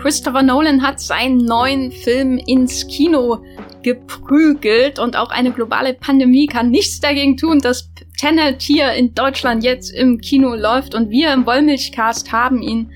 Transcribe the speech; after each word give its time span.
Christopher 0.00 0.42
Nolan 0.42 0.82
hat 0.82 1.00
seinen 1.00 1.38
neuen 1.38 1.90
Film 1.90 2.38
ins 2.38 2.86
Kino 2.86 3.42
geprügelt 3.82 4.98
und 4.98 5.16
auch 5.16 5.30
eine 5.30 5.50
globale 5.50 5.94
Pandemie 5.94 6.46
kann 6.46 6.70
nichts 6.70 7.00
dagegen 7.00 7.36
tun, 7.36 7.58
dass 7.58 7.90
Tenet 8.16 8.62
hier 8.62 8.92
in 8.92 9.14
Deutschland 9.14 9.64
jetzt 9.64 9.90
im 9.90 10.20
Kino 10.20 10.54
läuft 10.54 10.94
und 10.94 11.10
wir 11.10 11.32
im 11.32 11.46
Wollmilchcast 11.46 12.30
haben 12.32 12.62
ihn 12.62 12.90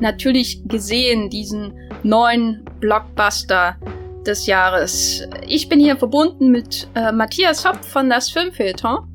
natürlich 0.00 0.62
gesehen, 0.66 1.30
diesen 1.30 1.72
neuen 2.02 2.64
Blockbuster 2.80 3.76
des 4.26 4.46
Jahres. 4.46 5.26
Ich 5.46 5.68
bin 5.68 5.78
hier 5.78 5.96
verbunden 5.96 6.50
mit 6.50 6.88
äh, 6.94 7.12
Matthias 7.12 7.64
Hopp 7.64 7.84
von 7.84 8.10
das 8.10 8.30
Filmfilter. 8.30 9.06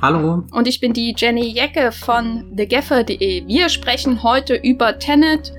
Hallo. 0.00 0.44
Und 0.50 0.66
ich 0.66 0.80
bin 0.80 0.92
die 0.92 1.14
Jenny 1.16 1.48
Jecke 1.48 1.92
von 1.92 2.54
thegaffer.de. 2.56 3.46
Wir 3.46 3.68
sprechen 3.68 4.22
heute 4.22 4.54
über 4.54 4.98
Tenet. 4.98 5.52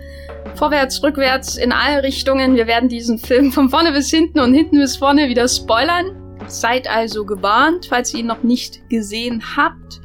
Vorwärts, 0.55 1.01
rückwärts, 1.01 1.57
in 1.57 1.71
alle 1.71 2.03
Richtungen. 2.03 2.55
Wir 2.55 2.67
werden 2.67 2.87
diesen 2.87 3.17
Film 3.17 3.51
von 3.51 3.69
vorne 3.69 3.91
bis 3.91 4.09
hinten 4.11 4.39
und 4.39 4.53
hinten 4.53 4.77
bis 4.77 4.97
vorne 4.97 5.27
wieder 5.27 5.47
spoilern. 5.47 6.37
Seid 6.47 6.87
also 6.87 7.25
gewarnt, 7.25 7.87
falls 7.89 8.13
ihr 8.13 8.19
ihn 8.19 8.27
noch 8.27 8.43
nicht 8.43 8.87
gesehen 8.89 9.43
habt. 9.57 10.01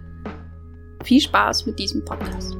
Viel 1.04 1.20
Spaß 1.20 1.66
mit 1.66 1.78
diesem 1.78 2.04
Podcast. 2.04 2.56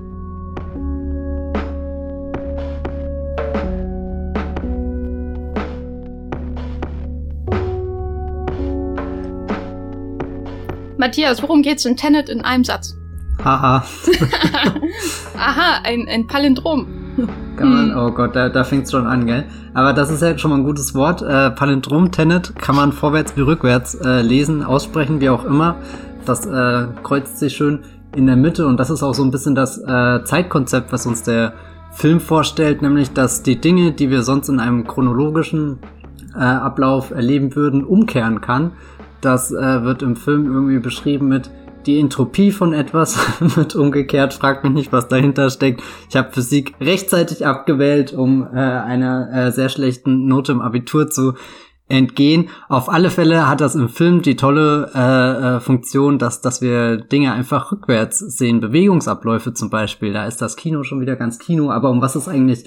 Matthias, 10.99 11.43
worum 11.43 11.63
geht's 11.63 11.85
in 11.87 11.97
Tenet 11.97 12.29
in 12.29 12.43
einem 12.43 12.65
Satz? 12.65 12.97
Haha. 13.43 13.87
Aha, 15.39 15.81
ein, 15.85 16.07
ein 16.09 16.27
Palindrom. 16.27 17.08
Kann 17.57 17.69
man, 17.69 17.97
oh 17.97 18.11
Gott, 18.13 18.37
da, 18.37 18.49
da 18.49 18.65
fängt's 18.65 18.91
schon 18.91 19.07
an, 19.07 19.27
gell? 19.27 19.45
Aber 19.75 19.93
das 19.93 20.11
ist 20.11 20.23
ja 20.23 20.37
schon 20.39 20.51
mal 20.51 20.59
ein 20.59 20.65
gutes 20.65 20.95
Wort. 20.95 21.23
Äh, 21.23 21.51
Palindrom, 21.51 22.13
Tenet 22.13 22.55
kann 22.57 22.77
man 22.77 22.93
vorwärts 22.93 23.37
wie 23.37 23.41
rückwärts 23.41 23.95
äh, 23.95 24.23
lesen, 24.23 24.63
aussprechen, 24.63 25.21
wie 25.21 25.31
auch 25.31 25.45
immer. 25.45 25.77
Das 26.25 26.47
äh, 26.47 26.87
kreuzt 27.03 27.39
sich 27.39 27.57
schön 27.57 27.81
in 28.15 28.27
der 28.27 28.37
Mitte 28.37 28.67
und 28.67 28.79
das 28.79 28.91
ist 28.91 29.03
auch 29.03 29.15
so 29.15 29.23
ein 29.23 29.31
bisschen 29.31 29.55
das 29.55 29.79
äh, 29.79 30.25
Zeitkonzept, 30.25 30.93
was 30.93 31.07
uns 31.07 31.23
der 31.23 31.55
Film 31.91 32.21
vorstellt, 32.21 32.83
nämlich 32.83 33.13
dass 33.13 33.43
die 33.43 33.61
Dinge, 33.61 33.93
die 33.93 34.11
wir 34.11 34.23
sonst 34.23 34.49
in 34.49 34.61
einem 34.61 34.87
chronologischen 34.87 35.79
äh, 36.35 36.39
Ablauf 36.39 37.11
erleben 37.11 37.55
würden, 37.57 37.85
umkehren 37.85 38.41
kann. 38.41 38.73
Das 39.21 39.51
äh, 39.51 39.83
wird 39.83 40.03
im 40.03 40.17
Film 40.17 40.47
irgendwie 40.47 40.79
beschrieben 40.79 41.29
mit 41.29 41.51
die 41.89 41.99
Entropie 41.99 42.53
von 42.53 42.75
etwas 42.75 43.19
wird 43.57 43.75
umgekehrt. 43.75 44.35
Fragt 44.35 44.63
mich 44.63 44.75
nicht, 44.75 44.93
was 44.93 45.09
dahinter 45.09 45.49
steckt. 45.49 45.83
Ich 46.09 46.17
habe 46.17 46.31
Physik 46.33 46.75
rechtzeitig 46.81 47.47
abgewählt, 47.47 48.13
um 48.13 48.47
äh, 48.47 48.59
einer 48.59 49.33
äh, 49.33 49.53
sehr 49.53 49.71
schlechten 49.71 50.27
Note 50.27 50.53
im 50.53 50.61
Abitur 50.61 51.09
zu 51.09 51.33
entgehen. 51.89 52.51
Auf 52.69 52.91
alle 52.91 53.09
Fälle 53.09 53.49
hat 53.49 53.63
das 53.63 53.75
im 53.75 53.89
Film 53.89 54.21
die 54.21 54.37
tolle 54.37 54.91
äh, 54.95 55.57
äh, 55.57 55.61
Funktion, 55.61 56.19
dass, 56.19 56.43
dass 56.43 56.61
wir 56.61 56.99
Dinge 56.99 57.33
einfach 57.33 57.73
rückwärts 57.73 58.19
sehen. 58.19 58.61
Bewegungsabläufe 58.61 59.55
zum 59.55 59.71
Beispiel. 59.71 60.13
Da 60.13 60.27
ist 60.27 60.43
das 60.43 60.57
Kino 60.57 60.83
schon 60.83 61.01
wieder 61.01 61.17
ganz 61.17 61.39
Kino. 61.39 61.71
Aber 61.71 61.91
um 61.91 62.03
was 62.03 62.15
es 62.15 62.29
eigentlich 62.29 62.67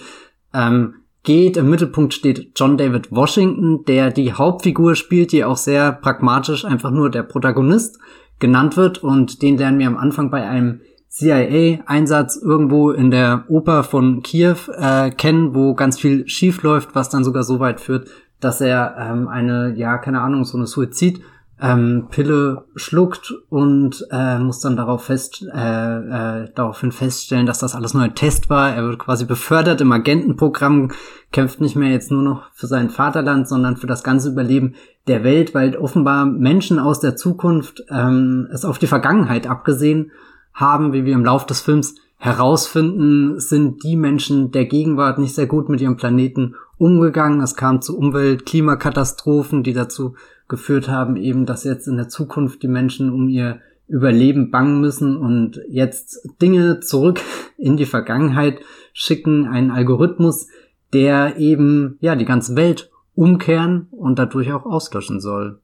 ähm, 0.51 0.95
geht. 1.21 1.57
Im 1.57 1.69
Mittelpunkt 1.69 2.15
steht 2.15 2.53
John 2.55 2.77
David 2.77 3.11
Washington, 3.11 3.85
der 3.85 4.09
die 4.09 4.33
Hauptfigur 4.33 4.95
spielt, 4.95 5.31
die 5.31 5.45
auch 5.45 5.57
sehr 5.57 5.91
pragmatisch 5.91 6.65
einfach 6.65 6.89
nur 6.89 7.11
der 7.11 7.21
Protagonist 7.21 7.99
genannt 8.41 8.75
wird 8.75 9.01
und 9.01 9.41
den 9.41 9.57
lernen 9.57 9.79
wir 9.79 9.87
am 9.87 9.97
Anfang 9.97 10.29
bei 10.29 10.45
einem 10.45 10.81
CIA-Einsatz 11.07 12.37
irgendwo 12.37 12.91
in 12.91 13.11
der 13.11 13.45
Oper 13.47 13.83
von 13.83 14.21
Kiew 14.23 14.55
äh, 14.77 15.11
kennen, 15.11 15.55
wo 15.55 15.73
ganz 15.75 15.99
viel 15.99 16.27
schief 16.27 16.63
läuft, 16.63 16.95
was 16.95 17.09
dann 17.09 17.23
sogar 17.23 17.43
so 17.43 17.59
weit 17.59 17.79
führt, 17.79 18.09
dass 18.39 18.61
er 18.61 18.95
ähm, 18.97 19.27
eine, 19.27 19.73
ja, 19.75 19.97
keine 19.97 20.21
Ahnung, 20.21 20.43
so 20.45 20.57
eine 20.57 20.67
Suizid 20.67 21.21
ähm, 21.61 22.07
Pille 22.09 22.65
schluckt 22.75 23.33
und 23.49 24.05
äh, 24.09 24.39
muss 24.39 24.61
dann 24.61 24.75
darauf 24.75 25.05
fest, 25.05 25.45
äh, 25.53 25.97
äh, 25.97 26.49
daraufhin 26.55 26.91
feststellen, 26.91 27.45
dass 27.45 27.59
das 27.59 27.75
alles 27.75 27.93
nur 27.93 28.01
ein 28.01 28.15
Test 28.15 28.49
war. 28.49 28.73
Er 28.73 28.83
wird 28.83 28.97
quasi 28.97 29.25
befördert 29.25 29.79
im 29.79 29.91
Agentenprogramm, 29.91 30.91
kämpft 31.31 31.61
nicht 31.61 31.75
mehr 31.75 31.91
jetzt 31.91 32.09
nur 32.09 32.23
noch 32.23 32.51
für 32.53 32.65
sein 32.65 32.89
Vaterland, 32.89 33.47
sondern 33.47 33.77
für 33.77 33.85
das 33.85 34.03
ganze 34.03 34.29
Überleben 34.29 34.73
der 35.07 35.23
Welt, 35.23 35.53
weil 35.53 35.77
offenbar 35.77 36.25
Menschen 36.25 36.79
aus 36.79 36.99
der 36.99 37.15
Zukunft 37.15 37.83
ähm, 37.89 38.47
es 38.51 38.65
auf 38.65 38.79
die 38.79 38.87
Vergangenheit 38.87 39.45
abgesehen 39.45 40.11
haben, 40.53 40.93
wie 40.93 41.05
wir 41.05 41.13
im 41.13 41.25
Lauf 41.25 41.45
des 41.45 41.61
Films 41.61 41.95
herausfinden, 42.17 43.39
sind 43.39 43.83
die 43.83 43.95
Menschen 43.95 44.51
der 44.51 44.65
Gegenwart 44.65 45.19
nicht 45.19 45.35
sehr 45.35 45.47
gut 45.47 45.69
mit 45.69 45.81
ihrem 45.81 45.97
Planeten 45.97 46.55
umgegangen. 46.77 47.41
Es 47.41 47.55
kam 47.55 47.81
zu 47.81 47.97
Umwelt-, 47.97 48.45
Klimakatastrophen, 48.45 49.63
die 49.63 49.73
dazu 49.73 50.15
geführt 50.51 50.87
haben, 50.89 51.15
eben, 51.15 51.47
dass 51.47 51.63
jetzt 51.63 51.87
in 51.87 51.97
der 51.97 52.09
Zukunft 52.09 52.61
die 52.61 52.67
Menschen 52.67 53.11
um 53.11 53.27
ihr 53.27 53.61
Überleben 53.87 54.51
bangen 54.51 54.79
müssen 54.79 55.17
und 55.17 55.59
jetzt 55.67 56.19
Dinge 56.41 56.81
zurück 56.81 57.19
in 57.57 57.77
die 57.77 57.87
Vergangenheit 57.87 58.59
schicken, 58.93 59.47
einen 59.47 59.71
Algorithmus, 59.71 60.47
der 60.93 61.37
eben, 61.37 61.97
ja, 62.01 62.15
die 62.15 62.25
ganze 62.25 62.55
Welt 62.55 62.91
umkehren 63.15 63.87
und 63.91 64.19
dadurch 64.19 64.51
auch 64.51 64.65
auslöschen 64.65 65.19
soll. 65.19 65.61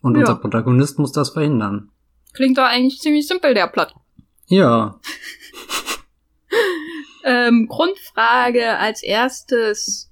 Und 0.00 0.14
ja. 0.14 0.20
unser 0.20 0.36
Protagonist 0.36 0.98
muss 0.98 1.12
das 1.12 1.30
verhindern. 1.30 1.90
Klingt 2.32 2.56
doch 2.56 2.64
eigentlich 2.64 3.00
ziemlich 3.00 3.26
simpel, 3.26 3.54
der 3.54 3.66
Plot. 3.66 3.94
Ja. 4.46 5.00
ähm, 7.24 7.66
Grundfrage 7.68 8.78
als 8.78 9.02
erstes. 9.02 10.10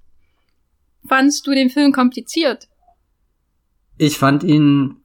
Fandst 1.06 1.46
du 1.46 1.52
den 1.52 1.70
Film 1.70 1.92
kompliziert? 1.92 2.68
Ich 4.02 4.18
fand 4.18 4.42
ihn 4.42 4.96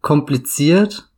kompliziert 0.00 1.10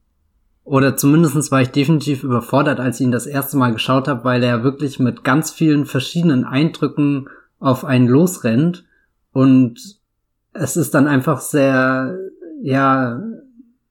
oder 0.64 0.96
zumindestens 0.96 1.52
war 1.52 1.62
ich 1.62 1.68
definitiv 1.68 2.24
überfordert, 2.24 2.80
als 2.80 2.98
ich 2.98 3.06
ihn 3.06 3.12
das 3.12 3.26
erste 3.26 3.56
Mal 3.56 3.72
geschaut 3.72 4.08
habe, 4.08 4.24
weil 4.24 4.42
er 4.42 4.64
wirklich 4.64 4.98
mit 4.98 5.22
ganz 5.22 5.52
vielen 5.52 5.86
verschiedenen 5.86 6.44
Eindrücken 6.44 7.28
auf 7.60 7.84
einen 7.84 8.08
losrennt 8.08 8.86
und 9.30 9.78
es 10.52 10.76
ist 10.76 10.94
dann 10.94 11.06
einfach 11.06 11.38
sehr, 11.40 12.18
ja, 12.60 13.22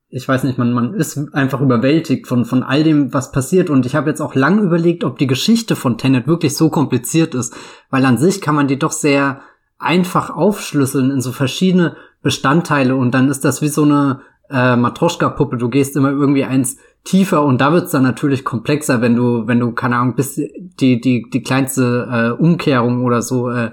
ich 0.09 0.27
weiß 0.27 0.43
nicht, 0.43 0.57
man, 0.57 0.73
man 0.73 0.93
ist 0.93 1.33
einfach 1.33 1.61
überwältigt 1.61 2.27
von, 2.27 2.43
von 2.43 2.63
all 2.63 2.83
dem, 2.83 3.13
was 3.13 3.31
passiert. 3.31 3.69
Und 3.69 3.85
ich 3.85 3.95
habe 3.95 4.09
jetzt 4.09 4.19
auch 4.21 4.35
lang 4.35 4.59
überlegt, 4.61 5.05
ob 5.05 5.17
die 5.19 5.27
Geschichte 5.27 5.77
von 5.77 5.97
Tenet 5.97 6.27
wirklich 6.27 6.57
so 6.57 6.69
kompliziert 6.69 7.33
ist, 7.33 7.55
weil 7.89 8.03
an 8.03 8.17
sich 8.17 8.41
kann 8.41 8.55
man 8.55 8.67
die 8.67 8.79
doch 8.79 8.91
sehr 8.91 9.39
einfach 9.77 10.31
aufschlüsseln 10.31 11.11
in 11.11 11.21
so 11.21 11.31
verschiedene 11.31 11.95
Bestandteile 12.21 12.95
und 12.95 13.13
dann 13.13 13.29
ist 13.29 13.45
das 13.45 13.61
wie 13.61 13.67
so 13.67 13.83
eine 13.83 14.21
äh, 14.49 14.75
Matroschka-Puppe. 14.75 15.57
Du 15.57 15.69
gehst 15.69 15.95
immer 15.95 16.09
irgendwie 16.09 16.45
eins 16.45 16.77
tiefer 17.03 17.43
und 17.43 17.61
da 17.61 17.71
wird's 17.71 17.91
dann 17.91 18.03
natürlich 18.03 18.43
komplexer, 18.43 19.01
wenn 19.01 19.15
du, 19.15 19.47
wenn 19.47 19.59
du, 19.59 19.71
keine 19.71 19.97
Ahnung, 19.97 20.15
bis 20.15 20.35
die, 20.35 20.99
die, 20.99 21.29
die 21.29 21.43
kleinste 21.43 22.35
äh, 22.37 22.41
Umkehrung 22.41 23.03
oder 23.03 23.21
so 23.21 23.49
äh, 23.49 23.71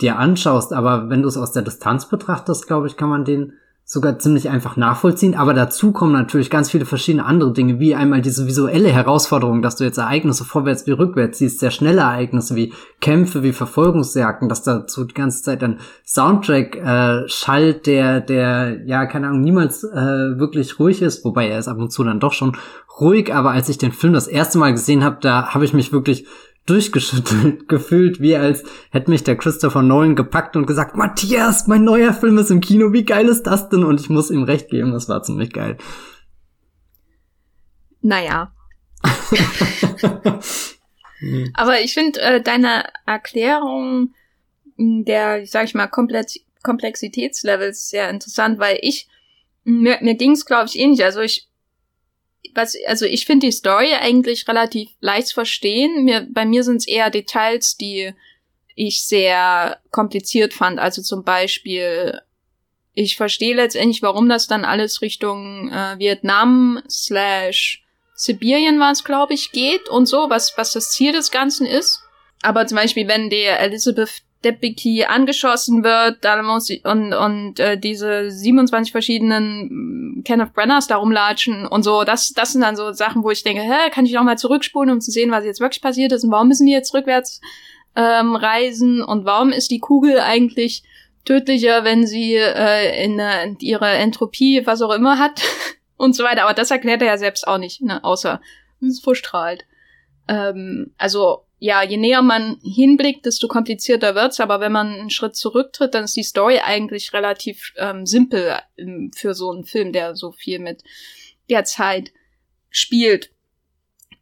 dir 0.00 0.18
anschaust. 0.18 0.72
Aber 0.72 1.08
wenn 1.08 1.22
du 1.22 1.28
es 1.28 1.36
aus 1.36 1.52
der 1.52 1.62
Distanz 1.62 2.08
betrachtest, 2.08 2.66
glaube 2.66 2.86
ich, 2.86 2.96
kann 2.96 3.08
man 3.08 3.24
den 3.24 3.52
sogar 3.92 4.18
ziemlich 4.18 4.48
einfach 4.48 4.78
nachvollziehen. 4.78 5.34
Aber 5.34 5.52
dazu 5.52 5.92
kommen 5.92 6.12
natürlich 6.12 6.48
ganz 6.48 6.70
viele 6.70 6.86
verschiedene 6.86 7.26
andere 7.26 7.52
Dinge, 7.52 7.78
wie 7.78 7.94
einmal 7.94 8.22
diese 8.22 8.46
visuelle 8.46 8.88
Herausforderung, 8.88 9.60
dass 9.60 9.76
du 9.76 9.84
jetzt 9.84 9.98
Ereignisse 9.98 10.46
vorwärts 10.46 10.86
wie 10.86 10.92
rückwärts 10.92 11.38
siehst, 11.38 11.60
sehr 11.60 11.70
schnelle 11.70 12.00
Ereignisse 12.00 12.56
wie 12.56 12.72
Kämpfe, 13.02 13.42
wie 13.42 13.52
Verfolgungsjagden, 13.52 14.48
dass 14.48 14.62
dazu 14.62 15.04
die 15.04 15.12
ganze 15.12 15.42
Zeit 15.42 15.62
ein 15.62 15.78
Soundtrack 16.06 16.76
äh, 16.76 17.28
schallt, 17.28 17.86
der, 17.86 18.22
der, 18.22 18.82
ja, 18.86 19.04
keine 19.04 19.28
Ahnung, 19.28 19.42
niemals 19.42 19.84
äh, 19.84 20.38
wirklich 20.38 20.78
ruhig 20.78 21.02
ist, 21.02 21.22
wobei 21.26 21.48
er 21.48 21.58
ist 21.58 21.68
ab 21.68 21.76
und 21.76 21.92
zu 21.92 22.02
dann 22.02 22.18
doch 22.18 22.32
schon 22.32 22.56
ruhig, 22.98 23.34
aber 23.34 23.50
als 23.50 23.68
ich 23.68 23.76
den 23.76 23.92
Film 23.92 24.14
das 24.14 24.26
erste 24.26 24.56
Mal 24.56 24.72
gesehen 24.72 25.04
habe, 25.04 25.18
da 25.20 25.52
habe 25.52 25.66
ich 25.66 25.74
mich 25.74 25.92
wirklich 25.92 26.26
durchgeschüttelt 26.66 27.68
gefühlt, 27.68 28.20
wie 28.20 28.36
als 28.36 28.64
hätte 28.90 29.10
mich 29.10 29.24
der 29.24 29.36
Christopher 29.36 29.82
Nolan 29.82 30.16
gepackt 30.16 30.56
und 30.56 30.66
gesagt, 30.66 30.96
Matthias, 30.96 31.66
mein 31.66 31.84
neuer 31.84 32.12
Film 32.12 32.38
ist 32.38 32.50
im 32.50 32.60
Kino, 32.60 32.92
wie 32.92 33.04
geil 33.04 33.28
ist 33.28 33.44
das 33.44 33.68
denn? 33.68 33.84
Und 33.84 34.00
ich 34.00 34.08
muss 34.08 34.30
ihm 34.30 34.44
recht 34.44 34.70
geben, 34.70 34.92
das 34.92 35.08
war 35.08 35.22
ziemlich 35.22 35.52
geil. 35.52 35.76
Naja. 38.00 38.52
Aber 41.54 41.80
ich 41.80 41.94
finde 41.94 42.20
äh, 42.20 42.42
deine 42.42 42.84
Erklärung 43.06 44.14
der, 44.76 45.46
sag 45.46 45.64
ich 45.64 45.74
mal, 45.74 45.86
Komplex 45.86 46.38
Komplexitätslevels 46.62 47.88
sehr 47.88 48.08
interessant, 48.08 48.60
weil 48.60 48.78
ich, 48.82 49.08
mir, 49.64 49.98
mir 50.00 50.14
ging 50.14 50.30
es, 50.32 50.46
glaube 50.46 50.66
ich, 50.66 50.78
ähnlich. 50.78 51.02
Also 51.02 51.20
ich 51.20 51.48
was, 52.54 52.76
also 52.86 53.06
ich 53.06 53.26
finde 53.26 53.46
die 53.46 53.52
Story 53.52 53.92
eigentlich 53.94 54.46
relativ 54.48 54.90
leicht 55.00 55.28
zu 55.28 55.34
verstehen. 55.34 56.04
Mir, 56.04 56.26
bei 56.30 56.44
mir 56.44 56.64
sind 56.64 56.76
es 56.76 56.88
eher 56.88 57.10
Details, 57.10 57.76
die 57.76 58.12
ich 58.74 59.04
sehr 59.04 59.78
kompliziert 59.90 60.52
fand. 60.52 60.78
Also 60.78 61.02
zum 61.02 61.24
Beispiel, 61.24 62.20
ich 62.94 63.16
verstehe 63.16 63.54
letztendlich, 63.54 64.02
warum 64.02 64.28
das 64.28 64.46
dann 64.46 64.64
alles 64.64 65.02
Richtung 65.02 65.70
äh, 65.70 65.98
Vietnam 65.98 66.82
slash 66.88 67.84
Sibirien 68.14 68.78
war 68.78 68.92
es, 68.92 69.04
glaube 69.04 69.34
ich, 69.34 69.52
geht 69.52 69.88
und 69.88 70.06
so, 70.06 70.30
was, 70.30 70.56
was 70.56 70.72
das 70.72 70.92
Ziel 70.92 71.12
des 71.12 71.30
Ganzen 71.30 71.66
ist. 71.66 72.02
Aber 72.42 72.66
zum 72.66 72.76
Beispiel, 72.76 73.08
wenn 73.08 73.30
der 73.30 73.60
Elizabeth 73.60 74.22
Debicki 74.44 75.04
angeschossen 75.04 75.84
wird, 75.84 76.24
dann 76.24 76.44
muss 76.44 76.68
ich, 76.70 76.84
und, 76.84 77.12
und 77.14 77.60
äh, 77.60 77.78
diese 77.78 78.30
27 78.30 78.92
verschiedenen 78.92 79.68
mm, 80.18 80.24
Kenneth 80.24 80.52
Brenners 80.54 80.86
da 80.86 80.96
rumlatschen 80.96 81.66
und 81.66 81.82
so, 81.82 82.04
das, 82.04 82.32
das 82.32 82.52
sind 82.52 82.62
dann 82.62 82.76
so 82.76 82.92
Sachen, 82.92 83.22
wo 83.22 83.30
ich 83.30 83.44
denke, 83.44 83.62
hä, 83.62 83.90
kann 83.90 84.06
ich 84.06 84.12
noch 84.12 84.24
mal 84.24 84.38
zurückspulen, 84.38 84.90
um 84.90 85.00
zu 85.00 85.10
sehen, 85.10 85.30
was 85.30 85.44
jetzt 85.44 85.60
wirklich 85.60 85.82
passiert 85.82 86.12
ist 86.12 86.24
und 86.24 86.30
warum 86.30 86.48
müssen 86.48 86.66
die 86.66 86.72
jetzt 86.72 86.94
rückwärts 86.94 87.40
ähm, 87.94 88.36
reisen 88.36 89.02
und 89.02 89.24
warum 89.24 89.50
ist 89.50 89.70
die 89.70 89.80
Kugel 89.80 90.20
eigentlich 90.20 90.82
tödlicher, 91.24 91.84
wenn 91.84 92.06
sie 92.06 92.34
äh, 92.34 93.04
in, 93.04 93.18
in 93.18 93.56
ihre 93.60 93.88
Entropie, 93.88 94.66
was 94.66 94.82
auch 94.82 94.92
immer 94.92 95.18
hat 95.18 95.42
und 95.96 96.16
so 96.16 96.24
weiter. 96.24 96.44
Aber 96.44 96.54
das 96.54 96.70
erklärt 96.70 97.02
er 97.02 97.08
ja 97.08 97.18
selbst 97.18 97.46
auch 97.46 97.58
nicht, 97.58 97.82
ne? 97.82 98.02
außer 98.02 98.40
es 98.80 99.00
verstrahlt. 99.00 99.64
Ähm, 100.28 100.92
also 100.98 101.44
ja, 101.64 101.80
je 101.84 101.96
näher 101.96 102.22
man 102.22 102.58
hinblickt, 102.64 103.24
desto 103.24 103.46
komplizierter 103.46 104.16
wird's. 104.16 104.40
Aber 104.40 104.58
wenn 104.58 104.72
man 104.72 104.88
einen 104.88 105.10
Schritt 105.10 105.36
zurücktritt, 105.36 105.94
dann 105.94 106.02
ist 106.02 106.16
die 106.16 106.24
Story 106.24 106.58
eigentlich 106.58 107.12
relativ 107.12 107.72
ähm, 107.76 108.04
simpel 108.04 108.56
ähm, 108.76 109.12
für 109.14 109.32
so 109.32 109.52
einen 109.52 109.62
Film, 109.62 109.92
der 109.92 110.16
so 110.16 110.32
viel 110.32 110.58
mit 110.58 110.82
der 111.48 111.62
Zeit 111.62 112.12
spielt. 112.68 113.30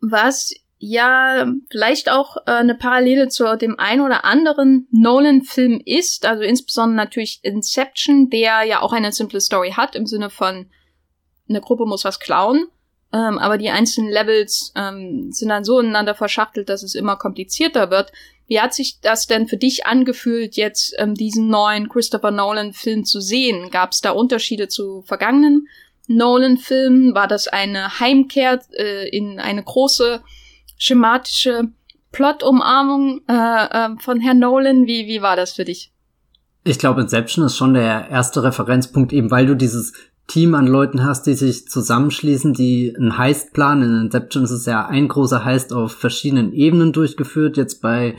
Was 0.02 0.52
ja 0.76 1.50
vielleicht 1.70 2.10
auch 2.10 2.36
äh, 2.46 2.50
eine 2.50 2.74
Parallele 2.74 3.28
zu 3.28 3.56
dem 3.56 3.78
ein 3.78 4.02
oder 4.02 4.26
anderen 4.26 4.86
Nolan-Film 4.90 5.80
ist, 5.82 6.26
also 6.26 6.42
insbesondere 6.42 6.96
natürlich 6.96 7.40
Inception, 7.42 8.28
der 8.28 8.64
ja 8.64 8.82
auch 8.82 8.92
eine 8.92 9.12
simple 9.12 9.40
Story 9.40 9.72
hat 9.74 9.96
im 9.96 10.04
Sinne 10.04 10.28
von 10.28 10.70
eine 11.48 11.62
Gruppe 11.62 11.86
muss 11.86 12.04
was 12.04 12.20
klauen 12.20 12.66
ähm, 13.12 13.38
aber 13.38 13.58
die 13.58 13.70
einzelnen 13.70 14.10
Levels 14.10 14.72
ähm, 14.76 15.32
sind 15.32 15.48
dann 15.48 15.64
so 15.64 15.80
ineinander 15.80 16.14
verschachtelt, 16.14 16.68
dass 16.68 16.82
es 16.82 16.94
immer 16.94 17.16
komplizierter 17.16 17.90
wird. 17.90 18.12
Wie 18.46 18.60
hat 18.60 18.74
sich 18.74 19.00
das 19.00 19.26
denn 19.26 19.48
für 19.48 19.56
dich 19.56 19.86
angefühlt, 19.86 20.56
jetzt 20.56 20.94
ähm, 20.98 21.14
diesen 21.14 21.48
neuen 21.48 21.88
Christopher 21.88 22.30
Nolan-Film 22.30 23.04
zu 23.04 23.20
sehen? 23.20 23.70
Gab 23.70 23.92
es 23.92 24.00
da 24.00 24.10
Unterschiede 24.10 24.68
zu 24.68 25.02
vergangenen 25.02 25.68
Nolan-Filmen? 26.06 27.14
War 27.14 27.26
das 27.26 27.48
eine 27.48 28.00
Heimkehr 28.00 28.60
äh, 28.76 29.08
in 29.08 29.40
eine 29.40 29.62
große 29.62 30.22
schematische 30.78 31.68
Plot-Umarmung 32.12 33.22
äh, 33.28 33.32
äh, 33.32 33.88
von 33.98 34.20
Herrn 34.20 34.38
Nolan? 34.38 34.86
Wie, 34.86 35.06
wie 35.06 35.22
war 35.22 35.36
das 35.36 35.52
für 35.52 35.64
dich? 35.64 35.92
Ich 36.62 36.78
glaube, 36.78 37.00
Inception 37.00 37.44
ist 37.46 37.56
schon 37.56 37.74
der 37.74 38.08
erste 38.10 38.42
Referenzpunkt, 38.42 39.12
eben 39.12 39.30
weil 39.30 39.46
du 39.46 39.54
dieses 39.54 39.94
Team 40.30 40.54
an 40.54 40.68
Leuten 40.68 41.04
hast, 41.04 41.26
die 41.26 41.34
sich 41.34 41.66
zusammenschließen, 41.66 42.54
die 42.54 42.94
einen 42.96 43.18
Heist 43.18 43.52
planen. 43.52 43.82
In 43.82 44.00
Inception 44.02 44.44
ist 44.44 44.52
es 44.52 44.64
ja 44.64 44.86
ein 44.86 45.08
großer 45.08 45.44
Heist 45.44 45.72
auf 45.72 45.92
verschiedenen 45.92 46.52
Ebenen 46.52 46.92
durchgeführt. 46.92 47.56
Jetzt 47.56 47.82
bei 47.82 48.14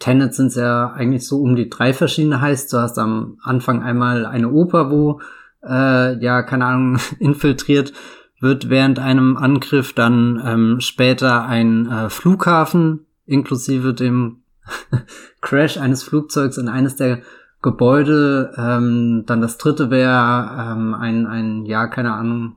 Tenet 0.00 0.34
sind 0.34 0.48
es 0.48 0.56
ja 0.56 0.90
eigentlich 0.90 1.28
so 1.28 1.40
um 1.40 1.54
die 1.54 1.70
drei 1.70 1.94
verschiedene 1.94 2.40
Heists. 2.40 2.72
Du 2.72 2.78
hast 2.78 2.98
am 2.98 3.38
Anfang 3.40 3.84
einmal 3.84 4.26
eine 4.26 4.50
Oper, 4.50 4.90
wo 4.90 5.20
äh, 5.62 6.20
ja, 6.20 6.42
keine 6.42 6.64
Ahnung, 6.66 6.98
infiltriert 7.20 7.92
wird 8.40 8.68
während 8.68 8.98
einem 8.98 9.36
Angriff, 9.36 9.92
dann 9.92 10.42
ähm, 10.44 10.80
später 10.80 11.46
ein 11.46 11.86
äh, 11.86 12.10
Flughafen 12.10 13.06
inklusive 13.26 13.94
dem 13.94 14.42
Crash 15.40 15.76
eines 15.76 16.02
Flugzeugs 16.02 16.58
in 16.58 16.68
eines 16.68 16.96
der 16.96 17.20
Gebäude. 17.62 18.52
Ähm, 18.56 19.24
dann 19.26 19.40
das 19.40 19.58
dritte 19.58 19.90
wäre 19.90 20.72
ähm, 20.72 20.94
ein, 20.94 21.26
ein, 21.26 21.66
ja, 21.66 21.86
keine 21.86 22.14
Ahnung, 22.14 22.56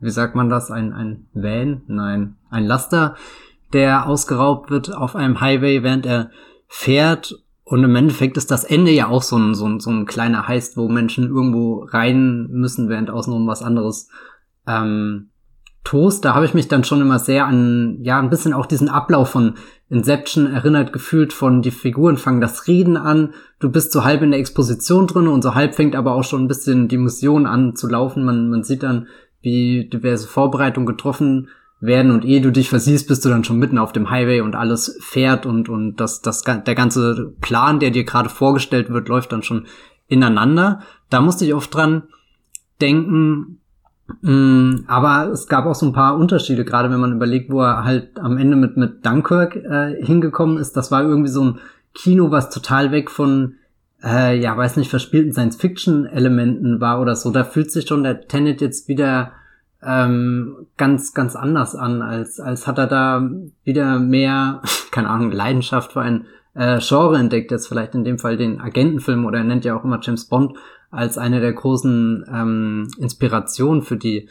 wie 0.00 0.10
sagt 0.10 0.34
man 0.34 0.48
das? 0.48 0.70
Ein, 0.70 0.92
ein 0.92 1.26
Van? 1.34 1.82
Nein, 1.86 2.36
ein 2.50 2.64
Laster, 2.64 3.16
der 3.72 4.06
ausgeraubt 4.06 4.70
wird 4.70 4.94
auf 4.94 5.14
einem 5.14 5.40
Highway, 5.40 5.82
während 5.82 6.06
er 6.06 6.30
fährt. 6.68 7.42
Und 7.64 7.84
im 7.84 7.94
Endeffekt 7.94 8.36
ist 8.36 8.50
das 8.50 8.64
Ende 8.64 8.90
ja 8.90 9.06
auch 9.06 9.22
so 9.22 9.36
ein, 9.36 9.54
so 9.54 9.66
ein, 9.66 9.78
so 9.78 9.90
ein 9.90 10.06
kleiner 10.06 10.48
Heist, 10.48 10.76
wo 10.76 10.88
Menschen 10.88 11.28
irgendwo 11.28 11.84
rein 11.84 12.48
müssen, 12.50 12.88
während 12.88 13.10
außenrum 13.10 13.46
was 13.46 13.62
anderes 13.62 14.08
ähm, 14.66 15.29
Toast, 15.84 16.24
da 16.24 16.34
habe 16.34 16.44
ich 16.44 16.54
mich 16.54 16.68
dann 16.68 16.84
schon 16.84 17.00
immer 17.00 17.18
sehr 17.18 17.46
an, 17.46 17.98
ja, 18.02 18.20
ein 18.20 18.30
bisschen 18.30 18.52
auch 18.52 18.66
diesen 18.66 18.88
Ablauf 18.88 19.30
von 19.30 19.54
Inception 19.88 20.46
erinnert 20.46 20.92
gefühlt 20.92 21.32
von 21.32 21.62
die 21.62 21.70
Figuren 21.70 22.16
fangen 22.16 22.40
das 22.40 22.68
Reden 22.68 22.96
an, 22.96 23.34
du 23.58 23.70
bist 23.70 23.90
so 23.90 24.04
halb 24.04 24.22
in 24.22 24.30
der 24.30 24.40
Exposition 24.40 25.06
drin 25.06 25.26
und 25.26 25.42
so 25.42 25.54
halb 25.54 25.74
fängt 25.74 25.96
aber 25.96 26.14
auch 26.14 26.22
schon 26.22 26.44
ein 26.44 26.48
bisschen 26.48 26.88
die 26.88 26.98
Mission 26.98 27.46
an 27.46 27.74
zu 27.74 27.88
laufen. 27.88 28.24
Man, 28.24 28.50
man 28.50 28.62
sieht 28.62 28.82
dann, 28.82 29.08
wie 29.40 29.88
diverse 29.88 30.28
Vorbereitungen 30.28 30.86
getroffen 30.86 31.48
werden 31.80 32.12
und 32.12 32.24
ehe 32.26 32.42
du 32.42 32.52
dich 32.52 32.68
versiehst, 32.68 33.08
bist 33.08 33.24
du 33.24 33.30
dann 33.30 33.42
schon 33.42 33.58
mitten 33.58 33.78
auf 33.78 33.92
dem 33.92 34.10
Highway 34.10 34.42
und 34.42 34.54
alles 34.54 34.98
fährt 35.00 35.46
und, 35.46 35.70
und 35.70 35.96
das, 35.96 36.20
das, 36.20 36.42
der 36.42 36.74
ganze 36.74 37.32
Plan, 37.40 37.80
der 37.80 37.90
dir 37.90 38.04
gerade 38.04 38.28
vorgestellt 38.28 38.90
wird, 38.90 39.08
läuft 39.08 39.32
dann 39.32 39.42
schon 39.42 39.66
ineinander. 40.06 40.80
Da 41.08 41.22
musste 41.22 41.46
ich 41.46 41.54
oft 41.54 41.74
dran 41.74 42.02
denken, 42.82 43.59
aber 44.86 45.30
es 45.32 45.46
gab 45.46 45.66
auch 45.66 45.74
so 45.74 45.86
ein 45.86 45.92
paar 45.92 46.16
Unterschiede, 46.16 46.64
gerade 46.64 46.90
wenn 46.90 47.00
man 47.00 47.12
überlegt, 47.12 47.50
wo 47.50 47.60
er 47.60 47.84
halt 47.84 48.18
am 48.18 48.36
Ende 48.38 48.56
mit, 48.56 48.76
mit 48.76 49.04
Dunkirk 49.04 49.56
äh, 49.56 50.04
hingekommen 50.04 50.58
ist. 50.58 50.76
Das 50.76 50.90
war 50.90 51.02
irgendwie 51.02 51.30
so 51.30 51.44
ein 51.44 51.58
Kino, 51.94 52.30
was 52.30 52.50
total 52.50 52.92
weg 52.92 53.10
von, 53.10 53.54
äh, 54.02 54.38
ja, 54.38 54.56
weiß 54.56 54.76
nicht, 54.76 54.90
verspielten 54.90 55.32
Science-Fiction-Elementen 55.32 56.80
war 56.80 57.00
oder 57.00 57.16
so. 57.16 57.30
Da 57.30 57.44
fühlt 57.44 57.70
sich 57.70 57.86
schon 57.86 58.02
der 58.02 58.26
Tenet 58.28 58.60
jetzt 58.60 58.88
wieder 58.88 59.32
ähm, 59.82 60.66
ganz, 60.76 61.14
ganz 61.14 61.36
anders 61.36 61.74
an, 61.74 62.02
als, 62.02 62.38
als 62.38 62.66
hat 62.66 62.78
er 62.78 62.86
da 62.86 63.30
wieder 63.64 63.98
mehr, 63.98 64.62
keine 64.90 65.08
Ahnung, 65.08 65.32
Leidenschaft 65.32 65.92
für 65.92 66.00
ein 66.00 66.26
äh, 66.54 66.78
Genre 66.80 67.18
entdeckt, 67.18 67.50
jetzt 67.50 67.68
vielleicht 67.68 67.94
in 67.94 68.04
dem 68.04 68.18
Fall 68.18 68.36
den 68.36 68.60
Agentenfilm 68.60 69.24
oder 69.24 69.38
er 69.38 69.44
nennt 69.44 69.64
ja 69.64 69.76
auch 69.76 69.84
immer 69.84 70.00
James 70.02 70.24
Bond 70.26 70.56
als 70.90 71.18
eine 71.18 71.40
der 71.40 71.52
großen 71.52 72.24
ähm, 72.32 72.88
Inspirationen 72.98 73.82
für 73.82 73.96
die 73.96 74.28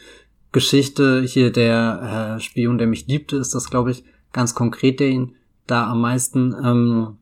Geschichte. 0.52 1.22
Hier 1.22 1.52
der 1.52 2.36
äh, 2.36 2.40
Spion, 2.40 2.78
der 2.78 2.86
mich 2.86 3.06
liebte, 3.06 3.36
ist 3.36 3.54
das, 3.54 3.70
glaube 3.70 3.92
ich, 3.92 4.04
ganz 4.32 4.54
konkret, 4.54 5.00
der 5.00 5.08
ihn 5.08 5.34
da 5.66 5.88
am 5.90 6.00
meisten 6.00 6.54
ähm, 6.62 7.16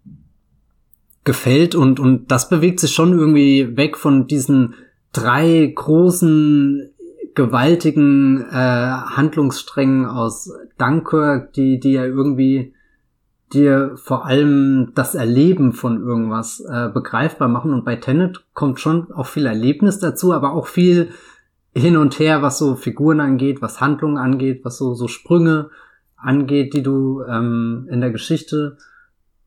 gefällt. 1.25 1.75
Und, 1.75 2.01
und 2.01 2.31
das 2.31 2.49
bewegt 2.49 2.81
sich 2.81 2.93
schon 2.93 3.17
irgendwie 3.17 3.77
weg 3.77 3.97
von 3.97 4.27
diesen 4.27 4.75
drei 5.13 5.73
großen 5.73 6.91
gewaltigen 7.35 8.41
äh, 8.51 8.55
Handlungssträngen 8.55 10.07
aus 10.07 10.51
Dunkirk, 10.79 11.53
die, 11.53 11.79
die 11.79 11.93
ja 11.93 12.05
irgendwie 12.05 12.75
dir 13.53 13.93
vor 13.97 14.27
allem 14.27 14.93
das 14.95 15.15
Erleben 15.15 15.73
von 15.73 16.03
irgendwas 16.03 16.61
äh, 16.61 16.89
begreifbar 16.93 17.49
machen. 17.49 17.73
Und 17.73 17.85
bei 17.85 17.97
Tenet 17.97 18.45
kommt 18.55 18.81
schon 18.81 19.13
auch 19.13 19.27
viel 19.27 19.47
Erlebnis 19.47 19.99
dazu, 19.99 20.33
aber 20.33 20.53
auch 20.53 20.67
viel 20.67 21.11
hin 21.75 21.97
und 21.97 22.19
her, 22.19 22.43
was 22.43 22.59
so 22.59 22.75
Figuren 22.75 23.21
angeht, 23.21 23.63
was 23.63 23.81
Handlungen 23.81 24.19
angeht, 24.19 24.65
was 24.65 24.79
so, 24.79 24.95
so 24.95 25.09
Sprünge 25.09 25.71
angeht, 26.17 26.75
die 26.75 26.83
du 26.83 27.23
ähm, 27.23 27.87
in 27.91 28.01
der 28.01 28.11
Geschichte 28.11 28.77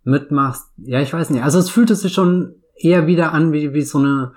mitmachst. 0.04 0.70
Ja, 0.78 1.02
ich 1.02 1.14
weiß 1.14 1.30
nicht. 1.30 1.44
Also 1.44 1.60
es 1.60 1.70
fühlte 1.70 1.96
sich 1.96 2.14
schon 2.14 2.56
eher 2.76 3.08
wieder 3.08 3.34
an 3.34 3.52
wie, 3.52 3.74
wie 3.74 3.82
so 3.82 4.00
eine 4.00 4.34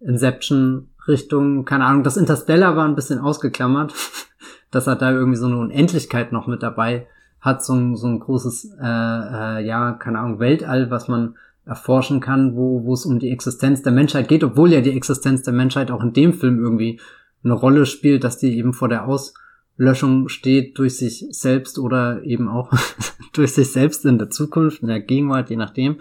Inception-Richtung. 0.00 1.64
Keine 1.64 1.84
Ahnung, 1.84 2.04
das 2.04 2.16
Interstellar 2.16 2.76
war 2.76 2.86
ein 2.86 2.94
bisschen 2.94 3.18
ausgeklammert. 3.18 3.94
das 4.70 4.86
hat 4.86 5.02
da 5.02 5.10
irgendwie 5.10 5.38
so 5.38 5.46
eine 5.46 5.58
Unendlichkeit 5.58 6.32
noch 6.32 6.46
mit 6.46 6.62
dabei 6.62 7.08
hat 7.42 7.64
so 7.64 7.74
ein, 7.74 7.96
so 7.96 8.06
ein 8.06 8.20
großes, 8.20 8.76
äh, 8.80 8.84
äh, 8.84 9.66
ja, 9.66 9.92
keine 9.92 10.20
Ahnung, 10.20 10.38
Weltall, 10.38 10.90
was 10.90 11.08
man 11.08 11.36
erforschen 11.66 12.20
kann, 12.20 12.56
wo, 12.56 12.84
wo 12.84 12.94
es 12.94 13.04
um 13.04 13.18
die 13.18 13.30
Existenz 13.30 13.82
der 13.82 13.92
Menschheit 13.92 14.28
geht, 14.28 14.44
obwohl 14.44 14.72
ja 14.72 14.80
die 14.80 14.96
Existenz 14.96 15.42
der 15.42 15.52
Menschheit 15.52 15.90
auch 15.90 16.02
in 16.02 16.12
dem 16.12 16.32
Film 16.32 16.62
irgendwie 16.62 17.00
eine 17.44 17.54
Rolle 17.54 17.84
spielt, 17.84 18.24
dass 18.24 18.38
die 18.38 18.56
eben 18.56 18.72
vor 18.72 18.88
der 18.88 19.06
Auslöschung 19.06 20.28
steht 20.28 20.78
durch 20.78 20.96
sich 20.96 21.26
selbst 21.30 21.78
oder 21.78 22.22
eben 22.22 22.48
auch 22.48 22.72
durch 23.32 23.52
sich 23.52 23.72
selbst 23.72 24.04
in 24.04 24.18
der 24.18 24.30
Zukunft, 24.30 24.82
in 24.82 24.88
der 24.88 25.00
Gegenwart, 25.00 25.50
je 25.50 25.56
nachdem. 25.56 26.00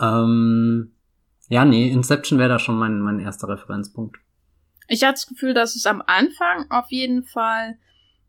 Ähm, 0.00 0.92
ja, 1.48 1.66
nee, 1.66 1.90
Inception 1.90 2.38
wäre 2.38 2.48
da 2.48 2.58
schon 2.58 2.78
mein, 2.78 3.00
mein 3.00 3.20
erster 3.20 3.48
Referenzpunkt. 3.48 4.16
Ich 4.88 5.02
hatte 5.02 5.14
das 5.14 5.26
Gefühl, 5.26 5.52
dass 5.52 5.76
es 5.76 5.86
am 5.86 6.02
Anfang 6.06 6.70
auf 6.70 6.90
jeden 6.90 7.24
Fall 7.24 7.76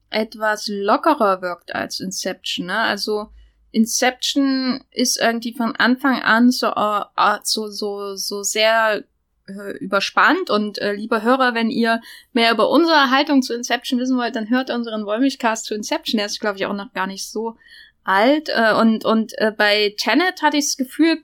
etwas 0.10 0.68
lockerer 0.68 1.42
wirkt 1.42 1.74
als 1.76 2.00
Inception. 2.00 2.68
Ne? 2.68 2.78
Also 2.78 3.30
Inception 3.72 4.84
ist 4.92 5.20
irgendwie 5.20 5.54
von 5.54 5.76
Anfang 5.76 6.22
an 6.22 6.52
so, 6.52 6.68
uh, 6.68 7.04
so, 7.44 7.68
so, 7.68 8.16
so 8.16 8.44
sehr 8.44 9.04
äh, 9.48 9.78
überspannt 9.78 10.50
und 10.50 10.80
äh, 10.80 10.94
lieber 10.94 11.22
Hörer, 11.22 11.54
wenn 11.54 11.70
ihr 11.70 12.02
mehr 12.34 12.52
über 12.52 12.70
unsere 12.70 13.12
Haltung 13.12 13.42
zu 13.42 13.54
Inception 13.54 14.00
wissen 14.00 14.18
wollt, 14.18 14.36
dann 14.36 14.50
hört 14.50 14.70
unseren 14.70 15.06
Wollmilchcast 15.06 15.66
zu 15.66 15.76
Inception. 15.76 16.18
Der 16.18 16.28
ist, 16.28 16.40
glaube 16.40 16.58
ich, 16.58 16.66
auch 16.66 16.74
noch 16.74 16.94
gar 16.94 17.08
nicht 17.08 17.30
so 17.30 17.58
alt. 18.04 18.50
Äh, 18.50 18.74
und 18.74 19.06
und 19.06 19.38
äh, 19.38 19.52
bei 19.52 19.94
Tenet 19.98 20.42
hatte 20.42 20.58
ich 20.58 20.66
das 20.66 20.78
Gefühl, 20.78 21.22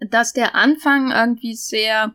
dass 0.00 0.32
der 0.32 0.54
Anfang 0.54 1.10
irgendwie 1.10 1.54
sehr 1.54 2.14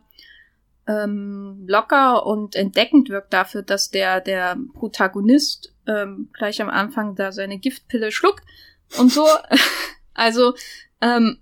ähm, 0.86 1.64
locker 1.66 2.26
und 2.26 2.56
entdeckend 2.56 3.08
wirkt 3.08 3.32
dafür, 3.32 3.62
dass 3.62 3.90
der, 3.90 4.20
der 4.20 4.56
Protagonist 4.74 5.74
ähm, 5.86 6.28
gleich 6.32 6.60
am 6.60 6.68
Anfang 6.68 7.14
da 7.14 7.32
seine 7.32 7.58
Giftpille 7.58 8.12
schluckt 8.12 8.44
und 8.98 9.10
so. 9.10 9.26
also, 10.14 10.54
ähm, 11.00 11.38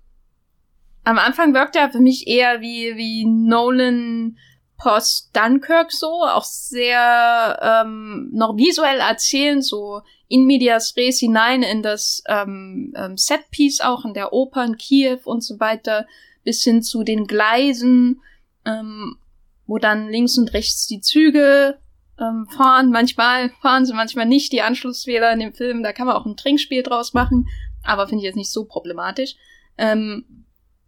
am 1.03 1.17
Anfang 1.17 1.53
wirkt 1.53 1.75
er 1.75 1.91
für 1.91 1.99
mich 1.99 2.27
eher 2.27 2.61
wie, 2.61 2.95
wie 2.95 3.25
Nolan 3.25 4.37
Post 4.77 5.35
Dunkirk 5.35 5.91
so, 5.91 6.23
auch 6.23 6.43
sehr 6.43 7.59
ähm, 7.61 8.29
noch 8.33 8.57
visuell 8.57 8.99
erzählen, 8.99 9.61
so 9.61 10.01
in 10.27 10.45
medias 10.45 10.95
res 10.97 11.19
hinein 11.19 11.63
in 11.63 11.83
das 11.83 12.23
ähm, 12.27 12.93
ähm, 12.97 13.17
Setpiece 13.17 13.81
auch 13.81 14.03
in 14.03 14.13
der 14.13 14.33
Oper 14.33 14.65
in 14.65 14.77
Kiew 14.77 15.19
und 15.25 15.41
so 15.43 15.59
weiter, 15.59 16.07
bis 16.43 16.63
hin 16.63 16.81
zu 16.81 17.03
den 17.03 17.27
Gleisen, 17.27 18.21
ähm, 18.65 19.17
wo 19.65 19.77
dann 19.77 20.09
links 20.09 20.37
und 20.37 20.53
rechts 20.53 20.87
die 20.87 21.01
Züge 21.01 21.79
ähm, 22.19 22.47
fahren. 22.55 22.91
Manchmal 22.91 23.49
fahren 23.61 23.85
sie, 23.85 23.93
manchmal 23.93 24.25
nicht. 24.25 24.51
Die 24.51 24.61
Anschlussfehler 24.61 25.31
in 25.33 25.39
dem 25.39 25.53
Film, 25.53 25.83
da 25.83 25.93
kann 25.93 26.07
man 26.07 26.15
auch 26.15 26.25
ein 26.25 26.37
Trinkspiel 26.37 26.83
draus 26.83 27.13
machen, 27.13 27.47
aber 27.83 28.07
finde 28.07 28.21
ich 28.21 28.27
jetzt 28.27 28.35
nicht 28.35 28.51
so 28.51 28.65
problematisch. 28.65 29.35
Ähm, 29.77 30.45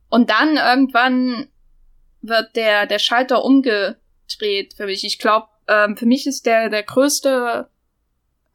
und 0.09 0.29
dann 0.29 0.57
irgendwann 0.57 1.47
wird 2.21 2.55
der, 2.55 2.85
der 2.85 2.99
Schalter 2.99 3.43
umgedreht 3.43 4.73
für 4.75 4.85
mich. 4.85 5.03
Ich 5.03 5.19
glaube, 5.19 5.47
ähm, 5.67 5.97
für 5.97 6.05
mich 6.05 6.27
ist 6.27 6.45
der, 6.45 6.69
der 6.69 6.83
größte 6.83 7.69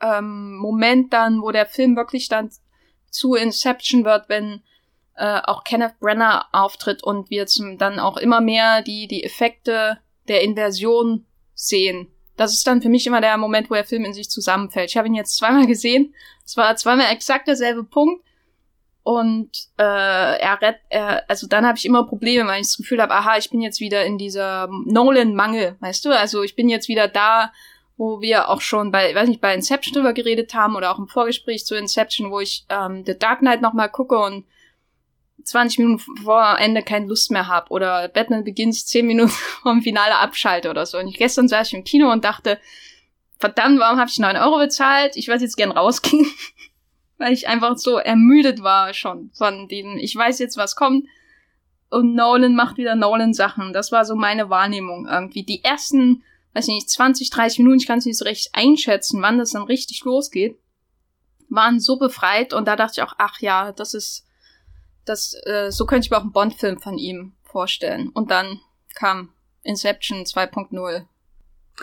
ähm, 0.01 0.57
Moment 0.57 1.13
dann, 1.13 1.43
wo 1.43 1.51
der 1.51 1.67
Film 1.67 1.97
wirklich 1.97 2.29
dann 2.29 2.51
zu 3.11 3.35
Inception 3.35 4.05
wird, 4.05 4.29
wenn 4.29 4.63
äh, 5.17 5.41
auch 5.45 5.65
Kenneth 5.65 5.99
Brenner 6.01 6.47
auftritt 6.53 7.03
und 7.03 7.31
wir 7.31 7.47
zum, 7.47 7.79
dann 7.79 7.99
auch 7.99 8.17
immer 8.17 8.41
mehr 8.41 8.83
die, 8.83 9.07
die 9.07 9.25
Effekte 9.25 9.99
der 10.31 10.43
Inversion 10.43 11.27
sehen. 11.55 12.09
Das 12.37 12.55
ist 12.55 12.67
dann 12.67 12.81
für 12.81 12.89
mich 12.89 13.07
immer 13.07 13.21
der 13.21 13.37
Moment, 13.37 13.69
wo 13.69 13.75
der 13.75 13.85
Film 13.85 14.07
in 14.07 14.15
sich 14.15 14.31
zusammenfällt. 14.31 14.89
Ich 14.89 14.97
habe 14.97 15.09
ihn 15.09 15.15
jetzt 15.15 15.37
zweimal 15.37 15.67
gesehen. 15.67 16.15
Es 16.47 16.57
war 16.57 16.75
zweimal 16.77 17.13
exakt 17.13 17.49
derselbe 17.49 17.85
Punkt. 17.85 18.25
Und 19.03 19.51
äh, 19.79 19.83
er 19.83 20.61
rett, 20.63 20.77
er, 20.89 21.29
also 21.29 21.47
dann 21.47 21.67
habe 21.67 21.77
ich 21.77 21.85
immer 21.85 22.07
Probleme, 22.07 22.49
weil 22.49 22.61
ich 22.61 22.69
das 22.69 22.77
Gefühl 22.77 23.03
habe, 23.03 23.15
aha, 23.15 23.37
ich 23.39 23.51
bin 23.51 23.61
jetzt 23.61 23.81
wieder 23.81 24.05
in 24.05 24.19
dieser 24.19 24.69
Nolan-Mangel, 24.87 25.77
weißt 25.81 26.05
du? 26.05 26.17
Also 26.17 26.43
ich 26.43 26.55
bin 26.55 26.69
jetzt 26.69 26.89
wieder 26.89 27.09
da, 27.09 27.53
wo 27.97 28.21
wir 28.21 28.49
auch 28.49 28.61
schon 28.61 28.91
bei, 28.91 29.15
weiß 29.15 29.29
nicht, 29.29 29.41
bei 29.41 29.55
Inception 29.55 29.95
drüber 29.95 30.13
geredet 30.13 30.55
haben 30.55 30.77
oder 30.77 30.93
auch 30.93 30.99
im 30.99 31.09
Vorgespräch 31.09 31.67
zu 31.67 31.75
Inception, 31.75 32.31
wo 32.31 32.41
ich 32.41 32.65
ähm, 32.69 33.05
The 33.05 33.19
Dark 33.19 33.41
Knight 33.41 33.63
nochmal 33.63 33.91
gucke 33.91 34.19
und 34.19 34.47
20 35.45 35.79
Minuten 35.79 35.99
vor 35.99 36.59
Ende 36.59 36.83
keine 36.83 37.07
Lust 37.07 37.31
mehr 37.31 37.49
habe 37.49 37.71
oder 37.71 38.09
Batman 38.09 38.45
Begins 38.45 38.87
10 38.87 39.07
Minuten 39.07 39.31
vom 39.63 39.83
Finale 39.83 40.17
abschalte 40.17 40.71
oder 40.71 40.87
so. 40.87 40.99
Und 40.99 41.09
ich, 41.09 41.17
gestern 41.17 41.49
saß 41.49 41.69
ich 41.69 41.75
im 41.75 41.85
Kino 41.85 42.11
und 42.11 42.25
dachte, 42.25 42.59
verdammt, 43.39 43.81
warum 43.81 43.99
habe 43.99 44.11
ich 44.11 44.19
9 44.19 44.37
Euro 44.37 44.59
bezahlt? 44.59 45.17
Ich 45.17 45.29
würde 45.29 45.45
jetzt 45.45 45.57
gern 45.57 45.73
rausgehen 45.73 46.27
weil 47.21 47.35
ich 47.35 47.47
einfach 47.47 47.77
so 47.77 47.99
ermüdet 47.99 48.63
war 48.63 48.95
schon 48.95 49.31
von 49.35 49.69
dem, 49.69 49.99
ich 49.99 50.17
weiß 50.17 50.39
jetzt, 50.39 50.57
was 50.57 50.75
kommt. 50.75 51.07
Und 51.91 52.15
Nolan 52.15 52.55
macht 52.55 52.79
wieder 52.79 52.95
Nolan-Sachen. 52.95 53.73
Das 53.73 53.93
war 53.93 54.05
so 54.05 54.17
meine 54.17 54.49
Wahrnehmung 54.49 55.07
irgendwie. 55.07 55.43
Die 55.43 55.63
ersten, 55.63 56.23
weiß 56.55 56.69
ich 56.69 56.75
nicht, 56.75 56.91
20, 56.91 57.29
30 57.29 57.59
Minuten, 57.59 57.79
ich 57.79 57.87
kann 57.87 57.99
es 57.99 58.07
nicht 58.07 58.17
so 58.17 58.25
recht 58.25 58.51
einschätzen, 58.55 59.21
wann 59.21 59.39
das 59.39 59.51
dann 59.51 59.65
richtig 59.65 60.03
losgeht, 60.05 60.59
waren 61.51 61.79
so 61.79 61.99
befreit 61.99 62.55
und 62.55 62.67
da 62.67 62.75
dachte 62.75 62.95
ich 62.97 63.03
auch, 63.03 63.15
ach 63.19 63.41
ja, 63.41 63.73
das 63.73 63.93
ist, 63.93 64.25
das, 65.05 65.35
äh, 65.45 65.71
so 65.71 65.87
könnte 65.87 66.07
ich 66.07 66.11
mir 66.11 66.19
auch 66.19 66.23
einen 66.23 66.33
Bond-Film 66.33 66.79
von 66.79 66.99
ihm 66.99 67.33
vorstellen. 67.43 68.11
Und 68.11 68.31
dann 68.31 68.61
kam 68.95 69.31
Inception 69.63 70.25
2.0. 70.25 71.05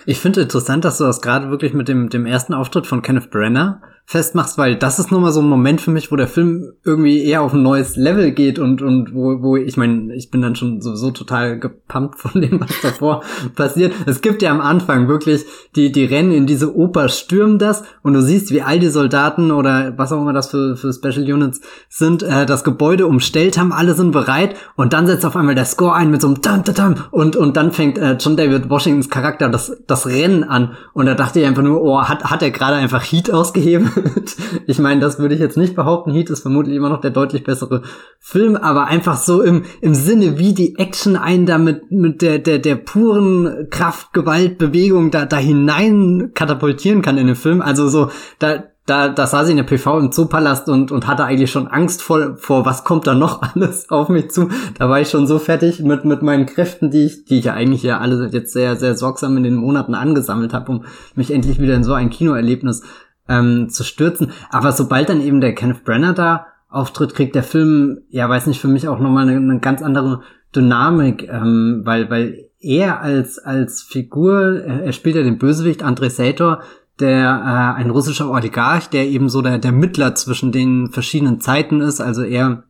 Ich 0.05 0.19
finde 0.19 0.41
interessant, 0.41 0.85
dass 0.85 0.97
du 0.97 1.05
das 1.05 1.21
gerade 1.21 1.49
wirklich 1.49 1.73
mit 1.73 1.87
dem, 1.87 2.09
dem 2.09 2.25
ersten 2.25 2.53
Auftritt 2.53 2.87
von 2.87 3.01
Kenneth 3.01 3.31
Brenner 3.31 3.81
festmachst, 4.09 4.57
weil 4.57 4.77
das 4.77 4.99
ist 4.99 5.11
nun 5.11 5.21
mal 5.21 5.33
so 5.33 5.41
ein 5.41 5.49
Moment 5.49 5.81
für 5.81 5.91
mich, 5.91 6.13
wo 6.13 6.15
der 6.15 6.29
Film 6.29 6.71
irgendwie 6.85 7.25
eher 7.25 7.41
auf 7.41 7.53
ein 7.53 7.61
neues 7.61 7.97
Level 7.97 8.31
geht 8.31 8.57
und, 8.57 8.81
und 8.81 9.13
wo, 9.13 9.41
wo 9.41 9.57
ich 9.57 9.75
meine, 9.75 10.15
ich 10.15 10.31
bin 10.31 10.41
dann 10.41 10.55
schon 10.55 10.79
sowieso 10.79 11.11
total 11.11 11.59
gepumpt 11.59 12.17
von 12.19 12.39
dem, 12.39 12.61
was 12.61 12.69
davor 12.81 13.21
passiert. 13.55 13.93
Es 14.05 14.21
gibt 14.21 14.41
ja 14.41 14.51
am 14.51 14.61
Anfang 14.61 15.09
wirklich, 15.09 15.45
die, 15.75 15.91
die 15.91 16.05
rennen 16.05 16.31
in 16.31 16.47
diese 16.47 16.73
Oper, 16.73 17.09
stürmen 17.09 17.59
das 17.59 17.83
und 18.01 18.13
du 18.13 18.21
siehst, 18.21 18.51
wie 18.51 18.61
all 18.61 18.79
die 18.79 18.87
Soldaten 18.87 19.51
oder 19.51 19.93
was 19.97 20.13
auch 20.13 20.21
immer 20.21 20.31
das 20.31 20.51
für, 20.51 20.77
für 20.77 20.93
Special 20.93 21.29
Units 21.29 21.59
sind, 21.89 22.23
äh, 22.23 22.45
das 22.45 22.63
Gebäude 22.63 23.07
umstellt 23.07 23.57
haben, 23.57 23.73
alle 23.73 23.93
sind 23.93 24.11
bereit 24.11 24.55
und 24.77 24.93
dann 24.93 25.05
setzt 25.05 25.25
auf 25.25 25.35
einmal 25.35 25.55
der 25.55 25.65
Score 25.65 25.93
ein 25.93 26.11
mit 26.11 26.21
so 26.21 26.27
einem 26.27 26.41
Dum, 26.41 26.63
Dum, 26.63 26.75
Dum, 26.75 26.95
und, 27.11 27.35
und 27.35 27.57
dann 27.57 27.73
fängt 27.73 27.97
äh, 27.97 28.15
John 28.17 28.37
David 28.37 28.69
Washingtons 28.69 29.09
Charakter 29.09 29.49
das, 29.49 29.75
das 29.85 30.07
Rennen 30.07 30.45
an 30.45 30.77
und 30.93 31.07
da 31.07 31.13
dachte 31.13 31.41
ich 31.41 31.45
einfach 31.45 31.63
nur, 31.63 31.81
oh, 31.81 32.01
hat, 32.03 32.23
hat 32.23 32.41
er 32.41 32.51
gerade 32.51 32.77
einfach 32.77 33.03
Heat 33.03 33.33
ausgeheben? 33.33 33.96
ich 34.67 34.79
meine, 34.79 35.01
das 35.01 35.19
würde 35.19 35.35
ich 35.35 35.41
jetzt 35.41 35.57
nicht 35.57 35.75
behaupten. 35.75 36.11
Heat 36.11 36.29
ist 36.29 36.41
vermutlich 36.41 36.75
immer 36.75 36.89
noch 36.89 37.01
der 37.01 37.11
deutlich 37.11 37.43
bessere 37.43 37.83
Film, 38.19 38.55
aber 38.55 38.85
einfach 38.87 39.17
so 39.17 39.41
im, 39.41 39.63
im 39.81 39.95
Sinne, 39.95 40.37
wie 40.37 40.53
die 40.53 40.77
Action 40.77 41.15
einen 41.15 41.45
da 41.45 41.57
mit, 41.57 41.91
mit 41.91 42.21
der, 42.21 42.39
der, 42.39 42.59
der 42.59 42.75
puren 42.75 43.67
Kraft, 43.69 44.13
Gewalt, 44.13 44.57
Bewegung 44.57 45.11
da, 45.11 45.25
da 45.25 45.37
hinein 45.37 46.31
katapultieren 46.33 47.01
kann 47.01 47.17
in 47.17 47.27
den 47.27 47.35
Film. 47.35 47.61
Also 47.61 47.87
so, 47.87 48.09
da, 48.39 48.63
da, 48.87 49.09
da 49.09 49.27
saß 49.27 49.47
ich 49.47 49.51
in 49.51 49.57
der 49.57 49.65
PV 49.65 49.99
im 49.99 50.11
Zoopalast 50.13 50.69
und, 50.69 50.93
und 50.93 51.07
hatte 51.07 51.25
eigentlich 51.25 51.51
schon 51.51 51.67
Angst 51.67 52.01
vor, 52.01 52.37
vor, 52.37 52.65
was 52.65 52.85
kommt 52.85 53.05
da 53.05 53.13
noch 53.13 53.41
alles 53.53 53.89
auf 53.89 54.07
mich 54.09 54.31
zu. 54.31 54.49
Da 54.79 54.89
war 54.89 55.01
ich 55.01 55.09
schon 55.09 55.27
so 55.27 55.39
fertig 55.39 55.81
mit, 55.81 56.05
mit 56.05 56.21
meinen 56.21 56.45
Kräften, 56.45 56.89
die 56.89 57.05
ich, 57.05 57.25
die 57.25 57.39
ich 57.39 57.45
ja 57.45 57.53
eigentlich 57.53 57.83
ja 57.83 57.99
alle 57.99 58.29
jetzt 58.31 58.53
sehr, 58.53 58.77
sehr 58.77 58.95
sorgsam 58.95 59.35
in 59.37 59.43
den 59.43 59.55
Monaten 59.55 59.93
angesammelt 59.93 60.53
habe, 60.53 60.71
um 60.71 60.85
mich 61.15 61.31
endlich 61.31 61.59
wieder 61.59 61.75
in 61.75 61.83
so 61.83 61.93
ein 61.93 62.09
Kinoerlebnis 62.09 62.81
ähm, 63.29 63.69
zu 63.69 63.83
stürzen. 63.83 64.31
Aber 64.49 64.71
sobald 64.71 65.09
dann 65.09 65.21
eben 65.21 65.41
der 65.41 65.55
Kenneth 65.55 65.83
Brenner 65.83 66.13
da 66.13 66.47
auftritt, 66.69 67.15
kriegt 67.15 67.35
der 67.35 67.43
Film, 67.43 68.01
ja, 68.09 68.27
weiß 68.27 68.47
nicht, 68.47 68.59
für 68.59 68.67
mich 68.67 68.87
auch 68.87 68.99
nochmal 68.99 69.27
eine, 69.27 69.37
eine 69.37 69.59
ganz 69.59 69.81
andere 69.81 70.21
Dynamik, 70.55 71.27
ähm, 71.29 71.81
weil, 71.85 72.09
weil 72.09 72.49
er 72.59 73.01
als, 73.01 73.39
als 73.39 73.81
Figur, 73.81 74.63
er 74.63 74.91
spielt 74.91 75.15
ja 75.15 75.23
den 75.23 75.37
Bösewicht 75.37 75.83
Andrei 75.83 76.09
Sator, 76.09 76.61
der 76.99 77.75
äh, 77.75 77.79
ein 77.79 77.89
russischer 77.89 78.29
Oligarch, 78.29 78.89
der 78.89 79.07
eben 79.07 79.29
so 79.29 79.41
der, 79.41 79.59
der 79.59 79.71
Mittler 79.71 80.15
zwischen 80.15 80.51
den 80.51 80.89
verschiedenen 80.91 81.39
Zeiten 81.39 81.81
ist. 81.81 82.01
Also 82.01 82.23
er 82.23 82.63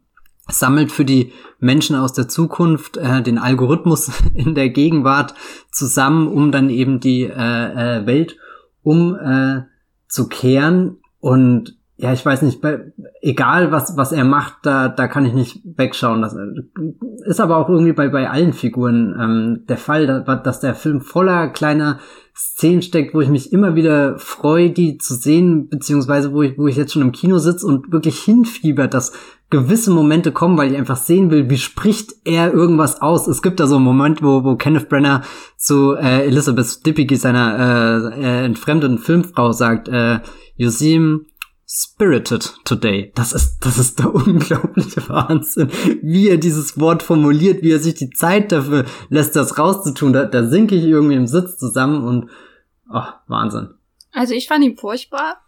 sammelt 0.49 0.91
für 0.91 1.05
die 1.05 1.31
Menschen 1.59 1.95
aus 1.95 2.13
der 2.13 2.27
Zukunft 2.27 2.97
äh, 2.97 3.21
den 3.21 3.37
Algorithmus 3.37 4.11
in 4.33 4.55
der 4.55 4.69
Gegenwart 4.69 5.33
zusammen, 5.71 6.27
um 6.27 6.51
dann 6.51 6.69
eben 6.69 6.99
die 6.99 7.23
äh, 7.23 7.99
äh, 7.99 8.05
Welt 8.05 8.37
um 8.83 9.15
äh, 9.15 9.63
zu 10.07 10.27
kehren 10.27 10.97
und 11.19 11.76
ja, 11.99 12.13
ich 12.13 12.23
weiß 12.23 12.43
nicht, 12.43 12.61
egal 13.21 13.71
was, 13.71 13.97
was 13.97 14.11
er 14.11 14.23
macht, 14.23 14.57
da, 14.61 14.87
da 14.87 15.07
kann 15.07 15.25
ich 15.25 15.33
nicht 15.33 15.61
wegschauen. 15.77 16.21
Das 16.21 16.35
ist 17.25 17.39
aber 17.39 17.57
auch 17.57 17.69
irgendwie 17.69 17.93
bei, 17.93 18.07
bei 18.09 18.29
allen 18.29 18.53
Figuren 18.53 19.15
ähm, 19.19 19.65
der 19.67 19.77
Fall, 19.77 20.05
dass, 20.05 20.43
dass 20.43 20.59
der 20.59 20.75
Film 20.75 21.01
voller 21.01 21.47
kleiner 21.47 21.97
Szenen 22.35 22.83
steckt, 22.83 23.15
wo 23.15 23.21
ich 23.21 23.29
mich 23.29 23.51
immer 23.51 23.73
wieder 23.73 24.19
freue, 24.19 24.69
die 24.69 24.99
zu 24.99 25.15
sehen, 25.15 25.69
beziehungsweise 25.69 26.31
wo 26.33 26.43
ich, 26.43 26.55
wo 26.59 26.67
ich 26.67 26.75
jetzt 26.75 26.93
schon 26.93 27.01
im 27.01 27.11
Kino 27.11 27.39
sitze 27.39 27.65
und 27.65 27.91
wirklich 27.91 28.19
hinfiebert, 28.19 28.93
dass 28.93 29.13
gewisse 29.49 29.89
Momente 29.89 30.31
kommen, 30.31 30.55
weil 30.55 30.71
ich 30.71 30.77
einfach 30.77 30.97
sehen 30.97 31.31
will, 31.31 31.49
wie 31.49 31.57
spricht 31.57 32.13
er 32.25 32.53
irgendwas 32.53 33.01
aus. 33.01 33.27
Es 33.27 33.41
gibt 33.41 33.59
da 33.59 33.65
so 33.65 33.77
einen 33.77 33.85
Moment, 33.85 34.21
wo, 34.21 34.43
wo 34.43 34.55
Kenneth 34.55 34.87
Brenner 34.87 35.23
zu 35.55 35.95
äh, 35.95 36.27
Elizabeth 36.27 36.85
Dippicky, 36.85 37.15
seiner 37.15 38.13
äh, 38.13 38.21
äh, 38.21 38.45
entfremdeten 38.45 38.99
Filmfrau, 38.99 39.51
sagt, 39.51 39.87
äh, 39.87 40.19
you 40.57 40.69
seem 40.69 41.25
spirited 41.67 42.53
today. 42.63 43.11
Das 43.13 43.33
ist, 43.33 43.59
das 43.59 43.77
ist 43.77 43.99
der 43.99 44.13
unglaubliche 44.15 45.07
Wahnsinn, 45.09 45.69
wie 46.01 46.29
er 46.29 46.37
dieses 46.37 46.79
Wort 46.79 47.03
formuliert, 47.03 47.61
wie 47.61 47.73
er 47.73 47.79
sich 47.79 47.95
die 47.95 48.09
Zeit 48.09 48.51
dafür 48.51 48.85
lässt, 49.09 49.35
das 49.35 49.57
rauszutun. 49.57 50.13
Da, 50.13 50.25
da 50.25 50.45
sinke 50.45 50.75
ich 50.75 50.85
irgendwie 50.85 51.15
im 51.15 51.27
Sitz 51.27 51.57
zusammen 51.57 52.07
und, 52.07 52.29
oh, 52.91 53.03
Wahnsinn. 53.27 53.73
Also 54.13 54.33
ich 54.33 54.47
fand 54.47 54.63
ihn 54.63 54.77
furchtbar. 54.77 55.41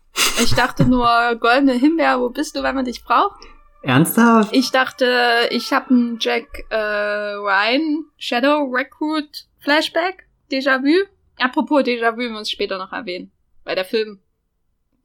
Ich 0.43 0.53
dachte 0.53 0.85
nur, 0.85 1.07
goldene 1.39 1.73
Himbeer, 1.73 2.19
wo 2.19 2.29
bist 2.29 2.55
du, 2.55 2.63
wenn 2.63 2.75
man 2.75 2.85
dich 2.85 3.03
braucht? 3.03 3.39
Ernsthaft? 3.81 4.53
Ich 4.53 4.71
dachte, 4.71 5.47
ich 5.51 5.71
habe 5.71 5.91
einen 5.91 6.17
Jack 6.19 6.65
äh, 6.69 6.75
Ryan 6.75 8.03
Shadow 8.17 8.69
Recruit 8.69 9.45
Flashback, 9.59 10.27
Déjà-vu. 10.51 11.07
Apropos 11.37 11.81
Déjà-vu, 11.83 12.17
wir 12.17 12.37
uns 12.37 12.51
später 12.51 12.77
noch 12.77 12.91
erwähnen, 12.91 13.31
weil 13.63 13.75
der 13.75 13.85
Film 13.85 14.19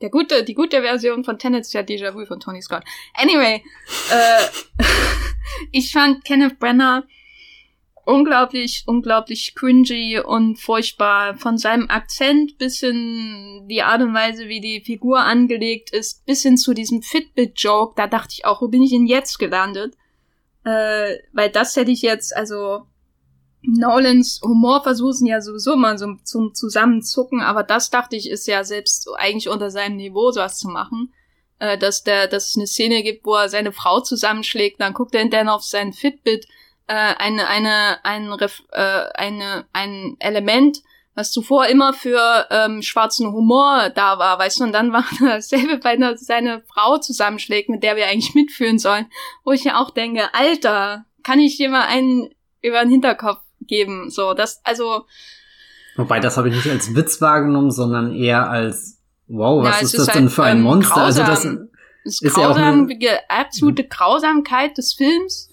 der 0.01 0.11
gute, 0.11 0.45
die 0.45 0.55
gute 0.55 0.83
Version 0.83 1.25
von 1.25 1.39
Tenet 1.39 1.63
ist 1.63 1.73
ja 1.73 1.81
Déjà-vu 1.83 2.27
von 2.27 2.41
Tony 2.41 2.63
Scott. 2.63 2.85
Anyway, 3.15 3.63
äh, 4.11 4.85
ich 5.73 5.93
fand 5.93 6.25
Kenneth 6.25 6.59
Brenner 6.59 7.05
unglaublich, 8.05 8.85
unglaublich 8.87 9.55
cringy 9.55 10.21
und 10.21 10.57
furchtbar. 10.61 11.37
Von 11.37 11.59
seinem 11.59 11.89
Akzent 11.89 12.59
bis 12.59 12.81
hin 12.81 13.67
die 13.69 13.83
Art 13.83 14.03
und 14.03 14.15
Weise, 14.15 14.49
wie 14.49 14.61
die 14.61 14.81
Figur 14.81 15.21
angelegt 15.21 15.91
ist, 15.91 16.25
bis 16.27 16.43
hin 16.43 16.57
zu 16.57 16.75
diesem 16.75 17.03
Fitbit-Joke, 17.03 17.95
da 17.97 18.07
dachte 18.07 18.35
ich 18.37 18.45
auch, 18.45 18.63
wo 18.63 18.69
bin 18.69 18.83
ich 18.83 18.91
denn 18.91 19.07
jetzt 19.07 19.39
gelandet? 19.39 19.95
Äh, 20.65 21.17
weil 21.33 21.51
das 21.51 21.77
hätte 21.77 21.91
ich 21.91 22.03
jetzt, 22.03 22.37
also 22.37 22.87
Nolans 23.67 24.41
Humorversuche 24.43 25.15
sind 25.15 25.27
ja 25.27 25.41
sowieso 25.41 25.73
immer 25.73 25.97
so 25.99 26.15
zum 26.23 26.55
Zusammenzucken, 26.55 27.41
aber 27.41 27.63
das 27.63 27.91
dachte 27.91 28.17
ich 28.17 28.29
ist 28.29 28.47
ja 28.47 28.65
selbst 28.65 29.09
eigentlich 29.17 29.49
unter 29.49 29.71
seinem 29.71 29.97
Niveau 29.97 30.31
sowas 30.31 30.59
zu 30.59 30.69
machen. 30.69 31.13
äh, 31.59 31.79
dass 31.79 32.03
der, 32.03 32.27
dass 32.27 32.51
es 32.51 32.57
eine 32.57 32.67
Szene 32.67 33.03
gibt, 33.03 33.25
wo 33.25 33.35
er 33.35 33.49
seine 33.49 33.73
Frau 33.73 34.01
zusammenschlägt, 34.01 34.81
dann 34.81 34.93
guckt 34.93 35.15
er 35.15 35.21
hinterher 35.21 35.55
auf 35.55 35.63
sein 35.63 35.93
Fitbit, 35.93 36.47
äh, 36.87 36.95
eine, 36.95 37.49
eine, 37.49 38.05
ein, 38.05 38.31
äh, 38.73 38.81
eine, 39.15 39.67
ein 39.73 40.17
Element, 40.19 40.83
was 41.15 41.31
zuvor 41.31 41.67
immer 41.67 41.93
für 41.93 42.49
ähm, 42.51 42.83
schwarzen 42.83 43.33
Humor 43.33 43.91
da 43.95 44.19
war, 44.19 44.39
weißt 44.39 44.61
du, 44.61 44.65
und 44.65 44.73
dann 44.73 44.93
war 44.93 45.05
dasselbe 45.21 45.79
bei 45.79 45.91
einer, 45.91 46.17
seine 46.17 46.63
Frau 46.63 46.99
zusammenschlägt, 46.99 47.69
mit 47.69 47.83
der 47.83 47.97
wir 47.97 48.07
eigentlich 48.07 48.35
mitführen 48.35 48.79
sollen, 48.79 49.07
wo 49.45 49.53
ich 49.53 49.65
ja 49.65 49.81
auch 49.81 49.91
denke, 49.91 50.35
Alter, 50.35 51.05
kann 51.23 51.39
ich 51.39 51.57
dir 51.57 51.71
mal 51.71 51.87
einen 51.87 52.35
über 52.61 52.81
den 52.81 52.91
Hinterkopf 52.91 53.44
geben, 53.67 54.11
so, 54.11 54.35
das, 54.35 54.61
also. 54.65 55.07
Wobei, 55.97 56.21
das 56.21 56.37
habe 56.37 56.49
ich 56.49 56.57
nicht 56.57 56.71
als 56.71 56.95
Witz 56.95 57.21
wahrgenommen, 57.21 57.71
sondern 57.71 58.15
eher 58.15 58.51
als, 58.51 59.01
wow, 59.29 59.63
was 59.63 59.81
ja, 59.81 59.85
ist, 59.85 59.99
das 59.99 60.09
halt, 60.09 60.17
denn 60.17 60.29
für 60.29 60.45
ein 60.45 60.59
ähm, 60.59 60.63
Monster? 60.63 60.95
Grausam. 60.95 61.07
Also 61.07 61.23
das 61.23 61.45
ist, 62.05 62.23
ist 62.23 62.35
grausam, 62.35 62.89
ja 62.91 62.97
auch 62.97 63.01
eine, 63.01 63.31
absolute 63.31 63.85
Grausamkeit 63.85 64.77
des 64.77 64.95
Films, 64.95 65.51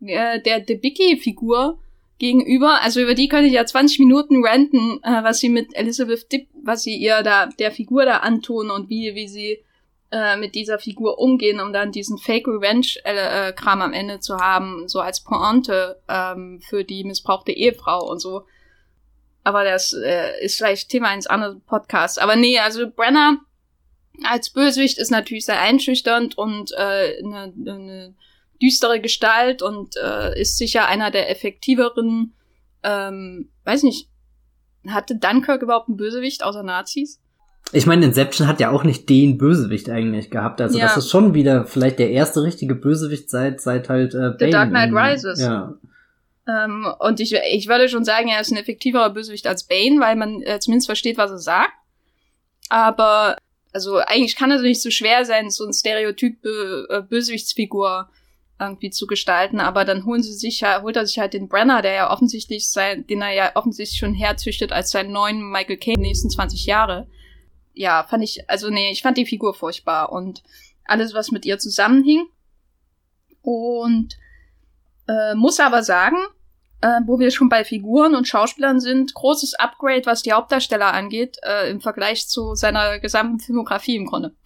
äh, 0.00 0.40
der 0.42 0.60
Debicki-Figur, 0.60 1.78
gegenüber. 2.18 2.82
Also 2.82 3.00
über 3.00 3.14
die 3.14 3.28
könnte 3.28 3.46
ich 3.46 3.54
ja 3.54 3.64
20 3.64 4.00
Minuten 4.00 4.44
ranten, 4.44 5.00
äh, 5.02 5.22
was 5.22 5.38
sie 5.38 5.48
mit 5.48 5.74
Elizabeth 5.74 6.30
Dipp, 6.30 6.48
was 6.62 6.82
sie 6.82 6.96
ihr 6.96 7.22
da, 7.22 7.46
der 7.46 7.70
Figur 7.70 8.04
da 8.04 8.18
antun 8.18 8.70
und 8.70 8.90
wie, 8.90 9.14
wie 9.14 9.28
sie 9.28 9.58
äh, 10.10 10.36
mit 10.36 10.54
dieser 10.54 10.78
Figur 10.78 11.18
umgehen, 11.18 11.60
um 11.60 11.72
dann 11.72 11.92
diesen 11.92 12.18
Fake 12.18 12.48
Revenge-Kram 12.48 13.80
äh, 13.80 13.84
am 13.84 13.92
Ende 13.92 14.20
zu 14.20 14.38
haben, 14.38 14.88
so 14.88 15.00
als 15.00 15.22
Pointe 15.22 16.00
ähm, 16.08 16.60
für 16.60 16.84
die 16.84 17.04
missbrauchte 17.04 17.52
Ehefrau 17.52 18.08
und 18.08 18.18
so. 18.18 18.44
Aber 19.44 19.64
das 19.64 19.92
äh, 19.92 20.44
ist 20.44 20.56
vielleicht 20.56 20.88
Thema 20.88 21.08
eines 21.08 21.26
anderen 21.26 21.60
Podcasts. 21.62 22.18
Aber 22.18 22.36
nee, 22.36 22.58
also 22.58 22.90
Brenner 22.90 23.38
als 24.24 24.50
Bösewicht 24.50 24.98
ist 24.98 25.10
natürlich 25.10 25.44
sehr 25.44 25.60
einschüchternd 25.60 26.36
und 26.36 26.72
äh, 26.72 27.18
eine, 27.22 27.52
eine 27.66 28.14
düstere 28.60 29.00
Gestalt 29.00 29.62
und 29.62 29.96
äh, 29.96 30.40
ist 30.40 30.58
sicher 30.58 30.86
einer 30.86 31.10
der 31.10 31.30
effektiveren, 31.30 32.34
ähm, 32.82 33.50
weiß 33.64 33.84
nicht, 33.84 34.08
hatte 34.86 35.16
Dunkirk 35.16 35.62
überhaupt 35.62 35.88
einen 35.88 35.96
Bösewicht 35.96 36.42
außer 36.42 36.62
Nazis? 36.62 37.20
Ich 37.72 37.86
meine, 37.86 38.06
Inception 38.06 38.46
hat 38.46 38.60
ja 38.60 38.70
auch 38.70 38.84
nicht 38.84 39.08
den 39.08 39.36
Bösewicht 39.36 39.90
eigentlich 39.90 40.30
gehabt. 40.30 40.60
Also 40.60 40.78
ja. 40.78 40.86
das 40.86 40.96
ist 40.96 41.10
schon 41.10 41.34
wieder 41.34 41.66
vielleicht 41.66 41.98
der 41.98 42.10
erste 42.10 42.42
richtige 42.42 42.74
Bösewicht 42.74 43.28
seit 43.28 43.60
seit 43.60 43.88
halt 43.88 44.14
äh, 44.14 44.30
Bane. 44.30 44.36
The 44.38 44.50
Dark 44.50 44.70
Knight 44.70 44.90
Rises. 44.92 45.40
Ja. 45.40 45.74
Ähm, 46.48 46.86
und 46.98 47.20
ich, 47.20 47.34
ich 47.34 47.68
würde 47.68 47.88
schon 47.88 48.04
sagen, 48.04 48.28
er 48.28 48.40
ist 48.40 48.50
ein 48.50 48.56
effektiverer 48.56 49.10
Bösewicht 49.10 49.46
als 49.46 49.64
Bane, 49.64 50.00
weil 50.00 50.16
man 50.16 50.42
äh, 50.42 50.58
zumindest 50.60 50.88
versteht, 50.88 51.18
was 51.18 51.30
er 51.30 51.38
sagt. 51.38 51.72
Aber 52.70 53.36
also 53.72 53.98
eigentlich 53.98 54.36
kann 54.36 54.50
es 54.50 54.62
nicht 54.62 54.82
so 54.82 54.90
schwer 54.90 55.24
sein, 55.24 55.50
so 55.50 55.64
ein 55.66 55.72
Stereotyp 55.72 56.38
äh, 56.44 57.02
Bösewichtsfigur 57.02 58.08
irgendwie 58.60 58.90
zu 58.90 59.06
gestalten, 59.06 59.60
aber 59.60 59.84
dann 59.84 60.04
holen 60.04 60.22
sie 60.22 60.32
sich 60.32 60.60
ja, 60.60 60.82
holt 60.82 60.96
er 60.96 61.06
sich 61.06 61.18
halt 61.18 61.32
den 61.32 61.48
Brenner, 61.48 61.80
der 61.80 61.92
ja 61.92 62.10
offensichtlich 62.10 62.68
sein, 62.68 63.06
den 63.06 63.22
er 63.22 63.32
ja 63.32 63.52
offensichtlich 63.54 64.00
schon 64.00 64.14
herzüchtet 64.14 64.72
als 64.72 64.90
seinen 64.90 65.12
neuen 65.12 65.48
Michael 65.48 65.76
Caine 65.76 66.00
nächsten 66.00 66.28
20 66.28 66.66
Jahre. 66.66 67.06
Ja, 67.78 68.02
fand 68.02 68.24
ich, 68.24 68.50
also 68.50 68.70
nee, 68.70 68.90
ich 68.90 69.02
fand 69.02 69.16
die 69.16 69.24
Figur 69.24 69.54
furchtbar 69.54 70.10
und 70.10 70.42
alles, 70.84 71.14
was 71.14 71.30
mit 71.30 71.46
ihr 71.46 71.60
zusammenhing. 71.60 72.26
Und 73.40 74.18
äh, 75.06 75.36
muss 75.36 75.60
aber 75.60 75.84
sagen, 75.84 76.16
äh, 76.80 77.00
wo 77.06 77.20
wir 77.20 77.30
schon 77.30 77.48
bei 77.48 77.64
Figuren 77.64 78.16
und 78.16 78.26
Schauspielern 78.26 78.80
sind, 78.80 79.14
großes 79.14 79.54
Upgrade, 79.54 80.06
was 80.06 80.22
die 80.22 80.32
Hauptdarsteller 80.32 80.92
angeht, 80.92 81.38
äh, 81.44 81.70
im 81.70 81.80
Vergleich 81.80 82.26
zu 82.26 82.56
seiner 82.56 82.98
gesamten 82.98 83.38
Filmografie 83.38 83.96
im 83.96 84.06
Grunde. 84.06 84.34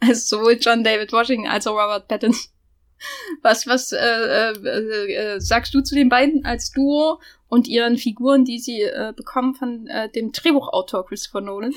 Also 0.00 0.36
sowohl 0.36 0.58
John 0.60 0.84
David 0.84 1.12
Washington 1.12 1.48
als 1.48 1.66
auch 1.66 1.76
Robert 1.76 2.08
Pattinson. 2.08 2.50
Was, 3.42 3.66
was 3.66 3.92
äh, 3.92 3.96
äh, 3.96 5.14
äh, 5.14 5.40
sagst 5.40 5.72
du 5.72 5.80
zu 5.80 5.94
den 5.94 6.10
beiden 6.10 6.44
als 6.44 6.70
Duo 6.72 7.20
und 7.48 7.68
ihren 7.68 7.96
Figuren, 7.96 8.44
die 8.44 8.58
sie 8.58 8.82
äh, 8.82 9.12
bekommen 9.16 9.54
von 9.54 9.86
äh, 9.86 10.08
dem 10.10 10.32
Drehbuchautor 10.32 11.06
Christopher 11.06 11.40
Nolan? 11.40 11.72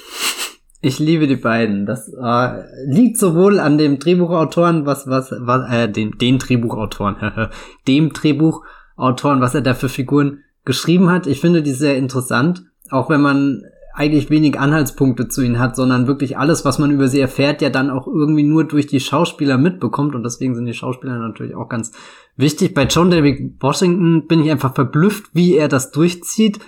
Ich 0.82 0.99
liebe 0.99 1.27
die 1.27 1.36
beiden. 1.36 1.86
Das 1.86 2.08
äh, 2.08 2.63
liegt 2.86 3.17
sowohl 3.17 3.60
an 3.60 3.77
dem 3.77 3.99
Drehbuchautoren, 3.99 4.86
was, 4.86 5.08
was, 5.08 5.34
was 5.39 5.71
äh, 5.71 5.89
den, 5.89 6.17
den 6.17 6.38
Drehbuchautoren, 6.38 7.49
dem 7.88 8.13
Drehbuchautoren, 8.13 9.41
was 9.41 9.56
er 9.56 9.62
da 9.62 9.73
für 9.73 9.89
Figuren 9.89 10.43
geschrieben 10.65 11.10
hat. 11.10 11.25
Ich 11.27 11.41
finde 11.41 11.63
die 11.63 11.71
sehr 11.71 11.97
interessant, 11.97 12.63
auch 12.89 13.10
wenn 13.10 13.21
man 13.21 13.63
eigentlich 13.97 14.29
wenig 14.29 14.60
Anhaltspunkte 14.60 15.27
zu 15.27 15.41
ihnen 15.41 15.57
hat, 15.57 15.75
sondern 15.75 16.05
wirklich 16.05 16.38
alles, 16.38 16.63
was 16.63 16.77
man 16.77 16.91
über 16.91 17.07
sie 17.07 17.19
erfährt, 17.19 17.63
ja 17.63 17.71
dann 17.71 17.89
auch 17.89 18.05
irgendwie 18.05 18.43
nur 18.43 18.63
durch 18.63 18.86
die 18.86 18.99
Schauspieler 18.99 19.57
mitbekommt 19.57 20.13
und 20.13 20.21
deswegen 20.21 20.53
sind 20.53 20.67
die 20.67 20.75
Schauspieler 20.75 21.17
natürlich 21.17 21.55
auch 21.55 21.67
ganz 21.67 21.91
wichtig. 22.36 22.75
Bei 22.75 22.83
John 22.83 23.10
David 23.10 23.55
Washington 23.60 24.27
bin 24.27 24.43
ich 24.43 24.51
einfach 24.51 24.75
verblüfft, 24.75 25.31
wie 25.33 25.55
er 25.55 25.67
das 25.67 25.89
durchzieht. 25.89 26.60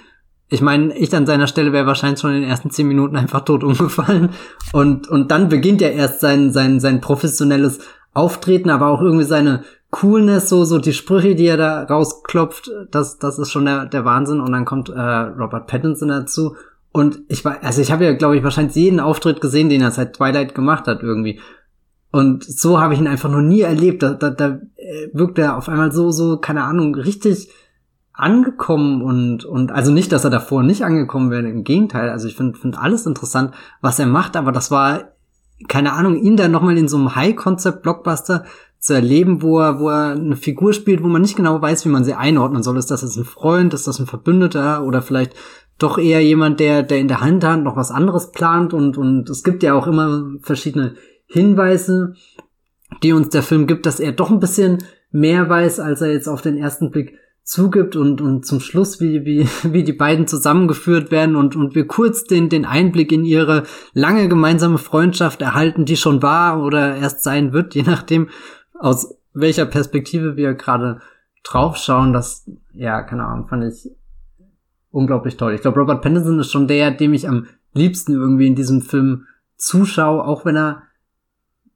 Ich 0.49 0.61
meine, 0.61 0.97
ich 0.97 1.15
an 1.15 1.27
seiner 1.27 1.45
Stelle 1.45 1.71
wäre 1.71 1.85
wahrscheinlich 1.85 2.19
schon 2.19 2.33
in 2.33 2.41
den 2.41 2.49
ersten 2.49 2.71
zehn 2.71 2.87
Minuten 2.87 3.15
einfach 3.15 3.41
tot 3.41 3.63
umgefallen 3.63 4.29
und 4.73 5.07
und 5.07 5.29
dann 5.29 5.49
beginnt 5.49 5.81
ja 5.81 5.89
erst 5.89 6.21
sein 6.21 6.51
sein 6.51 6.79
sein 6.79 6.99
professionelles 6.99 7.79
Auftreten, 8.15 8.71
aber 8.71 8.87
auch 8.87 9.01
irgendwie 9.01 9.25
seine 9.25 9.63
Coolness, 9.91 10.49
so, 10.49 10.65
so 10.65 10.79
die 10.79 10.93
Sprüche, 10.93 11.35
die 11.35 11.45
er 11.45 11.57
da 11.57 11.83
rausklopft, 11.83 12.71
das, 12.91 13.19
das 13.19 13.37
ist 13.39 13.51
schon 13.51 13.65
der, 13.65 13.85
der 13.85 14.05
Wahnsinn. 14.05 14.39
Und 14.39 14.51
dann 14.51 14.65
kommt 14.65 14.89
äh, 14.89 14.99
Robert 14.99 15.67
Pattinson 15.67 16.09
dazu 16.09 16.55
und 16.91 17.19
ich 17.27 17.45
war, 17.45 17.63
also 17.63 17.81
ich 17.81 17.91
habe 17.91 18.05
ja, 18.05 18.13
glaube 18.13 18.37
ich, 18.37 18.43
wahrscheinlich 18.43 18.75
jeden 18.75 18.99
Auftritt 18.99 19.41
gesehen, 19.41 19.69
den 19.69 19.81
er 19.81 19.91
seit 19.91 20.15
Twilight 20.15 20.55
gemacht 20.55 20.87
hat 20.87 21.03
irgendwie. 21.03 21.39
Und 22.11 22.43
so 22.43 22.79
habe 22.79 22.93
ich 22.93 22.99
ihn 22.99 23.07
einfach 23.07 23.29
noch 23.29 23.41
nie 23.41 23.61
erlebt. 23.61 24.01
Da, 24.01 24.13
da, 24.13 24.31
da 24.31 24.59
äh, 24.75 25.09
wirkt 25.13 25.37
er 25.37 25.57
auf 25.57 25.69
einmal 25.69 25.91
so, 25.91 26.09
so, 26.09 26.37
keine 26.37 26.63
Ahnung, 26.63 26.95
richtig 26.95 27.49
angekommen 28.13 29.01
und, 29.01 29.45
und 29.45 29.71
also 29.71 29.91
nicht, 29.91 30.11
dass 30.11 30.25
er 30.25 30.29
davor 30.29 30.63
nicht 30.63 30.83
angekommen 30.83 31.31
wäre, 31.31 31.47
im 31.47 31.63
Gegenteil. 31.63 32.09
Also 32.09 32.27
ich 32.27 32.35
finde 32.35 32.57
find 32.57 32.77
alles 32.77 33.05
interessant, 33.05 33.53
was 33.81 33.99
er 33.99 34.07
macht, 34.07 34.35
aber 34.35 34.51
das 34.51 34.71
war, 34.71 35.13
keine 35.67 35.93
Ahnung, 35.93 36.17
ihn 36.17 36.35
dann 36.35 36.51
nochmal 36.51 36.77
in 36.77 36.87
so 36.87 36.97
einem 36.97 37.15
High-Concept-Blockbuster 37.15 38.43
zu 38.79 38.93
erleben, 38.93 39.41
wo 39.41 39.59
er, 39.59 39.79
wo 39.79 39.89
er 39.89 40.11
eine 40.11 40.35
Figur 40.35 40.73
spielt, 40.73 41.03
wo 41.03 41.07
man 41.07 41.21
nicht 41.21 41.35
genau 41.35 41.61
weiß, 41.61 41.85
wie 41.85 41.89
man 41.89 42.03
sie 42.03 42.13
einordnen 42.13 42.63
soll. 42.63 42.77
Ist 42.77 42.91
das 42.91 43.03
jetzt 43.03 43.17
ein 43.17 43.25
Freund, 43.25 43.73
ist 43.73 43.87
das 43.87 43.99
ein 43.99 44.07
Verbündeter 44.07 44.83
oder 44.83 45.01
vielleicht 45.01 45.33
doch 45.79 45.97
eher 45.97 46.23
jemand, 46.23 46.59
der, 46.59 46.83
der 46.83 46.99
in 46.99 47.07
der 47.07 47.21
Hand 47.21 47.43
hat, 47.43 47.63
noch 47.63 47.75
was 47.75 47.91
anderes 47.91 48.31
plant 48.31 48.73
und, 48.73 48.97
und 48.97 49.29
es 49.29 49.43
gibt 49.43 49.63
ja 49.63 49.73
auch 49.73 49.87
immer 49.87 50.25
verschiedene 50.41 50.95
Hinweise, 51.25 52.13
die 53.03 53.13
uns 53.13 53.29
der 53.29 53.43
Film 53.43 53.65
gibt, 53.67 53.85
dass 53.85 53.99
er 53.99 54.11
doch 54.11 54.29
ein 54.29 54.39
bisschen 54.39 54.79
mehr 55.11 55.49
weiß, 55.49 55.79
als 55.79 56.01
er 56.01 56.11
jetzt 56.11 56.27
auf 56.27 56.41
den 56.41 56.57
ersten 56.57 56.91
Blick 56.91 57.17
zugibt 57.43 57.95
und, 57.95 58.21
und 58.21 58.45
zum 58.45 58.59
Schluss, 58.59 58.99
wie, 58.99 59.25
wie, 59.25 59.47
wie 59.63 59.83
die 59.83 59.93
beiden 59.93 60.27
zusammengeführt 60.27 61.11
werden 61.11 61.35
und, 61.35 61.55
und 61.55 61.75
wir 61.75 61.87
kurz 61.87 62.25
den, 62.25 62.49
den 62.49 62.65
Einblick 62.65 63.11
in 63.11 63.25
ihre 63.25 63.63
lange 63.93 64.27
gemeinsame 64.27 64.77
Freundschaft 64.77 65.41
erhalten, 65.41 65.85
die 65.85 65.97
schon 65.97 66.21
war 66.21 66.61
oder 66.63 66.95
erst 66.95 67.23
sein 67.23 67.53
wird, 67.53 67.73
je 67.75 67.83
nachdem, 67.83 68.29
aus 68.77 69.15
welcher 69.33 69.65
Perspektive 69.65 70.35
wir 70.35 70.53
gerade 70.53 70.99
draufschauen, 71.43 72.13
das, 72.13 72.49
ja, 72.73 73.01
keine 73.01 73.25
Ahnung, 73.25 73.47
fand 73.47 73.63
ich 73.63 73.91
unglaublich 74.91 75.37
toll. 75.37 75.53
Ich 75.53 75.61
glaube, 75.61 75.79
Robert 75.79 76.01
Pattinson 76.01 76.39
ist 76.39 76.51
schon 76.51 76.67
der, 76.67 76.91
dem 76.91 77.13
ich 77.13 77.27
am 77.27 77.47
liebsten 77.73 78.13
irgendwie 78.13 78.47
in 78.47 78.55
diesem 78.55 78.81
Film 78.81 79.25
zuschaue, 79.57 80.23
auch 80.23 80.45
wenn 80.45 80.55
er 80.55 80.83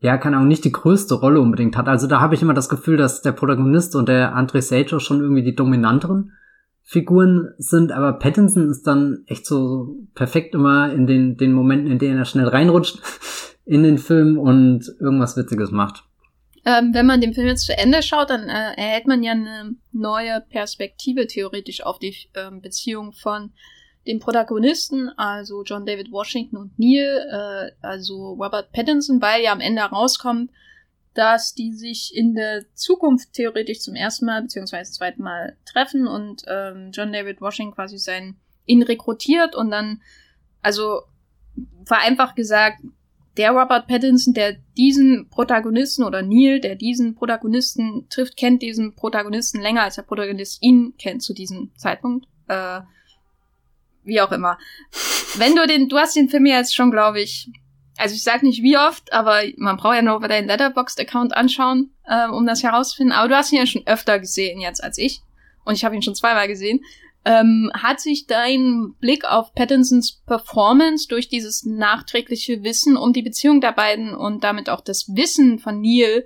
ja, 0.04 0.18
keine 0.18 0.36
Ahnung, 0.36 0.50
nicht 0.50 0.66
die 0.66 0.72
größte 0.74 1.16
Rolle 1.16 1.40
unbedingt 1.40 1.78
hat. 1.78 1.88
Also 1.88 2.08
da 2.08 2.20
habe 2.20 2.36
ich 2.36 2.42
immer 2.42 2.54
das 2.54 2.68
Gefühl, 2.68 2.98
dass 2.98 3.22
der 3.22 3.32
Protagonist 3.32 3.96
und 3.96 4.10
der 4.10 4.36
André 4.36 4.62
Sajo 4.62 5.00
schon 5.00 5.22
irgendwie 5.22 5.44
die 5.44 5.56
dominanteren 5.56 6.34
Figuren 6.82 7.54
sind, 7.58 7.94
aber 7.94 8.12
Pattinson 8.12 8.70
ist 8.70 8.86
dann 8.86 9.24
echt 9.28 9.46
so 9.46 9.96
perfekt 10.14 10.56
immer 10.56 10.92
in 10.92 11.08
den, 11.08 11.38
den 11.38 11.54
Momenten, 11.54 11.90
in 11.90 12.00
denen 12.00 12.18
er 12.18 12.26
schnell 12.26 12.50
reinrutscht 12.50 13.00
in 13.66 13.84
den 13.84 13.98
Film 13.98 14.38
und 14.38 14.94
irgendwas 15.00 15.38
Witziges 15.38 15.72
macht. 15.72 16.04
Ähm, 16.66 16.94
wenn 16.94 17.06
man 17.06 17.20
den 17.20 17.34
Film 17.34 17.48
jetzt 17.48 17.66
zu 17.66 17.78
Ende 17.78 18.02
schaut, 18.02 18.30
dann 18.30 18.48
äh, 18.48 18.74
erhält 18.76 19.06
man 19.06 19.22
ja 19.22 19.34
eine 19.34 19.76
neue 19.92 20.42
Perspektive 20.42 21.28
theoretisch 21.28 21.84
auf 21.84 22.00
die 22.00 22.16
ähm, 22.36 22.62
Beziehung 22.62 23.12
von 23.12 23.52
den 24.08 24.20
Protagonisten, 24.20 25.10
also 25.18 25.64
John 25.64 25.86
David 25.86 26.12
Washington 26.12 26.58
und 26.58 26.80
Neil, 26.80 27.28
äh, 27.30 27.86
also 27.86 28.34
Robert 28.34 28.72
Pattinson, 28.72 29.22
weil 29.22 29.44
ja 29.44 29.52
am 29.52 29.60
Ende 29.60 29.82
herauskommt, 29.82 30.52
dass 31.14 31.54
die 31.54 31.74
sich 31.74 32.12
in 32.16 32.34
der 32.34 32.64
Zukunft 32.74 33.34
theoretisch 33.34 33.82
zum 33.82 33.96
ersten 33.96 34.26
Mal 34.26 34.42
beziehungsweise 34.42 34.92
zum 34.92 35.00
zweiten 35.00 35.22
Mal 35.22 35.58
treffen 35.66 36.08
und 36.08 36.44
ähm, 36.48 36.92
John 36.92 37.14
David 37.14 37.40
Washington 37.40 37.76
quasi 37.76 37.98
sein 37.98 38.38
ihn 38.66 38.82
rekrutiert 38.82 39.56
und 39.56 39.70
dann, 39.70 40.02
also 40.62 41.02
vereinfacht 41.86 42.36
gesagt, 42.36 42.82
der 43.38 43.52
Robert 43.52 43.88
Pattinson, 43.88 44.34
der 44.34 44.58
diesen 44.78 45.28
Protagonisten 45.30 46.04
oder 46.04 46.22
Neil, 46.22 46.60
der 46.60 46.76
diesen 46.76 47.16
Protagonisten 47.16 48.08
trifft, 48.10 48.38
kennt 48.38 48.62
diesen 48.62 48.96
Protagonisten 48.96 49.62
länger 49.62 49.84
als 49.84 49.96
der 49.96 50.04
Protagonist 50.04 50.62
ihn 50.62 50.94
kennt 50.98 51.24
zu 51.24 51.34
diesem 51.34 51.72
Zeitpunkt. 51.76 52.28
Äh, 52.48 52.82
wie 54.04 54.22
auch 54.22 54.32
immer. 54.32 54.58
Wenn 55.38 55.56
du 55.56 55.66
den, 55.66 55.90
du 55.90 55.98
hast 55.98 56.16
den 56.16 56.30
Film 56.30 56.46
jetzt 56.46 56.76
schon, 56.76 56.92
glaube 56.92 57.22
ich, 57.22 57.50
also 57.98 58.16
ich 58.16 58.24
sag 58.24 58.44
nicht 58.44 58.64
wie 58.64 58.78
oft, 58.78 59.14
aber 59.14 59.42
man 59.58 59.78
braucht 59.78 59.96
ja 59.96 60.02
nur 60.02 60.16
über 60.16 60.28
deinen 60.28 60.48
Letterboxd-Account 60.48 61.36
anschauen, 61.36 61.92
äh, 62.06 62.28
um 62.28 62.46
das 62.46 62.64
herauszufinden. 62.64 63.14
Aber 63.14 63.30
du 63.30 63.36
hast 63.36 63.52
ihn 63.52 63.60
ja 63.60 63.66
schon 63.66 63.86
öfter 63.86 64.20
gesehen 64.20 64.60
jetzt 64.60 64.84
als 64.84 64.98
ich. 64.98 65.22
Und 65.64 65.76
ich 65.76 65.86
habe 65.86 65.96
ihn 65.96 66.02
schon 66.02 66.16
zweimal 66.16 66.48
gesehen. 66.48 66.82
Ähm, 67.26 67.72
hat 67.74 68.02
sich 68.02 68.28
dein 68.28 68.96
Blick 69.00 69.24
auf 69.24 69.54
Pattinsons 69.54 70.22
Performance 70.26 71.08
durch 71.08 71.30
dieses 71.30 71.66
nachträgliche 71.66 72.64
Wissen 72.64 72.98
um 72.98 73.14
die 73.14 73.22
Beziehung 73.22 73.62
der 73.62 73.72
beiden 73.72 74.14
und 74.14 74.44
damit 74.44 74.70
auch 74.70 74.82
das 74.82 75.08
Wissen 75.16 75.60
von 75.60 75.80
Neil 75.80 76.26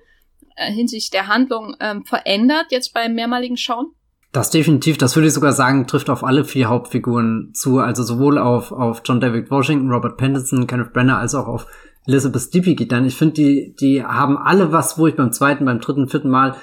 äh, 0.56 0.72
hinsichtlich 0.72 1.12
der 1.12 1.28
Handlung 1.28 1.76
ähm, 1.80 2.04
verändert 2.04 2.68
jetzt 2.72 2.94
beim 2.94 3.14
mehrmaligen 3.14 3.58
Schauen? 3.58 3.92
Das 4.32 4.50
definitiv, 4.50 4.98
das 4.98 5.16
würde 5.16 5.28
ich 5.28 5.34
sogar 5.34 5.54
sagen, 5.54 5.88
trifft 5.88 6.10
auf 6.10 6.24
alle 6.24 6.46
vier 6.46 6.68
Hauptfiguren 6.68 7.52
zu. 7.54 7.80
Also 7.80 8.04
sowohl 8.04 8.38
auf, 8.38 8.72
auf 8.72 9.02
John 9.06 9.20
David 9.20 9.50
Washington, 9.50 9.90
Robert 9.90 10.18
Pattinson, 10.18 10.68
Kenneth 10.68 10.94
Brenner, 10.94 11.18
als 11.18 11.34
auch 11.34 11.48
auf 11.48 11.68
Elizabeth 12.08 12.54
Debicki 12.54 12.88
dann. 12.88 13.06
Ich 13.06 13.16
finde, 13.16 13.34
die, 13.36 13.76
die 13.80 14.04
haben 14.04 14.38
alle 14.38 14.72
was, 14.72 14.98
wo 14.98 15.08
ich 15.08 15.16
beim 15.16 15.32
zweiten, 15.32 15.66
beim 15.66 15.80
dritten, 15.80 16.08
vierten 16.08 16.30
Mal 16.30 16.56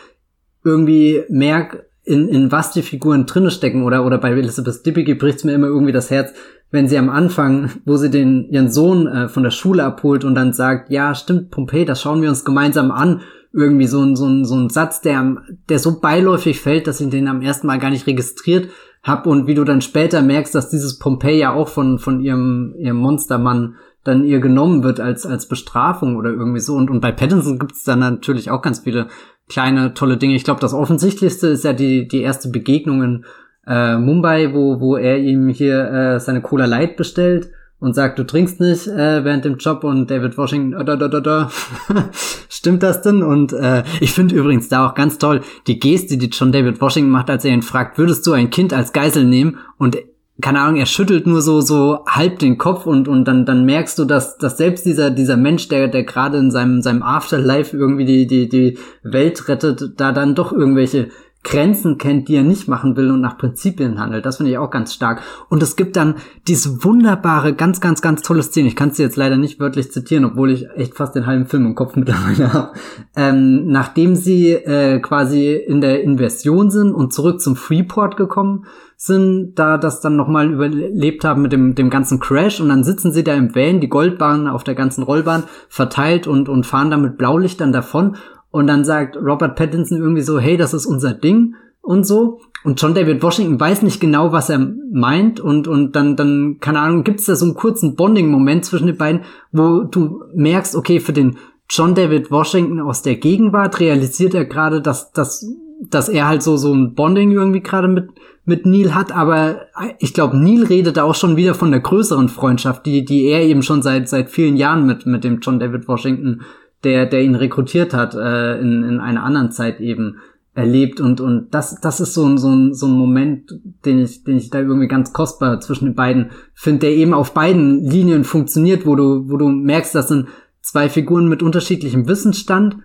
irgendwie 0.64 1.22
merke, 1.28 1.88
in, 2.04 2.28
in 2.28 2.52
was 2.52 2.70
die 2.70 2.82
Figuren 2.82 3.26
drinne 3.26 3.50
stecken 3.50 3.82
oder, 3.82 4.04
oder 4.04 4.18
bei 4.18 4.30
Elizabeth 4.30 4.84
Debicki 4.84 5.14
bricht's 5.14 5.44
mir 5.44 5.52
immer 5.52 5.68
irgendwie 5.68 5.92
das 5.92 6.10
Herz, 6.10 6.32
wenn 6.70 6.88
sie 6.88 6.98
am 6.98 7.08
Anfang, 7.08 7.70
wo 7.84 7.96
sie 7.96 8.10
den, 8.10 8.48
ihren 8.50 8.70
Sohn 8.70 9.06
äh, 9.06 9.28
von 9.28 9.42
der 9.42 9.50
Schule 9.50 9.84
abholt 9.84 10.24
und 10.24 10.34
dann 10.34 10.52
sagt, 10.52 10.90
ja, 10.90 11.14
stimmt, 11.14 11.50
Pompeii, 11.50 11.84
das 11.84 12.02
schauen 12.02 12.20
wir 12.20 12.28
uns 12.28 12.44
gemeinsam 12.44 12.90
an. 12.90 13.20
Irgendwie 13.52 13.86
so 13.86 14.02
ein, 14.02 14.16
so 14.16 14.26
ein, 14.26 14.44
so 14.44 14.56
ein 14.56 14.68
Satz, 14.68 15.00
der, 15.00 15.36
der 15.68 15.78
so 15.78 16.00
beiläufig 16.00 16.60
fällt, 16.60 16.88
dass 16.88 17.00
ich 17.00 17.08
den 17.08 17.28
am 17.28 17.40
ersten 17.40 17.68
Mal 17.68 17.78
gar 17.78 17.90
nicht 17.90 18.08
registriert 18.08 18.68
hab 19.04 19.26
und 19.26 19.46
wie 19.46 19.54
du 19.54 19.64
dann 19.64 19.82
später 19.82 20.22
merkst, 20.22 20.54
dass 20.54 20.70
dieses 20.70 20.98
Pompeii 20.98 21.38
ja 21.38 21.52
auch 21.52 21.68
von, 21.68 21.98
von 21.98 22.20
ihrem, 22.20 22.74
ihrem 22.78 22.96
Monstermann 22.96 23.76
dann 24.02 24.24
ihr 24.24 24.40
genommen 24.40 24.82
wird 24.82 25.00
als, 25.00 25.24
als 25.26 25.46
Bestrafung 25.46 26.16
oder 26.16 26.30
irgendwie 26.30 26.60
so. 26.60 26.74
Und, 26.74 26.90
und 26.90 27.00
bei 27.00 27.12
Pattinson 27.12 27.58
gibt's 27.58 27.84
dann 27.84 28.00
natürlich 28.00 28.50
auch 28.50 28.62
ganz 28.62 28.80
viele 28.80 29.08
kleine 29.48 29.94
tolle 29.94 30.16
Dinge. 30.16 30.34
Ich 30.34 30.44
glaube, 30.44 30.60
das 30.60 30.74
Offensichtlichste 30.74 31.48
ist 31.48 31.64
ja 31.64 31.72
die, 31.72 32.08
die 32.08 32.22
erste 32.22 32.48
Begegnung 32.48 33.02
in 33.02 33.24
äh, 33.66 33.96
Mumbai, 33.96 34.52
wo, 34.52 34.80
wo 34.80 34.96
er 34.96 35.18
ihm 35.18 35.48
hier 35.48 35.90
äh, 35.90 36.20
seine 36.20 36.42
Cola 36.42 36.66
Light 36.66 36.96
bestellt 36.96 37.50
und 37.80 37.94
sagt, 37.94 38.18
du 38.18 38.24
trinkst 38.24 38.60
nicht 38.60 38.86
äh, 38.86 39.24
während 39.24 39.44
dem 39.44 39.58
Job 39.58 39.84
und 39.84 40.10
David 40.10 40.38
Washington, 40.38 40.84
da, 40.86 40.96
da, 40.96 41.08
da, 41.08 41.20
da. 41.20 41.50
stimmt 42.48 42.82
das 42.82 43.02
denn? 43.02 43.22
Und 43.22 43.52
äh, 43.52 43.82
ich 44.00 44.12
finde 44.12 44.34
übrigens 44.34 44.68
da 44.68 44.86
auch 44.86 44.94
ganz 44.94 45.18
toll 45.18 45.42
die 45.66 45.78
Geste, 45.78 46.16
die 46.16 46.28
John 46.28 46.52
David 46.52 46.80
Washington 46.80 47.10
macht, 47.10 47.28
als 47.28 47.44
er 47.44 47.52
ihn 47.52 47.62
fragt, 47.62 47.98
würdest 47.98 48.26
du 48.26 48.32
ein 48.32 48.50
Kind 48.50 48.72
als 48.72 48.92
Geisel 48.92 49.24
nehmen? 49.24 49.58
Und 49.76 49.98
keine 50.40 50.60
Ahnung, 50.60 50.80
er 50.80 50.86
schüttelt 50.86 51.26
nur 51.26 51.42
so 51.42 51.60
so 51.60 52.04
halb 52.06 52.40
den 52.40 52.58
Kopf 52.58 52.86
und 52.86 53.06
und 53.06 53.24
dann 53.24 53.46
dann 53.46 53.64
merkst 53.64 53.98
du, 53.98 54.04
dass 54.04 54.36
dass 54.36 54.56
selbst 54.56 54.84
dieser 54.84 55.10
dieser 55.10 55.36
Mensch, 55.36 55.68
der 55.68 55.86
der 55.86 56.02
gerade 56.02 56.38
in 56.38 56.50
seinem 56.50 56.82
seinem 56.82 57.02
Afterlife 57.04 57.76
irgendwie 57.76 58.04
die 58.04 58.26
die 58.26 58.48
die 58.48 58.78
Welt 59.04 59.48
rettet, 59.48 59.92
da 60.00 60.10
dann 60.10 60.34
doch 60.34 60.52
irgendwelche 60.52 61.10
Grenzen 61.44 61.98
kennt, 61.98 62.28
die 62.28 62.36
er 62.36 62.42
nicht 62.42 62.68
machen 62.68 62.96
will 62.96 63.10
und 63.10 63.20
nach 63.20 63.36
Prinzipien 63.36 64.00
handelt. 64.00 64.24
Das 64.24 64.38
finde 64.38 64.50
ich 64.50 64.58
auch 64.58 64.70
ganz 64.70 64.94
stark. 64.94 65.22
Und 65.50 65.62
es 65.62 65.76
gibt 65.76 65.94
dann 65.94 66.16
diese 66.48 66.82
wunderbare, 66.82 67.54
ganz, 67.54 67.80
ganz, 67.80 68.00
ganz 68.00 68.22
tolle 68.22 68.42
Szene. 68.42 68.68
Ich 68.68 68.76
kann 68.76 68.88
es 68.88 68.98
jetzt 68.98 69.16
leider 69.16 69.36
nicht 69.36 69.60
wörtlich 69.60 69.92
zitieren, 69.92 70.24
obwohl 70.24 70.50
ich 70.50 70.66
echt 70.74 70.96
fast 70.96 71.14
den 71.14 71.26
halben 71.26 71.46
Film 71.46 71.66
im 71.66 71.74
Kopf 71.74 71.96
mittlerweile 71.96 72.52
habe. 72.52 72.72
Ähm, 73.14 73.66
nachdem 73.66 74.16
sie 74.16 74.52
äh, 74.52 74.98
quasi 75.00 75.52
in 75.52 75.82
der 75.82 76.02
Inversion 76.02 76.70
sind 76.70 76.92
und 76.92 77.12
zurück 77.12 77.40
zum 77.40 77.56
Freeport 77.56 78.16
gekommen 78.16 78.64
sind, 78.96 79.54
da 79.56 79.76
das 79.76 80.00
dann 80.00 80.16
nochmal 80.16 80.50
überlebt 80.50 81.24
haben 81.24 81.42
mit 81.42 81.52
dem, 81.52 81.74
dem 81.74 81.90
ganzen 81.90 82.20
Crash 82.20 82.60
und 82.60 82.70
dann 82.70 82.84
sitzen 82.84 83.12
sie 83.12 83.22
da 83.22 83.34
im 83.34 83.54
Van, 83.54 83.80
die 83.80 83.88
Goldbahn 83.88 84.48
auf 84.48 84.64
der 84.64 84.74
ganzen 84.74 85.02
Rollbahn 85.02 85.42
verteilt 85.68 86.26
und, 86.26 86.48
und 86.48 86.64
fahren 86.64 86.90
da 86.90 86.96
mit 86.96 87.18
Blaulichtern 87.18 87.72
davon 87.72 88.16
und 88.54 88.68
dann 88.68 88.84
sagt 88.84 89.16
Robert 89.16 89.56
Pattinson 89.56 89.98
irgendwie 89.98 90.22
so, 90.22 90.38
hey, 90.38 90.56
das 90.56 90.74
ist 90.74 90.86
unser 90.86 91.12
Ding 91.12 91.56
und 91.80 92.06
so. 92.06 92.38
Und 92.62 92.80
John 92.80 92.94
David 92.94 93.20
Washington 93.20 93.58
weiß 93.58 93.82
nicht 93.82 94.00
genau, 94.00 94.30
was 94.30 94.48
er 94.48 94.60
meint 94.92 95.40
und, 95.40 95.66
und 95.66 95.96
dann, 95.96 96.14
dann, 96.14 96.58
keine 96.60 96.78
Ahnung, 96.78 97.02
gibt 97.02 97.18
es 97.18 97.26
da 97.26 97.34
so 97.34 97.46
einen 97.46 97.56
kurzen 97.56 97.96
Bonding-Moment 97.96 98.64
zwischen 98.64 98.86
den 98.86 98.96
beiden, 98.96 99.22
wo 99.50 99.80
du 99.80 100.22
merkst, 100.36 100.76
okay, 100.76 101.00
für 101.00 101.12
den 101.12 101.36
John 101.68 101.96
David 101.96 102.30
Washington 102.30 102.78
aus 102.78 103.02
der 103.02 103.16
Gegenwart 103.16 103.80
realisiert 103.80 104.34
er 104.34 104.44
gerade, 104.44 104.80
dass, 104.80 105.10
dass, 105.10 105.44
dass 105.90 106.08
er 106.08 106.28
halt 106.28 106.44
so, 106.44 106.56
so 106.56 106.72
ein 106.72 106.94
Bonding 106.94 107.32
irgendwie 107.32 107.60
gerade 107.60 107.88
mit, 107.88 108.10
mit 108.44 108.66
Neil 108.66 108.94
hat, 108.94 109.10
aber 109.10 109.62
ich 109.98 110.14
glaube, 110.14 110.36
Neil 110.36 110.62
redet 110.62 111.00
auch 111.00 111.16
schon 111.16 111.36
wieder 111.36 111.54
von 111.54 111.72
der 111.72 111.80
größeren 111.80 112.28
Freundschaft, 112.28 112.86
die, 112.86 113.04
die 113.04 113.24
er 113.24 113.42
eben 113.42 113.62
schon 113.62 113.82
seit, 113.82 114.08
seit 114.08 114.30
vielen 114.30 114.56
Jahren 114.56 114.86
mit, 114.86 115.06
mit 115.06 115.24
dem 115.24 115.40
John 115.40 115.58
David 115.58 115.88
Washington 115.88 116.42
der, 116.84 117.06
der 117.06 117.22
ihn 117.22 117.34
rekrutiert 117.34 117.94
hat, 117.94 118.14
äh, 118.14 118.58
in, 118.60 118.84
in 118.84 119.00
einer 119.00 119.24
anderen 119.24 119.50
Zeit 119.50 119.80
eben 119.80 120.18
erlebt. 120.54 121.00
Und 121.00 121.20
und 121.20 121.52
das 121.52 121.80
das 121.80 122.00
ist 122.00 122.14
so 122.14 122.24
ein 122.24 122.38
so 122.38 122.48
ein 122.48 122.74
so 122.74 122.86
ein 122.86 122.92
Moment, 122.92 123.50
den 123.84 123.98
ich 123.98 124.24
den 124.24 124.36
ich 124.36 124.50
da 124.50 124.60
irgendwie 124.60 124.88
ganz 124.88 125.12
kostbar 125.12 125.60
zwischen 125.60 125.86
den 125.86 125.94
beiden 125.94 126.30
finde, 126.54 126.80
der 126.80 126.90
eben 126.90 127.14
auf 127.14 127.34
beiden 127.34 127.84
Linien 127.84 128.24
funktioniert, 128.24 128.86
wo 128.86 128.94
du 128.94 129.28
wo 129.28 129.36
du 129.36 129.48
merkst, 129.48 129.94
das 129.94 130.08
sind 130.08 130.28
zwei 130.60 130.88
Figuren 130.88 131.28
mit 131.28 131.42
unterschiedlichem 131.42 132.06
Wissensstand, 132.08 132.76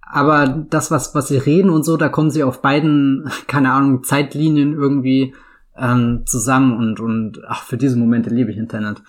aber 0.00 0.66
das 0.70 0.90
was 0.90 1.14
was 1.14 1.28
sie 1.28 1.38
reden 1.38 1.70
und 1.70 1.84
so, 1.84 1.96
da 1.96 2.08
kommen 2.08 2.30
sie 2.30 2.42
auf 2.42 2.62
beiden 2.62 3.30
keine 3.46 3.72
Ahnung 3.72 4.04
Zeitlinien 4.04 4.72
irgendwie 4.72 5.34
ähm, 5.76 6.24
zusammen. 6.26 6.76
Und 6.76 7.00
und 7.00 7.42
ach 7.46 7.64
für 7.64 7.76
diese 7.76 7.96
Momente 7.96 8.30
liebe 8.30 8.50
ich 8.50 8.56
Internet. 8.56 9.02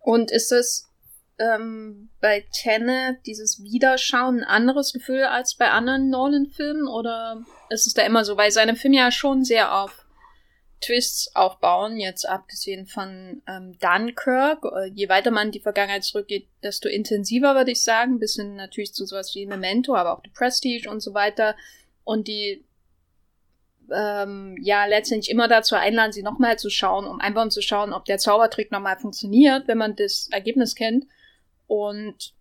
Und 0.00 0.30
ist 0.32 0.50
es 0.50 0.88
ähm, 1.38 2.09
bei 2.20 2.44
Tenet 2.52 3.24
dieses 3.26 3.62
Wiederschauen 3.62 4.40
ein 4.40 4.44
anderes 4.44 4.92
Gefühl 4.92 5.24
als 5.24 5.54
bei 5.54 5.70
anderen 5.70 6.10
Nolan-Filmen? 6.10 6.86
Oder 6.86 7.42
ist 7.70 7.86
es 7.86 7.94
da 7.94 8.02
immer 8.02 8.24
so? 8.24 8.36
Weil 8.36 8.50
seine 8.50 8.76
Filme 8.76 8.96
ja 8.96 9.10
schon 9.10 9.44
sehr 9.44 9.74
auf 9.74 10.04
Twists 10.80 11.34
aufbauen, 11.36 11.98
jetzt 11.98 12.26
abgesehen 12.26 12.86
von 12.86 13.42
ähm, 13.46 13.78
Dunkirk. 13.80 14.64
Äh, 14.64 14.86
je 14.94 15.08
weiter 15.08 15.30
man 15.30 15.50
die 15.50 15.60
Vergangenheit 15.60 16.04
zurückgeht, 16.04 16.48
desto 16.62 16.88
intensiver 16.88 17.54
würde 17.54 17.72
ich 17.72 17.82
sagen, 17.82 18.18
bis 18.18 18.36
hin 18.36 18.56
natürlich 18.56 18.94
zu 18.94 19.04
sowas 19.04 19.34
wie 19.34 19.46
Memento, 19.46 19.94
aber 19.94 20.16
auch 20.16 20.22
The 20.24 20.30
Prestige 20.30 20.88
und 20.90 21.00
so 21.00 21.12
weiter. 21.12 21.54
Und 22.04 22.28
die 22.28 22.64
ähm, 23.92 24.56
ja 24.62 24.86
letztendlich 24.86 25.30
immer 25.30 25.48
dazu 25.48 25.74
einladen, 25.74 26.12
sie 26.12 26.22
nochmal 26.22 26.58
zu 26.58 26.70
schauen, 26.70 27.06
um 27.06 27.20
einfach 27.20 27.42
um 27.42 27.50
zu 27.50 27.60
schauen, 27.60 27.92
ob 27.92 28.04
der 28.04 28.18
Zaubertrick 28.18 28.72
nochmal 28.72 28.98
funktioniert, 28.98 29.68
wenn 29.68 29.78
man 29.78 29.96
das 29.96 30.28
Ergebnis 30.30 30.74
kennt. 30.74 31.04
Und 31.70 32.34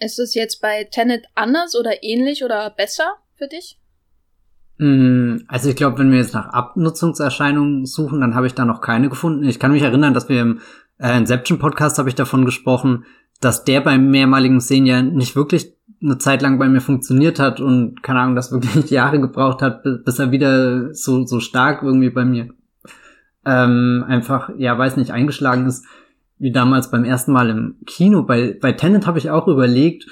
ist 0.00 0.18
es 0.18 0.34
jetzt 0.34 0.62
bei 0.62 0.84
Tenet 0.84 1.26
anders 1.34 1.76
oder 1.78 2.02
ähnlich 2.02 2.42
oder 2.42 2.70
besser 2.70 3.16
für 3.34 3.48
dich? 3.48 3.78
Mm, 4.78 5.42
also 5.46 5.68
ich 5.68 5.76
glaube, 5.76 5.98
wenn 5.98 6.10
wir 6.10 6.16
jetzt 6.16 6.32
nach 6.32 6.48
Abnutzungserscheinungen 6.48 7.84
suchen, 7.84 8.22
dann 8.22 8.34
habe 8.34 8.46
ich 8.46 8.54
da 8.54 8.64
noch 8.64 8.80
keine 8.80 9.10
gefunden. 9.10 9.44
Ich 9.44 9.58
kann 9.58 9.72
mich 9.72 9.82
erinnern, 9.82 10.14
dass 10.14 10.30
wir 10.30 10.40
im 10.40 10.60
äh, 10.96 11.18
Inception 11.18 11.58
Podcast 11.58 11.98
habe 11.98 12.08
ich 12.08 12.14
davon 12.14 12.46
gesprochen, 12.46 13.04
dass 13.42 13.64
der 13.64 13.82
beim 13.82 14.10
mehrmaligen 14.10 14.60
Sehen 14.60 14.86
ja 14.86 15.02
nicht 15.02 15.36
wirklich 15.36 15.76
eine 16.02 16.16
Zeit 16.16 16.40
lang 16.40 16.58
bei 16.58 16.66
mir 16.66 16.80
funktioniert 16.80 17.38
hat 17.38 17.60
und 17.60 18.02
keine 18.02 18.20
Ahnung, 18.20 18.36
das 18.36 18.52
wirklich 18.52 18.90
Jahre 18.90 19.20
gebraucht 19.20 19.60
hat, 19.60 19.82
bis 19.82 20.18
er 20.18 20.30
wieder 20.30 20.94
so 20.94 21.26
so 21.26 21.40
stark 21.40 21.82
irgendwie 21.82 22.08
bei 22.08 22.24
mir 22.24 22.48
ähm, 23.44 24.02
einfach 24.08 24.50
ja 24.56 24.78
weiß 24.78 24.96
nicht 24.96 25.10
eingeschlagen 25.10 25.66
ist 25.66 25.84
wie 26.40 26.50
damals 26.50 26.90
beim 26.90 27.04
ersten 27.04 27.32
Mal 27.32 27.50
im 27.50 27.76
Kino. 27.86 28.22
Bei, 28.22 28.56
bei 28.60 28.72
Tenet 28.72 29.06
habe 29.06 29.18
ich 29.18 29.30
auch 29.30 29.46
überlegt, 29.46 30.06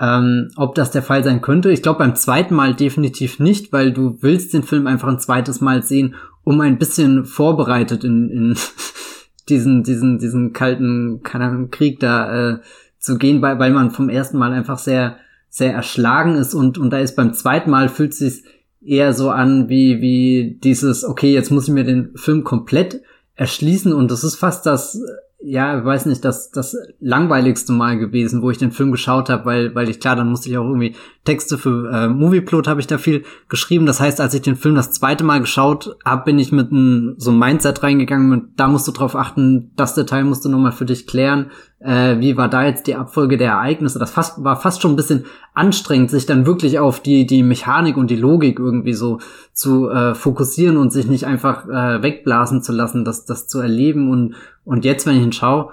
ähm, 0.00 0.50
ob 0.56 0.74
das 0.76 0.92
der 0.92 1.02
Fall 1.02 1.24
sein 1.24 1.42
könnte. 1.42 1.70
Ich 1.70 1.82
glaube 1.82 1.98
beim 1.98 2.14
zweiten 2.14 2.54
Mal 2.54 2.74
definitiv 2.74 3.40
nicht, 3.40 3.72
weil 3.72 3.92
du 3.92 4.16
willst 4.20 4.54
den 4.54 4.62
Film 4.62 4.86
einfach 4.86 5.08
ein 5.08 5.18
zweites 5.18 5.60
Mal 5.60 5.82
sehen, 5.82 6.14
um 6.44 6.60
ein 6.60 6.78
bisschen 6.78 7.24
vorbereitet 7.24 8.04
in, 8.04 8.30
in 8.30 8.56
diesen, 9.48 9.82
diesen, 9.82 10.18
diesen 10.18 10.52
kalten 10.52 11.20
keine 11.24 11.46
Ahnung, 11.46 11.70
Krieg 11.70 11.98
da 11.98 12.52
äh, 12.52 12.58
zu 12.98 13.18
gehen, 13.18 13.42
weil, 13.42 13.58
weil 13.58 13.72
man 13.72 13.90
vom 13.90 14.08
ersten 14.08 14.38
Mal 14.38 14.52
einfach 14.52 14.78
sehr, 14.78 15.16
sehr 15.48 15.74
erschlagen 15.74 16.36
ist 16.36 16.54
und, 16.54 16.78
und 16.78 16.90
da 16.90 16.98
ist 16.98 17.16
beim 17.16 17.34
zweiten 17.34 17.70
Mal 17.70 17.88
fühlt 17.88 18.14
sich 18.14 18.44
eher 18.80 19.12
so 19.12 19.30
an 19.30 19.68
wie, 19.68 20.00
wie 20.00 20.58
dieses, 20.62 21.04
okay, 21.04 21.32
jetzt 21.32 21.50
muss 21.50 21.68
ich 21.68 21.74
mir 21.74 21.84
den 21.84 22.12
Film 22.16 22.44
komplett 22.44 23.02
erschließen 23.34 23.92
und 23.92 24.10
das 24.10 24.24
ist 24.24 24.36
fast 24.36 24.64
das 24.66 25.00
ja, 25.44 25.84
weiß 25.84 26.06
nicht, 26.06 26.24
das, 26.24 26.50
das 26.50 26.76
langweiligste 27.00 27.72
Mal 27.72 27.98
gewesen, 27.98 28.42
wo 28.42 28.50
ich 28.50 28.58
den 28.58 28.70
Film 28.70 28.92
geschaut 28.92 29.28
habe, 29.28 29.44
weil, 29.44 29.74
weil 29.74 29.88
ich 29.88 30.00
klar, 30.00 30.16
dann 30.16 30.30
musste 30.30 30.48
ich 30.48 30.56
auch 30.56 30.64
irgendwie 30.64 30.94
Texte 31.24 31.58
für 31.58 31.90
äh, 31.90 32.08
Movieplot 32.08 32.68
habe 32.68 32.80
ich 32.80 32.86
da 32.86 32.98
viel 32.98 33.24
geschrieben. 33.48 33.86
Das 33.86 34.00
heißt, 34.00 34.20
als 34.20 34.34
ich 34.34 34.42
den 34.42 34.56
Film 34.56 34.74
das 34.74 34.92
zweite 34.92 35.24
Mal 35.24 35.40
geschaut 35.40 35.96
habe, 36.04 36.24
bin 36.24 36.38
ich 36.38 36.52
mit 36.52 36.70
einem 36.70 37.14
so 37.18 37.30
einem 37.30 37.40
Mindset 37.40 37.82
reingegangen 37.82 38.32
und 38.32 38.48
da 38.56 38.68
musst 38.68 38.86
du 38.86 38.92
drauf 38.92 39.16
achten, 39.16 39.72
das 39.76 39.94
Detail 39.94 40.24
musst 40.24 40.44
du 40.44 40.48
nochmal 40.48 40.72
für 40.72 40.86
dich 40.86 41.06
klären 41.06 41.50
äh, 41.84 42.18
wie 42.20 42.36
war 42.36 42.48
da 42.48 42.64
jetzt 42.64 42.86
die 42.86 42.94
Abfolge 42.94 43.36
der 43.36 43.52
Ereignisse. 43.52 43.98
Das 43.98 44.10
fast, 44.10 44.42
war 44.42 44.56
fast 44.56 44.82
schon 44.82 44.92
ein 44.92 44.96
bisschen 44.96 45.24
anstrengend, 45.54 46.10
sich 46.10 46.26
dann 46.26 46.46
wirklich 46.46 46.78
auf 46.78 47.00
die, 47.00 47.26
die 47.26 47.42
Mechanik 47.42 47.96
und 47.96 48.10
die 48.10 48.16
Logik 48.16 48.58
irgendwie 48.58 48.92
so 48.92 49.18
zu 49.52 49.90
äh, 49.90 50.14
fokussieren 50.14 50.76
und 50.76 50.92
sich 50.92 51.06
nicht 51.06 51.26
einfach 51.26 51.68
äh, 51.68 52.02
wegblasen 52.02 52.62
zu 52.62 52.72
lassen, 52.72 53.04
das, 53.04 53.24
das 53.24 53.48
zu 53.48 53.60
erleben. 53.60 54.10
Und, 54.10 54.34
und 54.64 54.84
jetzt, 54.84 55.06
wenn 55.06 55.16
ich 55.16 55.22
ihn 55.22 55.32
schaue, 55.32 55.70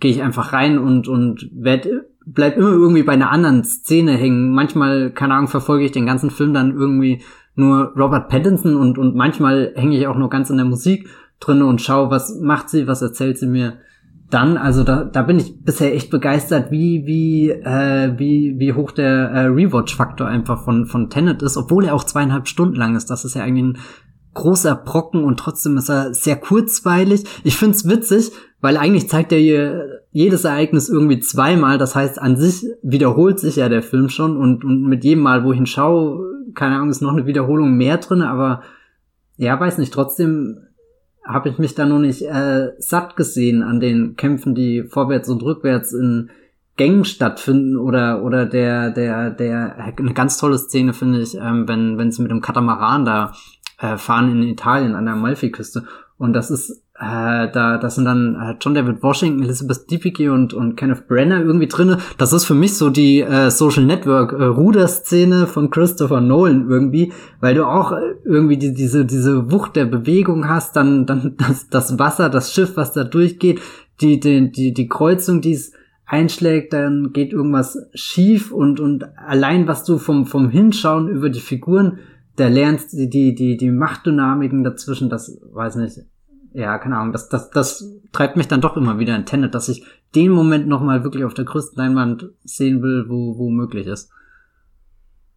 gehe 0.00 0.10
ich 0.10 0.22
einfach 0.22 0.52
rein 0.52 0.78
und, 0.78 1.08
und 1.08 1.50
werd, 1.52 1.86
bleib 2.24 2.56
immer 2.56 2.70
irgendwie 2.70 3.02
bei 3.02 3.12
einer 3.12 3.30
anderen 3.30 3.64
Szene 3.64 4.12
hängen. 4.12 4.52
Manchmal, 4.52 5.10
keine 5.10 5.34
Ahnung, 5.34 5.48
verfolge 5.48 5.84
ich 5.84 5.92
den 5.92 6.06
ganzen 6.06 6.30
Film 6.30 6.54
dann 6.54 6.72
irgendwie 6.72 7.22
nur 7.54 7.92
Robert 7.96 8.28
Pattinson 8.28 8.76
und, 8.76 8.96
und 8.98 9.14
manchmal 9.14 9.72
hänge 9.74 9.98
ich 9.98 10.06
auch 10.06 10.16
nur 10.16 10.30
ganz 10.30 10.48
in 10.48 10.56
der 10.56 10.66
Musik 10.66 11.08
drin 11.40 11.62
und 11.62 11.82
schaue, 11.82 12.10
was 12.10 12.40
macht 12.40 12.70
sie, 12.70 12.86
was 12.86 13.02
erzählt 13.02 13.38
sie 13.38 13.46
mir 13.46 13.78
dann. 14.30 14.56
Also 14.56 14.84
da, 14.84 15.04
da 15.04 15.22
bin 15.22 15.38
ich 15.38 15.62
bisher 15.62 15.94
echt 15.94 16.10
begeistert, 16.10 16.70
wie, 16.70 17.04
wie, 17.06 17.50
äh, 17.50 18.18
wie, 18.18 18.58
wie 18.58 18.72
hoch 18.72 18.92
der 18.92 19.30
äh, 19.30 19.46
Rewatch-Faktor 19.46 20.26
einfach 20.26 20.64
von, 20.64 20.86
von 20.86 21.10
Tenet 21.10 21.42
ist, 21.42 21.56
obwohl 21.56 21.84
er 21.84 21.94
auch 21.94 22.04
zweieinhalb 22.04 22.48
Stunden 22.48 22.76
lang 22.76 22.96
ist. 22.96 23.10
Das 23.10 23.24
ist 23.24 23.34
ja 23.34 23.42
eigentlich 23.42 23.64
ein 23.64 23.78
großer 24.34 24.74
Brocken 24.74 25.24
und 25.24 25.38
trotzdem 25.38 25.76
ist 25.76 25.90
er 25.90 26.14
sehr 26.14 26.36
kurzweilig. 26.36 27.24
Ich 27.44 27.56
find's 27.56 27.88
witzig, 27.88 28.32
weil 28.60 28.76
eigentlich 28.76 29.08
zeigt 29.08 29.32
er 29.32 29.38
hier 29.38 30.00
jedes 30.10 30.44
Ereignis 30.44 30.88
irgendwie 30.88 31.20
zweimal. 31.20 31.78
Das 31.78 31.94
heißt, 31.94 32.20
an 32.20 32.36
sich 32.36 32.64
wiederholt 32.82 33.40
sich 33.40 33.56
ja 33.56 33.68
der 33.68 33.82
Film 33.82 34.08
schon 34.08 34.36
und, 34.36 34.64
und 34.64 34.82
mit 34.84 35.04
jedem 35.04 35.22
Mal, 35.22 35.44
wo 35.44 35.52
ich 35.52 35.58
ihn 35.58 35.66
schaue, 35.66 36.20
keine 36.54 36.76
Ahnung, 36.76 36.90
ist 36.90 37.02
noch 37.02 37.12
eine 37.12 37.26
Wiederholung 37.26 37.76
mehr 37.76 37.98
drin, 37.98 38.22
aber 38.22 38.62
ja, 39.36 39.58
weiß 39.58 39.78
nicht, 39.78 39.92
trotzdem 39.92 40.58
habe 41.24 41.48
ich 41.48 41.58
mich 41.58 41.74
da 41.74 41.86
noch 41.86 41.98
nicht 41.98 42.22
äh, 42.22 42.72
satt 42.78 43.16
gesehen 43.16 43.62
an 43.62 43.80
den 43.80 44.16
Kämpfen, 44.16 44.54
die 44.54 44.84
vorwärts 44.84 45.28
und 45.28 45.42
rückwärts 45.42 45.92
in 45.92 46.30
Gängen 46.76 47.04
stattfinden 47.04 47.76
oder 47.76 48.24
oder 48.24 48.46
der 48.46 48.90
der 48.90 49.30
der 49.30 49.76
eine 49.76 50.14
ganz 50.14 50.38
tolle 50.38 50.58
Szene 50.58 50.94
finde 50.94 51.20
ich, 51.20 51.36
ähm, 51.36 51.68
wenn 51.68 51.98
wenn 51.98 52.10
sie 52.10 52.22
mit 52.22 52.30
dem 52.30 52.40
Katamaran 52.40 53.04
da 53.04 53.32
äh, 53.82 53.98
fahren 53.98 54.30
in 54.30 54.42
Italien 54.42 54.94
an 54.94 55.04
der 55.04 55.14
Amalfiküste 55.14 55.84
und 56.16 56.32
das 56.32 56.50
ist 56.50 56.82
äh, 57.02 57.50
da, 57.50 57.78
das 57.78 57.96
sind 57.96 58.04
dann 58.04 58.36
äh, 58.36 58.54
John 58.60 58.74
David 58.74 59.02
Washington, 59.02 59.42
Elizabeth 59.42 59.90
Debicki 59.90 60.28
und, 60.28 60.54
und 60.54 60.76
Kenneth 60.76 61.08
Brenner 61.08 61.40
irgendwie 61.40 61.66
drinne. 61.66 61.98
Das 62.16 62.32
ist 62.32 62.44
für 62.44 62.54
mich 62.54 62.76
so 62.76 62.90
die 62.90 63.22
äh, 63.22 63.50
Social 63.50 63.82
Network 63.84 64.32
äh, 64.32 64.44
Ruderszene 64.44 65.48
von 65.48 65.70
Christopher 65.70 66.20
Nolan 66.20 66.68
irgendwie, 66.68 67.12
weil 67.40 67.56
du 67.56 67.66
auch 67.66 67.90
äh, 67.90 68.14
irgendwie 68.24 68.56
die, 68.56 68.72
diese 68.72 69.04
diese 69.04 69.50
Wucht 69.50 69.74
der 69.74 69.86
Bewegung 69.86 70.48
hast, 70.48 70.76
dann 70.76 71.04
dann 71.04 71.34
das, 71.38 71.68
das 71.68 71.98
Wasser, 71.98 72.30
das 72.30 72.52
Schiff, 72.52 72.76
was 72.76 72.92
da 72.92 73.02
durchgeht, 73.02 73.60
die 74.00 74.20
die 74.20 74.52
die, 74.52 74.72
die 74.72 74.88
Kreuzung, 74.88 75.40
die 75.40 75.54
es 75.54 75.72
einschlägt, 76.06 76.72
dann 76.72 77.12
geht 77.12 77.32
irgendwas 77.32 77.78
schief 77.94 78.52
und 78.52 78.78
und 78.78 79.06
allein 79.16 79.66
was 79.66 79.82
du 79.82 79.98
vom 79.98 80.26
vom 80.26 80.50
Hinschauen 80.50 81.08
über 81.08 81.30
die 81.30 81.40
Figuren 81.40 81.98
da 82.36 82.48
lernst 82.48 82.92
die, 82.92 83.08
die, 83.08 83.34
die, 83.34 83.56
die 83.56 83.70
Machtdynamiken 83.70 84.64
dazwischen, 84.64 85.10
das 85.10 85.38
weiß 85.52 85.76
nicht, 85.76 86.00
ja, 86.54 86.78
keine 86.78 86.98
Ahnung, 86.98 87.12
das, 87.12 87.28
das, 87.28 87.50
das 87.50 87.84
treibt 88.12 88.36
mich 88.36 88.48
dann 88.48 88.60
doch 88.60 88.76
immer 88.76 88.98
wieder 88.98 89.16
in 89.16 89.26
Tenet, 89.26 89.54
dass 89.54 89.68
ich 89.68 89.84
den 90.14 90.30
Moment 90.30 90.68
nochmal 90.68 91.04
wirklich 91.04 91.24
auf 91.24 91.34
der 91.34 91.44
größten 91.44 91.78
Leinwand 91.78 92.30
sehen 92.44 92.82
will, 92.82 93.06
wo, 93.08 93.38
wo 93.38 93.50
möglich 93.50 93.86
ist. 93.86 94.10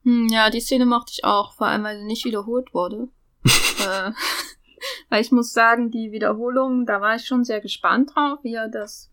Hm, 0.03 0.27
ja, 0.29 0.49
die 0.49 0.59
Szene 0.59 0.85
mochte 0.85 1.11
ich 1.13 1.23
auch, 1.23 1.53
vor 1.53 1.67
allem 1.67 1.83
weil 1.83 1.99
sie 1.99 2.05
nicht 2.05 2.25
wiederholt 2.25 2.73
wurde. 2.73 3.07
äh, 3.45 4.11
weil 5.09 5.21
ich 5.21 5.31
muss 5.31 5.53
sagen, 5.53 5.91
die 5.91 6.11
Wiederholung, 6.11 6.85
da 6.85 7.01
war 7.01 7.15
ich 7.15 7.25
schon 7.25 7.43
sehr 7.43 7.61
gespannt 7.61 8.11
drauf, 8.13 8.39
wie 8.43 8.53
er 8.53 8.69
das 8.69 9.09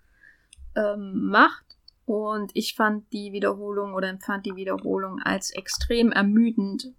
ähm, 0.77 1.29
macht. 1.29 1.65
Und 2.05 2.51
ich 2.55 2.75
fand 2.75 3.11
die 3.13 3.33
Wiederholung 3.33 3.95
oder 3.95 4.09
empfand 4.09 4.45
die 4.45 4.57
Wiederholung 4.57 5.21
als 5.23 5.51
extrem 5.53 6.11
ermüdend. 6.11 6.93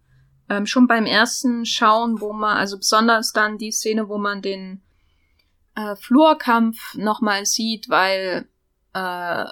Ähm, 0.54 0.68
schon 0.68 0.88
beim 0.88 1.06
ersten 1.06 1.66
Schauen, 1.66 2.22
wo 2.22 2.32
man, 2.32 2.58
also 2.58 2.78
besonders 2.78 3.34
dann 3.34 3.58
die 3.58 3.72
Szene, 3.72 4.08
wo 4.08 4.20
man 4.20 4.44
den 4.44 4.84
äh, 5.76 5.96
Flurkampf 5.96 6.94
nochmal 6.94 7.48
sieht, 7.48 7.90
weil, 7.90 8.48
äh, 8.94 9.46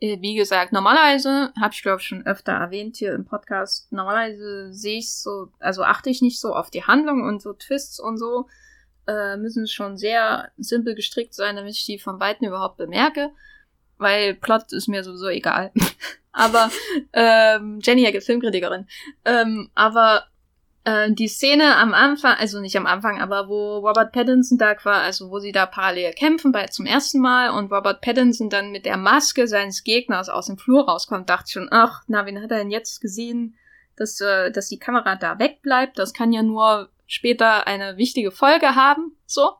äh, 0.00 0.20
wie 0.20 0.36
gesagt, 0.36 0.72
normalerweise, 0.72 1.52
habe 1.60 1.74
ich 1.74 1.82
glaube 1.82 2.00
ich 2.00 2.06
schon 2.06 2.24
öfter 2.24 2.52
erwähnt 2.52 2.96
hier 2.96 3.14
im 3.14 3.24
Podcast, 3.24 3.90
normalerweise 3.90 4.72
sehe 4.72 4.98
ich 4.98 5.12
so, 5.12 5.48
also 5.58 5.82
achte 5.82 6.10
ich 6.10 6.22
nicht 6.22 6.38
so 6.38 6.54
auf 6.54 6.70
die 6.70 6.84
Handlung 6.84 7.24
und 7.24 7.42
so 7.42 7.52
Twists 7.52 7.98
und 7.98 8.18
so, 8.18 8.46
äh, 9.08 9.36
müssen 9.36 9.66
schon 9.66 9.96
sehr 9.96 10.52
simpel 10.56 10.94
gestrickt 10.94 11.34
sein, 11.34 11.56
damit 11.56 11.74
ich 11.74 11.84
die 11.84 11.98
von 11.98 12.20
Weitem 12.20 12.46
überhaupt 12.46 12.76
bemerke, 12.76 13.30
weil 14.02 14.34
Plot 14.34 14.72
ist 14.72 14.88
mir 14.88 15.04
sowieso 15.04 15.28
egal. 15.28 15.72
aber 16.32 16.70
ähm, 17.12 17.80
Jenny 17.82 18.02
ja 18.02 18.20
Filmkritikerin. 18.20 18.86
Ähm, 19.24 19.70
aber 19.74 20.26
äh, 20.84 21.12
die 21.12 21.28
Szene 21.28 21.76
am 21.76 21.94
Anfang, 21.94 22.34
also 22.38 22.60
nicht 22.60 22.76
am 22.76 22.86
Anfang, 22.86 23.20
aber 23.20 23.48
wo 23.48 23.78
Robert 23.78 24.12
Pattinson 24.12 24.58
da 24.58 24.74
war, 24.84 25.02
also 25.02 25.30
wo 25.30 25.38
sie 25.38 25.52
da 25.52 25.66
parallel 25.66 26.12
kämpfen 26.12 26.52
bei 26.52 26.66
zum 26.66 26.86
ersten 26.86 27.20
Mal 27.20 27.50
und 27.50 27.70
Robert 27.70 28.00
Pattinson 28.00 28.50
dann 28.50 28.72
mit 28.72 28.84
der 28.84 28.96
Maske 28.96 29.46
seines 29.46 29.84
Gegners 29.84 30.28
aus 30.28 30.46
dem 30.46 30.58
Flur 30.58 30.88
rauskommt, 30.88 31.30
dachte 31.30 31.44
ich 31.48 31.52
schon, 31.52 31.68
ach, 31.70 32.02
na, 32.08 32.26
wen 32.26 32.42
hat 32.42 32.50
er 32.50 32.58
denn 32.58 32.70
jetzt 32.70 33.00
gesehen, 33.00 33.56
dass, 33.96 34.20
äh, 34.20 34.50
dass 34.50 34.68
die 34.68 34.78
Kamera 34.78 35.16
da 35.16 35.38
wegbleibt? 35.38 35.98
Das 35.98 36.14
kann 36.14 36.32
ja 36.32 36.42
nur 36.42 36.88
später 37.06 37.66
eine 37.66 37.96
wichtige 37.96 38.30
Folge 38.30 38.74
haben, 38.74 39.16
so. 39.26 39.52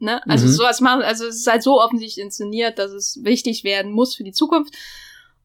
Ne? 0.00 0.20
Also 0.28 0.46
mhm. 0.46 0.50
sowas 0.50 0.80
machen, 0.80 1.02
also 1.02 1.26
es 1.26 1.36
ist 1.36 1.46
halt 1.46 1.62
so 1.62 1.80
offensichtlich 1.80 2.24
inszeniert, 2.24 2.78
dass 2.78 2.92
es 2.92 3.18
wichtig 3.22 3.64
werden 3.64 3.92
muss 3.92 4.14
für 4.14 4.24
die 4.24 4.32
Zukunft. 4.32 4.74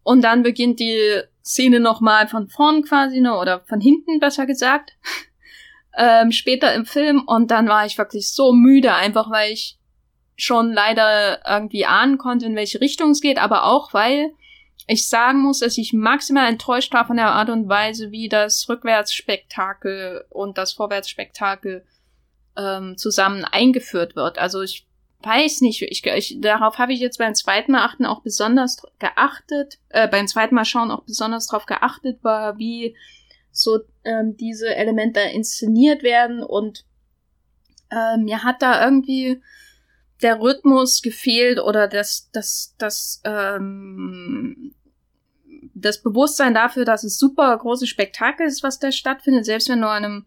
Und 0.03 0.21
dann 0.21 0.43
beginnt 0.43 0.79
die 0.79 1.21
Szene 1.43 1.79
nochmal 1.79 2.27
von 2.27 2.49
vorn 2.49 2.83
quasi, 2.83 3.21
ne, 3.21 3.37
oder 3.37 3.61
von 3.61 3.79
hinten 3.79 4.19
besser 4.19 4.45
gesagt. 4.45 4.93
ähm, 5.97 6.31
später 6.31 6.73
im 6.73 6.85
Film. 6.85 7.23
Und 7.25 7.51
dann 7.51 7.67
war 7.67 7.85
ich 7.85 7.97
wirklich 7.97 8.31
so 8.31 8.53
müde, 8.53 8.93
einfach 8.93 9.31
weil 9.31 9.53
ich 9.53 9.77
schon 10.35 10.73
leider 10.73 11.39
irgendwie 11.47 11.85
ahnen 11.85 12.17
konnte, 12.17 12.45
in 12.45 12.55
welche 12.55 12.81
Richtung 12.81 13.11
es 13.11 13.21
geht, 13.21 13.37
aber 13.37 13.65
auch 13.65 13.93
weil 13.93 14.33
ich 14.87 15.07
sagen 15.07 15.41
muss, 15.41 15.59
dass 15.59 15.77
ich 15.77 15.93
maximal 15.93 16.49
enttäuscht 16.49 16.93
war 16.93 17.07
von 17.07 17.17
der 17.17 17.31
Art 17.31 17.49
und 17.49 17.69
Weise, 17.69 18.11
wie 18.11 18.27
das 18.27 18.67
Rückwärtsspektakel 18.67 20.25
und 20.29 20.57
das 20.57 20.73
Vorwärtsspektakel 20.73 21.85
ähm, 22.57 22.97
zusammen 22.97 23.45
eingeführt 23.45 24.15
wird. 24.15 24.37
Also 24.39 24.61
ich 24.61 24.87
weiß 25.21 25.61
nicht, 25.61 25.81
ich, 25.81 26.05
ich, 26.05 26.41
darauf 26.41 26.77
habe 26.77 26.93
ich 26.93 26.99
jetzt 26.99 27.17
beim 27.17 27.33
zweiten 27.33 27.71
Mal 27.71 27.85
achten 27.85 28.05
auch 28.05 28.21
besonders 28.21 28.81
geachtet, 28.99 29.79
äh, 29.89 30.07
beim 30.07 30.27
zweiten 30.27 30.55
Mal 30.55 30.65
schauen 30.65 30.91
auch 30.91 31.03
besonders 31.03 31.47
darauf 31.47 31.65
geachtet 31.65 32.23
war, 32.23 32.57
wie 32.57 32.95
so 33.51 33.79
ähm, 34.03 34.35
diese 34.35 34.75
Elemente 34.75 35.19
inszeniert 35.19 36.03
werden 36.03 36.43
und 36.43 36.85
ähm, 37.91 38.25
mir 38.25 38.43
hat 38.43 38.61
da 38.61 38.83
irgendwie 38.83 39.41
der 40.21 40.39
Rhythmus 40.39 41.01
gefehlt 41.01 41.59
oder 41.59 41.87
das, 41.87 42.29
das, 42.31 42.75
das, 42.77 43.21
ähm, 43.23 44.73
das 45.75 46.01
Bewusstsein 46.01 46.53
dafür, 46.53 46.85
dass 46.85 47.03
es 47.03 47.19
super 47.19 47.55
große 47.55 47.87
Spektakel 47.87 48.47
ist, 48.47 48.63
was 48.63 48.79
da 48.79 48.91
stattfindet, 48.91 49.45
selbst 49.45 49.69
wenn 49.69 49.81
nur 49.81 49.89
an 49.89 50.05
einem 50.05 50.25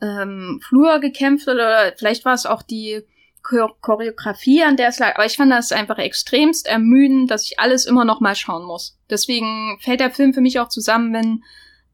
ähm, 0.00 0.60
Flur 0.66 1.00
gekämpft 1.00 1.48
oder 1.48 1.92
vielleicht 1.96 2.24
war 2.24 2.34
es 2.34 2.46
auch 2.46 2.62
die 2.62 3.02
Choreografie, 3.42 4.62
an 4.62 4.76
der 4.76 4.88
es 4.88 4.98
lag. 4.98 5.14
Aber 5.14 5.24
ich 5.24 5.36
fand 5.36 5.50
das 5.50 5.72
einfach 5.72 5.98
extremst 5.98 6.66
ermüdend, 6.66 7.30
dass 7.30 7.44
ich 7.44 7.58
alles 7.58 7.86
immer 7.86 8.04
noch 8.04 8.20
mal 8.20 8.34
schauen 8.34 8.64
muss. 8.64 8.98
Deswegen 9.08 9.78
fällt 9.80 10.00
der 10.00 10.10
Film 10.10 10.34
für 10.34 10.40
mich 10.40 10.60
auch 10.60 10.68
zusammen, 10.68 11.14
wenn 11.14 11.42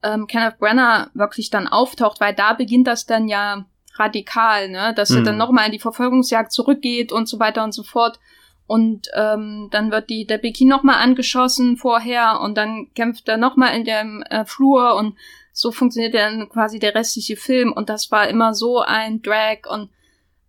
ähm, 0.02 0.26
Kenneth 0.26 0.58
Brenner 0.58 1.10
wirklich 1.14 1.50
dann 1.50 1.68
auftaucht, 1.68 2.20
weil 2.20 2.34
da 2.34 2.54
beginnt 2.54 2.86
das 2.86 3.06
dann 3.06 3.28
ja 3.28 3.66
radikal, 3.94 4.68
ne? 4.68 4.92
Dass 4.94 5.10
mhm. 5.10 5.18
er 5.18 5.22
dann 5.22 5.36
noch 5.36 5.52
mal 5.52 5.66
in 5.66 5.72
die 5.72 5.78
Verfolgungsjagd 5.78 6.52
zurückgeht 6.52 7.12
und 7.12 7.28
so 7.28 7.38
weiter 7.38 7.62
und 7.62 7.72
so 7.72 7.84
fort. 7.84 8.18
Und 8.66 9.08
ähm, 9.14 9.68
dann 9.70 9.90
wird 9.90 10.08
die 10.10 10.26
der 10.26 10.38
Bikini 10.38 10.70
noch 10.70 10.82
mal 10.82 10.96
angeschossen 10.96 11.76
vorher 11.76 12.40
und 12.40 12.56
dann 12.56 12.88
kämpft 12.94 13.28
er 13.28 13.36
noch 13.36 13.56
mal 13.56 13.68
in 13.68 13.84
dem 13.84 14.22
äh, 14.30 14.44
Flur 14.46 14.94
und 14.96 15.16
so 15.54 15.70
funktioniert 15.70 16.14
dann 16.14 16.48
quasi 16.48 16.80
der 16.80 16.94
restliche 16.94 17.36
Film 17.36 17.72
und 17.72 17.88
das 17.88 18.10
war 18.10 18.28
immer 18.28 18.54
so 18.54 18.80
ein 18.80 19.22
Drag 19.22 19.70
und 19.70 19.88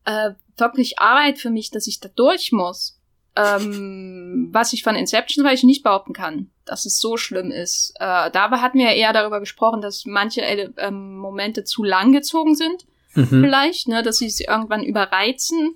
äh, 0.03 0.31
wirklich 0.57 0.99
Arbeit 0.99 1.37
für 1.37 1.51
mich, 1.51 1.69
dass 1.69 1.85
ich 1.85 1.99
da 1.99 2.09
durch 2.09 2.51
muss. 2.51 2.99
Ähm, 3.35 4.49
was 4.51 4.73
ich 4.73 4.81
von 4.81 4.95
Inception 4.95 5.45
weil 5.45 5.53
ich 5.53 5.63
nicht 5.63 5.83
behaupten 5.83 6.13
kann, 6.13 6.49
dass 6.65 6.87
es 6.87 6.99
so 6.99 7.17
schlimm 7.17 7.51
ist. 7.51 7.93
Äh, 7.99 8.31
dabei 8.31 8.57
hatten 8.57 8.79
wir 8.79 8.85
ja 8.87 8.93
eher 8.93 9.13
darüber 9.13 9.39
gesprochen, 9.39 9.81
dass 9.81 10.05
manche 10.05 10.41
äh, 10.41 10.91
Momente 10.91 11.63
zu 11.63 11.83
lang 11.83 12.11
gezogen 12.11 12.55
sind. 12.55 12.85
Mhm. 13.13 13.27
Vielleicht, 13.27 13.87
ne, 13.87 14.01
dass 14.01 14.17
sie 14.17 14.29
sie 14.29 14.45
irgendwann 14.45 14.83
überreizen 14.83 15.75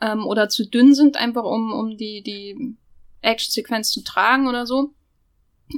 ähm, 0.00 0.24
oder 0.24 0.48
zu 0.48 0.68
dünn 0.68 0.94
sind, 0.94 1.16
einfach 1.16 1.44
um, 1.44 1.72
um 1.72 1.96
die, 1.96 2.22
die 2.22 2.76
Action-Sequenz 3.22 3.90
zu 3.90 4.04
tragen 4.04 4.46
oder 4.46 4.66
so. 4.66 4.92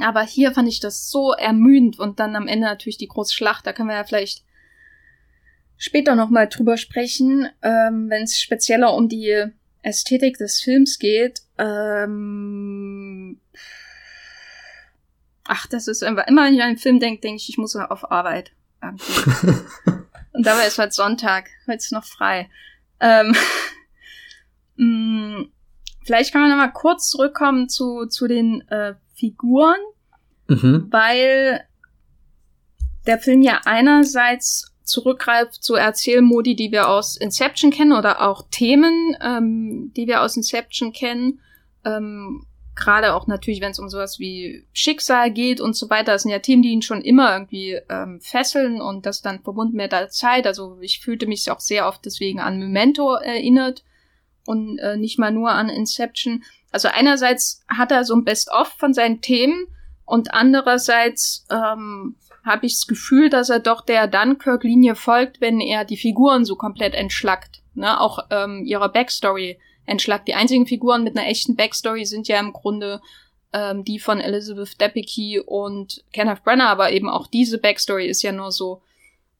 Aber 0.00 0.22
hier 0.22 0.53
fand 0.53 0.68
ich 0.68 0.81
das 0.81 1.11
so 1.11 1.33
ermüdend 1.33 1.98
und 1.98 2.20
dann 2.20 2.37
am 2.37 2.46
Ende 2.46 2.66
natürlich 2.66 2.98
die 2.98 3.09
große 3.09 3.35
Schlacht, 3.35 3.66
da 3.66 3.72
können 3.72 3.88
wir 3.88 3.96
ja 3.96 4.05
vielleicht 4.05 4.44
später 5.76 6.14
nochmal 6.14 6.48
drüber 6.48 6.76
sprechen, 6.76 7.48
ähm, 7.62 8.09
wenn 8.09 8.22
es 8.22 8.38
spezieller 8.38 8.94
um 8.94 9.09
die 9.09 9.46
Ästhetik 9.83 10.37
des 10.37 10.61
Films 10.61 10.98
geht. 10.98 11.42
Ähm, 11.59 13.40
ach, 15.44 15.66
das 15.66 15.88
ist 15.88 16.05
einfach, 16.05 16.26
immer 16.26 16.44
wenn 16.44 16.55
ich 16.55 16.61
an 16.61 16.68
einen 16.68 16.76
Film 16.76 17.00
denke, 17.00 17.22
denke 17.22 17.38
ich, 17.38 17.48
ich 17.48 17.59
muss 17.59 17.74
auf 17.74 18.11
Arbeit. 18.11 18.53
Und 20.33 20.46
dabei 20.46 20.66
ist 20.66 20.79
heute 20.79 20.92
Sonntag, 20.92 21.48
heute 21.66 21.79
ist 21.79 21.92
noch 21.92 22.05
frei. 22.05 22.48
Ähm, 23.00 23.35
mm, 24.76 25.44
vielleicht 26.05 26.33
kann 26.33 26.42
man 26.42 26.50
noch 26.50 26.57
mal 26.59 26.72
kurz 26.72 27.09
zurückkommen 27.11 27.68
zu, 27.68 28.07
zu 28.07 28.29
den 28.29 28.61
äh, 28.68 28.94
Figuren, 29.20 29.78
mhm. 30.48 30.88
weil 30.90 31.61
der 33.06 33.18
Film 33.18 33.42
ja 33.42 33.61
einerseits 33.64 34.74
zurückgreift 34.85 35.62
zu 35.62 35.74
Erzählmodi, 35.74 36.56
die 36.56 36.72
wir 36.72 36.88
aus 36.88 37.16
Inception 37.16 37.70
kennen 37.70 37.92
oder 37.92 38.20
auch 38.22 38.46
Themen, 38.50 39.16
ähm, 39.22 39.92
die 39.96 40.06
wir 40.06 40.22
aus 40.22 40.37
Inception 40.37 40.92
kennen. 40.92 41.40
Ähm, 41.85 42.46
Gerade 42.76 43.14
auch 43.14 43.26
natürlich, 43.26 43.61
wenn 43.61 43.72
es 43.72 43.78
um 43.78 43.90
sowas 43.90 44.18
wie 44.18 44.64
Schicksal 44.72 45.30
geht 45.30 45.61
und 45.61 45.76
so 45.76 45.90
weiter. 45.90 46.12
Das 46.12 46.22
sind 46.22 46.30
ja 46.30 46.38
Themen, 46.38 46.62
die 46.62 46.70
ihn 46.70 46.83
schon 46.83 47.02
immer 47.02 47.33
irgendwie 47.33 47.78
ähm, 47.90 48.20
fesseln 48.22 48.80
und 48.80 49.04
das 49.04 49.20
dann 49.20 49.42
verbunden 49.42 49.76
mit 49.76 49.92
der 49.92 50.09
Zeit. 50.09 50.46
Also 50.46 50.78
ich 50.80 51.00
fühlte 51.00 51.26
mich 51.26 51.50
auch 51.50 51.61
sehr 51.61 51.87
oft 51.87 52.04
deswegen 52.04 52.40
an 52.40 52.59
Memento 52.59 53.14
erinnert 53.16 53.85
und 54.46 54.78
äh, 54.78 54.96
nicht 54.96 55.18
mal 55.18 55.30
nur 55.30 55.50
an 55.50 55.68
Inception. 55.68 56.42
Also 56.70 56.88
einerseits 56.88 57.64
hat 57.68 57.90
er 57.92 58.04
so 58.04 58.14
ein 58.14 58.24
Best-of 58.24 58.68
von 58.78 58.94
seinen 58.94 59.20
Themen 59.20 59.66
und 60.04 60.33
andererseits 60.35 61.46
ähm, 61.50 62.16
habe 62.44 62.66
ich 62.66 62.74
das 62.74 62.87
Gefühl, 62.87 63.30
dass 63.30 63.50
er 63.50 63.61
doch 63.61 63.83
der 63.83 64.06
Dunkirk-Linie 64.06 64.94
folgt, 64.94 65.40
wenn 65.40 65.61
er 65.61 65.85
die 65.85 65.96
Figuren 65.96 66.44
so 66.44 66.56
komplett 66.56 66.94
entschlackt. 66.94 67.62
Ne? 67.74 68.00
Auch 68.00 68.20
ähm, 68.30 68.64
ihrer 68.64 68.88
Backstory 68.88 69.59
entschlackt. 69.87 70.28
Die 70.28 70.35
einzigen 70.35 70.66
Figuren 70.66 71.04
mit 71.04 71.16
einer 71.16 71.28
echten 71.28 71.56
Backstory 71.56 72.04
sind 72.04 72.28
ja 72.28 72.38
im 72.38 72.52
Grunde 72.52 73.00
ähm, 73.52 73.85
die 73.85 73.98
von 73.98 74.20
Elizabeth 74.20 74.80
Debicki 74.80 75.40
und 75.40 76.04
Kenneth 76.12 76.44
Brenner, 76.44 76.68
aber 76.68 76.92
eben 76.92 77.09
auch 77.09 77.26
diese 77.26 77.59
Backstory 77.59 78.06
ist 78.06 78.22
ja 78.22 78.33
nur 78.33 78.52
so 78.52 78.83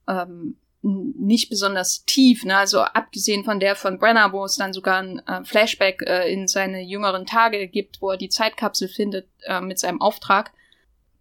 ähm, 0.07 0.57
nicht 0.83 1.49
besonders 1.49 2.05
tief, 2.05 2.43
ne? 2.43 2.57
also 2.57 2.79
abgesehen 2.79 3.43
von 3.43 3.59
der 3.59 3.75
von 3.75 3.99
Brenner, 3.99 4.33
wo 4.33 4.43
es 4.45 4.55
dann 4.55 4.73
sogar 4.73 4.97
ein 5.01 5.21
äh, 5.27 5.43
Flashback 5.43 6.01
äh, 6.01 6.33
in 6.33 6.47
seine 6.47 6.81
jüngeren 6.81 7.25
Tage 7.25 7.67
gibt, 7.67 8.01
wo 8.01 8.09
er 8.11 8.17
die 8.17 8.29
Zeitkapsel 8.29 8.87
findet 8.87 9.27
äh, 9.43 9.61
mit 9.61 9.77
seinem 9.77 10.01
Auftrag. 10.01 10.51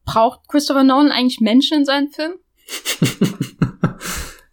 Braucht 0.06 0.48
Christopher 0.48 0.82
Nolan 0.82 1.12
eigentlich 1.12 1.40
Menschen 1.40 1.78
in 1.78 1.84
seinen 1.84 2.08
Filmen? 2.08 2.36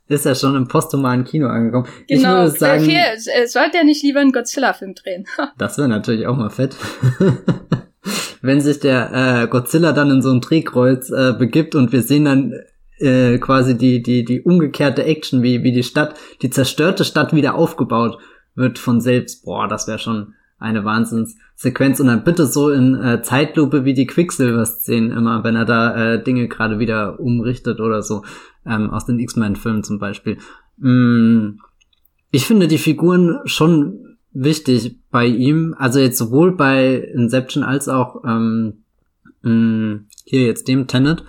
ist 0.10 0.26
ja 0.26 0.36
schon 0.36 0.56
im 0.56 0.68
posthumalen 0.68 1.24
Kino 1.24 1.48
angekommen. 1.48 1.88
Genau, 2.08 2.46
ich 2.46 2.52
würde 2.52 2.60
sagen, 2.60 2.84
viel, 2.84 3.48
sollte 3.48 3.78
er 3.78 3.84
nicht 3.84 4.04
lieber 4.04 4.20
einen 4.20 4.32
Godzilla-Film 4.32 4.96
drehen? 4.96 5.26
das 5.58 5.78
wäre 5.78 5.88
natürlich 5.88 6.28
auch 6.28 6.36
mal 6.36 6.50
fett. 6.50 6.76
Wenn 8.42 8.62
sich 8.62 8.80
der 8.80 9.44
äh, 9.44 9.48
Godzilla 9.48 9.92
dann 9.92 10.12
in 10.12 10.22
so 10.22 10.32
ein 10.32 10.42
Drehkreuz 10.42 11.10
äh, 11.10 11.34
begibt 11.34 11.76
und 11.76 11.92
wir 11.92 12.02
sehen 12.02 12.26
dann 12.26 12.54
äh, 13.00 13.38
quasi 13.38 13.78
die, 13.78 14.02
die, 14.02 14.26
die 14.26 14.42
umgekehrte 14.42 15.04
Action, 15.04 15.44
wie, 15.44 15.64
wie 15.64 15.72
die 15.72 15.84
Stadt, 15.84 16.16
die 16.42 16.50
zerstörte 16.50 17.04
Stadt 17.04 17.34
wieder 17.34 17.56
aufgebaut 17.56 18.18
wird 18.56 18.80
von 18.80 19.02
selbst. 19.02 19.46
Boah, 19.46 19.68
das 19.68 19.88
wäre 19.88 20.00
schon 20.00 20.34
eine 20.60 20.84
Wahnsinnssequenz. 20.84 22.00
Und 22.00 22.08
dann 22.08 22.24
bitte 22.24 22.46
so 22.46 22.70
in 22.70 22.96
äh, 22.96 23.22
Zeitlupe 23.22 23.86
wie 23.86 23.94
die 23.94 24.08
Quicksilver-Szenen 24.08 25.12
immer, 25.12 25.44
wenn 25.44 25.56
er 25.56 25.66
da 25.66 26.14
äh, 26.14 26.24
Dinge 26.24 26.48
gerade 26.48 26.80
wieder 26.80 27.20
umrichtet 27.20 27.80
oder 27.80 28.02
so, 28.02 28.24
ähm, 28.66 28.90
aus 28.90 29.06
den 29.06 29.20
X-Men-Filmen 29.20 29.84
zum 29.84 30.00
Beispiel. 30.00 30.38
Mm, 30.78 31.60
ich 32.32 32.46
finde 32.46 32.68
die 32.68 32.78
Figuren 32.78 33.40
schon 33.46 34.18
wichtig 34.34 35.00
bei 35.10 35.26
ihm, 35.26 35.76
also 35.78 36.00
jetzt 36.00 36.18
sowohl 36.18 36.56
bei 36.56 36.96
Inception 36.96 37.64
als 37.64 37.88
auch 37.88 38.24
ähm, 38.26 38.84
mh, 39.42 39.52
mm, 39.52 40.06
hier 40.26 40.46
jetzt 40.46 40.68
dem 40.68 40.88
Tenet 40.88 41.24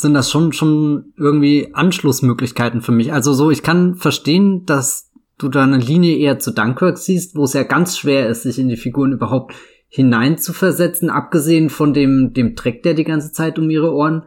sind 0.00 0.14
das 0.14 0.30
schon, 0.30 0.52
schon 0.52 1.12
irgendwie 1.16 1.68
Anschlussmöglichkeiten 1.74 2.80
für 2.80 2.92
mich. 2.92 3.12
Also 3.12 3.32
so, 3.32 3.50
ich 3.50 3.62
kann 3.62 3.94
verstehen, 3.94 4.64
dass 4.64 5.10
du 5.36 5.48
da 5.48 5.64
eine 5.64 5.78
Linie 5.78 6.16
eher 6.16 6.38
zu 6.38 6.52
Dunkirk 6.52 6.96
siehst, 6.96 7.36
wo 7.36 7.44
es 7.44 7.52
ja 7.52 7.62
ganz 7.62 7.98
schwer 7.98 8.28
ist, 8.28 8.42
sich 8.42 8.58
in 8.58 8.68
die 8.68 8.76
Figuren 8.76 9.12
überhaupt 9.12 9.54
hineinzuversetzen, 9.88 11.10
abgesehen 11.10 11.68
von 11.68 11.92
dem, 11.92 12.32
dem 12.32 12.54
Dreck, 12.54 12.82
der 12.82 12.94
die 12.94 13.04
ganze 13.04 13.32
Zeit 13.32 13.58
um 13.58 13.68
ihre 13.68 13.92
Ohren 13.92 14.22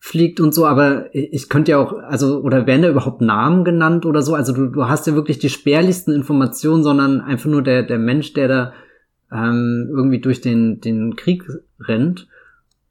fliegt 0.00 0.40
und 0.40 0.52
so, 0.52 0.66
aber 0.66 1.14
ich 1.14 1.48
könnte 1.48 1.70
ja 1.70 1.78
auch, 1.78 1.94
also, 1.94 2.40
oder 2.40 2.66
werden 2.66 2.82
da 2.82 2.90
überhaupt 2.90 3.20
Namen 3.20 3.64
genannt 3.64 4.04
oder 4.04 4.20
so? 4.20 4.34
Also 4.34 4.52
du, 4.52 4.66
du 4.66 4.88
hast 4.88 5.06
ja 5.06 5.14
wirklich 5.14 5.38
die 5.38 5.48
spärlichsten 5.48 6.12
Informationen, 6.12 6.82
sondern 6.82 7.20
einfach 7.20 7.48
nur 7.48 7.62
der, 7.62 7.84
der 7.84 7.98
Mensch, 7.98 8.32
der 8.32 8.48
da 8.48 8.72
ähm, 9.32 9.88
irgendwie 9.90 10.20
durch 10.20 10.40
den, 10.40 10.80
den 10.80 11.16
Krieg 11.16 11.44
rennt. 11.80 12.28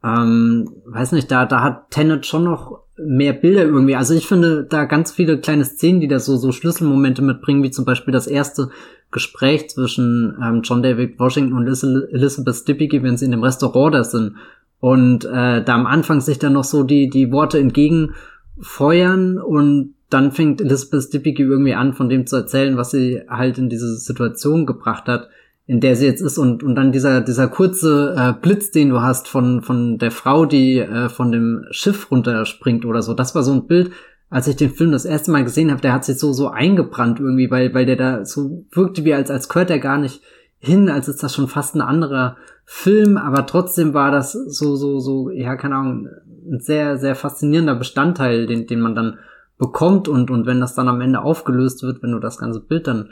Ähm, 0.04 0.68
weiß 0.84 1.12
nicht, 1.12 1.30
da, 1.30 1.46
da 1.46 1.62
hat 1.62 1.90
Tenet 1.90 2.26
schon 2.26 2.44
noch 2.44 2.80
mehr 2.96 3.32
Bilder 3.32 3.62
irgendwie. 3.62 3.96
Also 3.96 4.14
ich 4.14 4.26
finde 4.26 4.64
da 4.64 4.84
ganz 4.84 5.10
viele 5.12 5.38
kleine 5.38 5.64
Szenen, 5.64 6.00
die 6.00 6.08
da 6.08 6.20
so, 6.20 6.36
so 6.36 6.52
Schlüsselmomente 6.52 7.22
mitbringen, 7.22 7.62
wie 7.62 7.70
zum 7.70 7.86
Beispiel 7.86 8.12
das 8.12 8.26
erste 8.26 8.68
Gespräch 9.10 9.70
zwischen 9.70 10.36
ähm, 10.42 10.60
John 10.62 10.82
David 10.82 11.18
Washington 11.18 11.54
und 11.54 11.66
Elizabeth 11.66 12.68
Debicki, 12.68 13.02
wenn 13.02 13.16
sie 13.16 13.24
in 13.24 13.30
dem 13.30 13.42
Restaurant 13.42 13.94
da 13.94 14.04
sind. 14.04 14.36
Und 14.78 15.24
äh, 15.24 15.64
da 15.64 15.74
am 15.74 15.86
Anfang 15.86 16.20
sich 16.20 16.38
dann 16.38 16.52
noch 16.52 16.64
so 16.64 16.82
die, 16.82 17.08
die 17.08 17.32
Worte 17.32 17.58
entgegenfeuern 17.58 19.38
und 19.38 19.94
dann 20.10 20.32
fängt 20.32 20.60
Elizabeth 20.60 21.14
Debicki 21.14 21.42
irgendwie 21.42 21.74
an, 21.74 21.94
von 21.94 22.10
dem 22.10 22.26
zu 22.26 22.36
erzählen, 22.36 22.76
was 22.76 22.90
sie 22.90 23.22
halt 23.28 23.56
in 23.56 23.70
diese 23.70 23.96
Situation 23.96 24.66
gebracht 24.66 25.06
hat 25.06 25.28
in 25.66 25.80
der 25.80 25.96
sie 25.96 26.06
jetzt 26.06 26.20
ist 26.20 26.36
und, 26.36 26.62
und 26.62 26.74
dann 26.74 26.92
dieser, 26.92 27.22
dieser 27.22 27.48
kurze 27.48 28.14
äh, 28.16 28.32
Blitz, 28.40 28.70
den 28.70 28.90
du 28.90 29.00
hast 29.00 29.28
von, 29.28 29.62
von 29.62 29.98
der 29.98 30.10
Frau, 30.10 30.44
die 30.44 30.78
äh, 30.78 31.08
von 31.08 31.32
dem 31.32 31.64
Schiff 31.70 32.10
runterspringt 32.10 32.84
oder 32.84 33.00
so. 33.00 33.14
Das 33.14 33.34
war 33.34 33.42
so 33.42 33.52
ein 33.52 33.66
Bild, 33.66 33.90
als 34.28 34.46
ich 34.46 34.56
den 34.56 34.70
Film 34.70 34.92
das 34.92 35.06
erste 35.06 35.30
Mal 35.30 35.44
gesehen 35.44 35.70
habe, 35.70 35.80
der 35.80 35.94
hat 35.94 36.04
sich 36.04 36.18
so, 36.18 36.32
so 36.32 36.48
eingebrannt 36.48 37.18
irgendwie, 37.18 37.50
weil, 37.50 37.72
weil 37.72 37.86
der 37.86 37.96
da 37.96 38.24
so 38.24 38.66
wirkte 38.72 39.04
wie 39.04 39.14
als, 39.14 39.30
als 39.30 39.48
gehört 39.48 39.70
er 39.70 39.78
gar 39.78 39.96
nicht 39.96 40.22
hin, 40.58 40.88
als 40.88 41.08
ist 41.08 41.22
das 41.22 41.34
schon 41.34 41.48
fast 41.48 41.74
ein 41.74 41.82
anderer 41.82 42.36
Film, 42.64 43.16
aber 43.16 43.46
trotzdem 43.46 43.94
war 43.94 44.10
das 44.10 44.32
so, 44.32 44.76
so, 44.76 44.98
so, 44.98 45.30
ja, 45.30 45.56
keine 45.56 45.76
Ahnung, 45.76 46.08
ein 46.50 46.60
sehr, 46.60 46.98
sehr 46.98 47.14
faszinierender 47.14 47.74
Bestandteil, 47.74 48.46
den, 48.46 48.66
den 48.66 48.80
man 48.80 48.94
dann 48.94 49.18
bekommt 49.58 50.08
und, 50.08 50.30
und 50.30 50.46
wenn 50.46 50.60
das 50.60 50.74
dann 50.74 50.88
am 50.88 51.00
Ende 51.00 51.20
aufgelöst 51.20 51.82
wird, 51.82 52.02
wenn 52.02 52.12
du 52.12 52.18
das 52.18 52.38
ganze 52.38 52.60
Bild 52.60 52.86
dann 52.86 53.10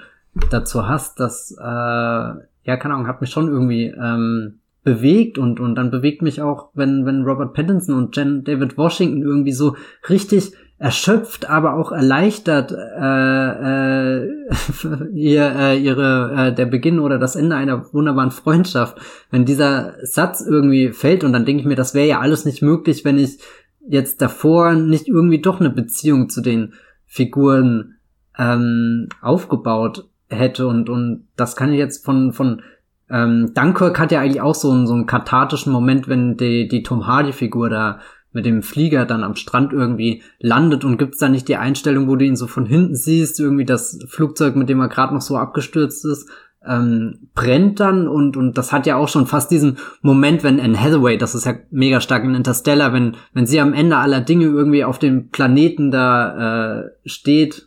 dazu 0.51 0.89
hast, 0.89 1.21
das, 1.21 1.55
äh, 1.59 1.65
ja, 1.65 2.77
keine 2.79 2.95
Ahnung, 2.95 3.07
hat 3.07 3.21
mich 3.21 3.31
schon 3.31 3.49
irgendwie 3.49 3.87
ähm, 3.87 4.61
bewegt 4.85 5.39
und, 5.39 5.61
und 5.61 5.75
dann 5.75 5.91
bewegt 5.91 6.23
mich 6.23 6.43
auch, 6.43 6.71
wenn, 6.75 7.07
wenn 7.07 7.23
Robert 7.23 7.55
Pattinson 7.55 7.97
und 7.97 8.17
Jen 8.17 8.45
David 8.45 8.77
Washington 8.77 9.23
irgendwie 9.23 9.53
so 9.53 9.77
richtig 10.09 10.53
erschöpft, 10.79 11.49
aber 11.49 11.75
auch 11.75 11.93
erleichtert 11.93 12.73
äh, 12.73 14.25
äh, 14.25 14.29
ihr, 15.13 15.55
äh, 15.57 15.79
ihre 15.79 16.33
äh, 16.37 16.55
der 16.55 16.67
Beginn 16.67 16.99
oder 16.99 17.21
das 17.21 17.37
Ende 17.37 17.55
einer 17.55 17.93
wunderbaren 17.93 18.33
Freundschaft, 18.33 18.99
wenn 19.31 19.45
dieser 19.45 19.95
Satz 20.05 20.45
irgendwie 20.45 20.91
fällt 20.91 21.23
und 21.23 21.33
dann 21.33 21.45
denke 21.45 21.61
ich 21.61 21.69
mir, 21.69 21.77
das 21.77 21.95
wäre 21.95 22.09
ja 22.09 22.21
alles 22.21 22.45
nicht 22.45 22.63
möglich, 22.63 23.05
wenn 23.05 23.19
ich 23.19 23.39
jetzt 23.87 24.21
davor 24.21 24.73
nicht 24.73 25.07
irgendwie 25.07 25.41
doch 25.41 25.61
eine 25.61 25.71
Beziehung 25.71 26.29
zu 26.29 26.41
den 26.41 26.75
Figuren 27.07 27.99
ähm, 28.37 29.09
aufgebaut 29.21 30.09
hätte 30.35 30.67
und 30.67 30.89
und 30.89 31.27
das 31.37 31.57
kann 31.57 31.73
ich 31.73 31.79
jetzt 31.79 32.05
von 32.05 32.33
von 32.33 32.63
ähm, 33.11 33.53
Dunkirk 33.55 33.99
hat 33.99 34.13
ja 34.13 34.21
eigentlich 34.21 34.41
auch 34.41 34.55
so 34.55 34.71
einen 34.71 34.87
so 34.87 34.95
einen 34.95 35.07
kathartischen 35.07 35.73
Moment, 35.73 36.09
wenn 36.09 36.37
die 36.37 36.69
die 36.69 36.83
Tom 36.83 37.07
Hardy 37.07 37.33
Figur 37.33 37.69
da 37.69 38.01
mit 38.33 38.47
dem 38.47 38.63
Flieger 38.63 39.05
dann 39.05 39.25
am 39.25 39.37
Strand 39.37 39.73
irgendwie 39.73 40.23
landet 40.39 40.85
und 40.85 40.97
gibt's 40.97 41.19
da 41.19 41.29
nicht 41.29 41.49
die 41.49 41.57
Einstellung, 41.57 42.09
wo 42.09 42.17
du 42.17 42.25
ihn 42.25 42.37
so 42.37 42.47
von 42.47 42.67
hinten 42.67 42.95
siehst, 42.95 43.39
irgendwie 43.39 43.67
das 43.67 43.99
Flugzeug, 44.09 44.57
mit 44.57 44.69
dem 44.69 44.81
er 44.81 44.89
gerade 44.89 45.15
noch 45.15 45.21
so 45.21 45.37
abgestürzt 45.37 46.05
ist, 46.07 46.29
ähm, 46.67 47.29
brennt 47.35 47.81
dann 47.81 48.09
und 48.09 48.37
und 48.37 48.57
das 48.57 48.73
hat 48.73 48.87
ja 48.87 48.97
auch 48.97 49.09
schon 49.09 49.27
fast 49.27 49.51
diesen 49.51 49.79
Moment, 50.01 50.45
wenn 50.45 50.61
Anne 50.61 50.81
Hathaway, 50.81 51.19
das 51.19 51.35
ist 51.35 51.45
ja 51.45 51.55
mega 51.71 52.01
stark 52.01 52.25
in 52.25 52.35
Interstellar, 52.35 52.93
wenn 52.93 53.17
wenn 53.33 53.47
sie 53.47 53.61
am 53.61 53.75
Ende 53.75 53.97
aller 53.97 54.21
Dinge 54.21 54.47
irgendwie 54.47 54.85
auf 54.85 54.99
dem 54.99 55.29
Planeten 55.31 55.91
da 55.91 56.81
äh, 56.81 56.91
steht 57.05 57.67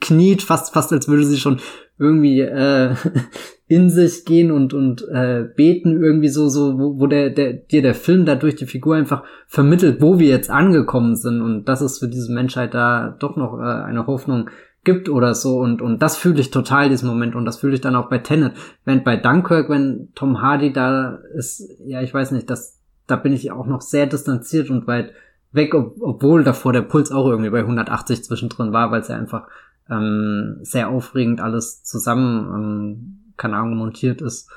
kniet, 0.00 0.42
fast, 0.42 0.72
fast 0.72 0.92
als 0.92 1.08
würde 1.08 1.24
sie 1.24 1.38
schon 1.38 1.60
irgendwie 1.98 2.40
äh, 2.40 2.94
in 3.68 3.90
sich 3.90 4.24
gehen 4.24 4.52
und 4.52 4.74
und 4.74 5.06
äh, 5.08 5.44
beten 5.56 6.00
irgendwie 6.02 6.28
so 6.28 6.48
so 6.48 6.78
wo, 6.78 7.00
wo 7.00 7.06
der 7.06 7.30
der 7.30 7.52
dir 7.52 7.82
der 7.82 7.94
Film 7.94 8.24
da 8.24 8.34
durch 8.34 8.54
die 8.54 8.66
Figur 8.66 8.96
einfach 8.96 9.24
vermittelt, 9.46 10.00
wo 10.00 10.18
wir 10.18 10.28
jetzt 10.28 10.50
angekommen 10.50 11.16
sind 11.16 11.40
und 11.40 11.64
dass 11.64 11.80
es 11.80 11.98
für 11.98 12.08
diese 12.08 12.32
Menschheit 12.32 12.74
da 12.74 13.16
doch 13.18 13.36
noch 13.36 13.58
äh, 13.58 13.62
eine 13.62 14.06
Hoffnung 14.06 14.50
gibt 14.84 15.10
oder 15.10 15.34
so. 15.34 15.58
Und 15.58 15.82
und 15.82 16.00
das 16.00 16.16
fühle 16.16 16.40
ich 16.40 16.50
total 16.50 16.88
diesen 16.88 17.08
Moment. 17.08 17.34
Und 17.34 17.44
das 17.44 17.58
fühle 17.58 17.74
ich 17.74 17.82
dann 17.82 17.96
auch 17.96 18.08
bei 18.08 18.18
Tenet, 18.18 18.52
wenn 18.86 19.04
bei 19.04 19.16
Dunkirk, 19.16 19.68
wenn 19.68 20.08
Tom 20.14 20.40
Hardy 20.40 20.72
da 20.72 21.18
ist, 21.34 21.68
ja 21.84 22.00
ich 22.00 22.14
weiß 22.14 22.30
nicht, 22.30 22.48
das 22.48 22.80
da 23.06 23.16
bin 23.16 23.32
ich 23.32 23.52
auch 23.52 23.66
noch 23.66 23.82
sehr 23.82 24.06
distanziert 24.06 24.70
und 24.70 24.86
weit 24.86 25.12
weg, 25.52 25.74
ob, 25.74 26.00
obwohl 26.00 26.44
davor 26.44 26.72
der 26.72 26.82
Puls 26.82 27.10
auch 27.10 27.28
irgendwie 27.28 27.50
bei 27.50 27.60
180 27.60 28.24
zwischendrin 28.24 28.72
war, 28.72 28.90
weil 28.90 29.00
es 29.00 29.08
ja 29.08 29.16
einfach 29.16 29.48
ähm, 29.90 30.58
sehr 30.62 30.88
aufregend 30.88 31.40
alles 31.40 31.82
zusammen, 31.82 32.54
ähm, 32.54 33.32
keine 33.36 33.56
Ahnung, 33.56 33.76
montiert 33.76 34.20
ist. 34.20 34.50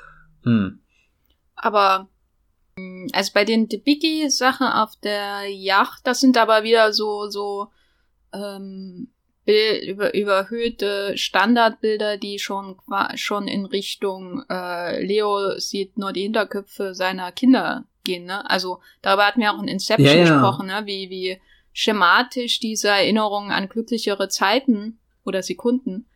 Hm. 0.44 0.80
Aber 1.54 2.08
hm, 2.76 3.08
also 3.12 3.32
bei 3.34 3.44
den 3.44 3.68
Debicki-Sachen 3.68 4.66
auf 4.66 4.96
der 5.02 5.46
Yacht, 5.48 6.06
das 6.06 6.20
sind 6.20 6.36
aber 6.36 6.62
wieder 6.62 6.92
so, 6.92 7.28
so 7.28 7.68
ähm, 8.32 9.08
Bild, 9.44 9.82
über, 9.84 10.14
überhöhte 10.14 11.16
Standardbilder, 11.16 12.18
die 12.18 12.38
schon 12.38 12.76
schon 13.14 13.48
in 13.48 13.64
Richtung 13.64 14.44
äh, 14.50 15.02
Leo 15.02 15.58
sieht 15.58 15.96
nur 15.98 16.12
die 16.12 16.22
Hinterköpfe 16.22 16.94
seiner 16.94 17.32
Kinder 17.32 17.84
gehen, 18.04 18.26
ne? 18.26 18.48
Also 18.48 18.80
darüber 19.02 19.26
hatten 19.26 19.40
wir 19.40 19.52
auch 19.52 19.62
in 19.62 19.68
Inception 19.68 20.06
ja, 20.06 20.24
ja. 20.24 20.32
gesprochen, 20.32 20.66
ne? 20.66 20.82
Wie, 20.84 21.10
wie 21.10 21.40
schematisch 21.72 22.60
diese 22.60 22.88
Erinnerungen 22.88 23.52
an 23.52 23.68
glücklichere 23.68 24.28
Zeiten 24.28 24.98
oder 25.24 25.42
Sekunden 25.42 26.06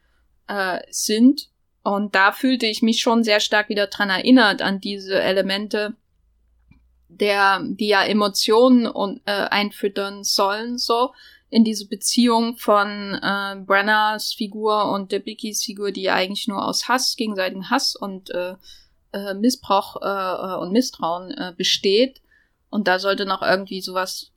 äh, 0.49 0.81
sind. 0.91 1.49
Und 1.83 2.15
da 2.15 2.33
fühlte 2.33 2.67
ich 2.67 2.83
mich 2.83 3.01
schon 3.01 3.25
sehr 3.25 3.41
stark 3.41 3.69
wieder 3.69 3.87
dran 3.87 4.11
erinnert 4.11 4.63
an 4.63 4.81
diese 4.81 5.21
Elemente, 5.21 5.95
der, 7.09 7.61
die 7.63 7.89
ja 7.89 8.03
Emotionen 8.03 8.87
und, 8.87 9.21
äh, 9.27 9.31
einfüttern 9.31 10.25
sollen, 10.25 10.79
so 10.79 11.13
in 11.55 11.63
diese 11.63 11.87
Beziehung 11.87 12.57
von 12.57 13.15
äh, 13.15 13.55
Brenners 13.65 14.35
Figur 14.35 14.91
und 14.91 15.13
Debickys 15.13 15.63
Figur, 15.63 15.93
die 15.93 16.11
eigentlich 16.11 16.49
nur 16.49 16.67
aus 16.67 16.89
Hass, 16.89 17.15
gegenseitigem 17.15 17.71
Hass 17.71 17.95
und 17.95 18.31
äh, 18.31 18.57
äh, 19.13 19.35
Missbrauch 19.35 20.03
äh, 20.03 20.57
und 20.57 20.73
Misstrauen 20.73 21.31
äh, 21.31 21.55
besteht. 21.57 22.21
Und 22.71 22.89
da 22.89 22.99
sollte 22.99 23.25
noch 23.25 23.41
irgendwie 23.41 23.81
sowas, 23.81 24.33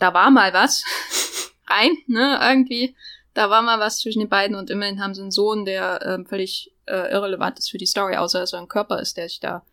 da 0.00 0.12
war 0.12 0.32
mal 0.32 0.52
was 0.52 0.82
rein, 1.68 1.92
ne, 2.08 2.36
irgendwie. 2.42 2.96
Da 3.32 3.48
war 3.48 3.62
mal 3.62 3.78
was 3.78 4.00
zwischen 4.00 4.18
den 4.18 4.28
beiden 4.28 4.56
und 4.56 4.68
immerhin 4.68 5.00
haben 5.00 5.14
sie 5.14 5.22
einen 5.22 5.30
Sohn, 5.30 5.66
der 5.66 6.02
äh, 6.02 6.24
völlig 6.24 6.74
äh, 6.86 7.12
irrelevant 7.12 7.60
ist 7.60 7.70
für 7.70 7.78
die 7.78 7.86
Story, 7.86 8.16
außer 8.16 8.40
dass 8.40 8.54
er 8.54 8.58
ein 8.58 8.66
Körper 8.66 8.98
ist, 8.98 9.16
der 9.16 9.28
sich 9.28 9.38
da 9.38 9.64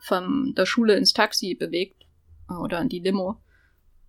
von 0.00 0.54
der 0.56 0.66
Schule 0.66 0.96
ins 0.96 1.12
Taxi 1.12 1.54
bewegt 1.54 2.02
äh, 2.50 2.54
oder 2.54 2.80
in 2.80 2.88
die 2.88 2.98
Limo 2.98 3.36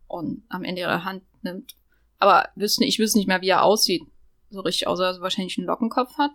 und 0.08 0.42
am 0.50 0.64
Ende 0.64 0.82
ihre 0.82 1.06
Hand 1.06 1.22
nimmt. 1.44 1.76
Aber 2.24 2.48
wüsste, 2.56 2.86
ich 2.86 3.00
wüsste 3.00 3.18
nicht 3.18 3.28
mehr, 3.28 3.42
wie 3.42 3.50
er 3.50 3.64
aussieht. 3.64 4.04
So 4.50 4.62
richtig, 4.62 4.88
außer 4.88 5.04
dass 5.04 5.18
er 5.18 5.24
wahrscheinlich 5.24 5.58
einen 5.58 5.68
Lockenkopf 5.68 6.18
hat. 6.18 6.32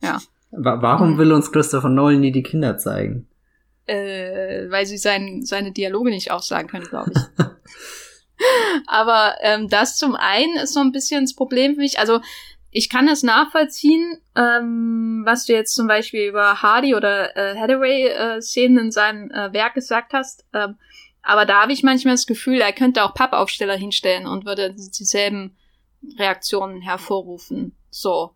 Ja. 0.00 0.20
Warum 0.52 1.18
will 1.18 1.32
uns 1.32 1.50
Christopher 1.50 1.88
Nolan 1.88 2.20
nie 2.20 2.30
die 2.30 2.44
Kinder 2.44 2.78
zeigen? 2.78 3.26
Äh, 3.86 4.70
weil 4.70 4.86
sie 4.86 4.96
sein, 4.96 5.44
seine 5.44 5.72
Dialoge 5.72 6.10
nicht 6.10 6.30
aussagen 6.30 6.68
können, 6.68 6.86
glaube 6.86 7.10
ich. 7.12 7.44
Aber 8.86 9.34
ähm, 9.40 9.68
das 9.68 9.96
zum 9.96 10.14
einen 10.14 10.56
ist 10.58 10.74
so 10.74 10.80
ein 10.80 10.92
bisschen 10.92 11.24
das 11.24 11.34
Problem 11.34 11.74
für 11.74 11.80
mich. 11.80 11.98
Also 11.98 12.20
ich 12.70 12.88
kann 12.88 13.08
es 13.08 13.24
nachvollziehen, 13.24 14.18
ähm, 14.36 15.22
was 15.24 15.46
du 15.46 15.52
jetzt 15.52 15.74
zum 15.74 15.88
Beispiel 15.88 16.28
über 16.28 16.62
Hardy 16.62 16.94
oder 16.94 17.36
äh, 17.36 17.58
Hathaway-Szenen 17.58 18.78
äh, 18.78 18.82
in 18.82 18.90
seinem 18.92 19.32
äh, 19.32 19.52
Werk 19.52 19.74
gesagt 19.74 20.12
hast. 20.12 20.46
Ähm, 20.54 20.76
aber 21.28 21.44
da 21.44 21.60
habe 21.60 21.74
ich 21.74 21.82
manchmal 21.82 22.14
das 22.14 22.26
Gefühl, 22.26 22.62
er 22.62 22.72
könnte 22.72 23.04
auch 23.04 23.12
Pappaufsteller 23.12 23.76
hinstellen 23.76 24.26
und 24.26 24.46
würde 24.46 24.74
dieselben 24.74 25.54
Reaktionen 26.18 26.80
hervorrufen. 26.80 27.76
So. 27.90 28.30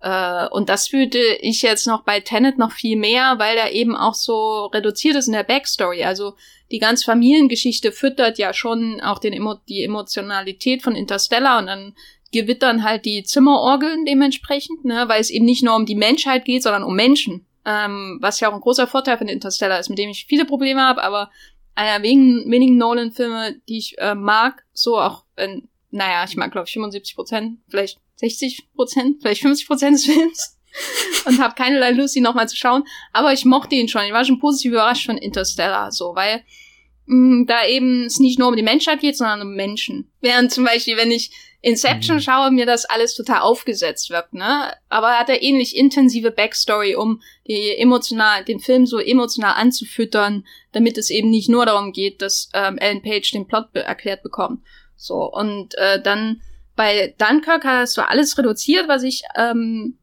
Äh, 0.00 0.48
und 0.48 0.68
das 0.68 0.88
fühlte 0.88 1.20
ich 1.20 1.62
jetzt 1.62 1.86
noch 1.86 2.02
bei 2.02 2.18
Tenet 2.18 2.58
noch 2.58 2.72
viel 2.72 2.96
mehr, 2.96 3.38
weil 3.38 3.56
er 3.56 3.70
eben 3.70 3.94
auch 3.94 4.14
so 4.14 4.66
reduziert 4.66 5.14
ist 5.14 5.28
in 5.28 5.34
der 5.34 5.44
Backstory. 5.44 6.02
Also 6.02 6.34
die 6.72 6.80
ganze 6.80 7.04
Familiengeschichte 7.04 7.92
füttert 7.92 8.38
ja 8.38 8.52
schon 8.52 9.00
auch 9.00 9.20
den 9.20 9.34
Emo 9.34 9.54
die 9.68 9.84
Emotionalität 9.84 10.82
von 10.82 10.96
Interstellar 10.96 11.60
und 11.60 11.68
dann 11.68 11.94
gewittern 12.32 12.82
halt 12.82 13.04
die 13.04 13.22
Zimmerorgeln 13.22 14.04
dementsprechend, 14.04 14.84
ne, 14.84 15.04
weil 15.06 15.20
es 15.20 15.30
eben 15.30 15.44
nicht 15.44 15.62
nur 15.62 15.76
um 15.76 15.86
die 15.86 15.94
Menschheit 15.94 16.44
geht, 16.44 16.64
sondern 16.64 16.82
um 16.82 16.96
Menschen. 16.96 17.46
Ähm, 17.64 18.18
was 18.20 18.40
ja 18.40 18.50
auch 18.50 18.54
ein 18.54 18.60
großer 18.60 18.88
Vorteil 18.88 19.18
von 19.18 19.28
Interstellar 19.28 19.78
ist, 19.78 19.88
mit 19.88 19.98
dem 19.98 20.10
ich 20.10 20.26
viele 20.26 20.44
Probleme 20.44 20.80
habe, 20.80 21.04
aber 21.04 21.30
einer 21.74 22.02
wenigen, 22.02 22.50
wenigen 22.50 22.76
Nolan-Filme, 22.76 23.56
die 23.68 23.78
ich 23.78 23.98
äh, 23.98 24.14
mag, 24.14 24.64
so 24.72 24.98
auch, 24.98 25.24
wenn, 25.36 25.68
naja, 25.90 26.24
ich 26.28 26.36
mag 26.36 26.52
glaube 26.52 26.66
ich 26.66 26.72
75 26.72 27.14
Prozent, 27.14 27.58
vielleicht 27.68 27.98
60 28.16 28.72
Prozent, 28.74 29.16
vielleicht 29.20 29.42
50 29.42 29.66
Prozent 29.66 29.96
des 29.96 30.06
Films 30.06 30.58
und 31.26 31.40
habe 31.40 31.54
keinerlei 31.54 31.90
Lust, 31.90 32.16
ihn 32.16 32.22
nochmal 32.22 32.48
zu 32.48 32.56
schauen. 32.56 32.84
Aber 33.12 33.32
ich 33.32 33.44
mochte 33.44 33.74
ihn 33.74 33.88
schon. 33.88 34.04
Ich 34.04 34.12
war 34.12 34.24
schon 34.24 34.38
positiv 34.38 34.72
überrascht 34.72 35.06
von 35.06 35.18
Interstellar, 35.18 35.92
so, 35.92 36.14
weil 36.14 36.44
mh, 37.06 37.16
mm, 37.16 37.46
da 37.46 37.66
eben 37.66 38.04
es 38.04 38.18
nicht 38.18 38.38
nur 38.38 38.48
um 38.48 38.56
die 38.56 38.62
Menschheit 38.62 39.00
geht, 39.00 39.16
sondern 39.16 39.42
um 39.42 39.54
Menschen. 39.54 40.10
Während 40.20 40.52
zum 40.52 40.64
Beispiel, 40.64 40.96
wenn 40.96 41.10
ich 41.10 41.30
Inception 41.64 42.16
mhm. 42.16 42.20
schaue, 42.20 42.50
mir 42.50 42.66
das 42.66 42.84
alles 42.84 43.14
total 43.14 43.40
aufgesetzt 43.40 44.10
wirkt, 44.10 44.34
ne? 44.34 44.72
Aber 44.88 45.12
hat 45.12 45.28
er 45.28 45.42
ähnlich 45.42 45.76
intensive 45.76 46.32
Backstory, 46.32 46.96
um 46.96 47.22
die 47.46 47.76
emotional, 47.78 48.44
den 48.44 48.58
Film 48.58 48.84
so 48.84 48.98
emotional 48.98 49.54
anzufüttern, 49.54 50.44
damit 50.72 50.98
es 50.98 51.08
eben 51.08 51.30
nicht 51.30 51.48
nur 51.48 51.64
darum 51.64 51.92
geht, 51.92 52.20
dass 52.20 52.50
ähm, 52.52 52.78
Ellen 52.78 53.02
Page 53.02 53.30
den 53.30 53.46
Plot 53.46 53.72
be 53.72 53.80
erklärt 53.80 54.24
bekommt. 54.24 54.64
So, 54.96 55.30
und 55.32 55.76
äh, 55.78 56.02
dann 56.02 56.42
bei 56.74 57.14
Dunkirk 57.18 57.64
hast 57.64 57.96
du 57.96 58.08
alles 58.08 58.36
reduziert, 58.36 58.88
was 58.88 59.04
ich 59.04 59.22
ähm, 59.36 59.98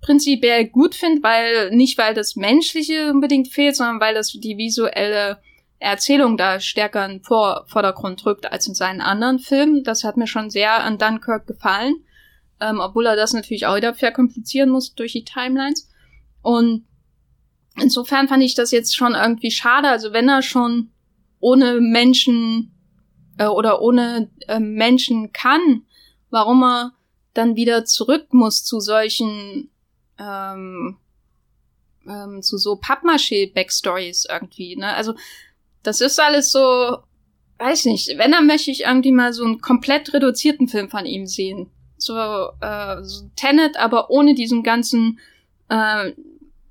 prinzipiell 0.00 0.66
gut 0.66 0.94
finde, 0.94 1.22
weil 1.22 1.70
nicht 1.72 1.98
weil 1.98 2.14
das 2.14 2.36
Menschliche 2.36 3.10
unbedingt 3.10 3.48
fehlt, 3.48 3.76
sondern 3.76 4.00
weil 4.00 4.14
das 4.14 4.32
die 4.32 4.56
visuelle 4.56 5.42
Erzählung 5.84 6.36
da 6.36 6.60
stärker 6.60 7.04
in 7.06 7.22
Vor 7.22 7.64
Vordergrund 7.66 8.24
rückt 8.26 8.50
als 8.50 8.66
in 8.66 8.74
seinen 8.74 9.00
anderen 9.00 9.38
Filmen. 9.38 9.84
Das 9.84 10.04
hat 10.04 10.16
mir 10.16 10.26
schon 10.26 10.50
sehr 10.50 10.82
an 10.82 10.98
Dunkirk 10.98 11.46
gefallen, 11.46 12.04
ähm, 12.60 12.80
obwohl 12.80 13.06
er 13.06 13.16
das 13.16 13.32
natürlich 13.32 13.66
auch 13.66 13.76
wieder 13.76 13.94
verkomplizieren 13.94 14.70
muss 14.70 14.94
durch 14.94 15.12
die 15.12 15.24
Timelines. 15.24 15.88
Und 16.42 16.86
insofern 17.80 18.28
fand 18.28 18.42
ich 18.42 18.54
das 18.54 18.70
jetzt 18.70 18.96
schon 18.96 19.14
irgendwie 19.14 19.50
schade. 19.50 19.88
Also 19.88 20.12
wenn 20.12 20.28
er 20.28 20.42
schon 20.42 20.90
ohne 21.40 21.80
Menschen 21.80 22.72
äh, 23.38 23.46
oder 23.46 23.80
ohne 23.82 24.30
äh, 24.48 24.60
Menschen 24.60 25.32
kann, 25.32 25.82
warum 26.30 26.62
er 26.62 26.92
dann 27.34 27.56
wieder 27.56 27.84
zurück 27.84 28.32
muss 28.32 28.64
zu 28.64 28.80
solchen 28.80 29.70
ähm, 30.18 30.98
ähm, 32.06 32.42
zu 32.42 32.58
so 32.58 32.76
Pappmaché-Backstories 32.76 34.26
irgendwie, 34.28 34.76
ne? 34.76 34.94
Also 34.94 35.14
das 35.84 36.00
ist 36.00 36.18
alles 36.18 36.50
so, 36.50 36.98
weiß 37.58 37.84
nicht, 37.86 38.18
wenn, 38.18 38.32
dann 38.32 38.46
möchte 38.46 38.70
ich 38.70 38.82
irgendwie 38.82 39.12
mal 39.12 39.32
so 39.32 39.44
einen 39.44 39.60
komplett 39.60 40.12
reduzierten 40.12 40.68
Film 40.68 40.90
von 40.90 41.06
ihm 41.06 41.26
sehen. 41.26 41.70
So, 41.96 42.16
äh, 42.60 43.02
so 43.02 43.30
Tenet, 43.36 43.76
aber 43.76 44.10
ohne 44.10 44.34
diesen 44.34 44.62
ganzen 44.62 45.20
äh, 45.68 46.12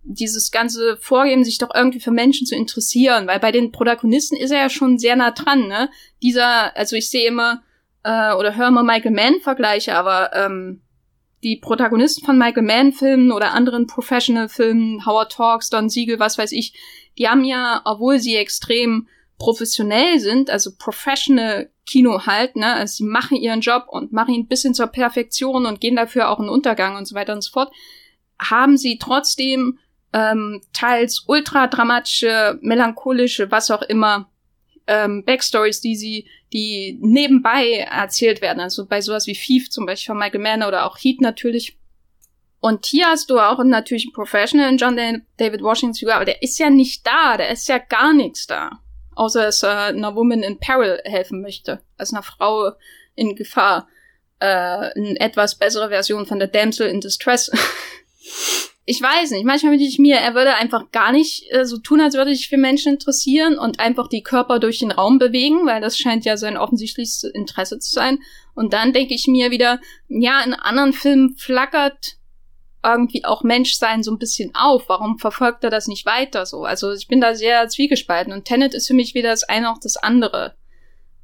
dieses 0.04 0.52
ganze 0.52 0.98
Vorgeben, 0.98 1.46
sich 1.46 1.58
doch 1.58 1.74
irgendwie 1.74 2.00
für 2.00 2.12
Menschen 2.12 2.46
zu 2.46 2.56
interessieren, 2.56 3.28
weil 3.28 3.40
bei 3.40 3.52
den 3.52 3.72
Protagonisten 3.72 4.36
ist 4.36 4.52
er 4.52 4.60
ja 4.60 4.70
schon 4.70 5.00
sehr 5.00 5.16
nah 5.16 5.32
dran, 5.32 5.68
ne? 5.68 5.90
Dieser, 6.22 6.76
also 6.76 6.96
ich 6.96 7.10
sehe 7.10 7.28
immer 7.28 7.64
äh, 8.04 8.34
oder 8.34 8.56
höre 8.56 8.68
immer 8.68 8.84
Michael 8.84 9.12
Mann-Vergleiche, 9.12 9.96
aber 9.96 10.36
ähm, 10.36 10.82
die 11.44 11.56
Protagonisten 11.58 12.26
von 12.26 12.38
Michael 12.38 12.64
Mann-Filmen 12.64 13.32
oder 13.32 13.54
anderen 13.54 13.88
Professional-Filmen, 13.88 15.06
Howard 15.06 15.32
Talks, 15.32 15.70
Don 15.70 15.90
Siegel, 15.90 16.20
was 16.20 16.38
weiß 16.38 16.52
ich, 16.52 16.74
die 17.18 17.28
haben 17.28 17.44
ja, 17.44 17.82
obwohl 17.86 18.20
sie 18.20 18.36
extrem 18.36 19.08
professionell 19.38 20.20
sind, 20.20 20.50
also 20.50 20.72
Professional 20.78 21.70
Kino 21.86 22.26
halt, 22.26 22.56
ne, 22.56 22.74
also 22.74 22.96
sie 22.96 23.04
machen 23.04 23.38
ihren 23.38 23.62
Job 23.62 23.86
und 23.90 24.14
machen 24.14 24.34
ihn 24.34 24.48
bis 24.48 24.62
hin 24.62 24.74
zur 24.74 24.88
Perfektion 24.88 25.66
und 25.66 25.82
gehen 25.82 25.96
dafür 25.96 26.30
auch 26.30 26.40
in 26.40 26.50
Untergang 26.50 26.96
und 26.96 27.06
so 27.08 27.16
weiter 27.16 27.34
und 27.34 27.42
so 27.42 27.52
fort, 27.52 27.74
haben 28.40 28.78
sie 28.78 28.98
trotzdem 28.98 29.80
ähm, 30.14 30.62
teils 30.72 31.26
ultra 31.28 31.68
dramatische, 31.68 32.58
melancholische, 32.62 33.52
was 33.52 33.72
auch 33.72 33.82
immer, 33.82 34.30
ähm, 34.88 35.24
Backstories, 35.26 35.82
die 35.82 35.96
sie, 35.96 36.28
die 36.52 36.98
nebenbei 37.02 37.88
erzählt 37.90 38.42
werden. 38.42 38.60
Also 38.60 38.86
bei 38.86 39.02
sowas 39.02 39.28
wie 39.28 39.34
Thief 39.34 39.70
zum 39.70 39.86
Beispiel 39.86 40.14
von 40.14 40.20
Michael 40.20 40.42
Mann 40.42 40.64
oder 40.64 40.86
auch 40.86 40.98
Heat 40.98 41.22
natürlich. 41.22 41.78
Und 42.64 42.86
hier 42.86 43.08
hast 43.08 43.30
du 43.30 43.40
auch 43.40 43.62
natürlich 43.62 44.06
einen 44.06 44.14
Professional 44.14 44.70
in 44.70 44.78
John 44.78 44.96
David 44.96 45.62
Washington 45.62 46.10
aber 46.12 46.24
der 46.24 46.42
ist 46.42 46.58
ja 46.60 46.70
nicht 46.70 47.06
da, 47.06 47.36
der 47.36 47.50
ist 47.50 47.68
ja 47.68 47.78
gar 47.78 48.14
nichts 48.14 48.48
da. 48.48 48.80
Außer 49.16 49.42
dass 49.42 49.64
er 49.64 49.88
einer 49.88 50.16
Woman 50.16 50.44
in 50.44 50.60
Peril 50.60 51.02
helfen 51.04 51.42
möchte, 51.42 51.82
als 51.98 52.14
einer 52.14 52.24
Frau 52.24 52.72
in 53.16 53.36
Gefahr. 53.36 53.90
Äh, 54.40 54.46
eine 54.46 55.20
etwas 55.20 55.56
bessere 55.56 55.90
Version 55.90 56.26
von 56.26 56.40
der 56.40 56.48
Damsel 56.48 56.88
in 56.88 57.02
Distress. 57.02 57.52
ich 58.86 59.02
weiß 59.02 59.32
nicht, 59.32 59.44
manchmal 59.44 59.74
wünsche 59.74 59.86
ich 59.86 60.00
mir, 60.00 60.16
er 60.16 60.34
würde 60.34 60.56
einfach 60.56 60.90
gar 60.92 61.12
nicht 61.12 61.52
äh, 61.52 61.66
so 61.66 61.80
tun, 61.80 62.00
als 62.00 62.16
würde 62.16 62.34
sich 62.34 62.48
für 62.48 62.56
Menschen 62.56 62.94
interessieren 62.94 63.58
und 63.58 63.82
einfach 63.82 64.08
die 64.08 64.24
Körper 64.24 64.60
durch 64.60 64.80
den 64.80 64.92
Raum 64.92 65.20
bewegen, 65.20 65.66
weil 65.66 65.82
das 65.82 65.98
scheint 65.98 66.24
ja 66.24 66.38
sein 66.38 66.56
offensichtlichstes 66.56 67.30
Interesse 67.30 67.80
zu 67.80 67.92
sein. 67.92 68.20
Und 68.56 68.72
dann 68.72 68.94
denke 68.94 69.14
ich 69.14 69.28
mir 69.28 69.52
wieder, 69.52 69.82
ja, 70.08 70.42
in 70.44 70.54
anderen 70.54 70.94
Filmen 70.94 71.36
flackert 71.36 72.23
irgendwie 72.84 73.24
auch 73.24 73.44
Menschsein 73.44 74.04
so 74.04 74.12
ein 74.12 74.20
bisschen 74.20 74.52
auf. 74.54 74.84
Warum 74.88 75.18
verfolgt 75.18 75.64
er 75.64 75.70
das 75.70 75.88
nicht 75.88 76.06
weiter 76.06 76.46
so? 76.46 76.66
Also 76.66 76.92
ich 76.92 77.08
bin 77.08 77.22
da 77.22 77.36
sehr 77.36 77.68
zwiegespalten 77.70 78.34
und 78.34 78.46
Tenet 78.46 78.74
ist 78.74 78.88
für 78.88 78.94
mich 78.94 79.16
weder 79.16 79.30
das 79.30 79.44
eine 79.44 79.68
noch 79.68 79.80
das 79.80 79.98
andere. 79.98 80.56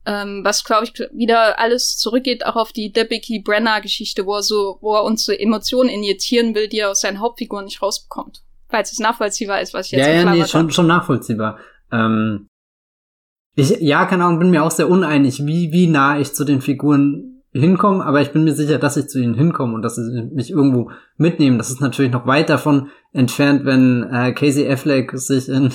Ähm, 0.05 0.41
was, 0.43 0.63
glaube 0.63 0.85
ich, 0.85 0.93
wieder 1.13 1.59
alles 1.59 1.97
zurückgeht 1.97 2.45
auch 2.45 2.55
auf 2.55 2.71
die 2.71 2.91
Debicki 2.91 3.39
Brenner-Geschichte, 3.39 4.25
wo 4.25 4.35
er 4.35 4.43
so, 4.43 4.77
wo 4.81 4.95
er 4.95 5.03
uns 5.03 5.25
so 5.25 5.33
Emotionen 5.33 5.89
injizieren 5.89 6.55
will, 6.55 6.69
die 6.69 6.79
er 6.79 6.91
aus 6.91 7.01
seinen 7.01 7.19
Hauptfiguren 7.19 7.65
nicht 7.65 7.81
rausbekommt. 7.81 8.41
Falls 8.69 8.91
es 8.91 8.99
nachvollziehbar 8.99 9.61
ist, 9.61 9.73
was 9.73 9.87
ich 9.87 9.93
jetzt 9.93 10.07
Ja, 10.07 10.13
ja, 10.13 10.33
nee, 10.33 10.45
schon, 10.45 10.71
schon 10.71 10.87
nachvollziehbar. 10.87 11.59
Ähm, 11.91 12.47
ich, 13.55 13.71
ja, 13.81 14.05
keine 14.05 14.23
Ahnung, 14.23 14.39
bin 14.39 14.51
mir 14.51 14.63
auch 14.63 14.71
sehr 14.71 14.89
uneinig, 14.89 15.45
wie, 15.45 15.71
wie 15.73 15.87
nah 15.87 16.17
ich 16.17 16.33
zu 16.33 16.45
den 16.45 16.61
Figuren 16.61 17.38
hinkommen, 17.51 18.01
aber 18.01 18.21
ich 18.21 18.31
bin 18.31 18.43
mir 18.43 18.53
sicher, 18.53 18.77
dass 18.77 18.97
ich 18.97 19.07
zu 19.07 19.19
ihnen 19.19 19.33
hinkomme 19.33 19.73
und 19.73 19.81
dass 19.81 19.95
sie 19.95 20.29
mich 20.33 20.51
irgendwo 20.51 20.91
mitnehmen. 21.17 21.57
Das 21.57 21.69
ist 21.69 21.81
natürlich 21.81 22.11
noch 22.11 22.27
weit 22.27 22.49
davon 22.49 22.89
entfernt, 23.11 23.65
wenn 23.65 24.03
äh, 24.03 24.33
Casey 24.33 24.71
Affleck 24.71 25.11
sich 25.17 25.49
in 25.49 25.71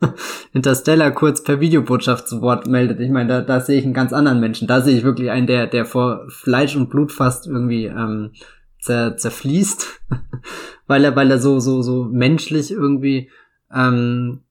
Interstellar 0.52 1.10
kurz 1.10 1.42
per 1.42 1.60
Videobotschaft 1.60 2.28
zu 2.28 2.40
Wort 2.42 2.66
meldet. 2.66 3.00
Ich 3.00 3.10
meine, 3.10 3.28
da, 3.28 3.40
da 3.40 3.60
sehe 3.60 3.78
ich 3.78 3.84
einen 3.84 3.94
ganz 3.94 4.12
anderen 4.12 4.40
Menschen. 4.40 4.68
Da 4.68 4.80
sehe 4.80 4.96
ich 4.96 5.04
wirklich 5.04 5.30
einen, 5.30 5.46
der, 5.46 5.66
der 5.66 5.84
vor 5.84 6.26
Fleisch 6.28 6.76
und 6.76 6.90
Blut 6.90 7.12
fast 7.12 7.46
irgendwie 7.46 7.86
ähm, 7.86 8.30
zer, 8.80 9.16
zerfließt, 9.16 10.00
weil 10.86 11.04
er, 11.04 11.16
weil 11.16 11.30
er 11.30 11.38
so, 11.38 11.58
so, 11.58 11.82
so 11.82 12.04
menschlich 12.04 12.70
irgendwie 12.70 13.30
ähm, 13.74 14.42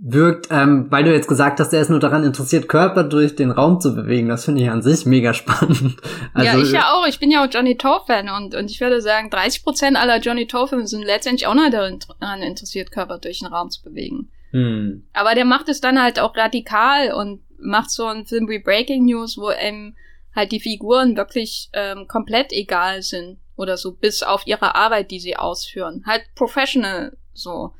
wirkt, 0.00 0.46
ähm, 0.50 0.86
weil 0.90 1.02
du 1.02 1.12
jetzt 1.12 1.26
gesagt 1.26 1.58
hast, 1.58 1.72
er 1.72 1.82
ist 1.82 1.90
nur 1.90 1.98
daran 1.98 2.22
interessiert, 2.22 2.68
Körper 2.68 3.02
durch 3.02 3.34
den 3.34 3.50
Raum 3.50 3.80
zu 3.80 3.96
bewegen. 3.96 4.28
Das 4.28 4.44
finde 4.44 4.62
ich 4.62 4.70
an 4.70 4.80
sich 4.80 5.06
mega 5.06 5.34
spannend. 5.34 5.96
Also, 6.34 6.58
ja, 6.58 6.62
ich 6.62 6.72
ja 6.72 6.92
auch. 6.92 7.06
Ich 7.06 7.18
bin 7.18 7.32
ja 7.32 7.44
auch 7.44 7.50
Johnny 7.50 7.76
Toe-Fan 7.76 8.28
und, 8.28 8.54
und 8.54 8.70
ich 8.70 8.80
würde 8.80 9.02
sagen, 9.02 9.28
30 9.28 9.64
Prozent 9.64 9.96
aller 9.96 10.20
Johnny 10.20 10.46
Toe-Filme 10.46 10.86
sind 10.86 11.04
letztendlich 11.04 11.48
auch 11.48 11.54
nur 11.54 11.70
daran 11.70 12.42
interessiert, 12.42 12.92
Körper 12.92 13.18
durch 13.18 13.40
den 13.40 13.48
Raum 13.48 13.70
zu 13.70 13.82
bewegen. 13.82 14.30
Hm. 14.52 15.04
Aber 15.12 15.34
der 15.34 15.44
macht 15.44 15.68
es 15.68 15.80
dann 15.80 16.00
halt 16.00 16.20
auch 16.20 16.34
radikal 16.36 17.12
und 17.12 17.42
macht 17.58 17.90
so 17.90 18.06
einen 18.06 18.24
Film 18.24 18.48
wie 18.48 18.60
Breaking 18.60 19.04
News, 19.04 19.36
wo 19.36 19.50
eben 19.50 19.96
halt 20.34 20.52
die 20.52 20.60
Figuren 20.60 21.16
wirklich 21.16 21.70
ähm, 21.72 22.06
komplett 22.06 22.52
egal 22.52 23.02
sind 23.02 23.38
oder 23.56 23.76
so, 23.76 23.92
bis 23.92 24.22
auf 24.22 24.46
ihre 24.46 24.76
Arbeit, 24.76 25.10
die 25.10 25.18
sie 25.18 25.36
ausführen. 25.36 26.04
Halt 26.06 26.22
professional 26.36 27.16
so. 27.34 27.72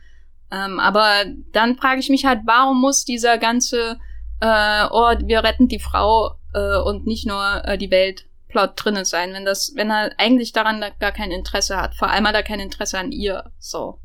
Ähm, 0.50 0.80
aber 0.80 1.24
dann 1.52 1.76
frage 1.76 2.00
ich 2.00 2.08
mich 2.08 2.24
halt, 2.24 2.40
warum 2.44 2.80
muss 2.80 3.04
dieser 3.04 3.38
ganze, 3.38 3.98
äh, 4.40 4.86
oh, 4.90 5.12
wir 5.24 5.44
retten 5.44 5.68
die 5.68 5.78
Frau 5.78 6.36
äh, 6.54 6.78
und 6.78 7.06
nicht 7.06 7.26
nur 7.26 7.62
äh, 7.64 7.76
die 7.76 7.90
Welt 7.90 8.24
Plot 8.48 8.72
drinne 8.76 9.04
sein, 9.04 9.32
wenn 9.34 9.44
das, 9.44 9.72
wenn 9.76 9.90
er 9.90 10.12
eigentlich 10.16 10.52
daran 10.52 10.82
gar 10.98 11.12
kein 11.12 11.30
Interesse 11.30 11.76
hat. 11.76 11.94
Vor 11.94 12.08
allem 12.08 12.26
hat 12.26 12.34
er 12.34 12.42
kein 12.42 12.60
Interesse 12.60 12.98
an 12.98 13.12
ihr. 13.12 13.52
So. 13.58 13.98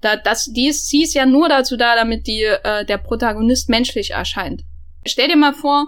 Da, 0.00 0.16
das, 0.16 0.46
die 0.46 0.68
ist, 0.68 0.88
sie 0.88 1.02
ist 1.02 1.14
ja 1.14 1.26
nur 1.26 1.48
dazu 1.48 1.76
da, 1.76 1.94
damit 1.94 2.26
die, 2.26 2.42
äh, 2.42 2.84
der 2.84 2.98
Protagonist 2.98 3.68
menschlich 3.68 4.12
erscheint. 4.12 4.64
Stell 5.06 5.28
dir 5.28 5.36
mal 5.36 5.54
vor, 5.54 5.86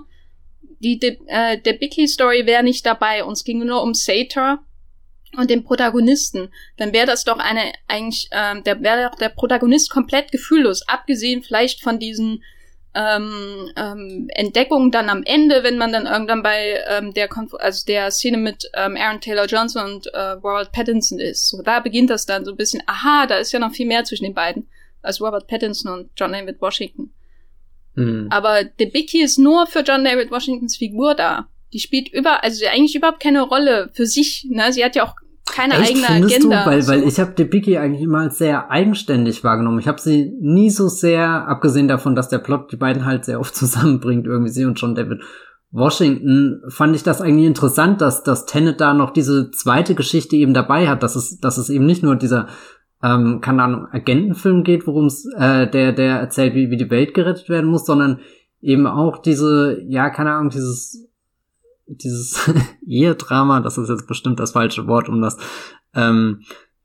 die 0.80 0.99
De, 0.99 1.18
äh, 1.26 1.61
Debicki 1.61 2.07
Story 2.09 2.47
wäre 2.47 2.62
nicht 2.62 2.84
dabei 2.86 3.24
und 3.24 3.32
es 3.32 3.45
ging 3.45 3.64
nur 3.64 3.82
um 3.82 3.95
Sator 3.95 4.61
und 5.37 5.51
den 5.51 5.64
Protagonisten, 5.64 6.51
dann 6.76 6.93
wäre 6.93 7.07
das 7.07 7.24
doch 7.24 7.39
eine 7.39 7.72
eigentlich, 7.89 8.28
ähm, 8.33 8.62
der 8.64 8.83
wäre 8.83 9.09
doch 9.09 9.18
der 9.18 9.30
Protagonist 9.30 9.91
komplett 9.91 10.30
gefühllos, 10.30 10.87
abgesehen 10.87 11.43
vielleicht 11.43 11.83
von 11.83 11.99
diesen 11.99 12.43
ähm, 12.95 13.70
ähm, 13.76 14.28
Entdeckungen 14.35 14.91
dann 14.91 15.09
am 15.09 15.22
Ende, 15.24 15.62
wenn 15.62 15.78
man 15.78 15.93
dann 15.93 16.07
irgendwann 16.07 16.43
bei 16.43 16.78
ähm, 16.89 17.14
der 17.14 17.28
Konf 17.28 17.55
also 17.55 17.87
der 17.87 18.11
Szene 18.11 18.37
mit 18.37 18.70
ähm, 18.74 18.97
Aaron 18.97 19.20
Taylor 19.20 19.47
Johnson 19.47 19.95
und 19.95 20.07
äh, 20.09 20.18
Robert 20.18 20.72
Pattinson 20.72 21.18
ist. 21.18 21.49
So 21.49 21.62
da 21.62 21.80
beginnt 21.80 22.11
das 22.11 22.26
dann 22.26 22.45
so 22.45 22.51
ein 22.51 22.57
bisschen. 22.57 22.83
Aha, 22.87 23.26
da 23.26 23.37
ist 23.37 23.53
ja 23.53 23.59
noch 23.59 23.72
viel 23.72 23.87
mehr 23.87 24.05
zwischen 24.05 24.24
den 24.24 24.35
beiden 24.35 24.68
als 25.01 25.20
Robert 25.20 25.47
Pattinson 25.47 25.93
und 25.93 26.11
John 26.16 26.33
David 26.33 26.61
Washington. 26.61 27.14
Mhm. 27.95 28.28
Aber 28.30 28.62
The 28.78 28.87
Biggie 28.87 29.22
ist 29.22 29.39
nur 29.39 29.66
für 29.66 29.80
John 29.80 30.05
David 30.05 30.30
Washingtons 30.30 30.76
Figur 30.76 31.14
da. 31.14 31.49
Die 31.72 31.80
spielt 31.80 32.09
über, 32.09 32.45
also 32.45 32.66
eigentlich 32.66 32.95
überhaupt 32.95 33.20
keine 33.20 33.41
Rolle 33.41 33.91
für 33.95 34.05
sich. 34.05 34.47
Ne? 34.51 34.72
Sie 34.72 34.85
hat 34.85 34.97
ja 34.97 35.05
auch 35.05 35.16
keine 35.45 35.74
Echt, 35.74 35.90
eigene 35.90 36.26
Agenda. 36.26 36.64
Du? 36.64 36.70
Weil, 36.70 36.86
weil 36.86 37.03
ich 37.03 37.20
habe 37.20 37.32
Debicki 37.32 37.76
eigentlich 37.78 38.03
immer 38.03 38.20
als 38.20 38.38
sehr 38.38 38.70
eigenständig 38.70 39.45
wahrgenommen. 39.45 39.78
Ich 39.78 39.88
habe 39.88 40.01
sie 40.01 40.32
nie 40.40 40.70
so 40.70 40.88
sehr, 40.88 41.49
abgesehen 41.49 41.88
davon, 41.88 42.14
dass 42.14 42.28
der 42.28 42.38
Plot 42.38 42.72
die 42.72 42.76
beiden 42.76 43.05
halt 43.05 43.24
sehr 43.24 43.40
oft 43.40 43.55
zusammenbringt, 43.57 44.26
irgendwie 44.26 44.51
sie 44.51 44.64
und 44.64 44.80
John 44.80 44.95
David 44.95 45.20
Washington, 45.70 46.62
fand 46.68 46.95
ich 46.95 47.03
das 47.03 47.22
eigentlich 47.22 47.47
interessant, 47.47 48.03
dass, 48.03 48.22
dass 48.22 48.45
Tenet 48.45 48.80
da 48.80 48.93
noch 48.93 49.11
diese 49.11 49.51
zweite 49.51 49.95
Geschichte 49.95 50.36
eben 50.36 50.53
dabei 50.53 50.86
hat, 50.86 51.03
dass 51.03 51.16
es, 51.16 51.40
dass 51.40 51.57
es 51.57 51.70
eben 51.70 51.86
nicht 51.86 52.03
nur 52.03 52.16
dieser 52.16 52.49
ähm, 53.03 53.40
keine 53.40 53.64
Ahnung, 53.64 53.88
Agentenfilm 53.90 54.62
geht, 54.62 54.86
worum 54.86 55.07
es, 55.07 55.26
äh, 55.36 55.66
der, 55.68 55.93
der 55.93 56.20
erzählt, 56.20 56.55
wie, 56.55 56.70
wie 56.70 56.76
die 56.76 56.90
Welt 56.90 57.14
gerettet 57.14 57.49
werden 57.49 57.68
muss, 57.68 57.84
sondern 57.84 58.20
eben 58.61 58.86
auch 58.86 59.18
diese, 59.18 59.82
ja, 59.88 60.11
keine 60.11 60.32
Ahnung, 60.32 60.51
dieses 60.51 61.09
dieses 61.87 62.51
Ehedrama, 62.87 63.61
das 63.61 63.78
ist 63.78 63.89
jetzt 63.89 64.07
bestimmt 64.07 64.41
das 64.41 64.53
falsche 64.53 64.87
Wort, 64.87 65.09
um 65.09 65.20
das 65.20 65.37
ähm, 65.95 66.43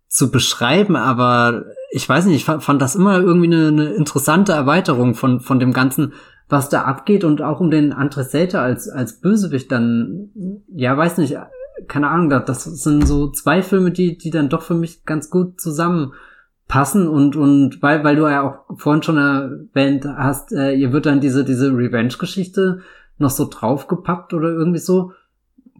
zu 0.07 0.31
beschreiben, 0.31 0.95
aber 0.95 1.65
ich 1.91 2.07
weiß 2.07 2.25
nicht, 2.25 2.35
ich 2.37 2.45
fand, 2.45 2.81
das 2.81 2.95
immer 2.95 3.19
irgendwie 3.19 3.53
eine, 3.53 3.67
eine 3.67 3.89
interessante 3.93 4.53
Erweiterung 4.53 5.15
von, 5.15 5.41
von 5.41 5.59
dem 5.59 5.73
Ganzen, 5.73 6.13
was 6.49 6.69
da 6.69 6.83
abgeht 6.83 7.23
und 7.23 7.41
auch 7.41 7.59
um 7.59 7.69
den 7.69 7.91
Andres 7.91 8.31
Selter 8.31 8.61
als, 8.61 8.87
als 8.89 9.19
Bösewicht 9.19 9.71
dann, 9.71 10.29
ja, 10.73 10.95
weiß 10.97 11.17
nicht, 11.17 11.37
keine 11.87 12.09
Ahnung, 12.09 12.29
das 12.29 12.63
sind 12.63 13.05
so 13.07 13.31
zwei 13.31 13.61
Filme, 13.61 13.91
die, 13.91 14.17
die 14.17 14.31
dann 14.31 14.49
doch 14.49 14.61
für 14.61 14.73
mich 14.73 15.05
ganz 15.05 15.29
gut 15.29 15.59
zusammenpassen 15.59 17.07
und, 17.07 17.35
und 17.35 17.81
weil, 17.81 18.03
weil 18.03 18.15
du 18.15 18.27
ja 18.27 18.43
auch 18.43 18.77
vorhin 18.77 19.03
schon 19.03 19.17
erwähnt 19.17 20.05
hast, 20.05 20.53
äh, 20.53 20.73
ihr 20.73 20.93
wird 20.93 21.05
dann 21.05 21.21
diese, 21.21 21.43
diese 21.43 21.69
Revenge-Geschichte 21.69 22.79
noch 23.17 23.29
so 23.29 23.47
draufgepackt 23.49 24.33
oder 24.33 24.49
irgendwie 24.49 24.79
so. 24.79 25.11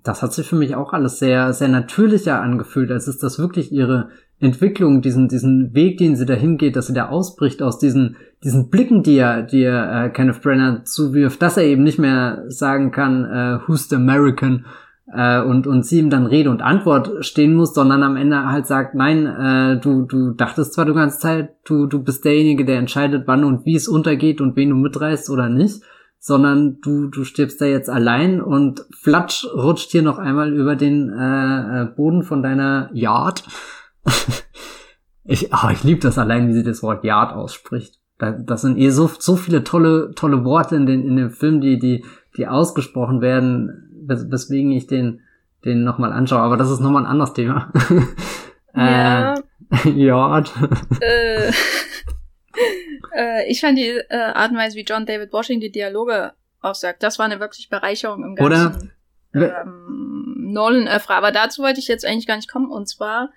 Das 0.03 0.21
hat 0.21 0.33
sich 0.33 0.47
für 0.47 0.55
mich 0.55 0.75
auch 0.75 0.93
alles 0.93 1.19
sehr, 1.19 1.53
sehr 1.53 1.67
natürlicher 1.67 2.41
angefühlt, 2.41 2.91
als 2.91 3.07
ist 3.07 3.23
das 3.23 3.39
wirklich 3.39 3.71
ihre 3.71 4.09
Entwicklung, 4.39 5.01
diesen, 5.01 5.27
diesen 5.27 5.73
Weg, 5.73 5.97
den 5.97 6.15
sie 6.15 6.25
dahin 6.25 6.57
geht, 6.57 6.75
dass 6.75 6.87
sie 6.87 6.93
da 6.93 7.09
ausbricht 7.09 7.61
aus 7.61 7.79
diesen, 7.79 8.15
diesen 8.43 8.69
Blicken, 8.69 9.01
die 9.01 9.17
er, 9.17 9.41
die 9.41 9.63
er 9.63 10.05
äh, 10.05 10.09
Kenneth 10.09 10.41
Brenner 10.41 10.83
zuwirft, 10.85 11.41
dass 11.41 11.57
er 11.57 11.63
eben 11.63 11.83
nicht 11.83 11.97
mehr 11.97 12.43
sagen 12.47 12.91
kann, 12.91 13.25
äh, 13.25 13.59
who's 13.67 13.89
the 13.89 13.95
American, 13.95 14.65
äh, 15.13 15.41
und, 15.41 15.67
und 15.67 15.85
sie 15.85 15.99
ihm 15.99 16.09
dann 16.09 16.25
Rede 16.25 16.49
und 16.49 16.61
Antwort 16.61 17.25
stehen 17.25 17.55
muss, 17.55 17.73
sondern 17.73 18.03
am 18.03 18.17
Ende 18.17 18.45
halt 18.45 18.67
sagt, 18.67 18.93
nein, 18.93 19.25
äh, 19.25 19.79
du, 19.79 20.03
du 20.03 20.31
dachtest 20.31 20.73
zwar 20.73 20.85
die 20.85 20.93
ganze 20.93 21.19
Zeit, 21.19 21.55
du, 21.65 21.85
du 21.85 22.03
bist 22.03 22.25
derjenige, 22.25 22.65
der 22.65 22.77
entscheidet, 22.77 23.23
wann 23.25 23.43
und 23.43 23.65
wie 23.65 23.75
es 23.75 23.87
untergeht 23.87 24.41
und 24.41 24.55
wen 24.55 24.69
du 24.69 24.75
mitreißt 24.75 25.29
oder 25.29 25.49
nicht, 25.49 25.81
sondern 26.19 26.81
du, 26.81 27.07
du 27.07 27.23
stirbst 27.23 27.61
da 27.61 27.65
jetzt 27.65 27.89
allein 27.89 28.41
und 28.41 28.85
flatsch 28.91 29.45
rutscht 29.53 29.91
hier 29.91 30.01
noch 30.01 30.17
einmal 30.17 30.53
über 30.53 30.75
den 30.75 31.09
äh, 31.09 31.83
äh 31.83 31.85
Boden 31.85 32.23
von 32.23 32.43
deiner 32.43 32.89
Yard. 32.93 33.43
ich 35.23 35.53
oh, 35.53 35.69
ich 35.71 35.83
liebe 35.83 36.01
das 36.01 36.17
allein, 36.17 36.47
wie 36.47 36.53
sie 36.53 36.63
das 36.63 36.83
Wort 36.83 37.03
Yard 37.03 37.33
ausspricht. 37.33 37.99
Da, 38.17 38.31
das 38.31 38.61
sind 38.61 38.77
eh 38.77 38.89
so, 38.89 39.09
so 39.19 39.35
viele 39.35 39.63
tolle, 39.63 40.11
tolle 40.15 40.43
Worte 40.43 40.75
in, 40.75 40.85
den, 40.85 41.07
in 41.07 41.15
dem 41.15 41.29
Film, 41.29 41.61
die, 41.61 41.77
die, 41.77 42.03
die 42.35 42.47
ausgesprochen 42.47 43.21
werden, 43.21 43.89
wes 44.07 44.31
weswegen 44.31 44.71
ich 44.71 44.87
den, 44.87 45.21
den 45.65 45.83
nochmal 45.83 46.11
anschaue. 46.11 46.41
Aber 46.41 46.57
das 46.57 46.71
ist 46.71 46.79
nochmal 46.79 47.03
ein 47.03 47.11
anderes 47.11 47.33
Thema. 47.33 47.71
Ja. 48.75 49.33
äh, 49.33 49.41
Yard. 49.89 50.53
Äh. 51.01 51.51
Äh, 53.17 53.49
ich 53.49 53.61
fand 53.61 53.77
die 53.77 53.89
äh, 53.89 54.15
Art 54.15 54.51
und 54.51 54.57
Weise, 54.57 54.77
wie 54.77 54.83
John 54.83 55.05
David 55.05 55.33
Washington 55.33 55.61
die 55.61 55.71
Dialoge 55.71 56.33
aussagt, 56.61 57.03
das 57.03 57.19
war 57.19 57.25
eine 57.25 57.39
wirklich 57.39 57.69
Bereicherung 57.69 58.23
im 58.23 58.35
ganzen 58.35 58.91
Oder? 59.33 59.61
Ähm, 59.61 60.51
Nolan-Öffre. 60.53 61.13
Aber 61.13 61.31
dazu 61.31 61.61
wollte 61.63 61.79
ich 61.79 61.87
jetzt 61.87 62.05
eigentlich 62.05 62.27
gar 62.27 62.35
nicht 62.35 62.51
kommen. 62.51 62.71
Und 62.71 62.87
zwar, 62.87 63.31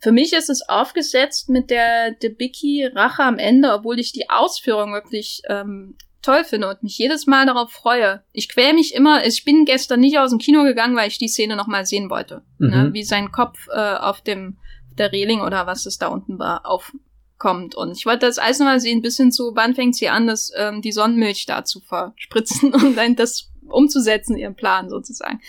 für 0.00 0.12
mich 0.12 0.32
ist 0.32 0.50
es 0.50 0.68
aufgesetzt 0.68 1.48
mit 1.48 1.70
der 1.70 2.12
Debicki 2.12 2.86
Rache 2.92 3.22
am 3.22 3.38
Ende, 3.38 3.72
obwohl 3.72 3.98
ich 3.98 4.12
die 4.12 4.28
Ausführung 4.30 4.92
wirklich 4.92 5.42
ähm, 5.48 5.96
toll 6.22 6.44
finde 6.44 6.68
und 6.68 6.82
mich 6.82 6.98
jedes 6.98 7.26
Mal 7.26 7.46
darauf 7.46 7.70
freue. 7.70 8.22
Ich 8.32 8.48
quäl 8.48 8.74
mich 8.74 8.94
immer, 8.94 9.26
ich 9.26 9.44
bin 9.44 9.64
gestern 9.64 10.00
nicht 10.00 10.18
aus 10.18 10.30
dem 10.30 10.38
Kino 10.38 10.64
gegangen, 10.64 10.96
weil 10.96 11.08
ich 11.08 11.18
die 11.18 11.28
Szene 11.28 11.56
nochmal 11.56 11.84
sehen 11.84 12.10
wollte. 12.10 12.42
Ne? 12.58 12.68
Mhm. 12.68 12.82
Ne? 12.82 12.92
Wie 12.92 13.04
sein 13.04 13.32
Kopf 13.32 13.68
äh, 13.68 13.94
auf 13.96 14.20
dem 14.20 14.58
der 14.98 15.10
Reling 15.10 15.40
oder 15.40 15.66
was 15.66 15.86
es 15.86 15.98
da 15.98 16.08
unten 16.08 16.38
war, 16.38 16.66
auf, 16.66 16.92
kommt. 17.42 17.74
Und 17.74 17.98
ich 17.98 18.06
wollte 18.06 18.26
das 18.26 18.38
alles 18.38 18.60
nochmal 18.60 18.78
sehen, 18.78 19.02
bis 19.02 19.16
hin 19.16 19.32
zu, 19.32 19.56
wann 19.56 19.74
fängt 19.74 19.96
sie 19.96 20.08
an, 20.08 20.28
das, 20.28 20.52
ähm, 20.56 20.80
die 20.80 20.92
Sonnenmilch 20.92 21.44
da 21.44 21.64
zu 21.64 21.80
verspritzen 21.80 22.72
und 22.74 22.96
dann 22.96 23.16
das 23.16 23.50
umzusetzen, 23.68 24.36
ihren 24.36 24.54
Plan 24.54 24.88
sozusagen. 24.88 25.40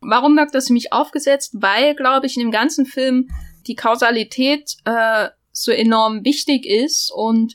Warum 0.00 0.36
wirkt 0.36 0.54
das 0.54 0.70
mich 0.70 0.94
aufgesetzt? 0.94 1.52
Weil, 1.52 1.94
glaube 1.94 2.26
ich, 2.26 2.36
in 2.36 2.44
dem 2.44 2.50
ganzen 2.50 2.86
Film 2.86 3.28
die 3.66 3.74
Kausalität 3.74 4.76
äh, 4.86 5.28
so 5.52 5.70
enorm 5.70 6.24
wichtig 6.24 6.64
ist 6.64 7.12
und 7.14 7.54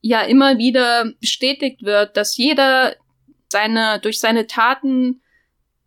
ja 0.00 0.22
immer 0.22 0.58
wieder 0.58 1.10
bestätigt 1.20 1.82
wird, 1.82 2.16
dass 2.16 2.36
jeder 2.36 2.94
seine 3.50 3.98
durch 4.00 4.20
seine 4.20 4.46
Taten 4.46 5.20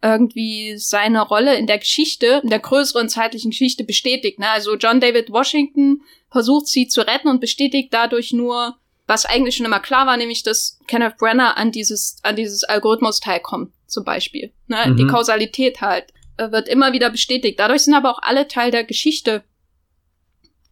irgendwie 0.01 0.77
seine 0.77 1.21
Rolle 1.21 1.57
in 1.57 1.67
der 1.67 1.79
Geschichte, 1.79 2.41
in 2.43 2.49
der 2.49 2.59
größeren 2.59 3.07
zeitlichen 3.07 3.51
Geschichte 3.51 3.85
bestätigt. 3.85 4.39
Ne? 4.39 4.49
Also 4.49 4.75
John 4.75 4.99
David 4.99 5.31
Washington 5.31 6.01
versucht 6.31 6.67
sie 6.67 6.87
zu 6.87 7.01
retten 7.01 7.27
und 7.27 7.41
bestätigt 7.41 7.93
dadurch 7.93 8.33
nur, 8.33 8.77
was 9.07 9.25
eigentlich 9.25 9.55
schon 9.55 9.65
immer 9.65 9.79
klar 9.79 10.05
war, 10.05 10.17
nämlich 10.17 10.43
dass 10.43 10.79
Kenneth 10.87 11.17
Brenner 11.17 11.57
an 11.57 11.71
dieses, 11.71 12.17
an 12.23 12.35
dieses 12.35 12.63
Algorithmus-Teil 12.63 13.39
kommt, 13.39 13.73
zum 13.87 14.03
Beispiel. 14.03 14.53
Ne? 14.67 14.77
Mhm. 14.87 14.97
Die 14.97 15.07
Kausalität 15.07 15.81
halt 15.81 16.13
äh, 16.37 16.51
wird 16.51 16.67
immer 16.67 16.93
wieder 16.93 17.09
bestätigt. 17.09 17.59
Dadurch 17.59 17.83
sind 17.83 17.95
aber 17.95 18.11
auch 18.11 18.21
alle 18.21 18.47
Teil 18.47 18.71
der 18.71 18.83
Geschichte 18.83 19.43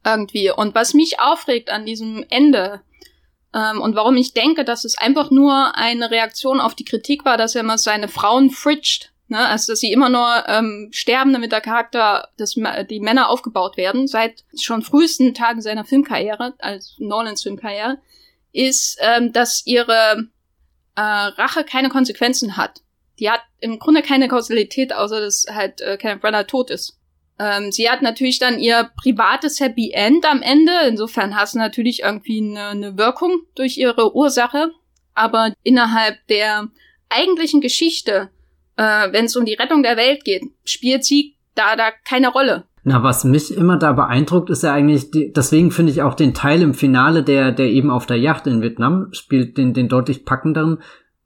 irgendwie. 0.05 0.51
Und 0.51 0.75
was 0.75 0.93
mich 0.93 1.19
aufregt 1.19 1.69
an 1.69 1.85
diesem 1.85 2.25
Ende 2.29 2.81
ähm, 3.53 3.81
und 3.81 3.95
warum 3.95 4.15
ich 4.15 4.33
denke, 4.33 4.63
dass 4.63 4.85
es 4.85 4.97
einfach 4.97 5.31
nur 5.31 5.75
eine 5.75 6.11
Reaktion 6.11 6.59
auf 6.59 6.75
die 6.75 6.85
Kritik 6.85 7.25
war, 7.25 7.37
dass 7.37 7.55
er 7.55 7.61
immer 7.61 7.77
seine 7.77 8.07
Frauen 8.07 8.49
fridged, 8.49 9.11
Ne? 9.29 9.39
Also 9.39 9.73
dass 9.73 9.79
sie 9.79 9.91
immer 9.91 10.09
nur 10.09 10.43
ähm, 10.47 10.89
sterben, 10.91 11.33
damit 11.33 11.51
der 11.51 11.61
Charakter, 11.61 12.29
dass 12.37 12.55
die 12.89 12.99
Männer 12.99 13.29
aufgebaut 13.29 13.77
werden, 13.77 14.07
seit 14.07 14.43
schon 14.59 14.81
frühesten 14.81 15.33
Tagen 15.33 15.61
seiner 15.61 15.85
Filmkarriere, 15.85 16.53
als 16.59 16.95
Nolans 16.97 17.43
Filmkarriere, 17.43 17.99
ist, 18.53 18.97
ähm, 19.01 19.33
dass 19.33 19.63
ihre 19.65 20.27
äh, 20.95 21.01
Rache 21.01 21.63
keine 21.63 21.89
Konsequenzen 21.89 22.57
hat. 22.57 22.81
Die 23.19 23.29
hat 23.29 23.41
im 23.59 23.79
Grunde 23.79 24.01
keine 24.01 24.27
Kausalität, 24.27 24.93
außer 24.93 25.19
dass 25.19 25.45
halt 25.49 25.81
äh, 25.81 25.97
Kenneth 25.97 26.21
Branagh 26.21 26.47
tot 26.47 26.69
ist. 26.69 26.97
Ähm, 27.39 27.71
sie 27.71 27.89
hat 27.89 28.01
natürlich 28.01 28.39
dann 28.39 28.59
ihr 28.59 28.89
privates 28.95 29.59
Happy 29.59 29.91
End 29.91 30.25
am 30.25 30.41
Ende. 30.41 30.71
Insofern 30.87 31.35
hast 31.35 31.55
du 31.55 31.59
natürlich 31.59 32.01
irgendwie 32.03 32.39
eine, 32.39 32.67
eine 32.67 32.97
Wirkung 32.97 33.41
durch 33.55 33.77
ihre 33.77 34.15
Ursache. 34.15 34.71
Aber 35.13 35.53
innerhalb 35.63 36.25
der 36.27 36.69
eigentlichen 37.09 37.61
Geschichte 37.61 38.29
äh, 38.77 39.11
wenn 39.11 39.25
es 39.25 39.35
um 39.35 39.45
die 39.45 39.55
Rettung 39.55 39.83
der 39.83 39.97
Welt 39.97 40.23
geht, 40.23 40.43
spielt 40.63 41.03
sie 41.03 41.35
da 41.55 41.75
da 41.75 41.89
keine 42.07 42.29
Rolle. 42.29 42.63
Na, 42.83 43.03
was 43.03 43.25
mich 43.25 43.55
immer 43.55 43.77
da 43.77 43.91
beeindruckt, 43.91 44.49
ist 44.49 44.63
ja 44.63 44.71
eigentlich, 44.71 45.11
die, 45.11 45.33
deswegen 45.33 45.71
finde 45.71 45.91
ich 45.91 46.01
auch 46.01 46.13
den 46.13 46.33
Teil 46.33 46.61
im 46.61 46.73
Finale, 46.73 47.21
der, 47.21 47.51
der 47.51 47.65
eben 47.65 47.91
auf 47.91 48.05
der 48.05 48.17
Yacht 48.17 48.47
in 48.47 48.61
Vietnam 48.61 49.09
spielt, 49.11 49.57
den, 49.57 49.73
den 49.73 49.89
deutlich 49.89 50.23
packenderen, 50.23 50.77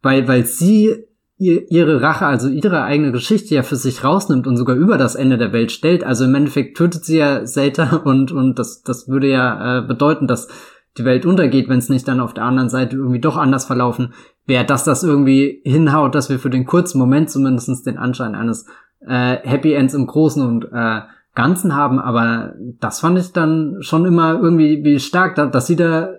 weil, 0.02 0.28
weil 0.28 0.46
sie 0.46 1.06
ihr, 1.38 1.70
ihre 1.70 2.02
Rache, 2.02 2.26
also 2.26 2.48
ihre 2.48 2.84
eigene 2.84 3.12
Geschichte 3.12 3.54
ja 3.54 3.64
für 3.64 3.76
sich 3.76 4.04
rausnimmt 4.04 4.48
und 4.48 4.58
sogar 4.58 4.76
über 4.76 4.98
das 4.98 5.16
Ende 5.16 5.38
der 5.38 5.54
Welt 5.54 5.72
stellt. 5.72 6.04
Also 6.04 6.26
im 6.26 6.34
Endeffekt 6.34 6.78
tötet 6.78 7.06
sie 7.06 7.18
ja 7.18 7.46
Zelda 7.46 7.98
und, 8.06 8.32
und 8.32 8.58
das, 8.58 8.82
das 8.82 9.08
würde 9.08 9.28
ja 9.28 9.80
äh, 9.80 9.82
bedeuten, 9.82 10.26
dass 10.26 10.48
die 10.98 11.06
Welt 11.06 11.26
untergeht, 11.26 11.70
wenn 11.70 11.80
es 11.80 11.90
nicht 11.90 12.08
dann 12.08 12.20
auf 12.20 12.34
der 12.34 12.44
anderen 12.44 12.70
Seite 12.70 12.96
irgendwie 12.96 13.22
doch 13.22 13.38
anders 13.38 13.66
verlaufen 13.66 14.14
wäre, 14.46 14.66
dass 14.66 14.84
das 14.84 15.04
irgendwie 15.04 15.62
hinhaut, 15.64 16.16
dass 16.16 16.30
wir 16.30 16.40
für 16.40 16.50
den 16.50 16.66
kurzen 16.66 17.00
Moment 17.00 17.30
zumindest 17.30 17.86
den 17.86 17.98
Anschein 17.98 18.36
eines 18.36 18.66
äh, 19.06 19.38
Happy 19.44 19.74
Ends 19.74 19.94
im 19.94 20.08
Großen 20.08 20.46
und 20.46 20.66
äh, 20.72 21.02
Ganzen 21.34 21.76
haben. 21.76 22.00
Aber 22.00 22.54
das 22.80 23.00
fand 23.00 23.18
ich 23.18 23.32
dann 23.32 23.78
schon 23.82 24.06
immer 24.06 24.40
irgendwie 24.42 24.84
wie 24.84 25.00
stark, 25.00 25.36
dass 25.36 25.68
sie 25.68 25.76
da 25.76 26.10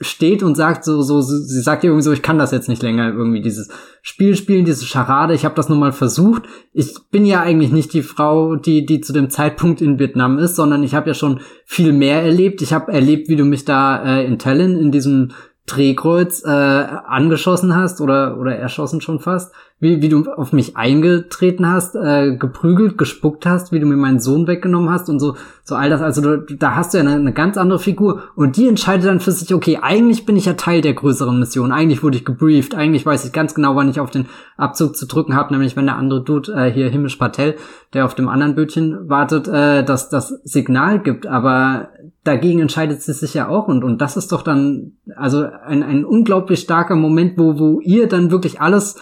steht 0.00 0.42
und 0.42 0.54
sagt 0.54 0.84
so, 0.84 1.02
so, 1.02 1.20
sie 1.20 1.60
sagt 1.60 1.84
irgendwie 1.84 2.02
so, 2.02 2.12
ich 2.12 2.22
kann 2.22 2.38
das 2.38 2.50
jetzt 2.50 2.68
nicht 2.68 2.82
länger 2.82 3.12
irgendwie 3.12 3.42
dieses 3.42 3.68
Spiel 4.00 4.36
spielen, 4.36 4.64
diese 4.64 4.86
Scharade, 4.86 5.34
ich 5.34 5.44
habe 5.44 5.54
das 5.54 5.68
nun 5.68 5.78
mal 5.78 5.92
versucht. 5.92 6.44
Ich 6.72 6.94
bin 7.10 7.24
ja 7.26 7.40
eigentlich 7.40 7.72
nicht 7.72 7.92
die 7.92 8.02
Frau, 8.02 8.56
die, 8.56 8.86
die 8.86 9.00
zu 9.00 9.12
dem 9.12 9.28
Zeitpunkt 9.28 9.82
in 9.82 9.98
Vietnam 9.98 10.38
ist, 10.38 10.56
sondern 10.56 10.82
ich 10.82 10.94
habe 10.94 11.08
ja 11.08 11.14
schon 11.14 11.40
viel 11.64 11.92
mehr 11.92 12.22
erlebt. 12.22 12.62
Ich 12.62 12.72
habe 12.72 12.92
erlebt, 12.92 13.28
wie 13.28 13.36
du 13.36 13.44
mich 13.44 13.64
da 13.64 14.02
äh, 14.02 14.24
in 14.24 14.38
Tallinn 14.38 14.78
in 14.78 14.92
diesem 14.92 15.32
Drehkreuz 15.66 16.44
äh, 16.44 16.48
angeschossen 16.48 17.74
hast 17.74 18.00
oder 18.00 18.38
oder 18.38 18.56
erschossen 18.56 19.00
schon 19.00 19.18
fast, 19.18 19.52
wie, 19.78 20.00
wie 20.00 20.08
du 20.08 20.30
auf 20.30 20.52
mich 20.52 20.76
eingetreten 20.76 21.70
hast, 21.70 21.96
äh, 21.96 22.36
geprügelt, 22.36 22.96
gespuckt 22.96 23.44
hast, 23.44 23.72
wie 23.72 23.80
du 23.80 23.86
mir 23.86 23.96
meinen 23.96 24.20
Sohn 24.20 24.46
weggenommen 24.46 24.90
hast 24.90 25.08
und 25.08 25.18
so 25.18 25.36
so 25.64 25.74
all 25.74 25.90
das. 25.90 26.00
Also 26.00 26.22
du, 26.22 26.54
da 26.54 26.76
hast 26.76 26.94
du 26.94 26.98
ja 26.98 27.04
eine, 27.04 27.14
eine 27.14 27.32
ganz 27.32 27.58
andere 27.58 27.80
Figur 27.80 28.22
und 28.36 28.56
die 28.56 28.68
entscheidet 28.68 29.06
dann 29.06 29.20
für 29.20 29.32
sich, 29.32 29.52
okay, 29.52 29.80
eigentlich 29.82 30.24
bin 30.24 30.36
ich 30.36 30.46
ja 30.46 30.54
Teil 30.54 30.80
der 30.80 30.94
größeren 30.94 31.38
Mission, 31.38 31.72
eigentlich 31.72 32.04
wurde 32.04 32.16
ich 32.16 32.24
gebrieft, 32.24 32.74
eigentlich 32.76 33.04
weiß 33.04 33.24
ich 33.24 33.32
ganz 33.32 33.54
genau, 33.54 33.74
wann 33.74 33.90
ich 33.90 33.98
auf 33.98 34.10
den 34.10 34.26
Abzug 34.56 34.96
zu 34.96 35.06
drücken 35.06 35.34
habe, 35.34 35.52
nämlich 35.52 35.76
wenn 35.76 35.86
der 35.86 35.96
andere 35.96 36.22
Dude 36.22 36.52
äh, 36.52 36.70
hier 36.70 36.88
Himmisch 36.88 37.16
Patel, 37.16 37.56
der 37.92 38.04
auf 38.04 38.14
dem 38.14 38.28
anderen 38.28 38.54
Bötchen 38.54 39.08
wartet, 39.08 39.48
äh, 39.48 39.82
dass 39.82 40.08
das 40.08 40.28
Signal 40.44 41.00
gibt, 41.00 41.26
aber 41.26 41.88
dagegen 42.26 42.60
entscheidet 42.60 43.02
sie 43.02 43.12
sich 43.12 43.34
ja 43.34 43.48
auch 43.48 43.68
und, 43.68 43.84
und 43.84 44.00
das 44.00 44.16
ist 44.16 44.32
doch 44.32 44.42
dann 44.42 44.98
also 45.16 45.44
ein, 45.44 45.82
ein 45.82 46.04
unglaublich 46.04 46.60
starker 46.60 46.96
Moment, 46.96 47.38
wo, 47.38 47.58
wo 47.58 47.80
ihr 47.80 48.08
dann 48.08 48.30
wirklich 48.30 48.60
alles 48.60 48.96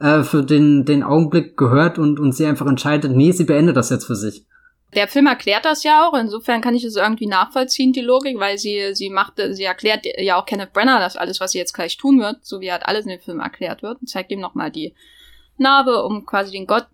äh, 0.00 0.22
für 0.22 0.42
den, 0.42 0.84
den 0.84 1.02
Augenblick 1.02 1.56
gehört 1.56 1.98
und, 1.98 2.18
und 2.18 2.32
sie 2.32 2.46
einfach 2.46 2.66
entscheidet, 2.66 3.12
nee, 3.12 3.32
sie 3.32 3.44
beendet 3.44 3.76
das 3.76 3.90
jetzt 3.90 4.06
für 4.06 4.16
sich. 4.16 4.46
Der 4.94 5.08
Film 5.08 5.26
erklärt 5.26 5.64
das 5.64 5.84
ja 5.84 6.06
auch, 6.06 6.14
insofern 6.14 6.60
kann 6.60 6.74
ich 6.74 6.84
es 6.84 6.96
irgendwie 6.96 7.26
nachvollziehen, 7.26 7.92
die 7.92 8.02
Logik, 8.02 8.38
weil 8.38 8.58
sie, 8.58 8.94
sie 8.94 9.08
macht, 9.08 9.34
sie 9.52 9.64
erklärt 9.64 10.04
ja 10.18 10.36
auch 10.36 10.44
Kenneth 10.44 10.74
Brenner 10.74 10.98
das 10.98 11.16
alles, 11.16 11.40
was 11.40 11.52
sie 11.52 11.58
jetzt 11.58 11.72
gleich 11.72 11.96
tun 11.96 12.20
wird, 12.20 12.44
so 12.44 12.60
wie 12.60 12.70
halt 12.70 12.84
alles 12.84 13.06
in 13.06 13.10
dem 13.10 13.20
Film 13.20 13.40
erklärt 13.40 13.82
wird 13.82 14.00
und 14.00 14.08
zeigt 14.08 14.30
ihm 14.30 14.40
nochmal 14.40 14.70
die 14.70 14.94
Narbe, 15.56 16.02
um 16.04 16.26
quasi 16.26 16.50
den 16.50 16.66
Gott 16.66 16.86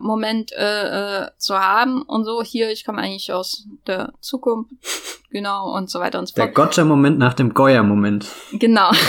Moment 0.00 0.52
äh, 0.52 1.22
äh, 1.22 1.30
zu 1.38 1.58
haben 1.58 2.02
und 2.02 2.24
so. 2.24 2.42
Hier, 2.42 2.70
ich 2.70 2.84
komme 2.84 3.02
eigentlich 3.02 3.32
aus 3.32 3.66
der 3.86 4.12
Zukunft, 4.20 4.70
genau, 5.30 5.74
und 5.74 5.90
so 5.90 6.00
weiter 6.00 6.18
und 6.18 6.26
so 6.26 6.34
fort. 6.34 6.48
Der 6.48 6.54
Gotcha-Moment 6.54 7.18
nach 7.18 7.34
dem 7.34 7.54
Goya-Moment. 7.54 8.26
Genau. 8.52 8.90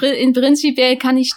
In 0.00 0.32
prinzipiell 0.32 0.96
kann 0.96 1.18
ich 1.18 1.34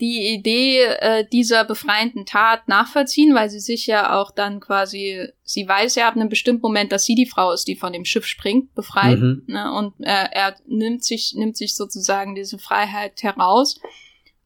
die 0.00 0.34
Idee 0.34 0.82
äh, 0.84 1.24
dieser 1.26 1.64
befreienden 1.64 2.26
Tat 2.26 2.68
nachvollziehen, 2.68 3.34
weil 3.34 3.50
sie 3.50 3.60
sich 3.60 3.86
ja 3.86 4.18
auch 4.18 4.30
dann 4.30 4.60
quasi, 4.60 5.28
sie 5.42 5.66
weiß 5.66 5.94
ja 5.96 6.08
ab 6.08 6.16
einem 6.16 6.28
bestimmten 6.28 6.62
Moment, 6.62 6.92
dass 6.92 7.04
sie 7.04 7.14
die 7.14 7.26
Frau 7.26 7.52
ist, 7.52 7.66
die 7.66 7.76
von 7.76 7.92
dem 7.92 8.04
Schiff 8.04 8.26
springt, 8.26 8.74
befreit, 8.74 9.18
mhm. 9.18 9.42
ne, 9.46 9.72
und 9.72 9.94
äh, 10.00 10.28
er 10.30 10.56
nimmt 10.66 11.04
sich, 11.04 11.34
nimmt 11.34 11.56
sich 11.56 11.74
sozusagen 11.74 12.34
diese 12.34 12.58
Freiheit 12.58 13.22
heraus. 13.22 13.80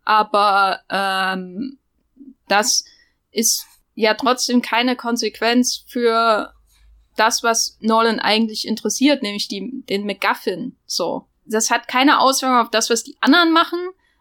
Aber 0.04 0.80
ähm, 0.88 1.78
das 2.51 2.84
ist 3.30 3.66
ja 3.94 4.14
trotzdem 4.14 4.62
keine 4.62 4.96
Konsequenz 4.96 5.84
für 5.86 6.53
das, 7.16 7.42
was 7.42 7.76
Nolan 7.80 8.18
eigentlich 8.18 8.66
interessiert, 8.66 9.22
nämlich 9.22 9.48
die, 9.48 9.82
den 9.88 10.07
MacGuffin, 10.07 10.76
so. 10.86 11.26
Das 11.44 11.70
hat 11.70 11.88
keine 11.88 12.20
Auswirkung 12.20 12.59
auf 12.59 12.70
das, 12.70 12.90
was 12.90 13.03
die 13.03 13.16
anderen 13.20 13.53
machen. 13.53 13.78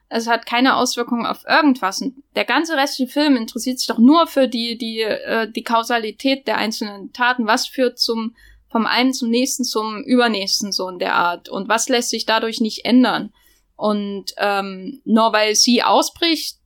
Es 0.09 0.27
hat 0.27 0.47
keine 0.47 0.75
Auswirkung 0.75 1.27
auf 1.27 1.45
irgendwas. 1.47 2.01
Und 2.01 2.15
der 2.36 2.45
ganze 2.45 2.75
restliche 2.75 3.11
Film 3.11 3.36
interessiert 3.36 3.77
sich 3.77 3.88
doch 3.88 3.99
nur 3.99 4.25
für 4.25 4.47
die, 4.47 4.77
die, 4.77 5.01
äh, 5.01 5.49
die 5.51 5.63
Kausalität 5.63 6.47
der 6.47 6.57
einzelnen 6.57 7.13
Taten. 7.13 7.45
Was 7.45 7.67
führt 7.67 7.99
zum, 7.99 8.36
vom 8.69 8.88
einen 8.88 9.13
zum 9.13 9.30
nächsten, 9.30 9.63
zum 9.63 10.03
übernächsten 10.03 10.71
so 10.71 10.89
in 10.89 10.97
der 10.97 11.13
Art? 11.13 11.49
Und 11.49 11.69
was 11.69 11.88
lässt 11.88 12.09
sich 12.09 12.25
dadurch 12.25 12.59
nicht 12.59 12.86
ändern? 12.86 13.32
Und 13.75 14.34
ähm, 14.38 14.99
nur 15.05 15.32
weil 15.32 15.53
sie 15.55 15.84
ausbricht, 15.84 16.59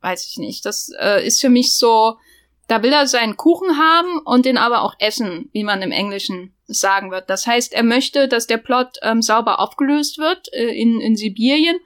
weiß 0.00 0.26
ich 0.26 0.38
nicht. 0.38 0.64
Das 0.64 0.90
äh, 0.98 1.26
ist 1.26 1.40
für 1.40 1.48
mich 1.48 1.74
so, 1.74 2.18
da 2.66 2.82
will 2.82 2.92
er 2.92 3.06
seinen 3.06 3.36
Kuchen 3.36 3.78
haben 3.78 4.20
und 4.24 4.44
den 4.44 4.58
aber 4.58 4.82
auch 4.82 4.94
essen, 4.98 5.48
wie 5.52 5.64
man 5.64 5.82
im 5.82 5.92
Englischen 5.92 6.54
sagen 6.66 7.10
wird. 7.10 7.30
Das 7.30 7.46
heißt, 7.46 7.72
er 7.72 7.82
möchte, 7.82 8.28
dass 8.28 8.46
der 8.46 8.58
Plot 8.58 8.98
ähm, 9.02 9.22
sauber 9.22 9.58
aufgelöst 9.58 10.18
wird 10.18 10.52
äh, 10.52 10.68
in, 10.68 11.00
in 11.00 11.16
Sibirien, 11.16 11.78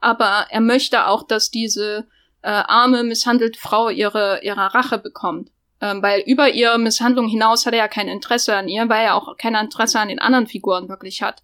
aber 0.00 0.46
er 0.50 0.60
möchte 0.60 1.06
auch, 1.06 1.22
dass 1.22 1.50
diese 1.50 2.06
äh, 2.42 2.48
arme, 2.48 3.02
misshandelte 3.04 3.58
Frau 3.58 3.90
ihre, 3.90 4.40
ihre 4.42 4.74
Rache 4.74 4.98
bekommt. 4.98 5.50
Ähm, 5.82 6.02
weil 6.02 6.22
über 6.26 6.50
ihre 6.50 6.78
Misshandlung 6.78 7.28
hinaus 7.28 7.64
hat 7.64 7.72
er 7.72 7.80
ja 7.80 7.88
kein 7.88 8.08
Interesse 8.08 8.54
an 8.54 8.68
ihr, 8.68 8.88
weil 8.88 9.04
er 9.04 9.14
auch 9.14 9.36
kein 9.36 9.54
Interesse 9.54 9.98
an 9.98 10.08
den 10.08 10.18
anderen 10.18 10.46
Figuren 10.46 10.88
wirklich 10.88 11.22
hat. 11.22 11.42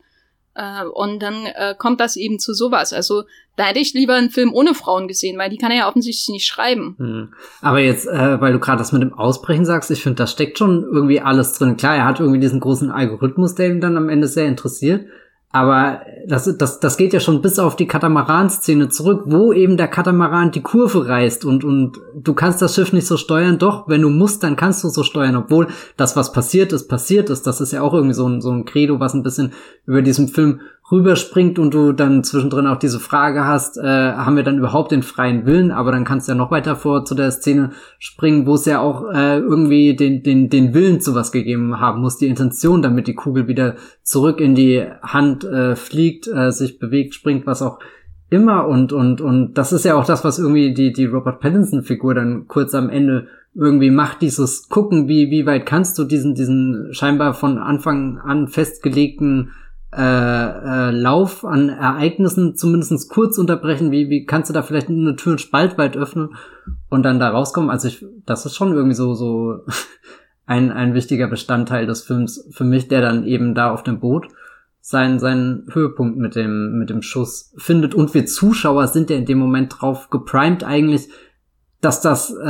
Äh, 0.54 0.84
und 0.84 1.20
dann 1.20 1.46
äh, 1.46 1.74
kommt 1.78 2.00
das 2.00 2.16
eben 2.16 2.38
zu 2.38 2.54
sowas. 2.54 2.92
Also 2.92 3.24
da 3.56 3.64
hätte 3.64 3.80
ich 3.80 3.94
lieber 3.94 4.14
einen 4.14 4.30
Film 4.30 4.52
ohne 4.52 4.74
Frauen 4.74 5.08
gesehen, 5.08 5.38
weil 5.38 5.50
die 5.50 5.56
kann 5.56 5.70
er 5.70 5.78
ja 5.78 5.88
offensichtlich 5.88 6.28
nicht 6.28 6.46
schreiben. 6.46 6.94
Hm. 6.98 7.28
Aber 7.62 7.80
jetzt, 7.80 8.06
äh, 8.06 8.40
weil 8.40 8.52
du 8.52 8.58
gerade 8.58 8.78
das 8.78 8.92
mit 8.92 9.02
dem 9.02 9.14
Ausbrechen 9.14 9.64
sagst, 9.64 9.90
ich 9.90 10.02
finde, 10.02 10.16
da 10.16 10.26
steckt 10.26 10.58
schon 10.58 10.84
irgendwie 10.92 11.20
alles 11.20 11.54
drin. 11.54 11.76
Klar, 11.76 11.96
er 11.96 12.04
hat 12.04 12.20
irgendwie 12.20 12.40
diesen 12.40 12.60
großen 12.60 12.90
Algorithmus, 12.90 13.54
der 13.54 13.70
ihn 13.70 13.80
dann 13.80 13.96
am 13.96 14.08
Ende 14.08 14.28
sehr 14.28 14.46
interessiert. 14.46 15.06
Aber 15.56 16.02
das, 16.26 16.54
das, 16.58 16.80
das 16.80 16.98
geht 16.98 17.14
ja 17.14 17.20
schon 17.20 17.40
bis 17.40 17.58
auf 17.58 17.76
die 17.76 17.86
Katamaran-Szene 17.86 18.90
zurück, 18.90 19.22
wo 19.24 19.54
eben 19.54 19.78
der 19.78 19.88
Katamaran 19.88 20.50
die 20.50 20.60
Kurve 20.60 21.08
reißt 21.08 21.46
und, 21.46 21.64
und 21.64 21.98
du 22.14 22.34
kannst 22.34 22.60
das 22.60 22.74
Schiff 22.74 22.92
nicht 22.92 23.06
so 23.06 23.16
steuern. 23.16 23.58
Doch, 23.58 23.88
wenn 23.88 24.02
du 24.02 24.10
musst, 24.10 24.42
dann 24.42 24.56
kannst 24.56 24.84
du 24.84 24.90
so 24.90 25.02
steuern, 25.02 25.34
obwohl 25.34 25.68
das, 25.96 26.14
was 26.14 26.32
passiert 26.32 26.74
ist, 26.74 26.88
passiert 26.88 27.30
ist. 27.30 27.46
Das 27.46 27.62
ist 27.62 27.72
ja 27.72 27.80
auch 27.80 27.94
irgendwie 27.94 28.14
so 28.14 28.28
ein, 28.28 28.42
so 28.42 28.50
ein 28.50 28.66
Credo, 28.66 29.00
was 29.00 29.14
ein 29.14 29.22
bisschen 29.22 29.54
über 29.86 30.02
diesem 30.02 30.28
Film 30.28 30.60
rüberspringt 30.90 31.58
und 31.58 31.74
du 31.74 31.92
dann 31.92 32.22
zwischendrin 32.22 32.66
auch 32.66 32.78
diese 32.78 33.00
Frage 33.00 33.44
hast, 33.44 33.76
äh, 33.76 33.82
haben 33.82 34.36
wir 34.36 34.44
dann 34.44 34.58
überhaupt 34.58 34.92
den 34.92 35.02
freien 35.02 35.44
Willen? 35.44 35.72
Aber 35.72 35.90
dann 35.90 36.04
kannst 36.04 36.28
du 36.28 36.32
ja 36.32 36.38
noch 36.38 36.52
weiter 36.52 36.76
vor 36.76 37.04
zu 37.04 37.14
der 37.14 37.32
Szene 37.32 37.70
springen, 37.98 38.46
wo 38.46 38.54
es 38.54 38.66
ja 38.66 38.80
auch 38.80 39.12
äh, 39.12 39.38
irgendwie 39.38 39.96
den, 39.96 40.22
den, 40.22 40.48
den 40.48 40.74
Willen 40.74 41.00
zu 41.00 41.14
was 41.14 41.32
gegeben 41.32 41.80
haben 41.80 42.02
muss, 42.02 42.18
die 42.18 42.28
Intention, 42.28 42.82
damit 42.82 43.08
die 43.08 43.14
Kugel 43.14 43.48
wieder 43.48 43.74
zurück 44.02 44.40
in 44.40 44.54
die 44.54 44.84
Hand 45.02 45.44
äh, 45.44 45.74
fliegt, 45.74 46.28
äh, 46.28 46.52
sich 46.52 46.78
bewegt, 46.78 47.14
springt, 47.14 47.46
was 47.46 47.62
auch 47.62 47.80
immer 48.28 48.66
und 48.66 48.92
und 48.92 49.20
und 49.20 49.54
das 49.54 49.72
ist 49.72 49.84
ja 49.84 49.94
auch 49.94 50.04
das, 50.04 50.24
was 50.24 50.40
irgendwie 50.40 50.74
die 50.74 50.92
die 50.92 51.04
Robert 51.04 51.38
Pattinson 51.40 51.82
Figur 51.82 52.12
dann 52.14 52.48
kurz 52.48 52.74
am 52.74 52.90
Ende 52.90 53.28
irgendwie 53.54 53.90
macht, 53.90 54.20
dieses 54.20 54.68
gucken, 54.68 55.06
wie 55.06 55.30
wie 55.30 55.46
weit 55.46 55.64
kannst 55.64 55.96
du 55.98 56.04
diesen 56.04 56.34
diesen 56.34 56.88
scheinbar 56.90 57.34
von 57.34 57.58
Anfang 57.58 58.18
an 58.18 58.48
festgelegten 58.48 59.52
äh, 59.96 60.00
äh, 60.00 60.90
Lauf 60.90 61.44
an 61.44 61.68
Ereignissen 61.68 62.54
zumindest 62.54 63.08
kurz 63.08 63.38
unterbrechen? 63.38 63.90
Wie, 63.90 64.10
wie 64.10 64.26
kannst 64.26 64.50
du 64.50 64.54
da 64.54 64.62
vielleicht 64.62 64.88
eine 64.88 65.16
Tür 65.16 65.38
Spalt 65.38 65.78
weit 65.78 65.96
öffnen 65.96 66.34
und 66.90 67.02
dann 67.02 67.18
da 67.18 67.30
rauskommen? 67.30 67.70
Also 67.70 67.88
ich, 67.88 68.04
das 68.26 68.44
ist 68.44 68.56
schon 68.56 68.72
irgendwie 68.74 68.94
so, 68.94 69.14
so 69.14 69.60
ein, 70.46 70.70
ein 70.70 70.94
wichtiger 70.94 71.28
Bestandteil 71.28 71.86
des 71.86 72.02
Films 72.02 72.48
für 72.50 72.64
mich, 72.64 72.88
der 72.88 73.00
dann 73.00 73.24
eben 73.24 73.54
da 73.54 73.70
auf 73.70 73.82
dem 73.82 74.00
Boot 74.00 74.28
seinen, 74.80 75.18
seinen 75.18 75.66
Höhepunkt 75.72 76.16
mit 76.18 76.36
dem, 76.36 76.78
mit 76.78 76.90
dem 76.90 77.02
Schuss 77.02 77.52
findet. 77.56 77.94
Und 77.94 78.14
wir 78.14 78.26
Zuschauer 78.26 78.86
sind 78.88 79.10
ja 79.10 79.16
in 79.16 79.26
dem 79.26 79.38
Moment 79.38 79.80
drauf 79.80 80.10
geprimed 80.10 80.62
eigentlich, 80.62 81.08
dass 81.80 82.00
das 82.00 82.30
äh, 82.30 82.44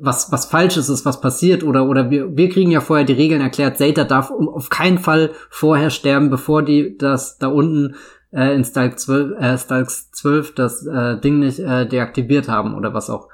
was 0.00 0.32
was 0.32 0.46
falsches 0.46 0.88
ist, 0.88 1.04
was 1.04 1.20
passiert 1.20 1.62
oder 1.62 1.88
oder 1.88 2.10
wir 2.10 2.36
wir 2.36 2.48
kriegen 2.48 2.70
ja 2.70 2.80
vorher 2.80 3.06
die 3.06 3.12
Regeln 3.12 3.40
erklärt. 3.40 3.78
Zeta 3.78 4.04
darf 4.04 4.30
auf 4.30 4.68
keinen 4.70 4.98
Fall 4.98 5.30
vorher 5.50 5.90
sterben, 5.90 6.30
bevor 6.30 6.62
die 6.62 6.96
das 6.98 7.38
da 7.38 7.48
unten 7.48 7.94
äh, 8.32 8.54
in 8.54 8.64
Stalk 8.64 8.98
12, 8.98 9.38
äh, 9.38 9.58
Stalk 9.58 9.90
12 9.90 10.54
das 10.54 10.86
äh, 10.86 11.20
Ding 11.20 11.38
nicht 11.38 11.60
äh, 11.60 11.86
deaktiviert 11.86 12.48
haben 12.48 12.74
oder 12.74 12.94
was 12.94 13.10
auch 13.10 13.28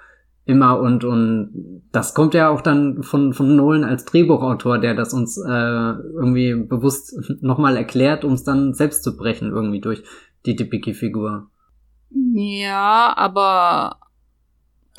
immer 0.45 0.81
und 0.81 1.05
und 1.05 1.83
das 1.93 2.15
kommt 2.15 2.35
ja 2.35 2.49
auch 2.51 2.61
dann 2.61 3.03
von 3.03 3.33
von 3.33 3.57
Nolan 3.57 3.85
als 3.85 4.05
Drehbuchautor, 4.05 4.79
der 4.79 4.95
das 4.95 5.15
uns 5.15 5.39
äh, 5.39 5.51
irgendwie 5.51 6.55
bewusst 6.55 7.15
nochmal 7.41 7.77
erklärt, 7.77 8.25
um 8.25 8.35
es 8.35 8.45
dann 8.45 8.75
selbst 8.75 9.03
zu 9.03 9.17
brechen 9.17 9.51
irgendwie 9.51 9.81
durch 9.81 10.03
die 10.47 10.57
Debicki-Figur. 10.57 11.49
Ja, 12.35 13.13
aber 13.17 13.97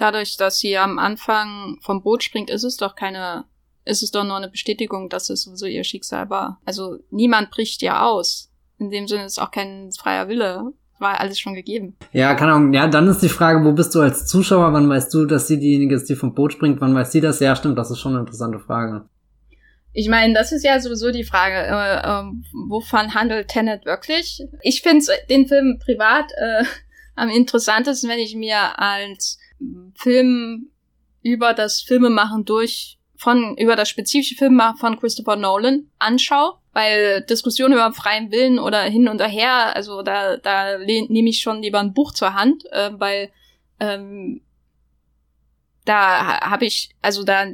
dadurch, 0.02 0.36
dass 0.38 0.60
sie 0.60 0.78
am 0.78 1.00
Anfang 1.00 1.78
vom 1.82 2.02
Boot 2.02 2.24
springt, 2.24 2.50
ist 2.50 2.64
es 2.64 2.78
doch 2.78 2.96
keine, 2.96 3.46
ist 3.86 4.04
es 4.04 4.12
doch 4.12 4.24
nur 4.24 4.36
eine 4.36 4.50
Bestätigung, 4.50 5.10
dass 5.10 5.30
es 5.30 5.44
sowieso 5.44 5.68
ihr 5.68 5.84
Schicksal 5.84 6.30
war. 6.30 6.60
Also 6.66 6.98
niemand 7.12 7.52
bricht 7.52 7.82
ja 7.82 8.04
aus. 8.04 8.52
In 8.80 8.90
dem 8.90 9.08
Sinne 9.08 9.26
ist 9.26 9.40
auch 9.40 9.52
kein 9.52 9.92
freier 9.92 10.28
Wille. 10.28 10.74
War 10.98 11.20
alles 11.20 11.40
schon 11.40 11.56
gegeben. 11.56 11.96
Ja, 12.12 12.36
keine 12.36 12.54
Ahnung. 12.54 12.74
Ja, 12.74 12.88
dann 12.88 13.08
ist 13.08 13.22
die 13.22 13.30
Frage, 13.30 13.66
wo 13.66 13.72
bist 13.72 13.94
du 13.96 14.02
als 14.02 14.28
Zuschauer? 14.28 14.74
Wann 14.74 14.90
weißt 14.90 15.12
du, 15.14 15.26
dass 15.26 15.48
sie 15.48 15.60
diejenige 15.60 15.96
ist, 15.96 16.10
die 16.10 16.16
vom 16.16 16.36
Boot 16.36 16.54
springt? 16.54 16.80
Wann 16.80 16.94
weiß 16.94 17.12
sie 17.12 17.22
das? 17.22 17.40
Ja, 17.40 17.56
stimmt, 17.56 17.78
das 17.78 17.90
ist 17.90 18.00
schon 18.00 18.12
eine 18.12 18.22
interessante 18.22 18.60
Frage. 18.60 19.06
Ich 19.94 20.10
meine, 20.10 20.34
das 20.34 20.52
ist 20.52 20.64
ja 20.64 20.80
sowieso 20.80 21.12
die 21.12 21.24
Frage, 21.24 21.56
äh, 21.56 21.98
äh, 22.00 22.24
wovon 22.70 23.14
handelt 23.14 23.50
Tenet 23.50 23.86
wirklich? 23.86 24.42
Ich 24.62 24.82
finde 24.82 25.06
den 25.30 25.48
Film 25.48 25.80
privat 25.84 26.32
äh, 26.38 26.64
am 27.16 27.30
interessantesten, 27.30 28.10
wenn 28.10 28.20
ich 28.20 28.36
mir 28.36 28.80
als 28.80 29.38
Film 29.96 30.70
über 31.22 31.54
das 31.54 31.82
Filmemachen 31.82 32.46
durch 32.46 32.98
von 33.16 33.56
über 33.58 33.76
das 33.76 33.90
spezifische 33.90 34.36
Filmemachen 34.36 34.78
von 34.78 35.00
Christopher 35.00 35.36
Nolan 35.36 35.92
anschaue, 36.00 36.58
weil 36.74 37.22
Diskussionen 37.22 37.74
über 37.74 37.94
freien 37.94 38.32
Willen 38.32 38.58
oder 38.58 38.82
hin 38.82 39.08
und 39.08 39.22
her, 39.22 39.76
also 39.76 40.02
da 40.02 40.38
da 40.38 40.80
nehme 40.80 41.30
ich 41.30 41.42
schon 41.42 41.62
lieber 41.62 41.80
ein 41.80 41.94
Buch 41.94 42.14
zur 42.14 42.34
Hand, 42.34 42.66
äh, 42.72 42.90
weil 42.94 43.32
ähm, 43.80 44.42
da 45.86 46.42
habe 46.42 46.66
ich, 46.66 46.92
also 47.02 47.24
da 47.24 47.46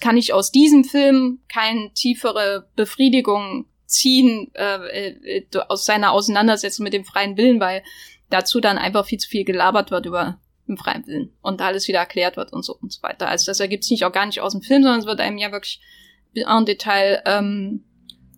kann 0.00 0.16
ich 0.16 0.32
aus 0.32 0.52
diesem 0.52 0.84
Film 0.84 1.40
keine 1.48 1.92
tiefere 1.92 2.68
Befriedigung 2.76 3.66
ziehen 3.86 4.50
äh, 4.54 5.08
äh, 5.38 5.46
aus 5.68 5.84
seiner 5.84 6.12
Auseinandersetzung 6.12 6.84
mit 6.84 6.92
dem 6.92 7.04
freien 7.04 7.36
Willen, 7.36 7.60
weil 7.60 7.82
dazu 8.30 8.60
dann 8.60 8.78
einfach 8.78 9.06
viel 9.06 9.18
zu 9.18 9.28
viel 9.28 9.44
gelabert 9.44 9.90
wird 9.90 10.06
über 10.06 10.40
im 10.66 10.76
freien 10.76 11.06
Willen 11.06 11.32
und 11.42 11.60
alles 11.60 11.88
wieder 11.88 11.98
erklärt 11.98 12.36
wird 12.36 12.52
und 12.52 12.64
so 12.64 12.76
und 12.80 12.92
so 12.92 13.02
weiter. 13.02 13.28
Also 13.28 13.46
das 13.46 13.60
ergibt 13.60 13.84
sich 13.84 13.92
nicht 13.92 14.04
auch 14.04 14.12
gar 14.12 14.26
nicht 14.26 14.40
aus 14.40 14.52
dem 14.52 14.62
Film, 14.62 14.82
sondern 14.82 15.00
es 15.00 15.06
wird 15.06 15.20
einem 15.20 15.38
ja 15.38 15.52
wirklich 15.52 15.80
en 16.34 16.64
Detail 16.64 17.22
ähm, 17.26 17.84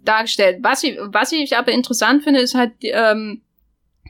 dargestellt. 0.04 0.58
Was 0.62 0.82
ich, 0.82 0.98
was 1.00 1.32
ich 1.32 1.56
aber 1.56 1.72
interessant 1.72 2.24
finde, 2.24 2.40
ist 2.40 2.54
halt, 2.54 2.72
ähm, 2.82 3.42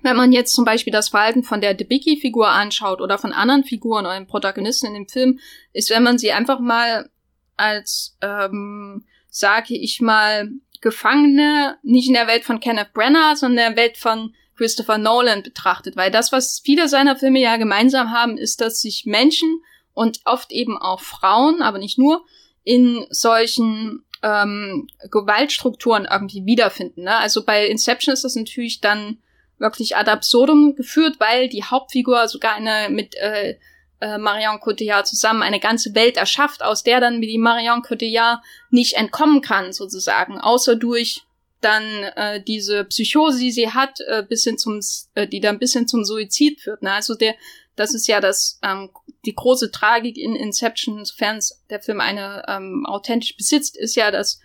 wenn 0.03 0.17
man 0.17 0.33
jetzt 0.33 0.55
zum 0.55 0.65
Beispiel 0.65 0.93
das 0.93 1.09
Verhalten 1.09 1.43
von 1.43 1.61
der 1.61 1.75
Debicki-Figur 1.75 2.49
anschaut 2.49 3.01
oder 3.01 3.19
von 3.19 3.33
anderen 3.33 3.65
Figuren 3.65 4.07
oder 4.07 4.19
den 4.19 4.27
Protagonisten 4.27 4.87
in 4.87 4.95
dem 4.95 5.09
Film, 5.09 5.41
ist, 5.73 5.91
wenn 5.91 6.03
man 6.03 6.19
sie 6.19 6.33
einfach 6.33 6.61
mal 6.61 7.11
als, 7.57 8.17
ähm, 8.23 9.05
sage 9.29 9.75
ich 9.77 10.01
mal, 10.01 10.51
Gefangene, 10.81 11.79
nicht 11.83 12.09
in 12.09 12.15
der 12.15 12.27
Welt 12.27 12.45
von 12.45 12.61
Kenneth 12.61 12.93
Brenner, 12.93 13.35
sondern 13.35 13.67
in 13.67 13.75
der 13.75 13.83
Welt 13.83 13.97
von 13.97 14.35
Christopher 14.57 14.99
Nolan 14.99 15.43
betrachtet, 15.43 15.97
weil 15.97 16.11
das, 16.11 16.33
was 16.33 16.61
viele 16.65 16.89
seiner 16.89 17.17
Filme 17.17 17.41
ja 17.41 17.57
gemeinsam 17.57 18.11
haben, 18.13 18.39
ist, 18.39 18.61
dass 18.61 18.81
sich 18.81 19.05
Menschen 19.07 19.63
und 19.95 20.21
oft 20.25 20.53
eben 20.53 20.77
auch 20.77 21.01
Frauen, 21.01 21.63
aber 21.63 21.79
nicht 21.79 21.99
nur, 21.99 22.25
in 22.65 23.07
solchen 23.11 24.05
ähm, 24.23 24.89
Gewaltstrukturen 25.11 26.09
irgendwie 26.11 26.47
wiederfinden. 26.47 27.05
Ne? 27.05 27.17
Also 27.17 27.45
bei 27.45 27.67
Inception 27.67 28.13
ist 28.13 28.25
das 28.25 28.35
natürlich 28.35 28.81
dann 28.81 29.19
wirklich 29.59 29.97
ad 29.97 30.11
absurdum 30.11 30.75
geführt, 30.75 31.17
weil 31.19 31.49
die 31.49 31.65
Hauptfigur 31.65 32.29
sogar 32.29 32.55
eine 32.55 32.89
mit 32.91 33.15
äh, 33.17 33.57
äh, 34.01 34.19
Marion 34.19 34.61
Cotillard 34.61 35.07
zusammen 35.07 35.43
eine 35.43 35.61
ganze 35.61 35.95
Welt 35.95 36.17
erschafft, 36.17 36.63
aus 36.63 36.83
der 36.83 37.01
dann 37.01 37.21
wie 37.21 37.27
die 37.27 37.39
Marion 37.39 37.83
Cotillard 37.83 38.41
nicht 38.71 38.95
entkommen 38.95 39.41
kann, 39.41 39.73
sozusagen, 39.73 40.39
außer 40.39 40.77
durch 40.77 41.26
dann 41.67 42.05
äh, 42.15 42.43
diese 42.43 42.85
Psychose, 42.85 43.41
die 43.41 43.51
sie 43.51 43.71
hat, 43.71 43.99
äh, 44.07 44.23
bis 44.23 44.45
hin 44.45 44.57
zum, 44.57 44.81
äh, 45.15 45.27
die 45.27 45.41
dann 45.41 45.59
bis 45.59 45.73
hin 45.73 45.89
zum 45.89 46.05
Suizid 46.05 46.61
führt. 46.61 46.83
Ne? 46.83 46.93
Also 46.93 47.15
der, 47.17 47.35
das 47.75 47.93
ist 47.93 48.07
ja 48.07 48.21
das 48.21 48.61
ähm, 48.63 48.91
die 49.25 49.35
große 49.35 49.73
Tragik 49.73 50.17
in 50.17 50.37
Inception, 50.37 51.05
sofern 51.05 51.41
der 51.69 51.81
Film 51.81 52.01
eine 52.01 52.45
ähm, 52.47 52.87
authentisch 52.87 53.37
besitzt, 53.37 53.77
ist 53.77 53.97
ja, 53.97 54.13
dass 54.13 54.41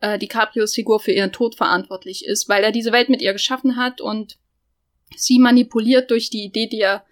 äh, 0.00 0.18
DiCaprios 0.18 0.74
Figur 0.74 1.00
für 1.00 1.12
ihren 1.12 1.32
Tod 1.32 1.54
verantwortlich 1.54 2.26
ist, 2.26 2.48
weil 2.48 2.62
er 2.62 2.72
diese 2.72 2.92
Welt 2.92 3.08
mit 3.08 3.22
ihr 3.22 3.32
geschaffen 3.32 3.76
hat 3.76 4.02
und 4.02 4.36
sie 5.16 5.38
manipuliert 5.38 6.10
durch 6.10 6.28
die 6.28 6.44
Idee, 6.44 6.66
die 6.66 6.80
er 6.80 7.06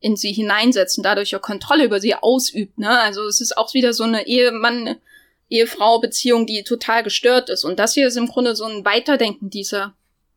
in 0.00 0.16
sie 0.16 0.32
hineinsetzt 0.32 0.98
und 0.98 1.04
dadurch 1.04 1.30
ja 1.30 1.38
Kontrolle 1.38 1.84
über 1.84 2.00
sie 2.00 2.14
ausübt. 2.14 2.76
Ne? 2.78 3.00
Also 3.00 3.26
es 3.26 3.40
ist 3.40 3.56
auch 3.56 3.72
wieder 3.72 3.94
so 3.94 4.04
eine 4.04 4.26
Ehemann 4.26 4.96
Ehefrau-Beziehung, 5.48 6.46
die 6.46 6.62
total 6.64 7.02
gestört 7.02 7.50
ist. 7.50 7.64
Und 7.64 7.78
das 7.78 7.94
hier 7.94 8.08
ist 8.08 8.16
im 8.16 8.26
Grunde 8.26 8.56
so 8.56 8.64
ein 8.64 8.84
Weiterdenken 8.84 9.50
dieser 9.50 9.94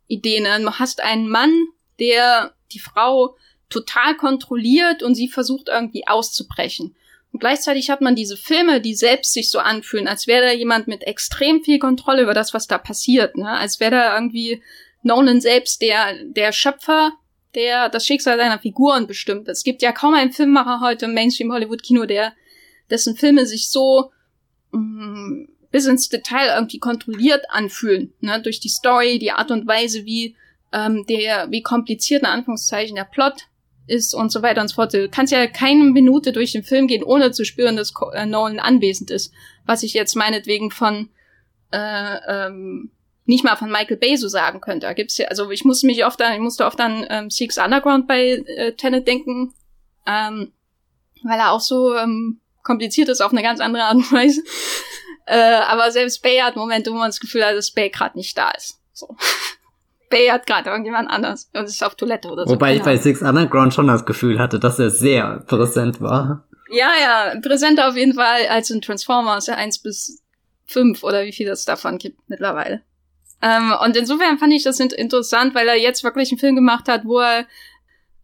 Idee. 0.07 0.39
Ne? 0.39 0.60
Du 0.62 0.72
hast 0.74 1.01
einen 1.01 1.30
Mann, 1.30 1.53
der 1.99 2.53
die 2.72 2.80
Frau 2.80 3.36
total 3.70 4.16
kontrolliert 4.16 5.03
und 5.03 5.16
sie 5.16 5.28
versucht 5.28 5.70
irgendwie 5.70 6.07
auszubrechen. 6.07 6.95
Und 7.32 7.39
gleichzeitig 7.39 7.89
hat 7.89 8.01
man 8.01 8.16
diese 8.16 8.38
Filme, 8.38 8.82
die 8.82 8.95
selbst 8.95 9.34
sich 9.34 9.51
so 9.51 9.60
anfühlen, 9.60 10.07
als 10.07 10.26
wäre 10.26 10.47
da 10.47 10.51
jemand 10.51 10.88
mit 10.88 11.05
extrem 11.05 11.64
viel 11.64 11.78
Kontrolle 11.78 12.24
über 12.24 12.34
das, 12.34 12.53
was 12.53 12.68
da 12.68 12.78
passiert. 12.78 13.38
Ne? 13.38 13.49
Als 13.49 13.80
wäre 13.80 13.91
da 13.91 14.16
irgendwie 14.16 14.64
Nolan 15.03 15.39
selbst 15.39 15.82
der, 15.82 16.24
der 16.24 16.51
Schöpfer, 16.51 17.14
der 17.55 17.89
das 17.89 18.05
Schicksal 18.05 18.38
seiner 18.38 18.60
Figuren 18.60 19.07
bestimmt. 19.07 19.47
Es 19.47 19.64
gibt 19.64 19.82
ja 19.82 19.91
kaum 19.91 20.14
einen 20.14 20.32
Filmmacher 20.32 20.82
heute 20.82 21.05
im 21.05 21.14
Mainstream-Hollywood-Kino, 21.14 22.05
der 22.05 22.34
dessen 22.89 23.16
Filme 23.16 23.45
sich 23.45 23.70
so 23.70 24.12
mh, 24.72 25.47
bis 25.72 25.86
ins 25.86 26.09
Detail 26.09 26.55
irgendwie 26.55 26.80
kontrolliert 26.80 27.45
anfühlen, 27.49 28.13
ne? 28.22 28.41
durch 28.41 28.59
die 28.59 28.70
Story, 28.70 29.20
die 29.20 29.32
Art 29.32 29.51
und 29.51 29.67
Weise, 29.67 30.05
wie 30.05 30.36
ähm, 30.72 31.05
der, 31.07 31.51
wie 31.51 31.61
kompliziert 31.61 32.22
in 32.22 32.28
Anführungszeichen 32.28 32.95
der 32.95 33.03
Plot 33.03 33.47
ist 33.88 34.13
und 34.13 34.32
so 34.32 34.41
weiter 34.41 34.61
und 34.61 34.67
so 34.67 34.76
fort. 34.76 34.93
Du 34.93 35.09
kannst 35.09 35.34
ja 35.34 35.47
keine 35.47 35.84
Minute 35.86 36.32
durch 36.32 36.51
den 36.51 36.63
Film 36.63 36.88
gehen, 36.88 37.03
ohne 37.03 37.32
zu 37.32 37.43
spüren, 37.43 37.76
dass 37.76 37.93
äh, 38.13 38.26
Nolan 38.26 38.59
anwesend 38.59 39.11
ist. 39.11 39.34
Was 39.65 39.84
ich 39.84 39.93
jetzt 39.93 40.15
meinetwegen 40.15 40.72
von 40.72 41.09
äh, 41.72 42.17
ähm, 42.28 42.91
nicht 43.26 43.43
mal 43.43 43.55
von 43.55 43.72
Michael 43.72 43.97
Bay 43.97 44.17
so 44.17 44.28
sagen 44.28 44.59
könnte. 44.59 44.88
Da 44.88 44.93
gibt's 44.93 45.17
ja, 45.17 45.28
also 45.28 45.51
ich 45.51 45.63
musste 45.63 45.86
mich 45.86 46.03
oft 46.03 46.20
an, 46.22 46.34
ich 46.34 46.39
musste 46.39 46.65
oft 46.65 46.80
an 46.80 47.05
ähm, 47.09 47.30
Six 47.30 47.59
Underground 47.59 48.07
bei 48.07 48.43
äh, 48.45 48.74
Tenet 48.74 49.07
denken, 49.07 49.53
ähm, 50.07 50.51
weil 51.24 51.39
er 51.39 51.51
auch 51.51 51.59
so 51.59 51.95
ähm, 51.95 52.39
kompliziert 52.70 53.09
ist 53.09 53.22
auf 53.22 53.32
eine 53.32 53.41
ganz 53.41 53.59
andere 53.59 53.84
Art 53.84 53.95
und 53.95 54.11
Weise. 54.11 54.43
äh, 55.26 55.36
aber 55.36 55.91
selbst 55.91 56.22
Bay 56.22 56.38
hat 56.38 56.55
Momente, 56.55 56.91
wo 56.91 56.95
man 56.95 57.09
das 57.09 57.20
Gefühl 57.20 57.43
hat, 57.43 57.55
dass 57.55 57.72
Bay 57.72 57.89
gerade 57.89 58.15
nicht 58.15 58.38
da 58.38 58.51
ist. 58.51 58.80
So. 58.93 59.15
Bay 60.11 60.28
hat 60.28 60.45
gerade 60.45 60.70
irgendjemand 60.70 61.09
anders 61.09 61.49
und 61.53 61.65
ist 61.65 61.84
auf 61.84 61.95
Toilette 61.95 62.30
oder 62.30 62.45
so. 62.45 62.53
Wobei 62.53 62.76
ich 62.76 62.84
bei 62.84 62.97
Six 62.97 63.22
Underground 63.22 63.74
schon 63.74 63.88
das 63.88 64.05
Gefühl 64.05 64.39
hatte, 64.39 64.59
dass 64.59 64.80
er 64.80 64.91
sehr 64.91 65.43
präsent 65.47 65.99
war. 65.99 66.47
Ja, 66.72 66.91
ja, 67.01 67.39
präsenter 67.41 67.89
auf 67.89 67.95
jeden 67.95 68.13
Fall 68.13 68.47
als 68.47 68.70
in 68.70 68.82
Transformers 68.82 69.49
1 69.49 69.80
bis 69.80 70.22
5 70.67 71.03
oder 71.03 71.26
wie 71.26 71.32
viel 71.32 71.47
es 71.47 71.65
davon 71.65 71.97
gibt 71.97 72.20
mittlerweile. 72.28 72.82
Ähm, 73.41 73.74
und 73.84 73.95
insofern 73.95 74.38
fand 74.38 74.53
ich 74.53 74.63
das 74.63 74.80
interessant, 74.80 75.55
weil 75.55 75.67
er 75.67 75.78
jetzt 75.78 76.03
wirklich 76.03 76.32
einen 76.32 76.39
Film 76.39 76.55
gemacht 76.55 76.88
hat, 76.88 77.05
wo 77.05 77.20
er 77.20 77.45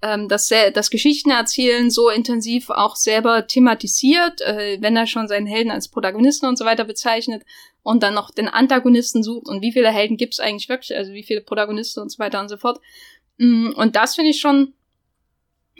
ähm, 0.05 0.27
das, 0.27 0.49
das 0.73 0.89
Geschichtenerzählen 0.91 1.89
so 1.89 2.09
intensiv 2.09 2.69
auch 2.69 2.95
selber 2.95 3.47
thematisiert, 3.47 4.41
äh, 4.41 4.77
wenn 4.79 4.95
er 4.95 5.07
schon 5.07 5.27
seinen 5.27 5.47
Helden 5.47 5.71
als 5.71 5.87
Protagonisten 5.87 6.45
und 6.45 6.57
so 6.57 6.65
weiter 6.65 6.83
bezeichnet 6.83 7.43
und 7.81 8.03
dann 8.03 8.13
noch 8.13 8.29
den 8.29 8.47
Antagonisten 8.47 9.23
sucht 9.23 9.47
und 9.47 9.61
wie 9.61 9.71
viele 9.71 9.91
Helden 9.91 10.17
gibt's 10.17 10.39
eigentlich 10.39 10.69
wirklich, 10.69 10.95
also 10.95 11.11
wie 11.13 11.23
viele 11.23 11.41
Protagonisten 11.41 12.01
und 12.01 12.11
so 12.11 12.19
weiter 12.19 12.39
und 12.39 12.49
so 12.49 12.57
fort. 12.57 12.79
Mm, 13.37 13.71
und 13.75 13.95
das 13.95 14.15
finde 14.15 14.29
ich 14.29 14.39
schon 14.39 14.73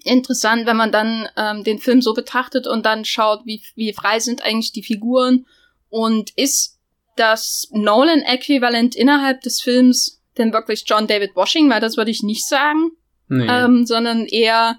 interessant, 0.04 0.66
wenn 0.66 0.78
man 0.78 0.92
dann 0.92 1.30
ähm, 1.38 1.64
den 1.64 1.78
Film 1.78 2.02
so 2.02 2.14
betrachtet 2.14 2.66
und 2.66 2.86
dann 2.86 3.06
schaut, 3.06 3.46
wie, 3.46 3.62
wie 3.76 3.94
frei 3.94 4.20
sind 4.20 4.42
eigentlich 4.42 4.72
die 4.72 4.84
Figuren 4.84 5.46
und 5.90 6.32
ist 6.36 6.80
das 7.16 7.68
Nolan-Äquivalent 7.72 8.96
innerhalb 8.96 9.42
des 9.42 9.62
Films 9.62 10.22
denn 10.38 10.52
wirklich 10.52 10.84
John 10.86 11.08
David 11.08 11.36
Washing, 11.36 11.70
weil 11.70 11.80
das 11.80 11.96
würde 11.96 12.12
ich 12.12 12.22
nicht 12.22 12.46
sagen 12.46 12.92
nee. 13.28 13.48
ähm, 13.50 13.86
sondern 13.86 14.26
eher 14.26 14.78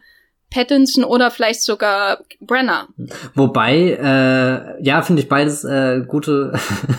Pattinson 0.50 1.04
oder 1.04 1.30
vielleicht 1.30 1.62
sogar 1.62 2.18
Brenner. 2.40 2.88
Wobei, 3.34 3.98
äh, 4.00 4.82
ja, 4.82 5.02
finde 5.02 5.22
ich 5.22 5.28
beides 5.28 5.64
äh, 5.64 6.04
gute 6.06 6.52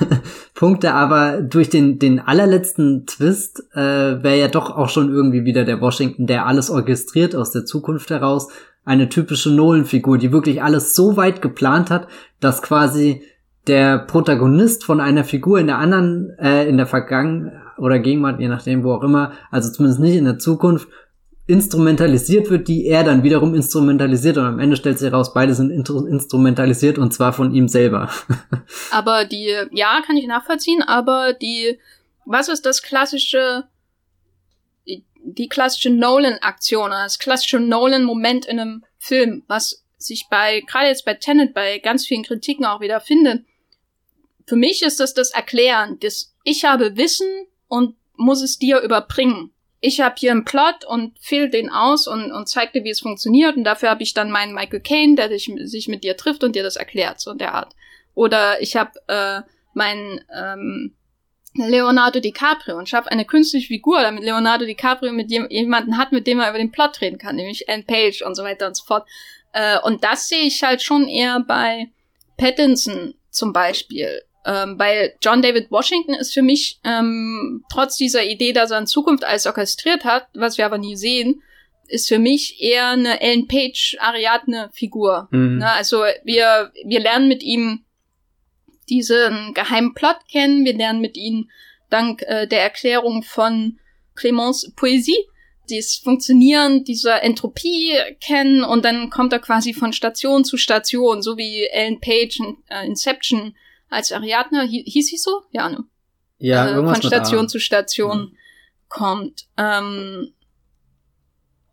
Punkte, 0.53 0.93
aber 0.93 1.41
durch 1.41 1.69
den, 1.69 1.97
den 1.97 2.19
allerletzten 2.19 3.05
Twist 3.05 3.63
äh, 3.73 4.21
wäre 4.21 4.37
ja 4.37 4.47
doch 4.47 4.75
auch 4.75 4.89
schon 4.89 5.13
irgendwie 5.13 5.45
wieder 5.45 5.63
der 5.63 5.79
Washington, 5.81 6.27
der 6.27 6.45
alles 6.45 6.69
orchestriert 6.69 7.35
aus 7.35 7.51
der 7.51 7.65
Zukunft 7.65 8.09
heraus. 8.09 8.49
eine 8.83 9.09
typische 9.09 9.49
Nolan-Figur, 9.49 10.17
die 10.17 10.31
wirklich 10.31 10.61
alles 10.61 10.95
so 10.95 11.15
weit 11.15 11.41
geplant 11.41 11.89
hat, 11.89 12.07
dass 12.39 12.61
quasi 12.61 13.23
der 13.67 13.99
Protagonist 13.99 14.83
von 14.83 15.01
einer 15.01 15.23
Figur 15.23 15.59
in 15.59 15.67
der 15.67 15.77
anderen, 15.77 16.31
äh, 16.39 16.67
in 16.67 16.77
der 16.77 16.87
Vergangenheit 16.87 17.67
oder 17.77 17.99
Gegenwart, 17.99 18.39
je 18.39 18.47
nachdem, 18.47 18.83
wo 18.83 18.93
auch 18.93 19.03
immer, 19.03 19.33
also 19.51 19.71
zumindest 19.71 19.99
nicht 20.01 20.15
in 20.15 20.25
der 20.25 20.39
Zukunft, 20.39 20.87
instrumentalisiert 21.47 22.49
wird, 22.49 22.67
die 22.67 22.85
er 22.85 23.05
dann 23.05 23.23
wiederum 23.23 23.55
instrumentalisiert 23.55 24.37
und 24.37 24.45
am 24.45 24.59
Ende 24.59 24.75
stellt 24.75 24.99
sich 24.99 25.09
heraus, 25.09 25.33
beide 25.33 25.55
sind 25.55 25.71
instrumentalisiert 25.71 26.97
und 26.97 27.13
zwar 27.13 27.31
von 27.31 27.53
ihm 27.53 27.69
selber. 27.69 28.11
aber 28.91 29.23
die, 29.23 29.55
ja, 29.71 30.01
kann 30.05 30.17
ich 30.17 30.27
nachvollziehen, 30.27 30.83
aber 30.83 31.31
die, 31.31 31.79
was 32.25 32.49
ist 32.49 32.65
das 32.65 32.81
klassische, 32.81 33.63
die 34.85 35.47
klassische 35.47 35.89
Nolan-Aktion, 35.89 36.91
das 36.91 37.17
klassische 37.17 37.61
Nolan-Moment 37.61 38.45
in 38.45 38.59
einem 38.59 38.83
Film, 38.97 39.43
was 39.47 39.85
sich 39.97 40.27
bei, 40.29 40.61
gerade 40.67 40.87
jetzt 40.87 41.05
bei 41.05 41.13
Tenet, 41.13 41.53
bei 41.53 41.79
ganz 41.79 42.05
vielen 42.05 42.23
Kritiken 42.23 42.65
auch 42.65 42.81
wieder 42.81 42.99
findet. 42.99 43.45
Für 44.45 44.57
mich 44.57 44.83
ist 44.83 44.99
das 44.99 45.13
das 45.13 45.31
Erklären, 45.31 45.97
das 46.01 46.33
ich 46.43 46.65
habe 46.65 46.97
Wissen 46.97 47.27
und 47.67 47.95
muss 48.17 48.41
es 48.41 48.59
dir 48.59 48.81
überbringen 48.81 49.51
ich 49.79 50.01
habe 50.01 50.15
hier 50.17 50.31
einen 50.31 50.45
Plot 50.45 50.85
und 50.85 51.17
fehlt 51.19 51.53
den 51.53 51.69
aus 51.69 52.07
und, 52.07 52.31
und 52.31 52.49
zeig 52.49 52.73
dir, 52.73 52.83
wie 52.83 52.89
es 52.89 53.01
funktioniert. 53.01 53.55
Und 53.55 53.63
dafür 53.63 53.89
habe 53.89 54.03
ich 54.03 54.13
dann 54.13 54.31
meinen 54.31 54.53
Michael 54.53 54.79
Caine, 54.79 55.15
der 55.15 55.29
dich, 55.29 55.51
sich 55.63 55.87
mit 55.87 56.03
dir 56.03 56.17
trifft 56.17 56.43
und 56.43 56.55
dir 56.55 56.63
das 56.63 56.75
erklärt, 56.75 57.19
so 57.19 57.31
in 57.31 57.37
der 57.37 57.53
Art. 57.53 57.75
Oder 58.15 58.61
ich 58.61 58.75
habe 58.75 58.91
äh, 59.07 59.41
meinen 59.73 60.21
ähm, 60.35 60.95
Leonardo 61.53 62.19
DiCaprio 62.19 62.77
und 62.77 62.89
schaffe 62.89 63.11
eine 63.11 63.25
künstliche 63.25 63.67
Figur, 63.67 64.01
damit 64.01 64.23
Leonardo 64.23 64.65
DiCaprio 64.65 65.11
mit 65.11 65.31
jemanden 65.31 65.97
hat, 65.97 66.11
mit 66.11 66.25
dem 66.27 66.39
er 66.39 66.49
über 66.49 66.57
den 66.57 66.71
Plot 66.71 67.01
reden 67.01 67.17
kann, 67.17 67.35
nämlich 67.35 67.69
Anne 67.69 67.83
Page 67.83 68.23
und 68.23 68.35
so 68.35 68.43
weiter 68.43 68.67
und 68.67 68.75
so 68.75 68.83
fort. 68.85 69.07
Äh, 69.53 69.79
und 69.79 70.03
das 70.03 70.27
sehe 70.27 70.43
ich 70.43 70.63
halt 70.63 70.81
schon 70.81 71.07
eher 71.07 71.39
bei 71.39 71.89
Pattinson 72.37 73.15
zum 73.29 73.53
Beispiel. 73.53 74.23
Ähm, 74.47 74.79
weil 74.79 75.13
John 75.21 75.41
David 75.41 75.69
Washington 75.71 76.13
ist 76.13 76.33
für 76.33 76.41
mich, 76.41 76.79
ähm, 76.85 77.65
trotz 77.69 77.97
dieser 77.97 78.23
Idee, 78.23 78.53
dass 78.53 78.71
er 78.71 78.79
in 78.79 78.87
Zukunft 78.87 79.25
alles 79.25 79.45
orchestriert 79.45 80.05
hat, 80.05 80.27
was 80.33 80.57
wir 80.57 80.65
aber 80.65 80.77
nie 80.77 80.95
sehen, 80.95 81.43
ist 81.87 82.07
für 82.07 82.17
mich 82.17 82.61
eher 82.61 82.87
eine 82.89 83.19
Ellen 83.19 83.47
Page 83.47 83.97
Ariadne 83.99 84.69
Figur. 84.73 85.27
Mhm. 85.31 85.57
Ne? 85.57 85.71
Also 85.71 86.03
wir, 86.23 86.71
wir 86.85 86.99
lernen 87.01 87.27
mit 87.27 87.43
ihm 87.43 87.83
diesen 88.89 89.53
geheimen 89.53 89.93
Plot 89.93 90.17
kennen, 90.31 90.63
wir 90.63 90.73
lernen 90.73 91.01
mit 91.01 91.17
ihm 91.17 91.49
dank 91.89 92.21
äh, 92.23 92.47
der 92.47 92.61
Erklärung 92.61 93.23
von 93.23 93.79
Clemence 94.15 94.71
Poesie 94.75 95.25
das 95.69 95.95
Funktionieren 95.95 96.83
dieser 96.83 97.23
Entropie 97.23 97.93
kennen 98.21 98.63
und 98.63 98.85
dann 98.85 99.09
kommt 99.09 99.33
er 99.33 99.39
quasi 99.39 99.73
von 99.73 99.93
Station 99.93 100.45
zu 100.45 100.57
Station, 100.57 101.21
so 101.21 101.37
wie 101.37 101.65
Ellen 101.65 101.99
Page 101.99 102.39
in 102.39 102.57
äh, 102.69 102.85
Inception 102.85 103.55
als 103.89 104.11
Ariadne, 104.11 104.63
hieß 104.63 105.07
sie 105.07 105.17
so? 105.17 105.43
Ja, 105.51 105.69
ne? 105.69 105.83
Ja, 106.39 106.67
äh, 106.67 106.71
irgendwas 106.71 106.99
von 106.99 107.07
Station 107.07 107.49
zu 107.49 107.59
Station 107.59 108.19
mhm. 108.19 108.37
kommt. 108.89 109.47
Ähm, 109.57 110.33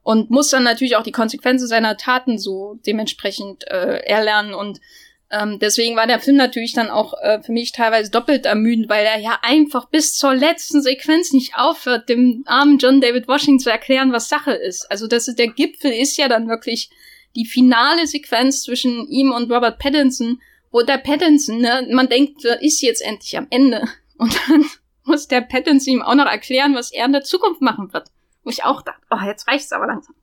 und 0.02 0.30
muss 0.30 0.50
dann 0.50 0.64
natürlich 0.64 0.96
auch 0.96 1.02
die 1.02 1.12
Konsequenzen 1.12 1.66
seiner 1.66 1.96
Taten 1.96 2.38
so 2.38 2.78
dementsprechend 2.86 3.66
äh, 3.68 4.00
erlernen 4.04 4.52
und 4.52 4.80
ähm, 5.30 5.58
deswegen 5.58 5.96
war 5.96 6.06
der 6.06 6.20
Film 6.20 6.36
natürlich 6.36 6.74
dann 6.74 6.90
auch 6.90 7.14
äh, 7.22 7.42
für 7.42 7.52
mich 7.52 7.72
teilweise 7.72 8.10
doppelt 8.10 8.46
ermüdend, 8.46 8.88
weil 8.88 9.04
er 9.04 9.18
ja 9.18 9.38
einfach 9.42 9.86
bis 9.86 10.14
zur 10.14 10.34
letzten 10.34 10.82
Sequenz 10.82 11.32
nicht 11.32 11.56
aufhört, 11.56 12.08
dem 12.08 12.44
armen 12.46 12.78
John 12.78 13.00
David 13.00 13.26
Washington 13.26 13.58
zu 13.58 13.70
erklären, 13.70 14.12
was 14.12 14.28
Sache 14.28 14.52
ist. 14.52 14.88
Also 14.90 15.06
das 15.06 15.26
ist 15.26 15.38
der 15.38 15.48
Gipfel 15.48 15.90
ist 15.90 16.16
ja 16.18 16.28
dann 16.28 16.48
wirklich 16.48 16.90
die 17.34 17.46
finale 17.46 18.06
Sequenz 18.06 18.62
zwischen 18.62 19.08
ihm 19.08 19.32
und 19.32 19.50
Robert 19.50 19.78
Pattinson, 19.78 20.40
wo 20.74 20.82
der 20.82 20.98
Pattinson, 20.98 21.58
ne, 21.58 21.86
man 21.92 22.08
denkt, 22.08 22.42
der 22.42 22.60
ist 22.60 22.82
jetzt 22.82 23.00
endlich 23.00 23.38
am 23.38 23.46
Ende. 23.48 23.84
Und 24.18 24.36
dann 24.48 24.64
muss 25.04 25.28
der 25.28 25.40
Pattinson 25.40 25.94
ihm 25.94 26.02
auch 26.02 26.16
noch 26.16 26.26
erklären, 26.26 26.74
was 26.74 26.92
er 26.92 27.06
in 27.06 27.12
der 27.12 27.22
Zukunft 27.22 27.62
machen 27.62 27.92
wird. 27.92 28.10
Wo 28.42 28.50
ich 28.50 28.64
auch 28.64 28.82
dachte, 28.82 29.00
oh, 29.10 29.24
jetzt 29.24 29.46
reicht's 29.46 29.72
aber 29.72 29.86
langsam. 29.86 30.16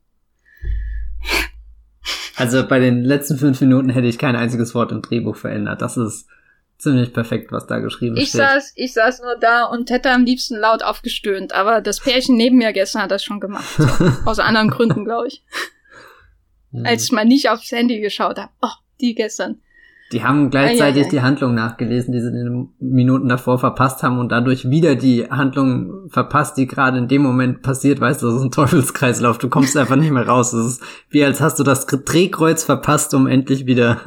Also 2.36 2.66
bei 2.66 2.80
den 2.80 3.02
letzten 3.02 3.38
fünf 3.38 3.62
Minuten 3.62 3.88
hätte 3.88 4.06
ich 4.06 4.18
kein 4.18 4.36
einziges 4.36 4.74
Wort 4.74 4.92
im 4.92 5.00
Drehbuch 5.00 5.36
verändert. 5.36 5.80
Das 5.80 5.96
ist 5.96 6.28
ziemlich 6.76 7.14
perfekt, 7.14 7.50
was 7.50 7.66
da 7.66 7.78
geschrieben 7.78 8.18
ich 8.18 8.28
steht. 8.28 8.42
Saß, 8.42 8.72
ich 8.76 8.92
saß 8.92 9.22
nur 9.22 9.36
da 9.36 9.64
und 9.64 9.88
hätte 9.88 10.10
am 10.10 10.24
liebsten 10.24 10.56
laut 10.56 10.82
aufgestöhnt, 10.82 11.54
aber 11.54 11.80
das 11.80 12.00
Pärchen 12.00 12.36
neben 12.36 12.58
mir 12.58 12.74
gestern 12.74 13.02
hat 13.02 13.10
das 13.10 13.24
schon 13.24 13.40
gemacht. 13.40 13.68
So. 13.78 13.86
Aus 14.26 14.38
anderen 14.38 14.68
Gründen, 14.68 15.06
glaube 15.06 15.28
ich. 15.28 15.44
Als 16.84 17.04
ich 17.04 17.12
mal 17.12 17.24
nicht 17.24 17.48
aufs 17.48 17.72
Handy 17.72 18.00
geschaut 18.00 18.38
habe. 18.38 18.52
Oh, 18.60 18.68
die 19.00 19.14
gestern. 19.14 19.62
Die 20.12 20.22
haben 20.22 20.50
gleichzeitig 20.50 20.82
ah, 20.82 20.96
ja, 20.96 21.04
ja. 21.04 21.10
die 21.10 21.20
Handlung 21.22 21.54
nachgelesen, 21.54 22.12
die 22.12 22.20
sie 22.20 22.28
in 22.28 22.34
den 22.34 22.68
Minuten 22.78 23.28
davor 23.28 23.58
verpasst 23.58 24.02
haben 24.02 24.18
und 24.18 24.30
dadurch 24.30 24.68
wieder 24.68 24.94
die 24.94 25.30
Handlung 25.30 26.10
verpasst, 26.10 26.58
die 26.58 26.66
gerade 26.66 26.98
in 26.98 27.08
dem 27.08 27.22
Moment 27.22 27.62
passiert. 27.62 27.98
Weißt 27.98 28.20
du, 28.20 28.26
das 28.26 28.36
ist 28.36 28.42
ein 28.42 28.50
Teufelskreislauf. 28.50 29.38
Du 29.38 29.48
kommst 29.48 29.76
einfach 29.76 29.96
nicht 29.96 30.10
mehr 30.10 30.28
raus. 30.28 30.50
Das 30.50 30.66
ist 30.66 30.82
wie 31.08 31.24
als 31.24 31.40
hast 31.40 31.58
du 31.58 31.64
das 31.64 31.86
Drehkreuz 31.86 32.62
verpasst, 32.62 33.14
um 33.14 33.26
endlich 33.26 33.64
wieder 33.64 34.00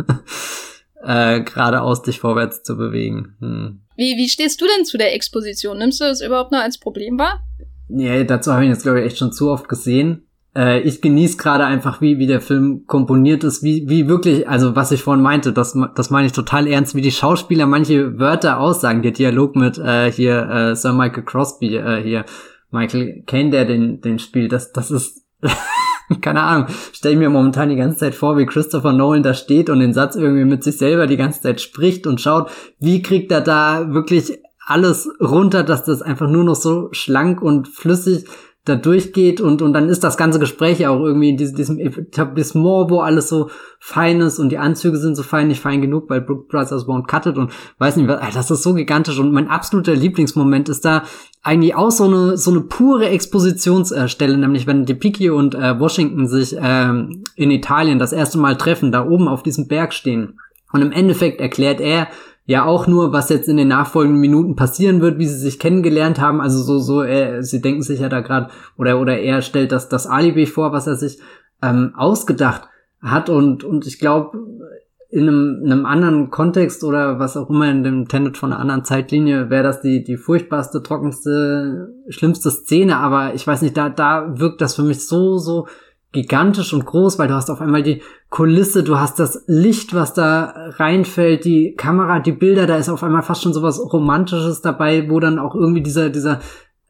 äh, 1.03 1.41
geradeaus 1.41 2.03
dich 2.03 2.19
vorwärts 2.19 2.61
zu 2.61 2.77
bewegen. 2.77 3.35
Hm. 3.39 3.79
Wie, 3.97 4.15
wie 4.17 4.29
stehst 4.29 4.61
du 4.61 4.65
denn 4.65 4.85
zu 4.85 4.97
der 4.97 5.15
Exposition? 5.15 5.79
Nimmst 5.79 5.99
du 6.01 6.05
das 6.05 6.21
überhaupt 6.21 6.51
noch 6.51 6.59
als 6.59 6.77
Problem 6.77 7.17
wahr? 7.17 7.41
Ja, 7.89 8.23
dazu 8.23 8.53
habe 8.53 8.63
ich 8.63 8.69
jetzt, 8.69 8.83
glaube 8.83 8.99
ich, 8.99 9.07
echt 9.07 9.17
schon 9.17 9.31
zu 9.31 9.49
oft 9.49 9.67
gesehen 9.67 10.24
äh, 10.55 10.79
ich 10.81 11.01
genieße 11.01 11.37
gerade 11.37 11.65
einfach, 11.65 12.01
wie, 12.01 12.17
wie 12.17 12.27
der 12.27 12.41
Film 12.41 12.85
komponiert 12.87 13.43
ist, 13.43 13.63
wie, 13.63 13.87
wie 13.87 14.07
wirklich, 14.07 14.47
also 14.47 14.75
was 14.75 14.91
ich 14.91 15.01
vorhin 15.01 15.23
meinte, 15.23 15.53
das, 15.53 15.77
das 15.95 16.09
meine 16.09 16.27
ich 16.27 16.33
total 16.33 16.67
ernst, 16.67 16.95
wie 16.95 17.01
die 17.01 17.11
Schauspieler 17.11 17.65
manche 17.65 18.17
Wörter 18.19 18.59
aussagen, 18.59 19.01
der 19.01 19.11
Dialog 19.11 19.55
mit 19.55 19.77
äh, 19.77 20.11
hier 20.11 20.49
äh, 20.49 20.75
Sir 20.75 20.93
Michael 20.93 21.23
Crosby, 21.23 21.75
äh, 21.75 22.01
hier 22.01 22.25
Michael 22.71 23.23
Caine, 23.25 23.51
der 23.51 23.65
den, 23.65 24.01
den 24.01 24.19
spielt, 24.19 24.51
das, 24.51 24.71
das 24.71 24.91
ist 24.91 25.25
keine 26.21 26.41
Ahnung, 26.41 26.67
stelle 26.93 27.13
ich 27.13 27.19
mir 27.19 27.29
momentan 27.29 27.69
die 27.69 27.75
ganze 27.75 27.97
Zeit 27.97 28.15
vor, 28.15 28.37
wie 28.37 28.45
Christopher 28.45 28.93
Nolan 28.93 29.23
da 29.23 29.33
steht 29.33 29.69
und 29.69 29.79
den 29.79 29.93
Satz 29.93 30.15
irgendwie 30.15 30.45
mit 30.45 30.63
sich 30.63 30.77
selber 30.77 31.07
die 31.07 31.17
ganze 31.17 31.41
Zeit 31.41 31.61
spricht 31.61 32.07
und 32.07 32.21
schaut, 32.21 32.49
wie 32.79 33.01
kriegt 33.01 33.31
er 33.31 33.41
da 33.41 33.93
wirklich 33.93 34.39
alles 34.65 35.09
runter, 35.21 35.63
dass 35.63 35.83
das 35.83 36.01
einfach 36.01 36.29
nur 36.29 36.43
noch 36.43 36.55
so 36.55 36.89
schlank 36.91 37.41
und 37.41 37.67
flüssig 37.67 38.25
da 38.65 38.75
durchgeht 38.75 39.41
und, 39.41 39.61
und 39.61 39.73
dann 39.73 39.89
ist 39.89 40.03
das 40.03 40.17
ganze 40.17 40.39
Gespräch 40.39 40.85
auch 40.87 40.99
irgendwie 40.99 41.29
in 41.29 41.37
diesem, 41.37 41.55
diesem 41.55 41.79
Etablissement, 41.79 42.89
wo 42.89 42.99
alles 42.99 43.29
so 43.29 43.51
fein 43.79 44.19
ist 44.21 44.39
und 44.39 44.49
die 44.49 44.57
Anzüge 44.57 44.97
sind 44.97 45.15
so 45.15 45.21
fein, 45.21 45.47
nicht 45.47 45.61
fein 45.61 45.81
genug, 45.81 46.09
weil 46.09 46.21
Brook 46.21 46.49
Brothers 46.49 46.87
won't 46.87 47.05
cut 47.05 47.27
it 47.27 47.37
und 47.37 47.51
weiß 47.77 47.95
nicht, 47.95 48.09
das 48.09 48.49
ist 48.49 48.63
so 48.63 48.73
gigantisch 48.73 49.19
und 49.19 49.31
mein 49.31 49.49
absoluter 49.49 49.95
Lieblingsmoment 49.95 50.67
ist 50.67 50.83
da 50.83 51.03
eigentlich 51.43 51.75
auch 51.75 51.91
so 51.91 52.05
eine, 52.05 52.37
so 52.37 52.49
eine 52.49 52.61
pure 52.61 53.07
Expositionsstelle, 53.09 54.35
nämlich 54.35 54.65
wenn 54.65 54.85
DePicchio 54.85 55.37
und 55.37 55.53
äh, 55.53 55.79
Washington 55.79 56.27
sich 56.27 56.55
ähm, 56.59 57.23
in 57.35 57.51
Italien 57.51 57.99
das 57.99 58.13
erste 58.13 58.39
Mal 58.39 58.57
treffen, 58.57 58.91
da 58.91 59.05
oben 59.05 59.27
auf 59.27 59.43
diesem 59.43 59.67
Berg 59.67 59.93
stehen. 59.93 60.39
Und 60.71 60.81
im 60.81 60.91
Endeffekt 60.91 61.39
erklärt 61.39 61.79
er, 61.79 62.07
ja 62.45 62.65
auch 62.65 62.87
nur, 62.87 63.11
was 63.11 63.29
jetzt 63.29 63.49
in 63.49 63.57
den 63.57 63.67
nachfolgenden 63.67 64.21
Minuten 64.21 64.55
passieren 64.55 65.01
wird, 65.01 65.17
wie 65.17 65.27
sie 65.27 65.37
sich 65.37 65.59
kennengelernt 65.59 66.19
haben. 66.21 66.41
Also 66.41 66.61
so, 66.61 66.79
so, 66.79 67.03
äh, 67.03 67.41
sie 67.43 67.61
denken 67.61 67.81
sich 67.81 67.99
ja 67.99 68.09
da 68.09 68.21
gerade, 68.21 68.49
oder, 68.77 68.99
oder 68.99 69.17
er 69.17 69.41
stellt 69.41 69.71
das, 69.71 69.89
das 69.89 70.07
Alibi 70.07 70.45
vor, 70.45 70.71
was 70.71 70.87
er 70.87 70.95
sich 70.95 71.19
ähm, 71.61 71.93
ausgedacht 71.95 72.69
hat. 73.01 73.29
Und, 73.29 73.63
und 73.63 73.87
ich 73.87 73.99
glaube, 73.99 74.37
in 75.09 75.27
einem, 75.27 75.61
in 75.63 75.71
einem 75.71 75.85
anderen 75.85 76.29
Kontext 76.29 76.83
oder 76.83 77.19
was 77.19 77.37
auch 77.37 77.49
immer 77.49 77.69
in 77.69 77.83
dem 77.83 78.07
Tenet 78.07 78.37
von 78.37 78.51
einer 78.51 78.61
anderen 78.61 78.83
Zeitlinie 78.83 79.49
wäre 79.49 79.63
das 79.63 79.81
die, 79.81 80.03
die 80.03 80.17
furchtbarste, 80.17 80.83
trockenste, 80.83 81.95
schlimmste 82.09 82.51
Szene. 82.51 82.97
Aber 82.97 83.33
ich 83.33 83.47
weiß 83.47 83.63
nicht, 83.63 83.77
da, 83.77 83.89
da 83.89 84.37
wirkt 84.37 84.61
das 84.61 84.75
für 84.75 84.83
mich 84.83 85.07
so, 85.07 85.37
so 85.37 85.67
gigantisch 86.15 86.73
und 86.73 86.85
groß, 86.85 87.19
weil 87.19 87.27
du 87.27 87.35
hast 87.35 87.51
auf 87.51 87.61
einmal 87.61 87.83
die 87.83 88.01
Kulisse, 88.29 88.83
du 88.83 88.97
hast 88.97 89.19
das 89.19 89.43
Licht, 89.45 89.93
was 89.93 90.13
da 90.13 90.71
reinfällt, 90.77 91.45
die 91.45 91.75
Kamera, 91.77 92.19
die 92.19 92.31
Bilder, 92.31 92.65
da 92.65 92.77
ist 92.77 92.89
auf 92.89 93.03
einmal 93.03 93.21
fast 93.21 93.43
schon 93.43 93.53
sowas 93.53 93.79
Romantisches 93.79 94.61
dabei, 94.61 95.09
wo 95.09 95.19
dann 95.19 95.37
auch 95.37 95.53
irgendwie 95.53 95.83
dieser, 95.83 96.09
dieser 96.09 96.39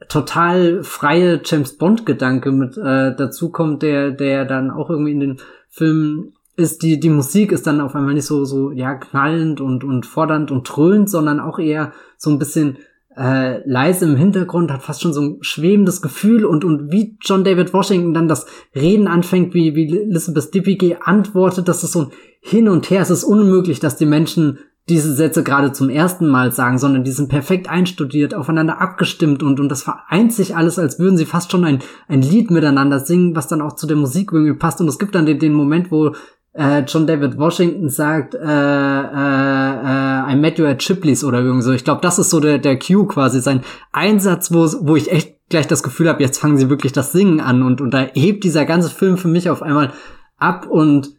total 0.07 0.83
freie 0.83 1.41
James 1.43 1.77
Bond 1.77 2.05
Gedanke 2.05 2.51
mit 2.51 2.77
äh, 2.77 3.15
dazu 3.15 3.49
kommt, 3.49 3.81
der, 3.81 4.11
der 4.11 4.45
dann 4.45 4.71
auch 4.71 4.89
irgendwie 4.89 5.11
in 5.11 5.19
den 5.19 5.37
Filmen 5.69 6.33
ist, 6.55 6.83
die, 6.83 6.99
die 6.99 7.09
Musik 7.09 7.51
ist 7.51 7.67
dann 7.67 7.81
auf 7.81 7.95
einmal 7.95 8.13
nicht 8.13 8.25
so, 8.25 8.45
so, 8.45 8.71
ja, 8.71 8.95
knallend 8.95 9.59
und, 9.59 9.83
und 9.83 10.05
fordernd 10.05 10.51
und 10.51 10.63
dröhnt, 10.63 11.09
sondern 11.09 11.39
auch 11.39 11.59
eher 11.59 11.91
so 12.17 12.29
ein 12.29 12.39
bisschen 12.39 12.77
äh, 13.17 13.67
leise 13.67 14.05
im 14.05 14.15
Hintergrund, 14.15 14.71
hat 14.71 14.83
fast 14.83 15.01
schon 15.01 15.13
so 15.13 15.21
ein 15.21 15.37
schwebendes 15.41 16.01
Gefühl 16.01 16.45
und, 16.45 16.65
und 16.65 16.91
wie 16.91 17.17
John 17.21 17.43
David 17.43 17.73
Washington 17.73 18.13
dann 18.13 18.27
das 18.27 18.45
Reden 18.75 19.07
anfängt, 19.07 19.53
wie, 19.53 19.75
wie 19.75 19.97
Elizabeth 19.97 20.53
Debicki 20.53 20.97
antwortet, 21.01 21.67
das 21.67 21.83
ist 21.83 21.93
so 21.93 22.03
ein 22.03 22.11
Hin 22.41 22.67
und 22.67 22.89
Her. 22.89 23.01
Es 23.01 23.09
ist 23.09 23.23
unmöglich, 23.23 23.79
dass 23.79 23.97
die 23.97 24.05
Menschen 24.05 24.59
diese 24.87 25.15
Sätze 25.15 25.43
gerade 25.43 25.71
zum 25.71 25.89
ersten 25.89 26.27
Mal 26.27 26.51
sagen, 26.51 26.77
sondern 26.77 27.03
die 27.03 27.11
sind 27.11 27.27
perfekt 27.27 27.67
einstudiert, 27.67 28.35
aufeinander 28.35 28.79
abgestimmt 28.79 29.41
und, 29.41 29.59
und 29.59 29.69
das 29.69 29.81
vereint 29.81 30.31
sich 30.31 30.55
alles, 30.55 30.77
als 30.77 30.99
würden 30.99 31.17
sie 31.17 31.25
fast 31.25 31.51
schon 31.51 31.65
ein, 31.65 31.79
ein 32.07 32.21
Lied 32.21 32.51
miteinander 32.51 32.99
singen, 32.99 33.35
was 33.35 33.47
dann 33.47 33.61
auch 33.61 33.73
zu 33.73 33.87
der 33.87 33.97
Musik 33.97 34.31
irgendwie 34.31 34.53
passt. 34.53 34.79
Und 34.81 34.87
es 34.87 34.99
gibt 34.99 35.15
dann 35.15 35.25
den, 35.25 35.39
den 35.39 35.53
Moment, 35.53 35.89
wo 35.89 36.13
äh, 36.55 36.83
John 36.87 37.05
David 37.05 37.37
Washington 37.37 37.89
sagt, 37.89 38.33
äh, 38.33 38.39
äh, 38.39 38.41
äh, 38.41 40.33
I 40.33 40.35
met 40.37 40.57
you 40.57 40.65
at 40.65 40.81
Chipley's 40.81 41.23
oder 41.23 41.39
irgendwie 41.39 41.63
so. 41.63 41.73
Ich 41.73 41.83
glaube, 41.83 42.01
das 42.01 42.17
ist 42.17 42.29
so 42.29 42.39
der, 42.39 42.59
der 42.59 42.79
Cue 42.79 43.07
quasi, 43.07 43.41
sein 43.41 43.61
Einsatz, 43.91 44.53
wo, 44.53 44.65
wo 44.81 44.95
ich 44.95 45.11
echt 45.11 45.35
gleich 45.49 45.67
das 45.67 45.83
Gefühl 45.83 46.09
habe, 46.09 46.23
jetzt 46.23 46.39
fangen 46.39 46.57
sie 46.57 46.69
wirklich 46.69 46.93
das 46.93 47.11
Singen 47.11 47.41
an 47.41 47.61
und, 47.61 47.81
und 47.81 47.93
da 47.93 48.07
hebt 48.13 48.43
dieser 48.43 48.65
ganze 48.65 48.89
Film 48.89 49.17
für 49.17 49.27
mich 49.27 49.49
auf 49.49 49.61
einmal 49.61 49.91
ab 50.37 50.65
und 50.67 51.13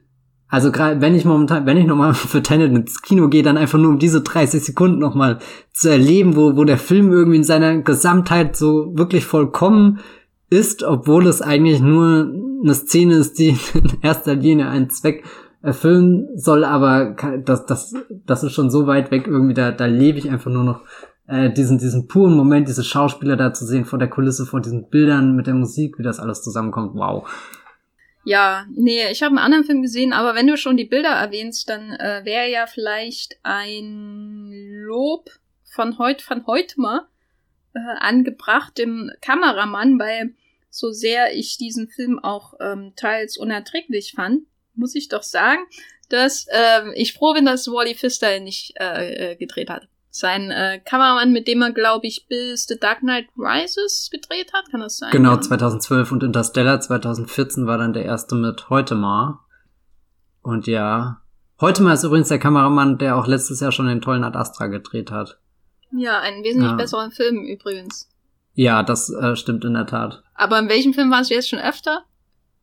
also 0.48 0.70
gerade 0.70 1.00
wenn 1.00 1.14
ich 1.14 1.24
momentan, 1.24 1.66
wenn 1.66 1.76
ich 1.76 1.86
nochmal 1.86 2.14
für 2.14 2.42
Tenet 2.42 2.72
ins 2.72 3.02
Kino 3.02 3.28
gehe, 3.28 3.42
dann 3.42 3.58
einfach 3.58 3.78
nur 3.78 3.90
um 3.90 3.98
diese 3.98 4.22
30 4.22 4.64
Sekunden 4.64 4.98
nochmal 4.98 5.38
zu 5.72 5.90
erleben, 5.90 6.34
wo, 6.34 6.56
wo 6.56 6.64
der 6.64 6.78
Film 6.78 7.12
irgendwie 7.12 7.38
in 7.38 7.44
seiner 7.44 7.76
Gesamtheit 7.82 8.56
so 8.56 8.92
wirklich 8.96 9.26
vollkommen 9.26 10.00
ist, 10.50 10.82
obwohl 10.82 11.26
es 11.26 11.42
eigentlich 11.42 11.80
nur 11.80 12.32
eine 12.62 12.74
Szene 12.74 13.14
ist, 13.14 13.38
die 13.38 13.56
in 13.74 13.98
erster 14.02 14.34
Linie 14.34 14.68
einen 14.68 14.90
Zweck 14.90 15.24
erfüllen 15.62 16.28
soll, 16.36 16.64
aber 16.64 17.16
das, 17.44 17.66
das, 17.66 17.94
das 18.08 18.44
ist 18.44 18.52
schon 18.52 18.70
so 18.70 18.86
weit 18.86 19.10
weg 19.10 19.26
irgendwie, 19.26 19.54
da, 19.54 19.72
da 19.72 19.86
lebe 19.86 20.18
ich 20.18 20.30
einfach 20.30 20.50
nur 20.50 20.62
noch 20.62 20.82
äh, 21.26 21.50
diesen, 21.52 21.78
diesen 21.78 22.06
puren 22.06 22.36
Moment, 22.36 22.68
diese 22.68 22.84
Schauspieler 22.84 23.36
da 23.36 23.52
zu 23.52 23.66
sehen 23.66 23.84
vor 23.84 23.98
der 23.98 24.08
Kulisse, 24.08 24.46
vor 24.46 24.60
diesen 24.60 24.88
Bildern 24.88 25.34
mit 25.34 25.48
der 25.48 25.54
Musik, 25.54 25.98
wie 25.98 26.04
das 26.04 26.20
alles 26.20 26.42
zusammenkommt, 26.42 26.92
wow. 26.94 27.28
Ja, 28.24 28.66
nee, 28.74 29.10
ich 29.10 29.22
habe 29.22 29.30
einen 29.30 29.44
anderen 29.44 29.64
Film 29.64 29.82
gesehen, 29.82 30.12
aber 30.12 30.34
wenn 30.34 30.46
du 30.46 30.56
schon 30.56 30.76
die 30.76 30.84
Bilder 30.84 31.10
erwähnst, 31.10 31.68
dann 31.68 31.92
äh, 31.92 32.24
wäre 32.24 32.50
ja 32.50 32.66
vielleicht 32.66 33.36
ein 33.42 34.52
Lob 34.84 35.30
von 35.64 35.98
heut 35.98 36.22
von 36.22 36.46
heute 36.46 36.80
mal 36.80 37.06
äh, 37.76 37.98
angebracht 38.00 38.78
dem 38.78 39.10
Kameramann, 39.20 39.98
weil 39.98 40.34
so 40.70 40.92
sehr 40.92 41.34
ich 41.34 41.56
diesen 41.58 41.88
Film 41.88 42.18
auch 42.18 42.54
ähm, 42.60 42.92
teils 42.96 43.36
unerträglich 43.38 44.12
fand, 44.14 44.42
muss 44.74 44.94
ich 44.94 45.08
doch 45.08 45.22
sagen, 45.22 45.60
dass 46.08 46.46
äh, 46.48 46.92
ich 46.94 47.14
froh 47.14 47.34
bin, 47.34 47.46
dass 47.46 47.68
Wally 47.68 47.94
Pfister 47.94 48.40
nicht 48.40 48.74
äh, 48.78 49.32
äh, 49.32 49.36
gedreht 49.36 49.70
hat 49.70 49.88
sein 50.10 50.50
äh, 50.50 50.80
Kameramann, 50.82 51.30
mit 51.30 51.46
dem 51.46 51.60
er, 51.60 51.72
glaube 51.72 52.06
ich, 52.06 52.26
bis 52.26 52.66
The 52.66 52.78
Dark 52.80 53.00
Knight 53.00 53.26
Rises 53.36 54.08
gedreht 54.10 54.50
hat. 54.54 54.70
Kann 54.70 54.80
das 54.80 54.96
sein? 54.96 55.10
Genau, 55.10 55.32
ja? 55.32 55.40
2012 55.42 56.10
und 56.10 56.22
Interstellar 56.22 56.80
2014 56.80 57.66
war 57.66 57.76
dann 57.76 57.92
der 57.92 58.06
erste 58.06 58.34
mit 58.34 58.70
Heute 58.70 58.94
mal. 58.94 59.40
Und 60.40 60.66
ja, 60.66 61.20
Heute 61.58 61.82
mal 61.82 61.94
ist 61.94 62.04
übrigens 62.04 62.28
der 62.28 62.38
Kameramann, 62.38 62.98
der 62.98 63.16
auch 63.16 63.26
letztes 63.26 63.60
Jahr 63.60 63.72
schon 63.72 63.86
den 63.86 64.02
tollen 64.02 64.24
Ad 64.24 64.36
Astra 64.36 64.66
gedreht 64.66 65.10
hat. 65.10 65.38
Ja, 65.92 66.20
einen 66.20 66.44
wesentlich 66.44 66.70
ja. 66.70 66.76
besseren 66.76 67.10
Film 67.10 67.44
übrigens. 67.44 68.08
Ja, 68.54 68.82
das 68.82 69.10
äh, 69.10 69.36
stimmt 69.36 69.64
in 69.64 69.74
der 69.74 69.86
Tat. 69.86 70.22
Aber 70.34 70.58
in 70.58 70.68
welchem 70.68 70.94
Film 70.94 71.10
warst 71.10 71.30
du 71.30 71.34
jetzt 71.34 71.48
schon 71.48 71.58
öfter? 71.58 72.04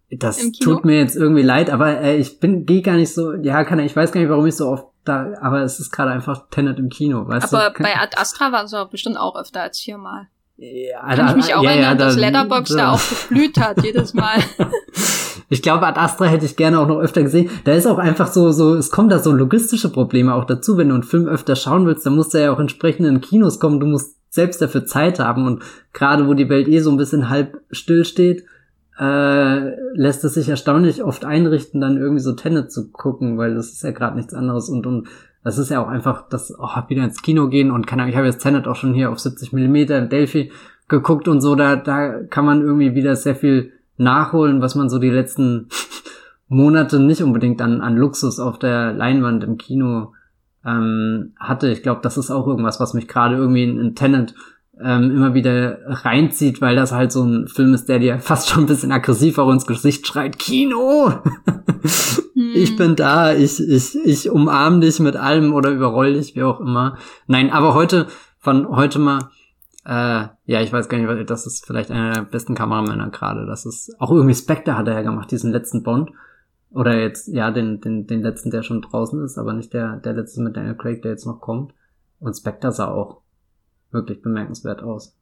Das 0.10 0.52
tut 0.52 0.86
mir 0.86 0.98
jetzt 0.98 1.16
irgendwie 1.16 1.42
leid, 1.42 1.70
aber 1.70 2.02
äh, 2.02 2.18
ich 2.18 2.40
bin 2.40 2.66
gehe 2.66 2.82
gar 2.82 2.96
nicht 2.96 3.14
so, 3.14 3.34
ja, 3.34 3.64
kann 3.64 3.80
ich 3.80 3.96
weiß 3.96 4.12
gar 4.12 4.22
nicht, 4.22 4.30
warum 4.30 4.46
ich 4.46 4.56
so 4.56 4.68
oft 4.68 4.88
da, 5.06 5.34
aber 5.42 5.62
es 5.62 5.80
ist 5.80 5.92
gerade 5.92 6.12
einfach 6.12 6.50
Tenet 6.50 6.80
im 6.80 6.90
Kino, 6.90 7.28
weißt 7.28 7.54
aber 7.54 7.70
du? 7.70 7.76
Aber 7.76 7.84
bei 7.84 7.96
Ad 7.96 8.18
Astra 8.18 8.52
war 8.52 8.64
es 8.64 8.76
bestimmt 8.92 9.18
auch 9.18 9.36
öfter 9.36 9.62
als 9.62 9.80
viermal. 9.80 10.28
Ja, 10.64 11.16
Kann 11.16 11.30
ich 11.30 11.36
mich 11.36 11.56
auch 11.56 11.64
ja, 11.64 11.72
erinnern, 11.72 12.00
ja, 12.00 12.06
dass 12.06 12.16
Letterbox 12.16 12.70
da, 12.70 12.78
da 12.78 12.92
auch 12.92 13.02
geblüht 13.10 13.60
hat, 13.60 13.84
jedes 13.84 14.14
Mal. 14.14 14.38
ich 15.50 15.62
glaube, 15.62 15.86
Ad 15.86 16.00
Astra 16.00 16.26
hätte 16.26 16.46
ich 16.46 16.56
gerne 16.56 16.80
auch 16.80 16.88
noch 16.88 17.00
öfter 17.00 17.22
gesehen. 17.22 17.50
Da 17.66 17.74
ist 17.74 17.86
auch 17.86 17.98
einfach 17.98 18.28
so, 18.28 18.52
so, 18.52 18.76
es 18.76 18.90
kommen 18.90 19.10
da 19.10 19.20
so 19.20 19.34
logistische 19.34 19.90
Probleme 19.90 20.34
auch 20.34 20.46
dazu. 20.46 20.78
Wenn 20.78 20.90
du 20.90 20.96
einen 20.96 21.04
Film 21.04 21.28
öfter 21.28 21.58
schauen 21.58 21.86
willst, 21.86 22.06
dann 22.06 22.16
musst 22.16 22.34
du 22.34 22.42
ja 22.42 22.54
auch 22.54 22.60
entsprechend 22.60 23.08
in 23.08 23.20
Kinos 23.20 23.60
kommen. 23.60 23.82
Du 23.82 23.88
musst 23.88 24.16
selbst 24.30 24.62
dafür 24.62 24.86
Zeit 24.86 25.20
haben. 25.20 25.46
Und 25.46 25.64
gerade 25.92 26.28
wo 26.28 26.34
die 26.34 26.50
Welt 26.50 26.70
eh 26.70 26.80
so 26.80 26.92
ein 26.92 26.98
bisschen 26.98 27.30
halb 27.30 27.60
still 27.72 28.06
steht, 28.06 28.46
äh, 28.98 29.70
lässt 29.96 30.24
es 30.24 30.36
sich 30.36 30.48
erstaunlich 30.48 31.04
oft 31.04 31.26
einrichten, 31.26 31.82
dann 31.82 31.98
irgendwie 31.98 32.22
so 32.22 32.34
Tenet 32.34 32.72
zu 32.72 32.90
gucken, 32.92 33.38
weil 33.38 33.56
das 33.56 33.74
ist 33.74 33.84
ja 33.84 33.92
gerade 33.92 34.16
nichts 34.16 34.34
anderes 34.34 34.70
und, 34.70 34.86
und 34.86 35.08
das 35.44 35.58
ist 35.58 35.70
ja 35.70 35.84
auch 35.84 35.88
einfach 35.88 36.28
das 36.30 36.54
oh, 36.58 36.70
wieder 36.88 37.04
ins 37.04 37.22
Kino 37.22 37.50
gehen 37.50 37.72
und 37.72 37.88
kann 37.88 38.08
ich 38.08 38.16
habe 38.16 38.28
jetzt 38.28 38.42
Tenet 38.42 38.68
auch 38.68 38.76
schon 38.76 38.94
hier 38.94 39.12
auf 39.12 39.20
70 39.20 39.54
Millimeter 39.54 39.98
in 39.98 40.10
Delphi 40.10 40.52
geguckt 40.88 41.28
und 41.28 41.42
so, 41.42 41.56
da, 41.56 41.76
da 41.76 42.24
kann 42.24 42.46
man 42.46 42.62
irgendwie 42.62 42.96
wieder 42.96 43.16
sehr 43.16 43.36
viel 43.36 43.74
nachholen, 43.98 44.62
was 44.62 44.76
man 44.76 44.90
so 44.90 45.00
die 45.00 45.10
letzten 45.10 45.68
Monate 46.48 47.00
nicht 47.00 47.24
unbedingt 47.24 47.62
an, 47.62 47.82
an 47.82 47.98
Luxus 47.98 48.40
auf 48.40 48.60
der 48.60 48.94
Leinwand 48.94 49.44
im 49.44 49.58
Kino 49.58 50.14
ähm, 50.66 51.34
hatte. 51.40 51.70
Ich 51.70 51.84
glaube, 51.84 52.02
das 52.04 52.18
ist 52.18 52.32
auch 52.32 52.48
irgendwas, 52.48 52.80
was 52.80 52.94
mich 52.94 53.08
gerade 53.08 53.36
irgendwie 53.36 53.64
in, 53.64 53.80
in 53.80 53.96
Tenet 53.96 54.36
ähm, 54.82 55.12
immer 55.12 55.34
wieder 55.34 55.80
reinzieht, 55.86 56.62
weil 56.62 56.76
das 56.76 56.92
halt 56.92 57.12
so 57.12 57.24
ein 57.24 57.48
Film 57.48 57.74
ist, 57.74 57.88
der 57.90 58.00
dir 58.00 58.20
fast 58.20 58.50
schon 58.50 58.64
ein 58.64 58.68
bisschen 58.68 58.92
aggressiver 58.92 59.52
ins 59.52 59.68
Gesicht 59.68 60.08
schreit, 60.08 60.40
Kino! 60.40 61.14
hm. 62.34 62.52
Ich 62.56 62.76
bin 62.76 62.96
da, 62.96 63.34
ich, 63.34 63.60
ich, 63.60 63.96
ich 64.04 64.30
umarm 64.30 64.82
dich 64.82 65.00
mit 65.00 65.16
allem 65.16 65.54
oder 65.54 65.70
überroll 65.70 66.14
dich, 66.14 66.36
wie 66.36 66.44
auch 66.44 66.60
immer. 66.60 66.98
Nein, 67.28 67.52
aber 67.52 67.74
heute, 67.74 68.08
von 68.40 68.68
heute 68.68 69.00
mal, 69.00 69.30
äh, 69.86 70.28
ja, 70.46 70.62
ich 70.62 70.72
weiß 70.72 70.90
gar 70.90 70.98
nicht, 70.98 71.30
das 71.30 71.46
ist 71.46 71.66
vielleicht 71.66 71.92
einer 71.92 72.14
der 72.14 72.22
besten 72.22 72.56
Kameramänner 72.56 73.10
gerade. 73.10 73.46
Das 73.46 73.66
ist, 73.66 73.96
auch 74.00 74.12
irgendwie 74.12 74.36
Spectre 74.36 74.78
hat 74.78 74.88
er 74.88 74.96
ja 74.96 75.02
gemacht, 75.02 75.30
diesen 75.32 75.52
letzten 75.52 75.84
Bond. 75.84 76.12
Oder 76.72 77.00
jetzt, 77.00 77.28
ja, 77.28 77.52
den, 77.52 77.82
den, 77.82 78.08
den 78.08 78.24
letzten, 78.24 78.50
der 78.50 78.64
schon 78.64 78.82
draußen 78.82 79.24
ist, 79.24 79.38
aber 79.38 79.54
nicht 79.54 79.74
der, 79.74 79.98
der 79.98 80.14
letzte 80.14 80.42
mit 80.42 80.58
Daniel 80.58 80.76
Craig, 80.76 81.04
der 81.04 81.12
jetzt 81.12 81.28
noch 81.28 81.40
kommt. 81.40 81.74
Und 82.20 82.34
Spectre 82.34 82.72
sah 82.72 82.88
auch 82.88 83.23
wirklich 83.94 84.22
bemerkenswert 84.22 84.82
aus. 84.82 85.16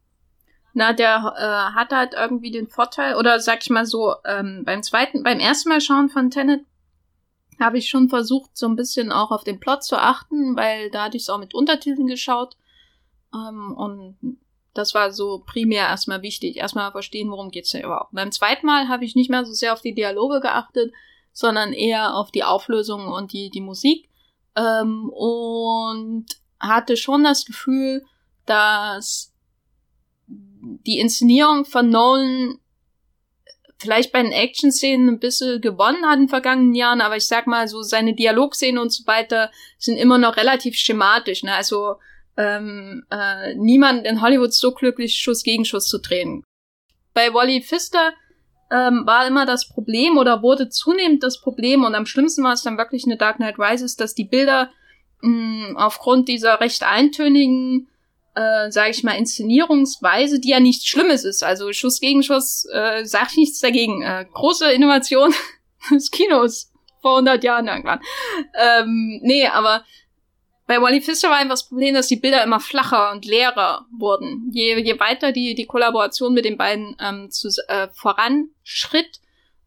Na, 0.73 0.93
der 0.93 1.33
äh, 1.37 1.75
hat 1.75 1.91
halt 1.91 2.13
irgendwie 2.13 2.51
den 2.51 2.67
Vorteil, 2.67 3.15
oder 3.15 3.39
sag 3.39 3.61
ich 3.61 3.69
mal 3.69 3.85
so, 3.85 4.15
ähm, 4.25 4.63
beim 4.65 4.83
zweiten, 4.83 5.23
beim 5.23 5.39
ersten 5.39 5.69
Mal 5.69 5.81
schauen 5.81 6.09
von 6.09 6.29
Tenet 6.29 6.65
habe 7.59 7.77
ich 7.77 7.89
schon 7.89 8.09
versucht, 8.09 8.57
so 8.57 8.67
ein 8.67 8.75
bisschen 8.75 9.11
auch 9.11 9.31
auf 9.31 9.43
den 9.43 9.59
Plot 9.59 9.83
zu 9.83 9.97
achten, 9.97 10.55
weil 10.55 10.89
da 10.89 11.05
hatte 11.05 11.17
ich 11.17 11.23
es 11.23 11.29
auch 11.29 11.37
mit 11.37 11.53
Untertiteln 11.53 12.07
geschaut. 12.07 12.57
Ähm, 13.33 13.75
und 13.77 14.17
das 14.73 14.93
war 14.93 15.11
so 15.11 15.43
primär 15.45 15.83
erstmal 15.83 16.21
wichtig. 16.21 16.57
Erstmal 16.57 16.91
verstehen, 16.91 17.29
worum 17.29 17.51
geht's 17.51 17.71
denn 17.71 17.83
überhaupt. 17.83 18.13
Beim 18.13 18.31
zweiten 18.31 18.65
Mal 18.65 18.87
habe 18.87 19.05
ich 19.05 19.15
nicht 19.15 19.29
mehr 19.29 19.45
so 19.45 19.53
sehr 19.53 19.73
auf 19.73 19.81
die 19.81 19.93
Dialoge 19.93 20.39
geachtet, 20.39 20.91
sondern 21.33 21.73
eher 21.73 22.15
auf 22.15 22.31
die 22.31 22.43
Auflösung 22.43 23.07
und 23.07 23.31
die, 23.31 23.49
die 23.49 23.61
Musik. 23.61 24.09
Ähm, 24.55 25.09
und 25.09 26.25
hatte 26.59 26.97
schon 26.97 27.23
das 27.23 27.45
Gefühl, 27.45 28.03
dass 28.51 29.33
die 30.51 30.99
Inszenierung 30.99 31.65
von 31.65 31.89
Nolan 31.89 32.59
vielleicht 33.79 34.11
bei 34.11 34.21
den 34.21 34.31
Action-Szenen 34.31 35.09
ein 35.09 35.19
bisschen 35.19 35.61
gewonnen 35.61 36.05
hat 36.05 36.15
in 36.15 36.23
den 36.23 36.29
vergangenen 36.29 36.75
Jahren, 36.75 37.01
aber 37.01 37.17
ich 37.17 37.25
sag 37.25 37.47
mal 37.47 37.67
so, 37.67 37.81
seine 37.81 38.13
Dialogszenen 38.13 38.77
und 38.77 38.91
so 38.91 39.07
weiter 39.07 39.49
sind 39.79 39.97
immer 39.97 40.17
noch 40.17 40.37
relativ 40.37 40.75
schematisch. 40.75 41.43
Ne? 41.43 41.53
Also 41.53 41.95
ähm, 42.37 43.03
äh, 43.09 43.55
niemand 43.55 44.05
in 44.05 44.21
Hollywood 44.21 44.53
so 44.53 44.73
glücklich, 44.73 45.15
Schuss 45.15 45.43
gegen 45.43 45.65
Schuss 45.65 45.87
zu 45.87 45.99
drehen. 45.99 46.43
Bei 47.13 47.33
Wally 47.33 47.63
Pfister 47.63 48.13
ähm, 48.69 49.03
war 49.05 49.25
immer 49.25 49.45
das 49.45 49.67
Problem 49.67 50.17
oder 50.17 50.43
wurde 50.43 50.69
zunehmend 50.69 51.23
das 51.23 51.41
Problem 51.41 51.83
und 51.83 51.95
am 51.95 52.05
schlimmsten 52.05 52.43
war 52.43 52.53
es 52.53 52.61
dann 52.61 52.77
wirklich 52.77 53.05
eine 53.05 53.17
Dark 53.17 53.37
Knight 53.37 53.57
Rises, 53.57 53.95
dass 53.95 54.13
die 54.13 54.25
Bilder 54.25 54.69
mh, 55.21 55.73
aufgrund 55.75 56.27
dieser 56.27 56.59
recht 56.59 56.83
eintönigen 56.83 57.87
äh, 58.41 58.71
sage 58.71 58.91
ich 58.91 59.03
mal, 59.03 59.17
Inszenierungsweise, 59.17 60.39
die 60.39 60.49
ja 60.49 60.59
nichts 60.59 60.87
Schlimmes 60.87 61.23
ist. 61.23 61.43
Also 61.43 61.71
Schuss 61.73 61.99
gegen 61.99 62.23
Schuss, 62.23 62.65
äh, 62.71 63.05
sag 63.05 63.31
ich 63.31 63.37
nichts 63.37 63.59
dagegen. 63.59 64.01
Äh, 64.01 64.25
große 64.33 64.71
Innovation 64.71 65.33
des 65.91 66.11
Kinos 66.11 66.71
vor 67.01 67.17
100 67.17 67.43
Jahren 67.43 67.67
irgendwann. 67.67 67.99
Ähm, 68.59 69.19
nee, 69.23 69.47
aber 69.47 69.83
bei 70.67 70.81
Wally 70.81 71.01
Pfister 71.01 71.29
war 71.29 71.37
einfach 71.37 71.53
das 71.53 71.67
Problem, 71.67 71.95
dass 71.95 72.07
die 72.07 72.15
Bilder 72.15 72.43
immer 72.43 72.59
flacher 72.59 73.11
und 73.11 73.25
leerer 73.25 73.85
wurden. 73.97 74.49
Je, 74.53 74.79
je 74.79 74.99
weiter 74.99 75.31
die, 75.31 75.53
die 75.55 75.65
Kollaboration 75.65 76.33
mit 76.33 76.45
den 76.45 76.57
beiden 76.57 76.95
ähm, 76.99 77.29
zu, 77.29 77.49
äh, 77.67 77.89
voranschritt, 77.93 79.19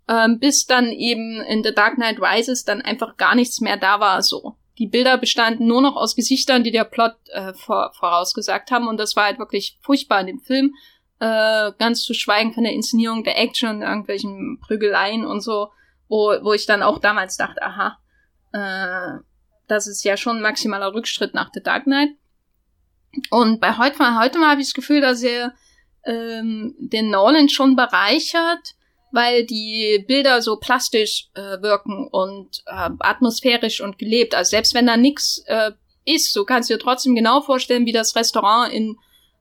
ähm, 0.08 0.38
bis 0.38 0.66
dann 0.66 0.90
eben 0.92 1.42
in 1.42 1.62
The 1.62 1.74
Dark 1.74 1.96
Knight 1.96 2.20
Rises 2.20 2.64
dann 2.64 2.80
einfach 2.80 3.16
gar 3.16 3.34
nichts 3.34 3.60
mehr 3.60 3.76
da 3.76 4.00
war 4.00 4.22
so. 4.22 4.56
Die 4.78 4.86
Bilder 4.86 5.18
bestanden 5.18 5.66
nur 5.66 5.82
noch 5.82 5.96
aus 5.96 6.16
Gesichtern, 6.16 6.64
die 6.64 6.72
der 6.72 6.84
Plot 6.84 7.14
äh, 7.28 7.54
vor, 7.54 7.92
vorausgesagt 7.94 8.70
haben. 8.70 8.88
Und 8.88 8.98
das 8.98 9.14
war 9.14 9.24
halt 9.24 9.38
wirklich 9.38 9.78
furchtbar 9.82 10.20
in 10.20 10.26
dem 10.26 10.40
Film. 10.40 10.74
Äh, 11.20 11.72
ganz 11.78 12.02
zu 12.02 12.12
schweigen 12.12 12.52
von 12.52 12.64
der 12.64 12.72
Inszenierung 12.72 13.22
der 13.22 13.38
Action 13.38 13.68
und 13.70 13.82
irgendwelchen 13.82 14.58
Prügeleien 14.60 15.24
und 15.24 15.40
so, 15.40 15.70
wo, 16.08 16.34
wo 16.42 16.52
ich 16.52 16.66
dann 16.66 16.82
auch 16.82 16.98
damals 16.98 17.36
dachte, 17.36 17.62
aha, 17.62 17.98
äh, 18.52 19.20
das 19.68 19.86
ist 19.86 20.04
ja 20.04 20.16
schon 20.16 20.36
ein 20.36 20.42
maximaler 20.42 20.92
Rückschritt 20.92 21.34
nach 21.34 21.50
The 21.54 21.62
Dark 21.62 21.84
Knight. 21.84 22.10
Und 23.30 23.60
bei 23.60 23.78
heute 23.78 23.98
mal, 23.98 24.18
heute 24.18 24.38
mal 24.38 24.50
habe 24.50 24.60
ich 24.60 24.68
das 24.68 24.74
Gefühl, 24.74 25.00
dass 25.00 25.22
er 25.22 25.54
ähm, 26.04 26.74
den 26.78 27.10
Nolan 27.10 27.48
schon 27.48 27.76
bereichert, 27.76 28.74
weil 29.14 29.46
die 29.46 30.04
Bilder 30.08 30.42
so 30.42 30.56
plastisch 30.56 31.28
äh, 31.34 31.62
wirken 31.62 32.08
und 32.10 32.62
äh, 32.66 32.90
atmosphärisch 32.98 33.80
und 33.80 33.96
gelebt. 33.96 34.34
Also 34.34 34.50
selbst 34.50 34.74
wenn 34.74 34.86
da 34.86 34.96
nix 34.96 35.44
äh, 35.46 35.70
ist, 36.04 36.32
so 36.32 36.44
kannst 36.44 36.68
du 36.68 36.74
dir 36.74 36.80
trotzdem 36.80 37.14
genau 37.14 37.40
vorstellen, 37.40 37.86
wie 37.86 37.92
das 37.92 38.16
Restaurant 38.16 38.72
in 38.72 38.96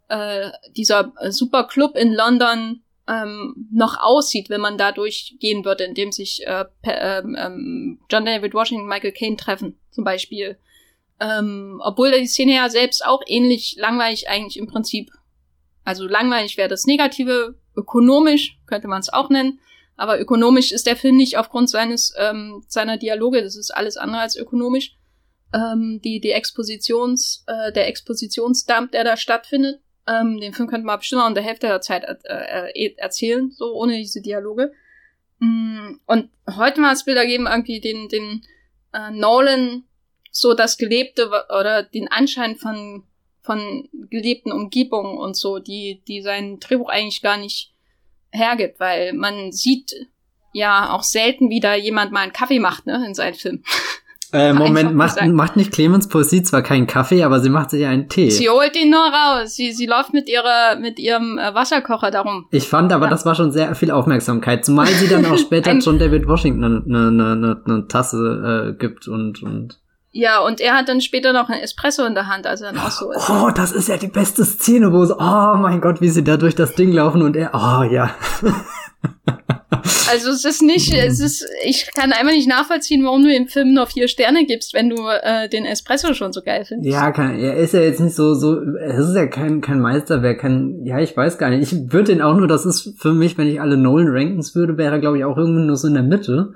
äh, 0.09 0.51
dieser 0.77 1.11
super 1.29 1.63
Club 1.63 1.97
in 1.97 2.13
London 2.13 2.83
ähm, 3.07 3.67
noch 3.71 3.99
aussieht, 3.99 4.51
wenn 4.51 4.61
man 4.61 4.77
da 4.77 4.91
durchgehen 4.91 5.65
würde, 5.65 5.85
in 5.85 5.95
dem 5.95 6.11
sich 6.11 6.45
äh, 6.45 6.65
ähm, 6.83 7.35
ähm, 7.37 7.99
John 8.11 8.25
David 8.25 8.53
Washington 8.53 8.83
und 8.83 8.89
Michael 8.89 9.11
Caine 9.11 9.37
treffen, 9.37 9.79
zum 9.89 10.03
Beispiel. 10.03 10.57
Ähm, 11.19 11.81
obwohl 11.83 12.11
die 12.11 12.27
Szene 12.27 12.53
ja 12.53 12.69
selbst 12.69 13.03
auch 13.03 13.21
ähnlich 13.25 13.75
langweilig 13.79 14.29
eigentlich 14.29 14.57
im 14.57 14.67
Prinzip, 14.67 15.09
also 15.83 16.07
langweilig 16.07 16.57
wäre 16.57 16.69
das 16.69 16.85
Negative, 16.85 17.55
ökonomisch 17.75 18.59
könnte 18.65 18.87
man 18.87 18.99
es 18.99 19.11
auch 19.11 19.29
nennen, 19.29 19.59
aber 19.95 20.19
ökonomisch 20.19 20.71
ist 20.71 20.87
der 20.87 20.95
Film 20.95 21.17
nicht 21.17 21.37
aufgrund 21.37 21.69
seines 21.69 22.13
ähm, 22.17 22.63
seiner 22.67 22.97
Dialoge, 22.97 23.43
das 23.43 23.55
ist 23.55 23.71
alles 23.71 23.97
andere 23.97 24.21
als 24.21 24.35
ökonomisch. 24.35 24.95
Ähm, 25.53 26.01
die 26.03 26.19
die 26.19 26.31
Expositions 26.31 27.43
äh, 27.45 27.71
der 27.71 27.87
Expositionsdump, 27.87 28.91
der 28.91 29.03
da 29.03 29.17
stattfindet, 29.17 29.81
ähm, 30.07 30.39
den 30.39 30.53
Film 30.53 30.67
könnte 30.67 30.85
man 30.85 30.99
bestimmt 30.99 31.21
auch 31.21 31.27
in 31.27 31.35
der 31.35 31.43
Hälfte 31.43 31.67
der 31.67 31.81
Zeit 31.81 32.03
äh, 32.03 32.71
äh, 32.73 32.95
erzählen, 32.97 33.51
so 33.51 33.73
ohne 33.73 33.97
diese 33.97 34.21
Dialoge. 34.21 34.71
Mm, 35.39 35.95
und 36.05 36.29
heute 36.57 36.81
mal 36.81 36.91
das 36.91 37.05
Bilder 37.05 37.25
geben 37.25 37.47
irgendwie 37.47 37.79
den, 37.79 38.09
den 38.09 38.43
äh, 38.93 39.11
Nolan 39.11 39.83
so 40.31 40.53
das 40.53 40.77
Gelebte 40.77 41.29
oder 41.57 41.83
den 41.83 42.07
Anschein 42.09 42.55
von, 42.55 43.03
von 43.43 43.89
gelebten 44.09 44.51
Umgebungen 44.51 45.17
und 45.17 45.35
so, 45.35 45.59
die, 45.59 46.01
die 46.07 46.21
sein 46.21 46.59
Drehbuch 46.59 46.89
eigentlich 46.89 47.21
gar 47.21 47.37
nicht 47.37 47.73
hergibt, 48.31 48.79
weil 48.79 49.13
man 49.13 49.51
sieht 49.51 49.93
ja 50.53 50.91
auch 50.91 51.03
selten, 51.03 51.49
wie 51.49 51.59
da 51.59 51.75
jemand 51.75 52.11
mal 52.11 52.21
einen 52.21 52.33
Kaffee 52.33 52.59
macht, 52.59 52.85
ne, 52.85 53.03
in 53.05 53.13
seinen 53.13 53.33
Filmen. 53.33 53.63
Äh, 54.31 54.53
Moment, 54.53 54.95
macht, 54.95 55.21
macht 55.27 55.57
nicht 55.57 55.71
Clemens 55.71 56.07
Poesie 56.07 56.41
zwar 56.43 56.61
keinen 56.61 56.87
Kaffee, 56.87 57.23
aber 57.23 57.39
sie 57.41 57.49
macht 57.49 57.71
sich 57.71 57.85
einen 57.85 58.07
Tee. 58.07 58.29
Sie 58.29 58.49
holt 58.49 58.75
ihn 58.75 58.89
nur 58.89 59.01
raus. 59.01 59.55
Sie, 59.55 59.73
sie 59.73 59.85
läuft 59.85 60.13
mit 60.13 60.29
ihrer, 60.29 60.77
mit 60.79 60.99
ihrem 60.99 61.37
äh, 61.37 61.53
Wasserkocher 61.53 62.11
darum. 62.11 62.47
Ich 62.51 62.67
fand 62.67 62.91
aber, 62.93 63.05
ja. 63.05 63.11
das 63.11 63.25
war 63.25 63.35
schon 63.35 63.51
sehr 63.51 63.75
viel 63.75 63.91
Aufmerksamkeit. 63.91 64.63
Zumal 64.63 64.87
sie 64.87 65.07
dann 65.07 65.25
auch 65.25 65.37
später 65.37 65.73
John 65.73 65.99
David 65.99 66.27
Washington 66.27 66.63
eine, 66.63 66.83
eine, 66.85 67.31
eine, 67.31 67.61
eine 67.65 67.87
Tasse 67.87 68.73
äh, 68.73 68.79
gibt 68.79 69.07
und, 69.07 69.43
und. 69.43 69.79
Ja, 70.15 70.45
und 70.45 70.61
er 70.61 70.75
hat 70.75 70.89
dann 70.89 71.01
später 71.01 71.33
noch 71.33 71.49
ein 71.49 71.59
Espresso 71.59 72.05
in 72.05 72.13
der 72.13 72.27
Hand, 72.27 72.45
also 72.45 72.65
dann 72.65 72.77
auch 72.77 72.91
so 72.91 73.11
ist. 73.11 73.29
Oh, 73.31 73.49
das 73.49 73.71
ist 73.71 73.89
ja 73.89 73.97
die 73.97 74.07
beste 74.07 74.45
Szene, 74.45 74.93
wo 74.93 75.03
so, 75.05 75.15
oh 75.17 75.57
mein 75.57 75.81
Gott, 75.81 76.01
wie 76.01 76.09
sie 76.09 76.23
da 76.23 76.37
durch 76.37 76.53
das 76.53 76.75
Ding 76.75 76.91
laufen 76.91 77.23
und 77.23 77.35
er, 77.35 77.49
oh 77.53 77.83
ja. 77.83 78.13
Also 80.09 80.29
es 80.29 80.45
ist 80.45 80.61
nicht, 80.61 80.93
es 80.93 81.19
ist, 81.19 81.45
ich 81.65 81.89
kann 81.95 82.11
einfach 82.11 82.31
nicht 82.31 82.47
nachvollziehen, 82.47 83.03
warum 83.03 83.23
du 83.23 83.33
im 83.33 83.47
Film 83.47 83.73
nur 83.73 83.87
vier 83.87 84.07
Sterne 84.07 84.45
gibst, 84.45 84.75
wenn 84.75 84.89
du 84.89 84.97
äh, 85.07 85.49
den 85.49 85.65
Espresso 85.65 86.13
schon 86.13 86.31
so 86.31 86.41
geil 86.41 86.65
findest. 86.65 86.93
Ja, 86.93 87.11
kann, 87.11 87.39
er 87.39 87.55
ist 87.55 87.73
ja 87.73 87.81
jetzt 87.81 87.99
nicht 87.99 88.15
so, 88.15 88.35
so, 88.35 88.61
es 88.61 89.09
ist 89.09 89.15
ja 89.15 89.25
kein, 89.25 89.61
kein 89.61 89.79
Meisterwerk, 89.79 90.41
kein, 90.41 90.85
ja, 90.85 90.99
ich 90.99 91.17
weiß 91.17 91.39
gar 91.39 91.49
nicht. 91.49 91.71
Ich 91.71 91.91
würde 91.91 92.13
den 92.13 92.21
auch 92.21 92.35
nur, 92.35 92.47
das 92.47 92.65
ist 92.65 92.93
für 92.97 93.13
mich, 93.13 93.37
wenn 93.37 93.47
ich 93.47 93.59
alle 93.59 93.77
Nolan 93.77 94.09
Rankings 94.09 94.53
würde, 94.53 94.77
wäre 94.77 94.93
er, 94.93 94.99
glaube 94.99 95.17
ich, 95.17 95.25
auch 95.25 95.37
irgendwie 95.37 95.65
nur 95.65 95.77
so 95.77 95.87
in 95.87 95.95
der 95.95 96.03
Mitte. 96.03 96.53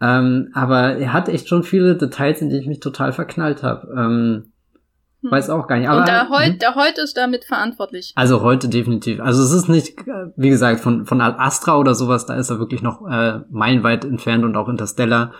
Ähm, 0.00 0.50
aber 0.54 0.96
er 0.96 1.12
hat 1.12 1.28
echt 1.28 1.48
schon 1.48 1.62
viele 1.62 1.96
Details, 1.96 2.40
in 2.40 2.48
die 2.48 2.56
ich 2.56 2.66
mich 2.66 2.80
total 2.80 3.12
verknallt 3.12 3.62
habe. 3.62 3.88
Ähm, 3.96 4.52
hm. 5.22 5.30
Weiß 5.30 5.50
auch 5.50 5.66
gar 5.66 5.78
nicht. 5.78 5.88
Aber, 5.88 6.00
Und 6.00 6.08
der 6.08 6.30
heute, 6.30 6.54
der 6.54 6.74
heute 6.74 7.02
ist 7.02 7.16
damit 7.16 7.44
verantwortlich. 7.44 8.12
Also 8.14 8.40
heute 8.40 8.68
definitiv. 8.68 9.20
Also 9.20 9.42
es 9.42 9.52
ist 9.52 9.68
nicht, 9.68 9.96
wie 10.36 10.48
gesagt, 10.48 10.80
von, 10.80 11.04
von 11.04 11.20
Astra 11.20 11.76
oder 11.76 11.94
sowas, 11.94 12.24
da 12.26 12.34
ist 12.34 12.50
er 12.50 12.58
wirklich 12.58 12.82
noch 12.82 13.06
äh, 13.06 13.40
meilenweit 13.50 14.04
entfernt 14.04 14.44
und 14.44 14.56
auch 14.56 14.68
Interstellar. 14.68 15.32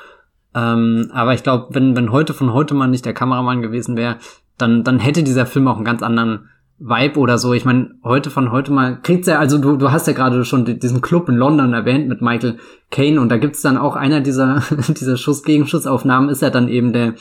Ähm, 0.55 1.11
aber 1.15 1.33
ich 1.33 1.43
glaube, 1.43 1.69
wenn, 1.71 1.97
wenn 1.97 2.13
heute 2.13 2.35
von 2.35 2.53
heute 2.53 2.75
mal 2.75 2.89
nicht 2.89 3.07
der 3.07 3.15
Kameramann 3.15 3.63
gewesen 3.63 3.97
wäre, 3.97 4.17
dann, 4.59 4.85
dann 4.85 4.99
hätte 4.99 5.23
dieser 5.23 5.47
Film 5.47 5.69
auch 5.69 5.77
einen 5.77 5.85
ganz 5.85 6.03
anderen 6.03 6.51
Vibe 6.81 7.20
oder 7.20 7.37
so. 7.37 7.53
Ich 7.53 7.66
meine, 7.66 7.91
heute 8.03 8.31
von 8.31 8.51
heute 8.51 8.72
mal 8.72 9.01
kriegt's 9.03 9.28
ja, 9.28 9.39
also 9.39 9.59
du, 9.59 9.76
du 9.76 9.93
hast 9.93 10.07
ja 10.07 10.14
gerade 10.14 10.45
schon 10.47 10.64
diesen 10.64 11.03
Club 11.03 11.28
in 11.28 11.37
London 11.37 11.74
erwähnt 11.74 12.09
mit 12.09 12.22
Michael 12.22 12.57
Caine 12.91 13.20
und 13.20 13.28
da 13.28 13.37
gibt's 13.37 13.61
dann 13.61 13.76
auch 13.76 13.97
einer 13.97 14.20
dieser, 14.22 14.62
dieser 14.89 15.18
Schuss-Gegenschussaufnahmen 15.18 16.31
ist 16.31 16.43
ja 16.43 16.51
dann 16.51 16.68
eben 16.68 16.93
der 16.93 17.14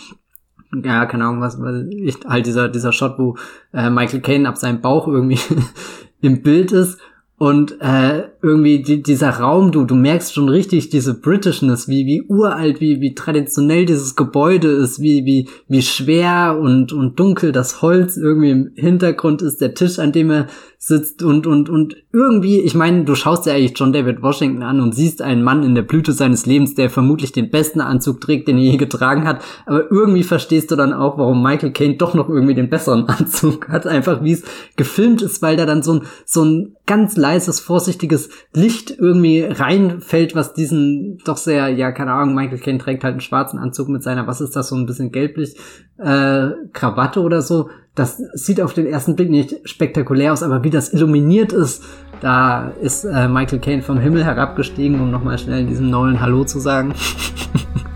ja, 0.83 1.05
keine 1.07 1.25
Ahnung, 1.25 1.41
was, 1.41 1.59
weil 1.59 1.89
ich, 1.91 2.17
halt 2.27 2.45
dieser, 2.45 2.69
dieser 2.69 2.91
Shot, 2.91 3.17
wo 3.17 3.35
äh, 3.73 3.89
Michael 3.89 4.21
Caine 4.21 4.47
ab 4.47 4.55
seinem 4.55 4.81
Bauch 4.81 5.07
irgendwie 5.07 5.39
im 6.21 6.41
Bild 6.43 6.71
ist 6.71 6.99
und 7.39 7.77
äh, 7.79 8.23
irgendwie 8.41 8.83
die, 8.83 9.01
dieser 9.01 9.29
Raum, 9.29 9.71
du, 9.71 9.85
du 9.85 9.95
merkst 9.95 10.33
schon 10.33 10.49
richtig 10.49 10.89
diese 10.89 11.13
Britishness, 11.13 11.87
wie, 11.87 12.05
wie 12.05 12.21
uralt, 12.23 12.81
wie, 12.81 12.99
wie 12.99 13.15
traditionell 13.15 13.85
dieses 13.85 14.17
Gebäude 14.17 14.67
ist, 14.67 15.01
wie, 15.01 15.23
wie, 15.23 15.47
wie 15.69 15.81
schwer 15.81 16.59
und, 16.59 16.91
und 16.91 17.17
dunkel 17.17 17.53
das 17.53 17.81
Holz 17.81 18.17
irgendwie 18.17 18.51
im 18.51 18.71
Hintergrund 18.75 19.41
ist, 19.41 19.61
der 19.61 19.73
Tisch, 19.73 19.99
an 19.99 20.11
dem 20.11 20.31
er 20.31 20.47
sitzt 20.81 21.23
und, 21.23 21.45
und, 21.45 21.69
und 21.69 21.97
irgendwie, 22.13 22.61
ich 22.61 22.73
meine, 22.73 23.03
du 23.03 23.13
schaust 23.13 23.45
ja 23.45 23.53
eigentlich 23.53 23.77
John 23.77 23.91
David 23.91 24.21
Washington 24.21 24.63
an 24.63 24.79
und 24.79 24.95
siehst 24.95 25.21
einen 25.21 25.43
Mann 25.43 25.61
in 25.63 25.75
der 25.75 25.81
Blüte 25.81 26.13
seines 26.13 26.45
Lebens, 26.45 26.73
der 26.73 26.89
vermutlich 26.89 27.33
den 27.33 27.49
besten 27.49 27.81
Anzug 27.81 28.21
trägt, 28.21 28.47
den 28.47 28.57
er 28.57 28.63
je 28.63 28.77
getragen 28.77 29.27
hat, 29.27 29.43
aber 29.65 29.91
irgendwie 29.91 30.23
verstehst 30.23 30.71
du 30.71 30.77
dann 30.77 30.93
auch, 30.93 31.17
warum 31.17 31.43
Michael 31.43 31.73
Caine 31.73 31.97
doch 31.97 32.13
noch 32.13 32.29
irgendwie 32.29 32.55
den 32.55 32.69
besseren 32.69 33.05
Anzug 33.09 33.67
hat, 33.67 33.87
einfach 33.87 34.23
wie 34.23 34.31
es 34.31 34.43
gefilmt 34.77 35.21
ist, 35.21 35.41
weil 35.41 35.57
da 35.57 35.65
dann 35.65 35.83
so 35.83 35.95
ein, 35.95 36.01
so 36.23 36.45
ein 36.45 36.77
ganz 36.85 37.17
leises, 37.17 37.59
vorsichtiges 37.59 38.29
Licht 38.53 38.89
irgendwie 38.89 39.41
reinfällt, 39.41 40.33
was 40.33 40.53
diesen 40.53 41.17
doch 41.25 41.37
sehr, 41.37 41.67
ja, 41.67 41.91
keine 41.91 42.13
Ahnung, 42.13 42.35
Michael 42.35 42.59
Caine 42.59 42.79
trägt 42.79 43.03
halt 43.03 43.15
einen 43.15 43.21
schwarzen 43.21 43.59
Anzug 43.59 43.89
mit 43.89 44.01
seiner, 44.01 44.27
was 44.27 44.39
ist 44.39 44.55
das, 44.55 44.69
so 44.69 44.77
ein 44.77 44.85
bisschen 44.85 45.11
gelblich, 45.11 45.57
äh, 45.97 46.51
Krawatte 46.71 47.21
oder 47.21 47.41
so, 47.41 47.69
das 47.99 48.17
sieht 48.33 48.61
auf 48.61 48.73
den 48.73 48.87
ersten 48.87 49.15
Blick 49.15 49.29
nicht 49.29 49.57
spektakulär 49.67 50.31
aus, 50.31 50.41
aber 50.41 50.63
wie 50.63 50.69
das 50.69 50.93
illuminiert 50.93 51.51
ist, 51.51 51.83
da 52.21 52.71
ist 52.81 53.03
äh, 53.03 53.27
Michael 53.27 53.59
Caine 53.59 53.81
vom 53.81 53.99
Himmel 53.99 54.23
herabgestiegen, 54.23 54.99
um 54.99 55.11
nochmal 55.11 55.37
schnell 55.37 55.61
in 55.61 55.67
diesem 55.67 55.89
neuen 55.89 56.21
Hallo 56.21 56.45
zu 56.45 56.59
sagen. 56.59 56.93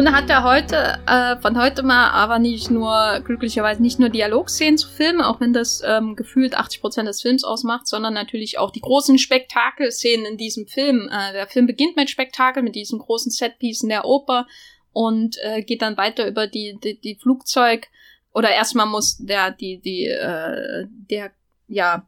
Nun 0.00 0.14
hat 0.14 0.30
er 0.30 0.44
heute, 0.44 0.98
äh, 1.06 1.36
von 1.42 1.60
heute 1.60 1.82
mal 1.82 2.08
aber 2.12 2.38
nicht 2.38 2.70
nur, 2.70 3.20
glücklicherweise 3.22 3.82
nicht 3.82 3.98
nur 3.98 4.08
Dialogszenen 4.08 4.78
zu 4.78 4.88
filmen, 4.88 5.20
auch 5.20 5.40
wenn 5.40 5.52
das 5.52 5.82
ähm, 5.86 6.16
gefühlt 6.16 6.58
80% 6.58 7.04
des 7.04 7.20
Films 7.20 7.44
ausmacht, 7.44 7.86
sondern 7.86 8.14
natürlich 8.14 8.56
auch 8.56 8.70
die 8.70 8.80
großen 8.80 9.18
Spektakelszenen 9.18 10.24
in 10.24 10.38
diesem 10.38 10.66
Film. 10.66 11.10
Äh, 11.12 11.34
der 11.34 11.48
Film 11.48 11.66
beginnt 11.66 11.96
mit 11.96 12.08
Spektakel, 12.08 12.62
mit 12.62 12.76
diesen 12.76 12.98
großen 12.98 13.30
Setpiecen 13.30 13.90
der 13.90 14.06
Oper 14.06 14.46
und 14.94 15.36
äh, 15.42 15.60
geht 15.60 15.82
dann 15.82 15.98
weiter 15.98 16.26
über 16.26 16.46
die, 16.46 16.78
die, 16.82 16.98
die 16.98 17.16
Flugzeug, 17.16 17.86
oder 18.32 18.48
erstmal 18.48 18.86
muss 18.86 19.18
der, 19.18 19.50
die, 19.50 19.82
die, 19.82 20.06
äh, 20.06 20.86
der, 21.10 21.30
ja, 21.68 22.06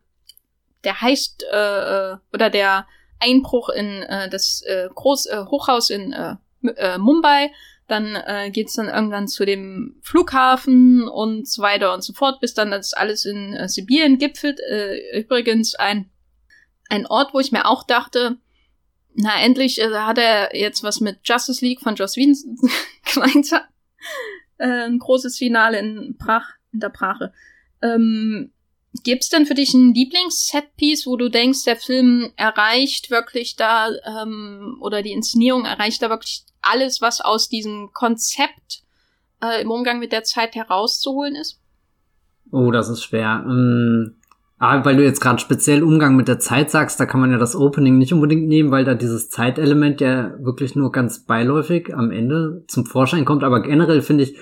der 0.85 0.99
heißt, 0.99 1.45
äh, 1.53 2.13
äh 2.13 2.17
oder 2.33 2.49
der 2.49 2.87
Einbruch 3.21 3.69
in 3.69 4.03
äh, 4.05 4.31
das 4.31 4.63
äh, 4.63 4.89
Groß, 4.95 5.27
äh, 5.27 5.45
Hochhaus 5.45 5.91
in 5.91 6.15
äh, 6.15 6.37
äh, 6.77 6.97
Mumbai 6.97 7.51
dann 7.93 8.17
äh, 8.17 8.51
geht's 8.51 8.75
dann 8.75 8.89
irgendwann 8.89 9.29
zu 9.29 9.45
dem 9.45 9.97
Flughafen 10.03 11.07
und 11.07 11.47
so 11.47 11.63
weiter 11.63 11.95
und 11.95 12.03
so 12.03 12.13
fort, 12.13 12.41
bis 12.41 12.55
dann 12.55 12.71
das 12.71 12.95
alles 12.95 13.25
in 13.25 13.55
äh, 13.55 13.69
Sibirien 13.69 14.19
gipfelt. 14.19 14.59
Äh, 14.61 15.21
übrigens 15.21 15.75
ein, 15.75 16.11
ein 16.89 17.07
Ort, 17.07 17.35
wo 17.35 17.41
ich 17.41 17.53
mir 17.53 17.67
auch 17.67 17.85
dachte, 17.85 18.39
na 19.15 19.41
endlich 19.41 19.81
äh, 19.81 19.91
hat 19.91 20.19
er 20.19 20.57
jetzt 20.57 20.83
was 20.83 21.01
mit 21.01 21.21
Justice 21.25 21.65
League 21.65 21.81
von 21.81 21.95
Joss 21.95 22.17
Whedon 22.17 22.35
gemeinsam. 23.15 23.61
Äh, 24.59 24.87
ein 24.87 24.99
großes 24.99 25.37
Finale 25.37 25.79
in 25.79 26.17
Prach, 26.19 26.49
in 26.73 26.81
der 26.81 26.89
Prache. 26.89 27.33
Ähm, 27.83 28.53
Gibt's 29.05 29.31
denn 29.31 29.47
für 29.47 29.55
dich 29.55 29.73
ein 29.73 29.95
Lieblings-Setpiece, 29.95 31.07
wo 31.07 31.17
du 31.17 31.31
denkst, 31.31 31.65
der 31.65 31.77
Film 31.77 32.31
erreicht 32.37 33.11
wirklich 33.11 33.57
da, 33.57 33.89
ähm, 34.05 34.77
oder 34.81 35.03
die 35.03 35.13
Inszenierung 35.13 35.65
erreicht 35.65 36.03
da 36.03 36.11
wirklich 36.11 36.45
alles, 36.61 37.01
was 37.01 37.21
aus 37.21 37.49
diesem 37.49 37.91
Konzept 37.93 38.83
äh, 39.43 39.63
im 39.63 39.71
Umgang 39.71 39.99
mit 39.99 40.13
der 40.13 40.25
Zeit 40.25 40.55
herauszuholen 40.55 41.37
ist? 41.37 41.59
Oh, 42.51 42.71
das 42.71 42.91
ist 42.91 43.03
schwer. 43.03 43.45
Ähm, 43.47 44.17
aber 44.59 44.85
weil 44.85 44.97
du 44.97 45.03
jetzt 45.03 45.21
gerade 45.21 45.41
speziell 45.41 45.83
Umgang 45.83 46.15
mit 46.15 46.29
der 46.29 46.39
Zeit 46.39 46.71
sagst, 46.71 47.01
da 47.01 47.07
kann 47.07 47.21
man 47.21 47.33
ja 47.33 47.39
das 47.39 47.57
Opening 47.57 47.99
nicht 47.99 48.13
unbedingt 48.13 48.47
nehmen, 48.47 48.71
weil 48.71 48.85
da 48.85 48.95
dieses 48.95 49.29
Zeitelement 49.29 50.01
ja 50.01 50.35
wirklich 50.39 50.77
nur 50.77 50.93
ganz 50.93 51.25
beiläufig 51.25 51.93
am 51.93 52.13
Ende 52.13 52.63
zum 52.69 52.87
Vorschein 52.87 53.25
kommt. 53.25 53.43
Aber 53.43 53.61
generell 53.63 54.03
finde 54.03 54.23
ich, 54.23 54.37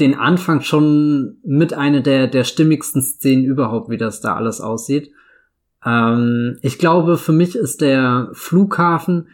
den 0.00 0.14
Anfang 0.14 0.62
schon 0.62 1.38
mit 1.44 1.74
einer 1.74 2.00
der, 2.00 2.26
der 2.26 2.44
stimmigsten 2.44 3.02
Szenen 3.02 3.44
überhaupt, 3.44 3.90
wie 3.90 3.98
das 3.98 4.20
da 4.20 4.34
alles 4.34 4.60
aussieht. 4.60 5.12
Ähm, 5.84 6.58
ich 6.62 6.78
glaube, 6.78 7.16
für 7.16 7.32
mich 7.32 7.56
ist 7.56 7.80
der 7.80 8.30
Flughafen 8.32 9.28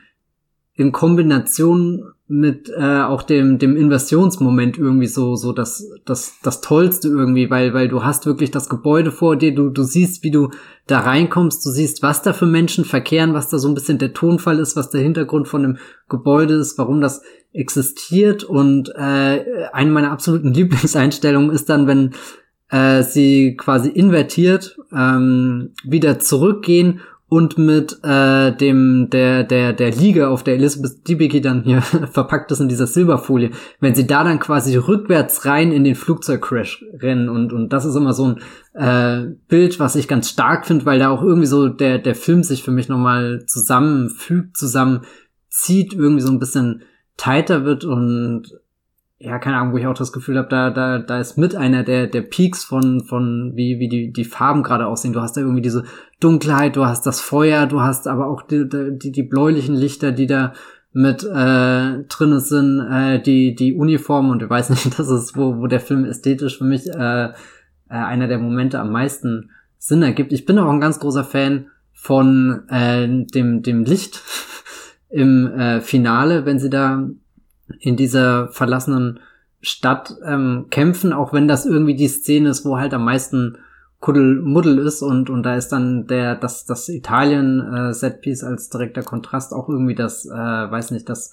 in 0.76 0.92
Kombination 0.92 2.12
mit 2.28 2.68
äh, 2.76 3.02
auch 3.02 3.22
dem 3.22 3.58
dem 3.58 3.76
Inversionsmoment 3.76 4.78
irgendwie 4.78 5.06
so 5.06 5.36
so 5.36 5.52
das 5.52 5.88
das 6.04 6.34
das 6.42 6.60
tollste 6.60 7.08
irgendwie 7.08 7.50
weil 7.50 7.72
weil 7.72 7.88
du 7.88 8.02
hast 8.02 8.26
wirklich 8.26 8.50
das 8.50 8.68
Gebäude 8.68 9.12
vor 9.12 9.36
dir 9.36 9.54
du 9.54 9.70
du 9.70 9.84
siehst 9.84 10.24
wie 10.24 10.32
du 10.32 10.50
da 10.88 11.00
reinkommst 11.00 11.64
du 11.64 11.70
siehst 11.70 12.02
was 12.02 12.22
da 12.22 12.32
für 12.32 12.46
Menschen 12.46 12.84
verkehren 12.84 13.32
was 13.32 13.48
da 13.48 13.58
so 13.58 13.68
ein 13.68 13.74
bisschen 13.74 13.98
der 13.98 14.12
Tonfall 14.12 14.58
ist 14.58 14.74
was 14.74 14.90
der 14.90 15.02
Hintergrund 15.02 15.46
von 15.46 15.62
dem 15.62 15.78
Gebäude 16.08 16.54
ist 16.54 16.78
warum 16.78 17.00
das 17.00 17.22
existiert. 17.56 18.44
Und 18.44 18.90
äh, 18.94 19.68
eine 19.72 19.90
meiner 19.90 20.12
absoluten 20.12 20.52
Lieblingseinstellungen 20.54 21.50
ist 21.50 21.68
dann 21.68 21.86
wenn 21.86 22.12
äh, 22.68 23.02
sie 23.02 23.56
quasi 23.56 23.88
invertiert 23.88 24.76
ähm, 24.92 25.72
wieder 25.84 26.18
zurückgehen 26.18 27.00
und 27.28 27.58
mit 27.58 27.98
äh, 28.04 28.52
dem 28.52 29.08
der 29.10 29.42
der 29.42 29.72
der 29.72 29.90
Liga, 29.90 30.28
auf 30.28 30.44
der 30.44 30.54
Elizabeth 30.54 31.08
Debicki 31.08 31.40
dann 31.40 31.64
hier 31.64 31.82
verpackt 32.12 32.52
ist 32.52 32.60
in 32.60 32.68
dieser 32.68 32.86
Silberfolie, 32.86 33.50
wenn 33.80 33.94
sie 33.94 34.06
da 34.06 34.22
dann 34.22 34.38
quasi 34.38 34.76
rückwärts 34.76 35.44
rein 35.44 35.72
in 35.72 35.82
den 35.82 35.96
Flugzeugcrash 35.96 36.84
rennen 37.00 37.28
und 37.28 37.52
und 37.52 37.72
das 37.72 37.84
ist 37.84 37.96
immer 37.96 38.12
so 38.12 38.34
ein 38.34 38.40
äh, 38.74 39.34
Bild, 39.48 39.80
was 39.80 39.96
ich 39.96 40.06
ganz 40.06 40.28
stark 40.28 40.66
finde, 40.66 40.86
weil 40.86 41.00
da 41.00 41.10
auch 41.10 41.22
irgendwie 41.22 41.48
so 41.48 41.68
der 41.68 41.98
der 41.98 42.14
Film 42.14 42.44
sich 42.44 42.62
für 42.62 42.70
mich 42.70 42.88
nochmal 42.88 43.44
zusammenfügt, 43.46 44.56
zusammenzieht, 44.56 45.94
irgendwie 45.94 46.22
so 46.22 46.30
ein 46.30 46.38
bisschen 46.38 46.82
tighter 47.16 47.64
wird 47.64 47.84
und 47.84 48.52
ja, 49.18 49.38
keine 49.38 49.56
Ahnung, 49.56 49.72
wo 49.72 49.78
ich 49.78 49.86
auch 49.86 49.94
das 49.94 50.12
Gefühl 50.12 50.36
habe, 50.36 50.48
da, 50.48 50.70
da, 50.70 50.98
da 50.98 51.18
ist 51.18 51.38
mit 51.38 51.56
einer 51.56 51.82
der, 51.84 52.06
der 52.06 52.20
Peaks 52.20 52.64
von, 52.64 53.02
von 53.04 53.52
wie, 53.54 53.78
wie 53.78 53.88
die, 53.88 54.12
die 54.12 54.24
Farben 54.24 54.62
gerade 54.62 54.86
aussehen. 54.86 55.14
Du 55.14 55.22
hast 55.22 55.36
da 55.36 55.40
irgendwie 55.40 55.62
diese 55.62 55.84
Dunkelheit, 56.20 56.76
du 56.76 56.84
hast 56.84 57.06
das 57.06 57.20
Feuer, 57.20 57.66
du 57.66 57.80
hast 57.80 58.08
aber 58.08 58.26
auch 58.28 58.42
die, 58.42 58.68
die, 58.68 59.12
die 59.12 59.22
bläulichen 59.22 59.74
Lichter, 59.74 60.12
die 60.12 60.26
da 60.26 60.52
mit 60.92 61.24
äh, 61.24 62.04
drin 62.04 62.40
sind, 62.40 62.80
äh, 62.90 63.20
die, 63.20 63.54
die 63.54 63.74
Uniform 63.74 64.30
und 64.30 64.42
ich 64.42 64.50
weiß 64.50 64.70
nicht, 64.70 64.98
das 64.98 65.08
ist, 65.08 65.36
wo, 65.36 65.58
wo 65.58 65.66
der 65.66 65.80
Film 65.80 66.04
ästhetisch 66.04 66.58
für 66.58 66.64
mich 66.64 66.86
äh, 66.86 67.24
äh, 67.26 67.32
einer 67.88 68.28
der 68.28 68.38
Momente 68.38 68.80
am 68.80 68.92
meisten 68.92 69.50
Sinn 69.78 70.02
ergibt. 70.02 70.32
Ich 70.32 70.44
bin 70.44 70.58
auch 70.58 70.70
ein 70.70 70.80
ganz 70.80 70.98
großer 70.98 71.24
Fan 71.24 71.68
von 71.92 72.68
äh, 72.68 73.08
dem, 73.08 73.62
dem 73.62 73.84
Licht 73.84 74.22
im 75.08 75.46
äh, 75.46 75.80
Finale, 75.80 76.44
wenn 76.44 76.58
sie 76.58 76.70
da 76.70 77.08
in 77.80 77.96
dieser 77.96 78.48
verlassenen 78.48 79.20
Stadt 79.60 80.14
ähm, 80.24 80.66
kämpfen, 80.70 81.12
auch 81.12 81.32
wenn 81.32 81.48
das 81.48 81.66
irgendwie 81.66 81.96
die 81.96 82.08
Szene 82.08 82.50
ist, 82.50 82.64
wo 82.64 82.78
halt 82.78 82.94
am 82.94 83.04
meisten 83.04 83.58
Kuddelmuddel 84.00 84.78
ist 84.78 85.02
und 85.02 85.30
und 85.30 85.42
da 85.42 85.56
ist 85.56 85.70
dann 85.70 86.06
der 86.06 86.36
das 86.36 86.66
das 86.66 86.88
Italien 86.88 87.60
äh, 87.60 88.44
als 88.44 88.68
direkter 88.68 89.02
Kontrast 89.02 89.52
auch 89.52 89.68
irgendwie 89.68 89.94
das 89.94 90.26
äh, 90.26 90.30
weiß 90.30 90.90
nicht 90.90 91.08
das 91.08 91.32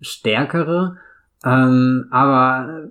stärkere. 0.00 0.96
Ähm, 1.44 2.06
aber 2.10 2.86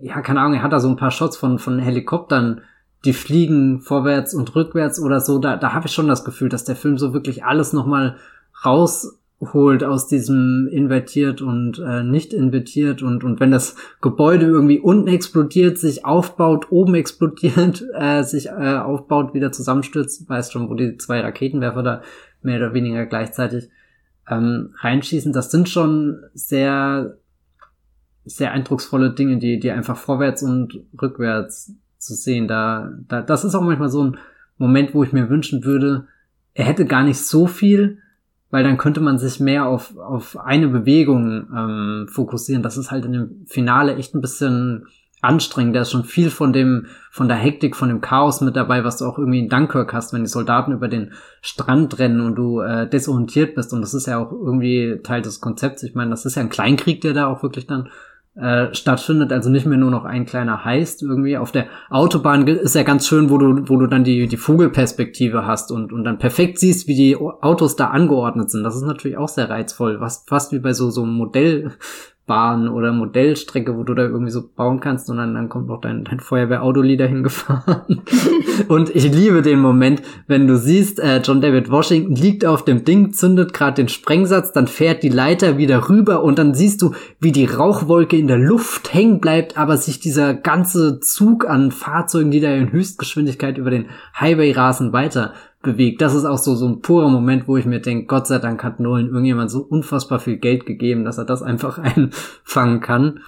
ja 0.00 0.20
keine 0.22 0.40
Ahnung 0.40 0.54
er 0.54 0.62
hat 0.62 0.72
da 0.72 0.80
so 0.80 0.88
ein 0.88 0.96
paar 0.96 1.10
Shots 1.10 1.36
von 1.36 1.58
von 1.58 1.78
Helikoptern 1.80 2.60
die 3.04 3.12
fliegen 3.12 3.80
vorwärts 3.80 4.32
und 4.32 4.54
rückwärts 4.54 5.00
oder 5.00 5.20
so. 5.20 5.38
Da 5.38 5.56
da 5.56 5.72
habe 5.72 5.88
ich 5.88 5.92
schon 5.92 6.08
das 6.08 6.24
Gefühl 6.24 6.48
dass 6.48 6.64
der 6.64 6.76
Film 6.76 6.98
so 6.98 7.12
wirklich 7.12 7.44
alles 7.44 7.72
noch 7.72 7.86
mal 7.86 8.16
raus 8.64 9.18
holt 9.40 9.84
aus 9.84 10.08
diesem 10.08 10.68
invertiert 10.70 11.42
und 11.42 11.78
äh, 11.78 12.02
nicht 12.02 12.32
invertiert 12.32 13.02
und 13.02 13.22
und 13.22 13.38
wenn 13.38 13.50
das 13.50 13.76
Gebäude 14.00 14.46
irgendwie 14.46 14.78
unten 14.78 15.08
explodiert, 15.08 15.76
sich 15.78 16.06
aufbaut, 16.06 16.68
oben 16.70 16.94
explodiert, 16.94 17.84
äh, 17.94 18.22
sich 18.22 18.46
äh, 18.46 18.76
aufbaut, 18.76 19.34
wieder 19.34 19.52
zusammenstürzt, 19.52 20.28
weißt 20.28 20.52
schon, 20.52 20.70
wo 20.70 20.74
die 20.74 20.96
zwei 20.96 21.20
Raketenwerfer 21.20 21.82
da 21.82 22.02
mehr 22.42 22.58
oder 22.58 22.72
weniger 22.72 23.04
gleichzeitig 23.04 23.68
ähm, 24.28 24.70
reinschießen, 24.78 25.32
das 25.32 25.50
sind 25.50 25.68
schon 25.68 26.24
sehr 26.32 27.18
sehr 28.24 28.52
eindrucksvolle 28.52 29.12
Dinge, 29.12 29.36
die 29.38 29.60
die 29.60 29.70
einfach 29.70 29.98
vorwärts 29.98 30.42
und 30.42 30.80
rückwärts 31.00 31.74
zu 31.98 32.14
sehen. 32.14 32.48
Da, 32.48 32.90
da 33.06 33.20
das 33.20 33.44
ist 33.44 33.54
auch 33.54 33.62
manchmal 33.62 33.90
so 33.90 34.02
ein 34.02 34.16
Moment, 34.56 34.94
wo 34.94 35.04
ich 35.04 35.12
mir 35.12 35.28
wünschen 35.28 35.64
würde, 35.64 36.06
er 36.54 36.64
hätte 36.64 36.86
gar 36.86 37.04
nicht 37.04 37.18
so 37.18 37.46
viel 37.46 37.98
weil 38.50 38.64
dann 38.64 38.78
könnte 38.78 39.00
man 39.00 39.18
sich 39.18 39.40
mehr 39.40 39.66
auf, 39.66 39.96
auf 39.96 40.36
eine 40.38 40.68
Bewegung 40.68 41.48
ähm, 41.54 42.06
fokussieren. 42.10 42.62
Das 42.62 42.76
ist 42.76 42.90
halt 42.90 43.04
in 43.04 43.12
dem 43.12 43.46
Finale 43.46 43.96
echt 43.96 44.14
ein 44.14 44.20
bisschen 44.20 44.86
anstrengend. 45.20 45.74
Da 45.74 45.80
ist 45.80 45.90
schon 45.90 46.04
viel 46.04 46.30
von 46.30 46.52
dem, 46.52 46.86
von 47.10 47.28
der 47.28 47.36
Hektik, 47.36 47.74
von 47.74 47.88
dem 47.88 48.00
Chaos 48.00 48.40
mit 48.40 48.54
dabei, 48.54 48.84
was 48.84 48.98
du 48.98 49.06
auch 49.06 49.18
irgendwie 49.18 49.40
in 49.40 49.48
Dunkirk 49.48 49.92
hast, 49.92 50.12
wenn 50.12 50.22
die 50.22 50.30
Soldaten 50.30 50.72
über 50.72 50.88
den 50.88 51.12
Strand 51.40 51.98
rennen 51.98 52.20
und 52.20 52.36
du 52.36 52.60
äh, 52.60 52.88
desorientiert 52.88 53.54
bist. 53.54 53.72
Und 53.72 53.80
das 53.80 53.94
ist 53.94 54.06
ja 54.06 54.18
auch 54.18 54.30
irgendwie 54.30 55.00
Teil 55.02 55.22
des 55.22 55.40
Konzepts. 55.40 55.82
Ich 55.82 55.94
meine, 55.94 56.10
das 56.10 56.24
ist 56.24 56.36
ja 56.36 56.42
ein 56.42 56.48
Kleinkrieg, 56.48 57.00
der 57.00 57.14
da 57.14 57.26
auch 57.26 57.42
wirklich 57.42 57.66
dann 57.66 57.88
äh, 58.36 58.74
stattfindet, 58.74 59.32
also 59.32 59.48
nicht 59.48 59.66
mehr 59.66 59.78
nur 59.78 59.90
noch 59.90 60.04
ein 60.04 60.26
kleiner 60.26 60.64
Heist 60.64 61.02
irgendwie. 61.02 61.38
Auf 61.38 61.52
der 61.52 61.66
Autobahn 61.88 62.46
ist 62.46 62.74
ja 62.74 62.82
ganz 62.82 63.06
schön, 63.06 63.30
wo 63.30 63.38
du, 63.38 63.68
wo 63.68 63.76
du 63.78 63.86
dann 63.86 64.04
die, 64.04 64.26
die 64.26 64.36
Vogelperspektive 64.36 65.46
hast 65.46 65.72
und, 65.72 65.92
und 65.92 66.04
dann 66.04 66.18
perfekt 66.18 66.58
siehst, 66.58 66.86
wie 66.86 66.94
die 66.94 67.16
Autos 67.16 67.76
da 67.76 67.88
angeordnet 67.88 68.50
sind. 68.50 68.62
Das 68.62 68.76
ist 68.76 68.82
natürlich 68.82 69.16
auch 69.16 69.28
sehr 69.28 69.48
reizvoll, 69.48 70.00
was, 70.00 70.24
fast 70.26 70.52
wie 70.52 70.58
bei 70.58 70.72
so, 70.72 70.90
so 70.90 71.02
einem 71.02 71.14
Modell, 71.14 71.72
Bahn 72.26 72.68
oder 72.68 72.92
Modellstrecke, 72.92 73.76
wo 73.76 73.84
du 73.84 73.94
da 73.94 74.02
irgendwie 74.02 74.32
so 74.32 74.42
bauen 74.48 74.80
kannst 74.80 75.08
und 75.08 75.18
dann, 75.18 75.48
kommt 75.48 75.68
noch 75.68 75.80
dein, 75.80 76.02
dein 76.02 76.18
Feuerwehr-Autolieder 76.18 77.06
hingefahren. 77.06 78.02
und 78.68 78.94
ich 78.94 79.04
liebe 79.12 79.42
den 79.42 79.60
Moment, 79.60 80.02
wenn 80.26 80.48
du 80.48 80.56
siehst, 80.56 80.98
äh, 80.98 81.20
John 81.22 81.40
David 81.40 81.70
Washington 81.70 82.16
liegt 82.16 82.44
auf 82.44 82.64
dem 82.64 82.84
Ding, 82.84 83.12
zündet 83.12 83.52
gerade 83.52 83.76
den 83.76 83.88
Sprengsatz, 83.88 84.52
dann 84.52 84.66
fährt 84.66 85.04
die 85.04 85.08
Leiter 85.08 85.56
wieder 85.56 85.88
rüber 85.88 86.24
und 86.24 86.38
dann 86.40 86.54
siehst 86.54 86.82
du, 86.82 86.94
wie 87.20 87.32
die 87.32 87.44
Rauchwolke 87.44 88.16
in 88.16 88.26
der 88.26 88.38
Luft 88.38 88.92
hängen 88.92 89.20
bleibt, 89.20 89.56
aber 89.56 89.76
sich 89.76 90.00
dieser 90.00 90.34
ganze 90.34 90.98
Zug 90.98 91.48
an 91.48 91.70
Fahrzeugen, 91.70 92.32
die 92.32 92.40
da 92.40 92.50
in 92.50 92.72
Höchstgeschwindigkeit 92.72 93.56
über 93.56 93.70
den 93.70 93.86
Highway 94.18 94.50
rasen, 94.50 94.92
weiter 94.92 95.32
bewegt. 95.66 96.00
Das 96.00 96.14
ist 96.14 96.24
auch 96.24 96.38
so, 96.38 96.54
so 96.54 96.66
ein 96.66 96.80
purer 96.80 97.10
Moment, 97.10 97.46
wo 97.46 97.58
ich 97.58 97.66
mir 97.66 97.80
denke, 97.80 98.06
Gott 98.06 98.26
sei 98.26 98.38
Dank 98.38 98.64
hat 98.64 98.80
Nolan 98.80 99.08
irgendjemand 99.08 99.50
so 99.50 99.60
unfassbar 99.60 100.18
viel 100.18 100.38
Geld 100.38 100.64
gegeben, 100.64 101.04
dass 101.04 101.18
er 101.18 101.26
das 101.26 101.42
einfach 101.42 101.76
einfangen 101.82 102.80
kann. 102.80 103.20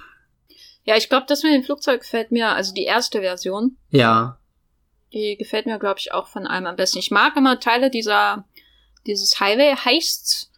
Ja, 0.83 0.95
ich 0.97 1.09
glaube, 1.09 1.25
das 1.27 1.43
mit 1.43 1.53
dem 1.53 1.63
Flugzeug 1.63 2.01
gefällt 2.01 2.31
mir, 2.31 2.49
also 2.49 2.73
die 2.73 2.85
erste 2.85 3.19
Version. 3.19 3.77
Ja. 3.91 4.39
Die 5.13 5.35
gefällt 5.37 5.67
mir, 5.67 5.77
glaube 5.77 5.99
ich, 5.99 6.13
auch 6.13 6.27
von 6.27 6.47
allem 6.47 6.65
am 6.65 6.75
besten. 6.75 6.97
Ich 6.97 7.11
mag 7.11 7.35
immer 7.35 7.59
Teile 7.59 7.91
dieser, 7.91 8.45
dieses 9.05 9.39
Highway-Heists. 9.39 10.51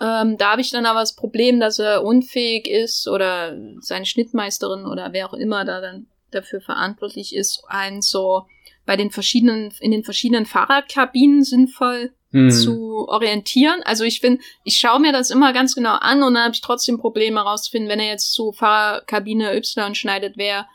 Ähm, 0.00 0.38
da 0.38 0.52
habe 0.52 0.62
ich 0.62 0.70
dann 0.70 0.86
aber 0.86 1.00
das 1.00 1.14
Problem, 1.14 1.60
dass 1.60 1.78
er 1.78 2.02
unfähig 2.02 2.66
ist 2.66 3.08
oder 3.08 3.56
seine 3.80 4.06
Schnittmeisterin 4.06 4.86
oder 4.86 5.12
wer 5.12 5.28
auch 5.28 5.34
immer 5.34 5.64
da 5.64 5.80
dann 5.80 6.06
dafür 6.30 6.60
verantwortlich 6.60 7.34
ist, 7.34 7.62
einen 7.68 8.00
so 8.00 8.46
bei 8.86 8.96
den 8.96 9.10
verschiedenen, 9.10 9.72
in 9.80 9.90
den 9.90 10.04
verschiedenen 10.04 10.46
Fahrradkabinen 10.46 11.42
sinnvoll 11.42 12.12
mhm. 12.30 12.50
zu 12.50 13.08
orientieren. 13.08 13.82
Also 13.84 14.04
ich 14.04 14.20
finde, 14.20 14.42
ich 14.64 14.76
schaue 14.76 15.00
mir 15.00 15.12
das 15.12 15.30
immer 15.30 15.52
ganz 15.52 15.74
genau 15.74 15.94
an 15.94 16.22
und 16.22 16.34
dann 16.34 16.44
habe 16.44 16.54
ich 16.54 16.60
trotzdem 16.60 16.98
Probleme 16.98 17.40
herauszufinden, 17.40 17.88
wenn 17.88 18.00
er 18.00 18.08
jetzt 18.08 18.32
zu 18.32 18.52
Fahrerkabine 18.52 19.56
Y 19.56 19.94
schneidet, 19.94 20.34
wer, 20.36 20.66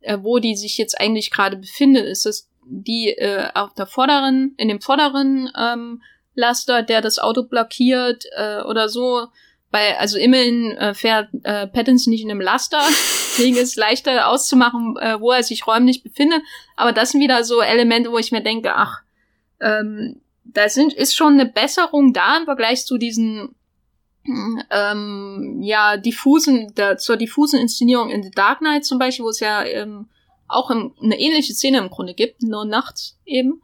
äh, 0.00 0.18
wo 0.20 0.38
die 0.38 0.56
sich 0.56 0.78
jetzt 0.78 0.98
eigentlich 0.98 1.30
gerade 1.30 1.56
befindet. 1.56 2.06
Ist 2.06 2.24
das 2.24 2.48
die 2.64 3.10
äh, 3.10 3.48
auf 3.54 3.74
der 3.74 3.86
vorderen, 3.86 4.54
in 4.56 4.68
dem 4.68 4.80
vorderen 4.80 5.50
ähm, 5.58 6.02
Laster, 6.34 6.82
der 6.82 7.00
das 7.00 7.18
Auto 7.18 7.42
blockiert 7.42 8.24
äh, 8.36 8.62
oder 8.62 8.88
so? 8.88 9.26
Weil, 9.70 9.94
also 9.98 10.18
immerhin 10.18 10.72
äh, 10.72 10.94
fährt 10.94 11.28
äh, 11.42 11.66
Pattinson 11.66 12.10
nicht 12.10 12.24
in 12.24 12.30
einem 12.30 12.40
Laster, 12.40 12.80
deswegen 12.86 13.56
ist 13.56 13.70
es 13.70 13.76
leichter 13.76 14.28
auszumachen, 14.28 14.96
äh, 14.98 15.20
wo 15.20 15.30
er 15.30 15.42
sich 15.42 15.66
räumlich 15.66 16.02
befindet. 16.02 16.42
Aber 16.76 16.92
das 16.92 17.10
sind 17.10 17.20
wieder 17.20 17.44
so 17.44 17.60
Elemente, 17.60 18.10
wo 18.10 18.18
ich 18.18 18.32
mir 18.32 18.42
denke, 18.42 18.74
ach, 18.74 19.00
ähm, 19.60 20.20
da 20.44 20.68
sind, 20.68 20.94
ist 20.94 21.14
schon 21.14 21.34
eine 21.34 21.46
Besserung 21.46 22.12
da 22.12 22.38
im 22.38 22.44
Vergleich 22.44 22.86
zu 22.86 22.96
diesen 22.96 23.54
ähm, 24.70 25.60
ja, 25.62 25.96
diffusen, 25.96 26.74
der, 26.74 26.98
zur 26.98 27.16
diffusen 27.16 27.60
Inszenierung 27.60 28.10
in 28.10 28.22
The 28.22 28.30
Dark 28.30 28.58
Knight 28.58 28.84
zum 28.84 28.98
Beispiel, 28.98 29.24
wo 29.24 29.30
es 29.30 29.40
ja 29.40 29.64
ähm, 29.64 30.08
auch 30.46 30.70
im, 30.70 30.94
eine 31.02 31.18
ähnliche 31.18 31.54
Szene 31.54 31.78
im 31.78 31.90
Grunde 31.90 32.14
gibt, 32.14 32.42
nur 32.42 32.64
nachts 32.64 33.18
eben. 33.24 33.62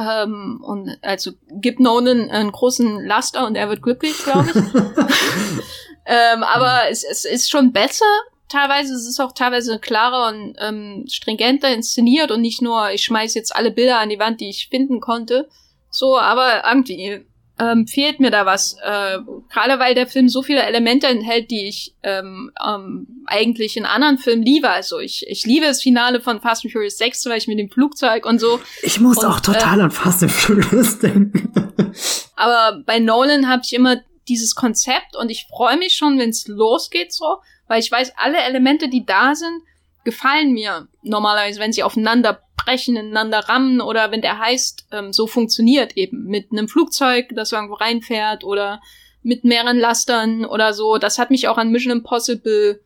Ähm, 0.00 0.62
und 0.62 0.96
also 1.02 1.32
gibt 1.50 1.80
Nolan 1.80 2.30
einen 2.30 2.52
großen 2.52 3.04
Laster 3.04 3.46
und 3.46 3.56
er 3.56 3.68
wird 3.68 3.82
glücklich, 3.82 4.16
glaube 4.24 4.48
ich. 4.48 4.56
ähm, 6.06 6.42
aber 6.42 6.88
es, 6.90 7.04
es 7.04 7.24
ist 7.24 7.50
schon 7.50 7.72
besser. 7.72 8.06
Teilweise 8.48 8.94
es 8.94 9.06
ist 9.06 9.20
auch 9.20 9.32
teilweise 9.32 9.78
klarer 9.78 10.28
und 10.28 10.56
ähm, 10.58 11.04
stringenter 11.08 11.72
inszeniert 11.72 12.30
und 12.30 12.40
nicht 12.40 12.62
nur, 12.62 12.90
ich 12.90 13.04
schmeiß 13.04 13.34
jetzt 13.34 13.54
alle 13.54 13.70
Bilder 13.70 13.98
an 13.98 14.08
die 14.08 14.18
Wand, 14.18 14.40
die 14.40 14.48
ich 14.48 14.68
finden 14.68 15.00
konnte. 15.00 15.48
So, 15.90 16.18
aber 16.18 16.64
irgendwie 16.66 17.26
ähm, 17.60 17.86
fehlt 17.86 18.20
mir 18.20 18.30
da 18.30 18.46
was. 18.46 18.76
Äh, 18.82 19.18
Gerade 19.52 19.78
weil 19.78 19.94
der 19.94 20.06
Film 20.06 20.28
so 20.28 20.42
viele 20.42 20.62
Elemente 20.62 21.06
enthält, 21.06 21.50
die 21.50 21.68
ich 21.68 21.94
ähm, 22.02 22.50
ähm, 22.66 23.24
eigentlich 23.26 23.76
in 23.76 23.84
anderen 23.84 24.18
Filmen 24.18 24.42
liebe. 24.42 24.70
Also 24.70 24.98
ich, 24.98 25.26
ich 25.28 25.44
liebe 25.44 25.66
das 25.66 25.82
Finale 25.82 26.20
von 26.20 26.40
Fast 26.40 26.64
and 26.64 26.72
Furious 26.72 26.96
6, 26.96 27.20
zum 27.20 27.32
Beispiel 27.32 27.54
mit 27.54 27.62
dem 27.62 27.70
Flugzeug 27.70 28.24
und 28.24 28.38
so. 28.38 28.60
Ich 28.82 28.98
muss 28.98 29.18
und, 29.18 29.26
auch 29.26 29.40
total 29.40 29.80
äh, 29.80 29.82
an 29.82 29.90
Fast 29.90 30.22
and 30.22 30.32
Furious 30.32 30.98
denken. 30.98 31.52
aber 32.36 32.82
bei 32.86 32.98
Nolan 32.98 33.48
habe 33.48 33.62
ich 33.64 33.74
immer 33.74 34.00
dieses 34.28 34.54
Konzept 34.54 35.16
und 35.20 35.30
ich 35.30 35.46
freue 35.48 35.76
mich 35.76 35.96
schon, 35.96 36.18
wenn 36.18 36.30
es 36.30 36.46
losgeht 36.46 37.12
so, 37.12 37.38
weil 37.68 37.80
ich 37.80 37.90
weiß, 37.90 38.12
alle 38.16 38.38
Elemente, 38.38 38.88
die 38.88 39.04
da 39.04 39.34
sind, 39.34 39.62
gefallen 40.04 40.52
mir 40.52 40.88
normalerweise, 41.02 41.60
wenn 41.60 41.72
sie 41.72 41.82
aufeinander 41.82 42.40
brechen, 42.64 42.96
ineinander 42.96 43.40
rammen 43.40 43.80
oder 43.80 44.10
wenn 44.10 44.22
der 44.22 44.38
heißt, 44.38 44.86
ähm, 44.92 45.12
so 45.12 45.26
funktioniert 45.26 45.96
eben 45.96 46.24
mit 46.24 46.52
einem 46.52 46.68
Flugzeug, 46.68 47.30
das 47.34 47.52
irgendwo 47.52 47.74
reinfährt 47.74 48.44
oder 48.44 48.80
mit 49.22 49.44
mehreren 49.44 49.78
Lastern 49.78 50.44
oder 50.44 50.72
so. 50.72 50.98
Das 50.98 51.18
hat 51.18 51.30
mich 51.30 51.48
auch 51.48 51.58
an 51.58 51.70
Mission 51.70 51.92
Impossible, 51.92 52.80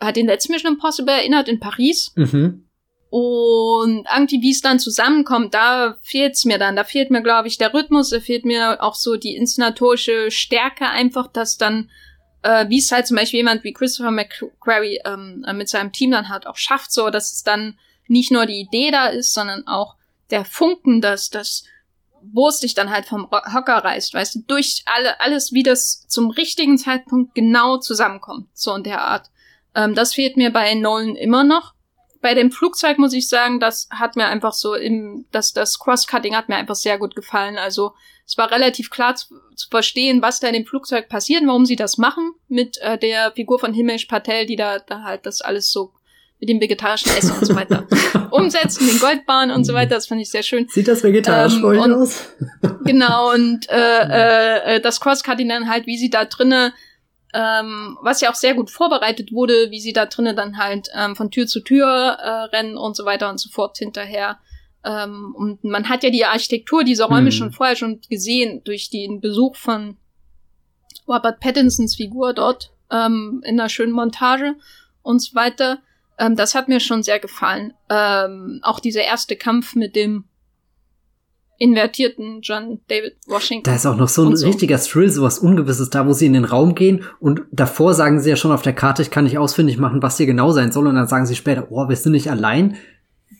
hat 0.00 0.16
den 0.16 0.26
letzten 0.26 0.52
Mission 0.52 0.74
Impossible 0.74 1.12
erinnert 1.12 1.48
in 1.48 1.60
Paris. 1.60 2.12
Mhm. 2.14 2.66
Und 3.08 4.06
irgendwie, 4.14 4.42
wie 4.42 4.50
es 4.50 4.60
dann 4.60 4.78
zusammenkommt, 4.78 5.54
da 5.54 5.96
fehlt's 6.02 6.44
mir 6.44 6.58
dann. 6.58 6.76
Da 6.76 6.84
fehlt 6.84 7.10
mir, 7.10 7.22
glaube 7.22 7.48
ich, 7.48 7.56
der 7.56 7.72
Rhythmus, 7.72 8.10
da 8.10 8.20
fehlt 8.20 8.44
mir 8.44 8.82
auch 8.82 8.94
so 8.94 9.16
die 9.16 9.36
inszenatorische 9.36 10.30
Stärke 10.30 10.88
einfach, 10.88 11.28
dass 11.28 11.56
dann, 11.56 11.90
äh, 12.42 12.68
wie 12.68 12.78
es 12.78 12.90
halt 12.90 13.06
zum 13.06 13.16
Beispiel 13.16 13.38
jemand 13.38 13.64
wie 13.64 13.72
Christopher 13.72 14.10
McQuarrie 14.10 15.00
ähm, 15.04 15.46
mit 15.54 15.68
seinem 15.68 15.92
Team 15.92 16.10
dann 16.10 16.28
halt 16.28 16.46
auch 16.46 16.56
schafft, 16.56 16.92
so 16.92 17.10
dass 17.10 17.32
es 17.32 17.42
dann 17.42 17.78
nicht 18.08 18.30
nur 18.30 18.46
die 18.46 18.60
Idee 18.60 18.90
da 18.90 19.06
ist, 19.08 19.32
sondern 19.32 19.66
auch 19.66 19.96
der 20.30 20.44
Funken, 20.44 21.00
dass 21.00 21.30
das 21.30 21.64
wo 22.32 22.48
es 22.48 22.58
dich 22.58 22.74
dann 22.74 22.90
halt 22.90 23.06
vom 23.06 23.30
Hocker 23.30 23.76
reißt, 23.76 24.12
weißt 24.12 24.34
du, 24.34 24.38
durch 24.48 24.82
alle, 24.86 25.20
alles, 25.20 25.52
wie 25.52 25.62
das 25.62 26.08
zum 26.08 26.30
richtigen 26.30 26.76
Zeitpunkt 26.76 27.36
genau 27.36 27.76
zusammenkommt, 27.76 28.48
so 28.52 28.74
in 28.74 28.82
der 28.82 29.02
Art. 29.02 29.30
Ähm, 29.76 29.94
das 29.94 30.14
fehlt 30.14 30.36
mir 30.36 30.52
bei 30.52 30.74
Nolan 30.74 31.14
immer 31.14 31.44
noch 31.44 31.76
bei 32.26 32.34
dem 32.34 32.50
Flugzeug 32.50 32.98
muss 32.98 33.12
ich 33.12 33.28
sagen, 33.28 33.60
das 33.60 33.88
hat 33.90 34.16
mir 34.16 34.26
einfach 34.26 34.52
so 34.52 34.74
im, 34.74 35.26
das, 35.30 35.52
das 35.52 35.78
Crosscutting 35.78 36.34
hat 36.34 36.48
mir 36.48 36.56
einfach 36.56 36.74
sehr 36.74 36.98
gut 36.98 37.14
gefallen. 37.14 37.56
Also 37.56 37.92
es 38.26 38.36
war 38.36 38.50
relativ 38.50 38.90
klar 38.90 39.14
zu, 39.14 39.36
zu 39.54 39.68
verstehen, 39.68 40.22
was 40.22 40.40
da 40.40 40.48
in 40.48 40.54
dem 40.54 40.66
Flugzeug 40.66 41.08
passiert, 41.08 41.46
warum 41.46 41.66
sie 41.66 41.76
das 41.76 41.98
machen 41.98 42.32
mit 42.48 42.78
äh, 42.78 42.98
der 42.98 43.30
Figur 43.30 43.60
von 43.60 43.72
Himesh 43.72 44.06
Patel, 44.06 44.44
die 44.44 44.56
da, 44.56 44.80
da 44.80 45.02
halt 45.02 45.24
das 45.24 45.40
alles 45.40 45.70
so 45.70 45.92
mit 46.38 46.48
dem 46.48 46.60
vegetarischen 46.60 47.10
Essen 47.16 47.38
und 47.38 47.46
so 47.46 47.54
weiter 47.54 47.86
umsetzen, 48.30 48.86
den 48.86 48.98
Goldbahn 48.98 49.50
und 49.50 49.64
so 49.64 49.72
weiter. 49.72 49.94
Das 49.94 50.06
fand 50.06 50.20
ich 50.20 50.30
sehr 50.30 50.42
schön. 50.42 50.66
Sieht 50.68 50.88
das 50.88 51.02
vegetarisch 51.02 51.56
ähm, 51.56 51.94
aus? 51.94 52.26
genau, 52.84 53.32
und 53.32 53.68
äh, 53.70 53.76
äh, 53.76 54.76
äh, 54.76 54.80
das 54.80 55.00
Crosscutting 55.00 55.48
dann 55.48 55.68
halt, 55.68 55.86
wie 55.86 55.96
sie 55.96 56.10
da 56.10 56.24
drinnen 56.24 56.72
ähm, 57.36 57.98
was 58.00 58.22
ja 58.22 58.30
auch 58.30 58.34
sehr 58.34 58.54
gut 58.54 58.70
vorbereitet 58.70 59.30
wurde, 59.30 59.70
wie 59.70 59.80
sie 59.80 59.92
da 59.92 60.06
drinnen 60.06 60.36
dann 60.36 60.56
halt 60.56 60.88
ähm, 60.94 61.16
von 61.16 61.30
Tür 61.30 61.46
zu 61.46 61.60
Tür 61.60 61.86
äh, 61.86 62.56
rennen 62.56 62.78
und 62.78 62.96
so 62.96 63.04
weiter 63.04 63.28
und 63.28 63.38
so 63.38 63.50
fort 63.50 63.76
hinterher. 63.76 64.38
Ähm, 64.84 65.34
und 65.36 65.62
man 65.62 65.88
hat 65.88 66.02
ja 66.02 66.08
die 66.08 66.24
Architektur 66.24 66.82
dieser 66.82 67.06
Räume 67.06 67.26
hm. 67.26 67.32
schon 67.32 67.52
vorher 67.52 67.76
schon 67.76 68.00
gesehen 68.08 68.62
durch 68.64 68.88
den 68.88 69.20
Besuch 69.20 69.56
von 69.56 69.98
Robert 71.06 71.40
Pattinsons 71.40 71.96
Figur 71.96 72.32
dort 72.32 72.72
ähm, 72.90 73.42
in 73.44 73.60
einer 73.60 73.68
schönen 73.68 73.92
Montage 73.92 74.54
und 75.02 75.20
so 75.20 75.34
weiter. 75.34 75.78
Ähm, 76.18 76.36
das 76.36 76.54
hat 76.54 76.68
mir 76.68 76.80
schon 76.80 77.02
sehr 77.02 77.18
gefallen. 77.18 77.72
Ähm, 77.90 78.60
auch 78.62 78.80
dieser 78.80 79.02
erste 79.02 79.36
Kampf 79.36 79.74
mit 79.74 79.96
dem 79.96 80.24
invertierten 81.58 82.40
John 82.42 82.80
David 82.88 83.16
Washington. 83.26 83.64
Da 83.64 83.76
ist 83.76 83.86
auch 83.86 83.96
noch 83.96 84.08
so 84.08 84.28
ein 84.28 84.36
so. 84.36 84.46
richtiger 84.46 84.78
Thrill, 84.78 85.08
sowas 85.08 85.38
Ungewisses 85.38 85.90
da, 85.90 86.06
wo 86.06 86.12
sie 86.12 86.26
in 86.26 86.34
den 86.34 86.44
Raum 86.44 86.74
gehen 86.74 87.04
und 87.18 87.42
davor 87.50 87.94
sagen 87.94 88.20
sie 88.20 88.30
ja 88.30 88.36
schon 88.36 88.52
auf 88.52 88.62
der 88.62 88.74
Karte, 88.74 89.02
ich 89.02 89.10
kann 89.10 89.24
nicht 89.24 89.38
ausfindig 89.38 89.78
machen, 89.78 90.02
was 90.02 90.16
hier 90.16 90.26
genau 90.26 90.52
sein 90.52 90.72
soll 90.72 90.86
und 90.86 90.96
dann 90.96 91.08
sagen 91.08 91.26
sie 91.26 91.34
später, 91.34 91.68
oh, 91.70 91.88
wir 91.88 91.96
sind 91.96 92.12
nicht 92.12 92.30
allein. 92.30 92.76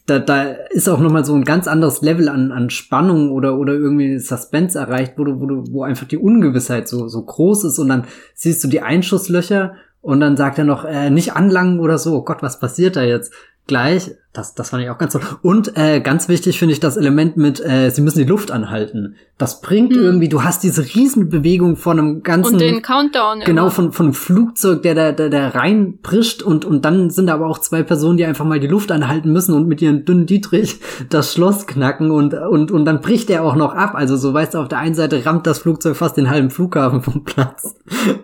Da, 0.07 0.21
da 0.21 0.45
ist 0.71 0.89
auch 0.89 1.01
noch 1.01 1.11
mal 1.11 1.25
so 1.25 1.35
ein 1.35 1.45
ganz 1.45 1.67
anderes 1.67 2.01
Level 2.01 2.29
an, 2.29 2.53
an 2.53 2.71
Spannung 2.71 3.33
oder, 3.33 3.59
oder 3.59 3.75
irgendwie 3.75 4.19
Suspense 4.19 4.79
erreicht, 4.79 5.15
wo 5.17 5.25
du, 5.25 5.41
wo 5.41 5.47
du, 5.47 5.65
wo 5.71 5.83
einfach 5.83 6.07
die 6.07 6.17
Ungewissheit 6.17 6.89
so, 6.89 7.09
so 7.09 7.23
groß 7.23 7.65
ist 7.65 7.79
und 7.79 7.89
dann 7.89 8.07
siehst 8.35 8.63
du 8.63 8.69
die 8.69 8.83
Einschusslöcher 8.83 9.75
und 10.07 10.21
dann 10.21 10.37
sagt 10.37 10.57
er 10.57 10.65
noch, 10.65 10.85
äh, 10.85 11.11
nicht 11.11 11.33
anlangen 11.33 11.81
oder 11.81 11.99
so, 11.99 12.19
oh 12.19 12.23
Gott, 12.23 12.41
was 12.41 12.61
passiert 12.61 12.95
da 12.95 13.03
jetzt? 13.03 13.33
Gleich 13.67 14.13
das, 14.37 14.55
das 14.55 14.71
fand 14.71 14.83
ich 14.83 14.91
auch 14.91 14.99
ganz 14.99 15.15
toll. 15.15 15.23
Und 15.43 15.77
äh, 15.77 16.01
ganz 16.01 16.29
wichtig 16.29 16.59
finde 16.59 16.75
ich 16.75 16.81
das 16.81 16.97
Element 16.97 17.37
mit, 17.37 17.61
äh, 17.61 17.91
sie 17.91 18.03
müssen 18.03 18.19
die 18.19 18.25
Luft 18.25 18.51
anhalten. 18.51 19.17
Das 19.39 19.61
bringt 19.61 19.95
hm. 19.95 20.03
irgendwie, 20.03 20.29
du 20.29 20.43
hast 20.45 20.63
diese 20.63 20.83
Riesenbewegung 20.83 21.77
von 21.77 21.99
einem 21.99 22.23
ganzen. 22.23 22.55
Und 22.55 22.61
den 22.61 22.83
Countdown. 22.83 23.41
Genau, 23.41 23.63
immer. 23.63 23.71
von, 23.71 23.93
von 23.93 24.07
einem 24.07 24.15
Flugzeug, 24.15 24.83
der 24.83 24.95
da 24.95 25.13
der, 25.13 25.31
der 25.31 25.55
reinprischt 25.55 26.43
und, 26.43 26.65
und 26.65 26.85
dann 26.85 27.11
sind 27.11 27.27
da 27.27 27.35
aber 27.35 27.47
auch 27.47 27.59
zwei 27.59 27.83
Personen, 27.83 28.19
die 28.19 28.25
einfach 28.25 28.45
mal 28.45 28.61
die 28.61 28.67
Luft 28.67 28.93
anhalten 28.93 29.33
müssen 29.33 29.55
und 29.55 29.69
mit 29.69 29.81
ihren 29.81 30.05
dünnen 30.05 30.27
Dietrich 30.27 30.81
das 31.09 31.33
Schloss 31.33 31.67
knacken 31.67 32.11
und, 32.11 32.35
und, 32.35 32.71
und 32.71 32.85
dann 32.85 33.01
bricht 33.01 33.29
der 33.29 33.43
auch 33.43 33.57
noch 33.57 33.75
ab. 33.75 33.95
Also 33.95 34.17
so 34.17 34.35
weißt 34.35 34.55
du, 34.55 34.59
auf 34.59 34.69
der 34.69 34.79
einen 34.79 34.95
Seite 34.95 35.25
rammt 35.25 35.47
das 35.47 35.61
Flugzeug 35.61 35.97
fast 35.97 36.17
den 36.17 36.29
halben 36.29 36.51
Flughafen 36.51 37.03
vom 37.03 37.25
Platz. 37.25 37.75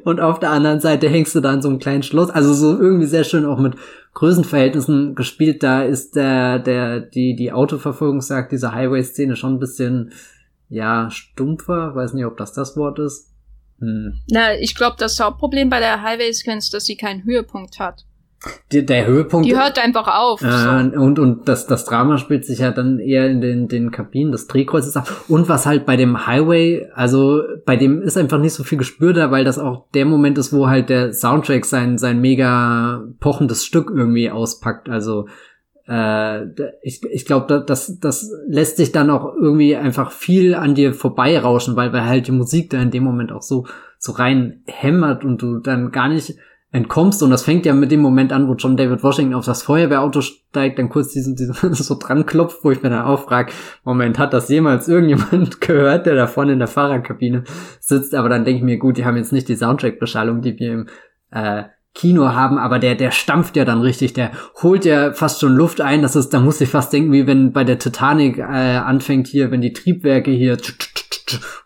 Und 0.04 0.20
auf 0.20 0.40
der 0.40 0.50
anderen 0.50 0.80
Seite 0.80 1.08
hängst 1.08 1.34
du 1.34 1.40
da 1.40 1.50
an 1.50 1.62
so 1.62 1.68
einem 1.68 1.78
kleinen 1.78 2.02
Schloss. 2.02 2.28
Also 2.28 2.52
so 2.52 2.78
irgendwie 2.78 3.06
sehr 3.06 3.24
schön 3.24 3.46
auch 3.46 3.58
mit 3.58 3.76
Größenverhältnissen 4.14 5.14
gespielt. 5.14 5.62
Da 5.62 5.82
ist 5.82 6.16
der, 6.16 6.58
der, 6.58 7.00
die, 7.00 7.34
die 7.34 7.52
Autoverfolgung 7.52 8.20
sagt, 8.20 8.52
diese 8.52 8.72
Highway-Szene 8.72 9.36
schon 9.36 9.54
ein 9.54 9.58
bisschen, 9.58 10.12
ja, 10.68 11.10
stumpfer. 11.10 11.94
Weiß 11.94 12.12
nicht, 12.14 12.26
ob 12.26 12.36
das 12.36 12.52
das 12.52 12.76
Wort 12.76 12.98
ist. 12.98 13.32
Hm. 13.80 14.20
Na, 14.30 14.54
ich 14.54 14.74
glaube, 14.74 14.96
das 14.98 15.18
Hauptproblem 15.18 15.70
bei 15.70 15.80
der 15.80 16.02
Highway-Sequenz 16.02 16.64
ist, 16.64 16.74
dass 16.74 16.84
sie 16.84 16.96
keinen 16.96 17.24
Höhepunkt 17.24 17.78
hat. 17.78 18.04
Die, 18.72 18.84
der 18.84 19.06
Höhepunkt. 19.06 19.46
Die 19.46 19.56
hört 19.56 19.78
einfach 19.78 20.08
auf. 20.08 20.42
Äh, 20.42 20.50
so. 20.50 21.00
Und, 21.00 21.18
und 21.18 21.48
das, 21.48 21.66
das 21.66 21.84
Drama 21.84 22.18
spielt 22.18 22.44
sich 22.44 22.58
ja 22.58 22.72
dann 22.72 22.98
eher 22.98 23.28
in 23.28 23.40
den, 23.40 23.68
den 23.68 23.90
Kabinen 23.92 24.32
des 24.32 24.48
Drehkreuzes 24.48 24.96
ab. 24.96 25.08
Und 25.28 25.48
was 25.48 25.66
halt 25.66 25.86
bei 25.86 25.96
dem 25.96 26.26
Highway, 26.26 26.88
also 26.94 27.42
bei 27.64 27.76
dem 27.76 28.02
ist 28.02 28.18
einfach 28.18 28.38
nicht 28.38 28.54
so 28.54 28.64
viel 28.64 28.78
Gespür 28.78 29.12
da, 29.12 29.30
weil 29.30 29.44
das 29.44 29.58
auch 29.58 29.86
der 29.94 30.06
Moment 30.06 30.38
ist, 30.38 30.52
wo 30.52 30.66
halt 30.68 30.88
der 30.88 31.12
Soundtrack 31.12 31.64
sein, 31.64 31.98
sein 31.98 32.20
mega 32.20 33.04
pochendes 33.20 33.64
Stück 33.64 33.92
irgendwie 33.94 34.30
auspackt. 34.30 34.88
Also 34.88 35.26
äh, 35.86 36.46
ich, 36.82 37.02
ich 37.04 37.26
glaube, 37.26 37.64
das, 37.64 37.98
das 38.00 38.30
lässt 38.48 38.76
sich 38.76 38.92
dann 38.92 39.10
auch 39.10 39.34
irgendwie 39.34 39.76
einfach 39.76 40.10
viel 40.10 40.54
an 40.54 40.74
dir 40.74 40.94
vorbeirauschen, 40.94 41.76
weil, 41.76 41.92
weil 41.92 42.06
halt 42.06 42.26
die 42.26 42.32
Musik 42.32 42.70
da 42.70 42.80
in 42.80 42.90
dem 42.90 43.04
Moment 43.04 43.30
auch 43.30 43.42
so, 43.42 43.66
so 43.98 44.12
rein 44.12 44.62
hämmert 44.66 45.24
und 45.24 45.42
du 45.42 45.58
dann 45.58 45.92
gar 45.92 46.08
nicht 46.08 46.34
entkommst 46.72 47.22
und 47.22 47.30
das 47.30 47.44
fängt 47.44 47.66
ja 47.66 47.74
mit 47.74 47.92
dem 47.92 48.00
Moment 48.00 48.32
an, 48.32 48.48
wo 48.48 48.54
John 48.54 48.78
David 48.78 49.02
Washington 49.02 49.34
auf 49.34 49.44
das 49.44 49.62
Feuerwehrauto 49.62 50.22
steigt, 50.22 50.78
dann 50.78 50.88
kurz 50.88 51.12
diesen, 51.12 51.36
diesen 51.36 51.54
so 51.74 51.94
dran 51.98 52.24
klopft, 52.24 52.64
wo 52.64 52.70
ich 52.70 52.82
mir 52.82 52.88
dann 52.88 53.04
auch 53.04 53.24
frage, 53.24 53.52
Moment, 53.84 54.18
hat 54.18 54.32
das 54.32 54.48
jemals 54.48 54.88
irgendjemand 54.88 55.60
gehört, 55.60 56.06
der 56.06 56.14
da 56.14 56.26
vorne 56.26 56.54
in 56.54 56.58
der 56.58 56.68
Fahrerkabine 56.68 57.44
sitzt? 57.78 58.14
Aber 58.14 58.30
dann 58.30 58.46
denke 58.46 58.58
ich 58.58 58.64
mir, 58.64 58.78
gut, 58.78 58.96
die 58.96 59.04
haben 59.04 59.18
jetzt 59.18 59.32
nicht 59.32 59.48
die 59.48 59.56
Soundtrack-Beschallung, 59.56 60.40
die 60.40 60.58
wir 60.58 60.72
im 60.72 60.86
äh, 61.30 61.64
Kino 61.94 62.32
haben, 62.32 62.56
aber 62.56 62.78
der, 62.78 62.94
der 62.94 63.10
stampft 63.10 63.54
ja 63.54 63.66
dann 63.66 63.82
richtig, 63.82 64.14
der 64.14 64.30
holt 64.62 64.86
ja 64.86 65.12
fast 65.12 65.40
schon 65.40 65.54
Luft 65.54 65.82
ein, 65.82 66.00
das 66.00 66.16
ist, 66.16 66.30
da 66.30 66.40
muss 66.40 66.60
ich 66.62 66.70
fast 66.70 66.90
denken, 66.90 67.12
wie 67.12 67.26
wenn 67.26 67.52
bei 67.52 67.64
der 67.64 67.78
Titanic 67.78 68.38
äh, 68.38 68.42
anfängt 68.42 69.26
hier, 69.26 69.50
wenn 69.50 69.60
die 69.60 69.74
Triebwerke 69.74 70.30
hier 70.30 70.56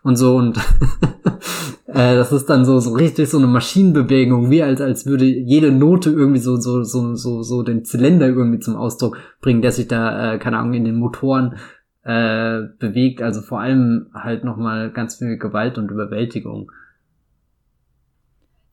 und 0.03 0.15
so 0.15 0.35
und 0.35 0.57
äh, 1.87 2.15
das 2.15 2.31
ist 2.31 2.45
dann 2.45 2.65
so 2.65 2.79
so 2.79 2.93
richtig 2.93 3.29
so 3.29 3.37
eine 3.37 3.47
Maschinenbewegung, 3.47 4.49
wie 4.49 4.63
als 4.63 4.81
als 4.81 5.05
würde 5.05 5.25
jede 5.25 5.71
Note 5.71 6.09
irgendwie 6.09 6.39
so 6.39 6.57
so 6.57 6.83
so 6.83 7.15
so 7.15 7.43
so 7.43 7.63
den 7.63 7.85
Zylinder 7.85 8.27
irgendwie 8.27 8.59
zum 8.59 8.75
Ausdruck 8.75 9.17
bringen, 9.41 9.61
der 9.61 9.71
sich 9.71 9.87
da 9.87 10.33
äh, 10.33 10.39
keine 10.39 10.57
Ahnung 10.57 10.73
in 10.73 10.85
den 10.85 10.99
Motoren 10.99 11.57
äh, 12.03 12.61
bewegt, 12.79 13.21
also 13.21 13.41
vor 13.41 13.59
allem 13.59 14.09
halt 14.13 14.43
noch 14.43 14.57
mal 14.57 14.91
ganz 14.91 15.15
viel 15.15 15.37
Gewalt 15.37 15.77
und 15.77 15.91
Überwältigung. 15.91 16.71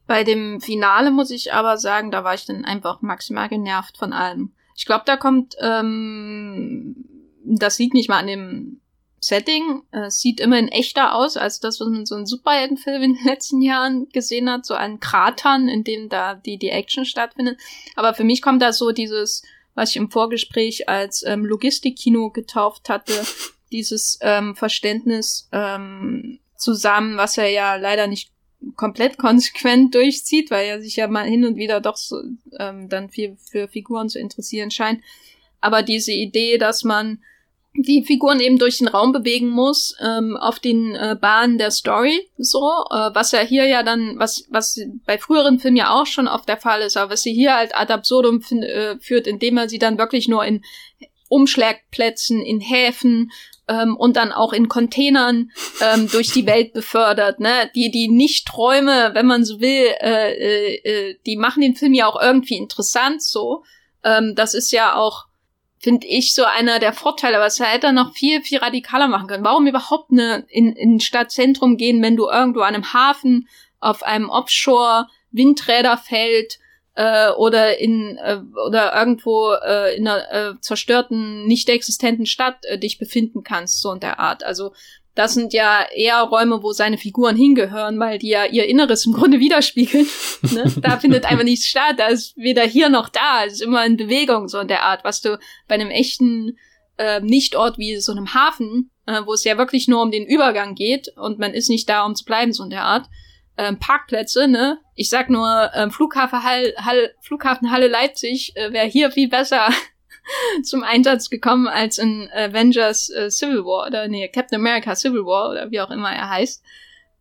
Bei 0.07 0.23
dem 0.23 0.61
Finale 0.61 1.11
muss 1.11 1.31
ich 1.31 1.53
aber 1.53 1.79
sagen, 1.79 2.11
da 2.11 2.25
war 2.25 2.35
ich 2.35 2.47
dann 2.47 2.65
einfach 2.65 3.01
maximal 3.03 3.49
genervt 3.49 3.97
von 3.97 4.13
allem. 4.13 4.53
Ich 4.77 4.87
glaube, 4.87 5.05
da 5.07 5.17
kommt, 5.17 5.57
ähm, 5.61 6.95
das 7.45 7.79
liegt 7.79 7.95
nicht 7.95 8.09
mal 8.09 8.19
an 8.19 8.27
dem 8.27 8.81
Setting. 9.27 9.83
Äh, 9.91 10.11
sieht 10.11 10.41
immerhin 10.41 10.69
echter 10.69 11.15
aus 11.15 11.37
als 11.37 11.61
das, 11.61 11.81
was 11.81 11.89
man 11.89 12.07
so 12.07 12.17
in 12.17 12.27
Superheldenfilmen 12.27 13.11
in 13.11 13.17
den 13.17 13.25
letzten 13.25 13.63
Jahren 13.63 14.09
gesehen 14.11 14.51
hat, 14.51 14.67
so 14.67 14.75
an 14.75 15.01
Kratern, 15.01 15.69
in 15.69 15.85
dem 15.85 16.09
da 16.09 16.35
die, 16.35 16.59
die 16.59 16.71
Action 16.71 17.05
stattfindet. 17.05 17.59
Aber 17.97 18.15
für 18.15 18.25
mich 18.25 18.43
kommt 18.43 18.63
da 18.63 18.73
so 18.73 18.93
dieses, 18.93 19.43
was 19.75 19.91
ich 19.91 19.97
im 19.97 20.11
Vorgespräch 20.11 20.89
als 20.89 21.25
ähm, 21.27 21.45
Logistikkino 21.45 22.31
getauft 22.31 22.89
hatte, 22.89 23.13
dieses 23.73 24.19
ähm, 24.21 24.55
Verständnis 24.55 25.49
ähm, 25.53 26.39
zusammen, 26.57 27.17
was 27.17 27.39
er 27.39 27.49
ja 27.49 27.77
leider 27.77 28.07
nicht 28.07 28.31
komplett 28.77 29.19
konsequent 29.19 29.95
durchzieht, 29.95 30.51
weil 30.51 30.67
er 30.67 30.81
sich 30.81 30.97
ja 30.97 31.09
mal 31.09 31.27
hin 31.27 31.45
und 31.45 31.57
wieder 31.57 31.81
doch 31.81 31.97
so 31.97 32.23
ähm, 32.59 32.89
dann 32.89 33.11
viel 33.11 33.37
für 33.51 33.69
Figuren 33.69 34.09
zu 34.09 34.19
interessieren 34.19 34.71
scheint. 34.71 35.03
Aber 35.61 35.83
diese 35.83 36.13
Idee, 36.13 36.59
dass 36.59 36.85
man 36.85 37.23
die 37.77 38.05
Figuren 38.05 38.39
eben 38.39 38.59
durch 38.59 38.79
den 38.79 38.89
Raum 38.89 39.13
bewegen 39.13 39.49
muss, 39.49 39.97
ähm, 40.01 40.37
auf 40.37 40.61
den 40.61 40.95
äh, 40.95 41.17
Bahnen 41.21 41.59
der 41.59 41.73
Story, 41.73 42.31
so, 42.39 42.61
äh, 42.91 43.11
was 43.13 43.33
ja 43.33 43.41
hier 43.41 43.67
ja 43.67 43.83
dann, 43.83 44.19
was, 44.19 44.47
was 44.49 44.79
bei 45.05 45.19
früheren 45.19 45.59
Filmen 45.59 45.77
ja 45.77 45.93
auch 45.93 46.07
schon 46.07 46.29
oft 46.29 46.49
der 46.49 46.57
Fall 46.57 46.83
ist, 46.83 46.97
aber 46.97 47.13
was 47.13 47.23
sie 47.23 47.35
hier 47.35 47.57
halt 47.57 47.77
ad 47.77 47.93
absurdum 47.93 48.41
äh, 48.63 48.97
führt, 49.01 49.27
indem 49.27 49.57
er 49.57 49.69
sie 49.69 49.79
dann 49.79 49.99
wirklich 49.99 50.29
nur 50.29 50.45
in 50.45 50.63
Umschlagplätzen, 51.29 52.41
in 52.43 52.61
Häfen 52.61 53.33
ähm, 53.67 53.97
und 53.97 54.17
dann 54.17 54.31
auch 54.31 54.53
in 54.53 54.69
Containern 54.69 55.51
ähm, 55.81 56.09
durch 56.09 56.31
die 56.31 56.47
Welt 56.47 56.73
befördert. 56.75 57.41
Ne? 57.41 57.71
Die, 57.75 57.91
die 57.91 58.09
Nicht-Träume, 58.09 59.11
wenn 59.15 59.27
man 59.27 59.45
so 59.45 59.61
will, 59.61 59.93
äh, 60.01 60.33
äh, 60.33 60.75
äh, 60.85 61.19
die 61.27 61.37
machen 61.37 61.63
den 61.63 61.75
Film 61.75 61.95
ja 61.95 62.07
auch 62.07 62.21
irgendwie 62.21 62.57
interessant 62.57 63.23
so. 63.23 63.65
Ähm, 64.05 64.35
das 64.37 64.55
ist 64.55 64.71
ja 64.71 64.95
auch 64.95 65.25
finde 65.85 66.07
ich, 66.07 66.35
so 66.35 66.45
einer 66.45 66.79
der 66.79 66.93
Vorteile, 66.95 67.41
was 67.41 67.61
er 67.61 67.67
hätte 67.67 67.93
noch 67.93 68.15
viel, 68.15 68.41
viel 68.43 68.57
radikaler 68.59 69.07
machen 69.07 69.29
können. 69.29 69.45
Warum 69.45 69.67
überhaupt 69.67 70.13
ne, 70.13 70.47
in, 70.49 70.73
in 70.73 70.99
Stadtzentrum 70.99 71.77
gehen, 71.77 72.01
wenn 72.03 72.17
du 72.17 72.27
irgendwo 72.27 72.61
an 72.61 72.75
einem 72.75 72.95
Hafen 72.95 73.47
auf 73.81 74.03
einem 74.03 74.31
Offshore-Windräderfeld 74.31 76.59
äh, 76.95 77.29
oder 77.33 77.79
in 77.79 78.17
äh, 78.17 78.41
oder 78.67 78.97
irgendwo 78.97 79.53
äh, 79.53 79.95
in 79.97 80.09
einer 80.09 80.33
äh, 80.33 80.55
zerstörten, 80.61 81.47
nicht 81.47 81.69
existenten 81.69 82.25
Stadt 82.25 82.65
äh, 82.65 82.79
dich 82.79 82.97
befinden 82.99 83.45
kannst, 83.45 83.83
so 83.83 83.93
in 83.93 84.01
der 84.01 84.19
Art. 84.19 84.43
Also 84.43 84.73
das 85.15 85.35
sind 85.35 85.53
ja 85.53 85.87
eher 85.95 86.21
Räume, 86.23 86.63
wo 86.63 86.73
seine 86.73 86.99
Figuren 86.99 87.37
hingehören, 87.37 88.01
weil 88.01 88.19
die 88.19 88.31
ja 88.31 88.47
ihr 88.47 88.67
Inneres 88.67 89.07
im 89.07 89.13
Grunde 89.13 89.39
widerspiegeln. 89.39 90.07
ne? 90.53 90.73
Da 90.81 90.99
findet 90.99 91.25
einfach 91.25 91.45
nichts 91.45 91.67
statt. 91.67 91.95
Da 91.99 92.09
ist 92.09 92.37
weder 92.37 92.63
hier 92.63 92.89
noch 92.89 93.09
da. 93.09 93.45
Es 93.45 93.55
ist 93.55 93.63
immer 93.63 93.85
in 93.87 93.97
Bewegung, 93.97 94.49
so 94.49 94.59
in 94.59 94.69
der 94.69 94.83
Art, 94.83 95.05
was 95.05 95.21
du 95.21 95.39
bei 95.69 95.77
einem 95.77 95.91
echten 95.91 96.59
äh, 96.99 97.21
Nichtort 97.21 97.79
wie 97.79 97.97
so 97.99 98.13
einem 98.13 98.35
Hafen, 98.35 98.91
äh, 99.07 99.21
wo 99.25 99.35
es 99.35 99.45
ja 99.45 99.57
wirklich 99.57 99.87
nur 99.87 100.03
um 100.03 100.11
den 100.11 100.27
Übergang 100.27 100.75
geht 100.75 101.09
und 101.17 101.39
man 101.39 101.55
ist 101.55 101.69
nicht 101.69 101.89
da, 101.89 102.05
um 102.05 102.17
zu 102.17 102.25
bleiben, 102.25 102.53
so 102.53 102.65
in 102.65 102.71
der 102.71 102.85
Art. 102.85 103.07
Ähm, 103.57 103.79
Parkplätze, 103.79 104.49
ne? 104.49 104.79
Ich 104.97 105.11
sag 105.11 105.31
nur, 105.31 105.71
ähm, 105.75 105.93
Flughafen, 105.93 106.43
Hall, 106.43 106.75
Hall, 106.77 107.15
Flughafen 107.21 107.71
Halle 107.71 107.87
Leipzig 107.87 108.57
äh, 108.57 108.73
wäre 108.73 108.87
hier 108.87 109.13
viel 109.13 109.29
besser 109.29 109.69
zum 110.63 110.83
Einsatz 110.83 111.31
gekommen 111.31 111.69
als 111.69 111.99
in 111.99 112.29
Avengers 112.33 113.11
äh, 113.11 113.31
Civil 113.31 113.65
War 113.65 113.87
oder 113.87 114.09
nee, 114.09 114.29
Captain 114.29 114.61
America 114.61 114.95
Civil 114.95 115.25
War 115.25 115.51
oder 115.51 115.71
wie 115.71 115.81
auch 115.81 115.91
immer 115.91 116.11
er 116.11 116.31
heißt, 116.31 116.63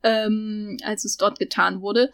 ähm, 0.04 0.78
als 0.84 1.06
es 1.06 1.18
dort 1.18 1.40
getan 1.40 1.82
wurde. 1.82 2.12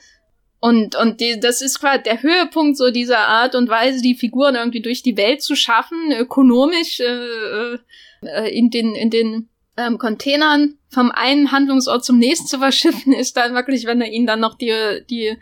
Und, 0.61 0.95
und 0.95 1.21
die, 1.21 1.39
das 1.39 1.61
ist 1.61 1.79
quasi 1.79 2.03
der 2.03 2.21
Höhepunkt 2.21 2.77
so 2.77 2.91
dieser 2.91 3.19
Art 3.19 3.55
und 3.55 3.69
Weise, 3.69 4.01
die 4.01 4.15
Figuren 4.15 4.55
irgendwie 4.55 4.81
durch 4.81 5.01
die 5.01 5.15
Welt 5.15 5.41
zu 5.41 5.55
schaffen, 5.55 6.11
ökonomisch 6.11 6.99
äh, 6.99 7.77
äh, 8.21 8.57
in 8.57 8.69
den, 8.69 8.93
in 8.93 9.09
den 9.09 9.49
ähm, 9.77 9.97
Containern 9.97 10.77
vom 10.89 11.11
einen 11.11 11.53
Handlungsort 11.53 12.03
zum 12.03 12.19
nächsten 12.19 12.47
zu 12.47 12.59
verschiffen, 12.59 13.13
ist 13.19 13.37
dann 13.37 13.53
wirklich, 13.53 13.85
wenn 13.85 14.01
er 14.01 14.11
ihnen 14.11 14.27
dann 14.27 14.41
noch 14.41 14.55
die, 14.55 15.01
die 15.09 15.37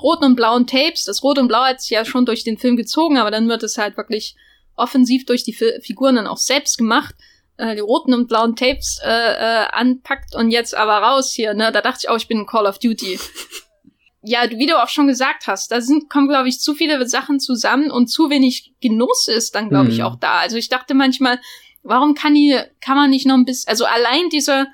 roten 0.00 0.24
und 0.24 0.36
blauen 0.36 0.66
Tapes, 0.66 1.04
das 1.04 1.22
Rot 1.22 1.38
und 1.38 1.48
Blau 1.48 1.64
hat 1.64 1.82
sich 1.82 1.90
ja 1.90 2.04
schon 2.04 2.24
durch 2.24 2.42
den 2.44 2.56
Film 2.56 2.76
gezogen, 2.76 3.18
aber 3.18 3.30
dann 3.30 3.48
wird 3.48 3.62
es 3.62 3.76
halt 3.76 3.96
wirklich 3.96 4.36
offensiv 4.82 5.24
durch 5.26 5.44
die 5.44 5.54
F 5.54 5.84
Figuren 5.84 6.16
dann 6.16 6.26
auch 6.26 6.38
selbst 6.38 6.78
gemacht, 6.78 7.14
äh, 7.56 7.74
die 7.74 7.80
roten 7.80 8.14
und 8.14 8.28
blauen 8.28 8.56
Tapes 8.56 9.00
äh, 9.04 9.08
äh, 9.08 9.66
anpackt 9.70 10.34
und 10.34 10.50
jetzt 10.50 10.74
aber 10.74 10.98
raus 10.98 11.32
hier, 11.32 11.54
ne? 11.54 11.70
Da 11.72 11.80
dachte 11.80 12.00
ich 12.02 12.08
auch, 12.08 12.16
ich 12.16 12.28
bin 12.28 12.40
in 12.40 12.46
Call 12.46 12.66
of 12.66 12.78
Duty. 12.78 13.18
ja, 14.22 14.48
wie 14.50 14.66
du 14.66 14.82
auch 14.82 14.88
schon 14.88 15.06
gesagt 15.06 15.46
hast, 15.46 15.70
da 15.72 15.80
sind, 15.80 16.08
kommen, 16.08 16.28
glaube 16.28 16.48
ich, 16.48 16.60
zu 16.60 16.74
viele 16.74 17.06
Sachen 17.08 17.40
zusammen 17.40 17.90
und 17.90 18.08
zu 18.08 18.30
wenig 18.30 18.72
Genuss 18.80 19.28
ist 19.28 19.54
dann, 19.54 19.68
glaube 19.68 19.86
mhm. 19.86 19.90
ich, 19.90 20.02
auch 20.02 20.16
da. 20.16 20.38
Also 20.38 20.56
ich 20.56 20.68
dachte 20.68 20.94
manchmal, 20.94 21.40
warum 21.82 22.14
kann 22.14 22.34
die, 22.34 22.58
kann 22.80 22.96
man 22.96 23.10
nicht 23.10 23.26
noch 23.26 23.34
ein 23.34 23.44
bisschen, 23.44 23.68
also 23.68 23.84
allein 23.84 24.28
dieser, 24.30 24.68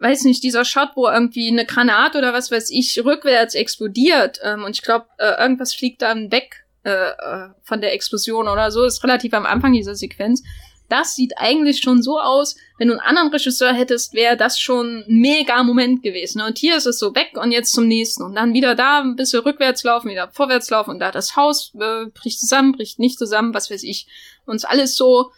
weiß 0.00 0.24
nicht, 0.24 0.42
dieser 0.42 0.64
Shot, 0.64 0.90
wo 0.96 1.08
irgendwie 1.08 1.48
eine 1.48 1.64
Granate 1.64 2.18
oder 2.18 2.32
was 2.34 2.50
weiß 2.50 2.70
ich 2.70 3.02
rückwärts 3.04 3.54
explodiert 3.54 4.38
ähm, 4.42 4.64
und 4.64 4.76
ich 4.76 4.82
glaube, 4.82 5.06
äh, 5.18 5.40
irgendwas 5.40 5.74
fliegt 5.74 6.02
dann 6.02 6.30
weg 6.30 6.63
äh, 6.84 6.90
äh, 6.90 7.48
von 7.62 7.80
der 7.80 7.94
Explosion 7.94 8.48
oder 8.48 8.70
so, 8.70 8.84
ist 8.84 9.02
relativ 9.02 9.32
am 9.34 9.46
Anfang 9.46 9.72
dieser 9.72 9.94
Sequenz. 9.94 10.42
Das 10.88 11.14
sieht 11.14 11.32
eigentlich 11.38 11.80
schon 11.80 12.02
so 12.02 12.20
aus, 12.20 12.56
wenn 12.78 12.88
du 12.88 12.94
einen 12.94 13.00
anderen 13.00 13.30
Regisseur 13.30 13.72
hättest, 13.72 14.12
wäre 14.12 14.36
das 14.36 14.60
schon 14.60 15.04
ein 15.08 15.20
mega 15.20 15.62
Moment 15.62 16.02
gewesen. 16.02 16.42
Und 16.42 16.58
hier 16.58 16.76
ist 16.76 16.86
es 16.86 16.98
so 16.98 17.14
weg 17.14 17.32
und 17.40 17.52
jetzt 17.52 17.72
zum 17.72 17.88
nächsten. 17.88 18.22
Und 18.22 18.34
dann 18.34 18.52
wieder 18.52 18.74
da 18.74 19.00
ein 19.00 19.16
bisschen 19.16 19.40
rückwärts 19.40 19.82
laufen, 19.82 20.10
wieder 20.10 20.28
vorwärts 20.32 20.68
laufen 20.68 20.90
und 20.90 20.98
da 20.98 21.10
das 21.10 21.36
Haus 21.36 21.72
äh, 21.80 22.06
bricht 22.12 22.38
zusammen, 22.38 22.72
bricht 22.72 22.98
nicht 22.98 23.18
zusammen, 23.18 23.54
was 23.54 23.70
weiß 23.70 23.82
ich. 23.82 24.06
Und 24.44 24.56
es 24.56 24.66
alles 24.66 24.94
so 24.94 25.30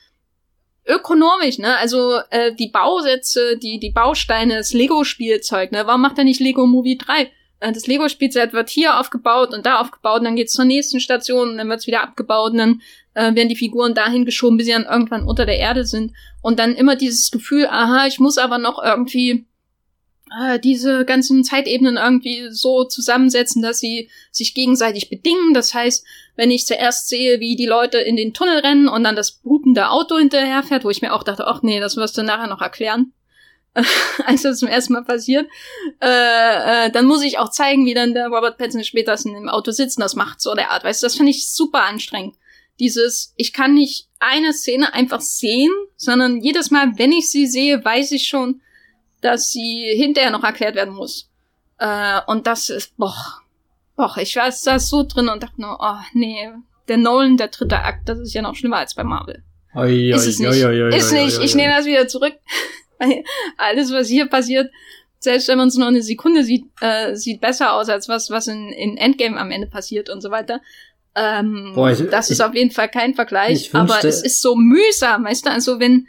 ökonomisch, 0.84 1.58
ne? 1.58 1.76
Also 1.76 2.18
äh, 2.30 2.52
die 2.54 2.68
Bausätze, 2.68 3.56
die, 3.58 3.78
die 3.78 3.90
Bausteine, 3.90 4.56
das 4.56 4.72
Lego-Spielzeug, 4.72 5.72
ne? 5.72 5.86
Warum 5.86 6.00
macht 6.00 6.18
er 6.18 6.24
nicht 6.24 6.40
Lego 6.40 6.66
Movie 6.66 6.98
3? 6.98 7.30
Äh, 7.66 7.72
das 7.72 7.86
Lego-Spielset 7.86 8.52
wird 8.52 8.70
hier 8.70 8.98
aufgebaut 8.98 9.52
und 9.52 9.66
da 9.66 9.80
aufgebaut 9.80 10.20
und 10.20 10.24
dann 10.24 10.36
geht's 10.36 10.52
zur 10.52 10.64
nächsten 10.64 11.00
Station 11.00 11.50
und 11.50 11.58
dann 11.58 11.68
wird's 11.68 11.86
wieder 11.86 12.02
abgebaut 12.02 12.52
und 12.52 12.58
dann 12.58 12.82
äh, 13.14 13.34
werden 13.34 13.48
die 13.48 13.56
Figuren 13.56 13.94
dahin 13.94 14.24
geschoben, 14.24 14.56
bis 14.56 14.66
sie 14.66 14.72
dann 14.72 14.84
irgendwann 14.84 15.24
unter 15.24 15.46
der 15.46 15.58
Erde 15.58 15.84
sind. 15.84 16.12
Und 16.42 16.58
dann 16.58 16.74
immer 16.74 16.96
dieses 16.96 17.30
Gefühl, 17.30 17.66
aha, 17.66 18.06
ich 18.06 18.18
muss 18.18 18.38
aber 18.38 18.58
noch 18.58 18.82
irgendwie 18.82 19.46
äh, 20.40 20.58
diese 20.58 21.04
ganzen 21.04 21.44
Zeitebenen 21.44 21.96
irgendwie 21.96 22.48
so 22.50 22.84
zusammensetzen, 22.84 23.62
dass 23.62 23.78
sie 23.78 24.10
sich 24.30 24.54
gegenseitig 24.54 25.08
bedingen. 25.08 25.54
Das 25.54 25.74
heißt, 25.74 26.04
wenn 26.36 26.50
ich 26.50 26.66
zuerst 26.66 27.08
sehe, 27.08 27.40
wie 27.40 27.56
die 27.56 27.66
Leute 27.66 27.98
in 27.98 28.16
den 28.16 28.34
Tunnel 28.34 28.58
rennen 28.58 28.88
und 28.88 29.04
dann 29.04 29.16
das 29.16 29.40
hupende 29.44 29.90
Auto 29.90 30.18
hinterherfährt, 30.18 30.84
wo 30.84 30.90
ich 30.90 31.02
mir 31.02 31.14
auch 31.14 31.22
dachte, 31.22 31.46
ach 31.46 31.62
nee, 31.62 31.80
das 31.80 31.96
wirst 31.96 32.18
du 32.18 32.22
nachher 32.22 32.48
noch 32.48 32.60
erklären, 32.60 33.12
als 34.26 34.42
das 34.42 34.58
zum 34.58 34.68
ersten 34.68 34.94
Mal 34.94 35.04
passiert, 35.04 35.46
äh, 36.00 36.86
äh, 36.86 36.90
dann 36.90 37.06
muss 37.06 37.22
ich 37.22 37.38
auch 37.38 37.50
zeigen, 37.50 37.86
wie 37.86 37.94
dann 37.94 38.14
der 38.14 38.28
Robert 38.28 38.58
Pattinson 38.58 38.84
später 38.84 39.16
im 39.24 39.48
Auto 39.48 39.70
sitzt 39.70 39.98
und 39.98 40.02
das 40.02 40.14
macht, 40.14 40.40
so 40.40 40.54
der 40.54 40.70
Art. 40.70 40.84
Weißt 40.84 41.02
du, 41.02 41.06
das 41.06 41.16
finde 41.16 41.30
ich 41.30 41.48
super 41.48 41.84
anstrengend. 41.84 42.36
Dieses, 42.78 43.32
ich 43.36 43.52
kann 43.52 43.74
nicht 43.74 44.08
eine 44.18 44.52
Szene 44.52 44.92
einfach 44.92 45.20
sehen, 45.20 45.72
sondern 45.96 46.40
jedes 46.40 46.70
Mal, 46.70 46.98
wenn 46.98 47.12
ich 47.12 47.30
sie 47.30 47.46
sehe, 47.46 47.82
weiß 47.84 48.12
ich 48.12 48.28
schon, 48.28 48.60
dass 49.20 49.50
sie 49.50 49.92
hinterher 49.96 50.30
noch 50.30 50.44
erklärt 50.44 50.74
werden 50.74 50.94
muss. 50.94 51.30
Äh, 51.78 52.20
und 52.26 52.46
das 52.46 52.68
ist, 52.68 52.96
boah, 52.96 53.42
boah, 53.96 54.14
ich 54.18 54.36
war 54.36 54.52
da 54.64 54.78
so 54.78 55.02
drin 55.04 55.28
und 55.28 55.42
dachte 55.42 55.60
nur, 55.60 55.78
oh 55.80 56.04
nee, 56.12 56.50
der 56.88 56.98
Nolan, 56.98 57.36
der 57.36 57.48
dritte 57.48 57.78
Akt, 57.78 58.08
das 58.08 58.18
ist 58.18 58.34
ja 58.34 58.42
noch 58.42 58.54
schlimmer 58.54 58.78
als 58.78 58.94
bei 58.94 59.04
Marvel. 59.04 59.42
Oi, 59.74 60.10
ist 60.10 60.26
es 60.26 60.38
nicht. 60.38 60.64
Oi, 60.64 60.84
oi, 60.84 60.96
ist 60.96 61.12
nicht. 61.12 61.38
Ich 61.42 61.54
nehme 61.54 61.74
das 61.74 61.84
wieder 61.84 62.08
zurück. 62.08 62.34
Alles, 63.56 63.92
was 63.92 64.08
hier 64.08 64.26
passiert, 64.26 64.70
selbst 65.18 65.48
wenn 65.48 65.58
man 65.58 65.68
es 65.68 65.76
nur 65.76 65.88
eine 65.88 66.02
Sekunde 66.02 66.44
sieht, 66.44 66.66
äh, 66.80 67.14
sieht 67.14 67.40
besser 67.40 67.72
aus 67.72 67.88
als 67.88 68.08
was, 68.08 68.30
was 68.30 68.46
in, 68.46 68.70
in 68.72 68.96
Endgame 68.96 69.38
am 69.38 69.50
Ende 69.50 69.66
passiert 69.66 70.10
und 70.10 70.20
so 70.20 70.30
weiter. 70.30 70.60
Ähm, 71.14 71.72
Boah, 71.74 71.90
ich, 71.90 72.08
das 72.10 72.30
ist 72.30 72.40
ich, 72.40 72.44
auf 72.44 72.54
jeden 72.54 72.70
Fall 72.70 72.90
kein 72.90 73.14
Vergleich, 73.14 73.74
aber 73.74 74.04
es 74.04 74.22
ist 74.22 74.42
so 74.42 74.54
mühsam, 74.54 75.24
weißt 75.24 75.46
du, 75.46 75.50
also 75.50 75.80
wenn, 75.80 76.06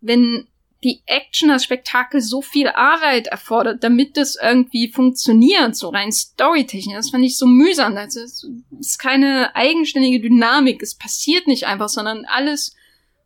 wenn 0.00 0.46
die 0.84 1.02
Action, 1.06 1.48
das 1.48 1.64
Spektakel 1.64 2.20
so 2.20 2.40
viel 2.40 2.68
Arbeit 2.68 3.26
erfordert, 3.26 3.82
damit 3.82 4.16
das 4.16 4.38
irgendwie 4.40 4.88
funktioniert, 4.88 5.74
so 5.74 5.88
rein 5.88 6.12
storytechnisch. 6.12 6.94
Das 6.94 7.10
fand 7.10 7.24
ich 7.24 7.36
so 7.36 7.46
mühsam. 7.46 7.96
Das 7.96 8.14
ist, 8.14 8.48
ist 8.78 8.98
keine 8.98 9.56
eigenständige 9.56 10.20
Dynamik. 10.20 10.80
Es 10.80 10.94
passiert 10.94 11.48
nicht 11.48 11.66
einfach, 11.66 11.88
sondern 11.88 12.24
alles 12.26 12.76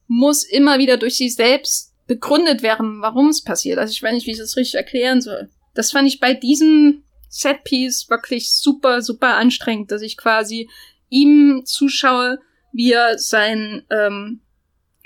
muss 0.08 0.44
immer 0.44 0.78
wieder 0.78 0.96
durch 0.96 1.18
sich 1.18 1.34
selbst 1.34 1.91
begründet 2.12 2.62
werden, 2.62 3.00
warum 3.00 3.28
es 3.28 3.42
passiert. 3.42 3.78
Also 3.78 3.92
ich 3.92 4.02
weiß 4.02 4.12
nicht, 4.12 4.26
wie 4.26 4.32
ich 4.32 4.38
das 4.38 4.58
richtig 4.58 4.74
erklären 4.74 5.22
soll. 5.22 5.48
Das 5.72 5.92
fand 5.92 6.06
ich 6.06 6.20
bei 6.20 6.34
diesem 6.34 7.04
Setpiece 7.30 8.10
wirklich 8.10 8.52
super, 8.52 9.00
super 9.00 9.36
anstrengend, 9.36 9.90
dass 9.90 10.02
ich 10.02 10.18
quasi 10.18 10.68
ihm 11.08 11.62
zuschaue, 11.64 12.38
wie 12.72 12.92
er 12.92 13.18
sein 13.18 13.84
ähm, 13.90 14.42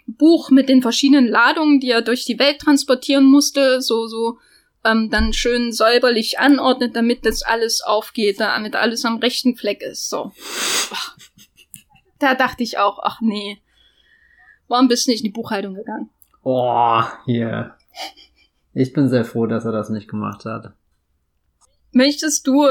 Buch 0.07 0.51
mit 0.51 0.69
den 0.69 0.83
verschiedenen 0.83 1.29
Ladungen, 1.29 1.79
die 1.79 1.91
er 1.91 2.03
durch 2.03 2.25
die 2.25 2.41
Welt 2.41 2.59
transportieren 2.59 3.25
musste, 3.25 3.81
so, 3.81 4.09
so 4.09 4.39
ähm, 4.85 5.09
dann 5.09 5.33
schön 5.33 5.71
säuberlich 5.71 6.41
anordnet, 6.41 6.97
damit 6.97 7.25
das 7.25 7.43
alles 7.43 7.83
aufgeht, 7.83 8.41
damit 8.41 8.75
alles 8.75 9.05
am 9.05 9.19
rechten 9.19 9.57
Fleck 9.57 9.81
ist. 9.83 10.09
So. 10.09 10.33
Da 12.19 12.35
dachte 12.35 12.65
ich 12.65 12.79
auch, 12.79 12.99
ach 13.01 13.21
nee, 13.21 13.61
warum 14.67 14.89
bist 14.89 15.07
du 15.07 15.13
nicht 15.13 15.21
in 15.21 15.31
die 15.31 15.39
Buchhaltung 15.39 15.75
gegangen? 15.75 16.11
Oh, 16.49 17.03
hier. 17.25 17.75
Ich 18.73 18.93
bin 18.93 19.09
sehr 19.09 19.25
froh, 19.25 19.47
dass 19.47 19.65
er 19.65 19.73
das 19.73 19.89
nicht 19.89 20.09
gemacht 20.09 20.45
hat. 20.45 20.75
Möchtest 21.91 22.47
du, 22.47 22.69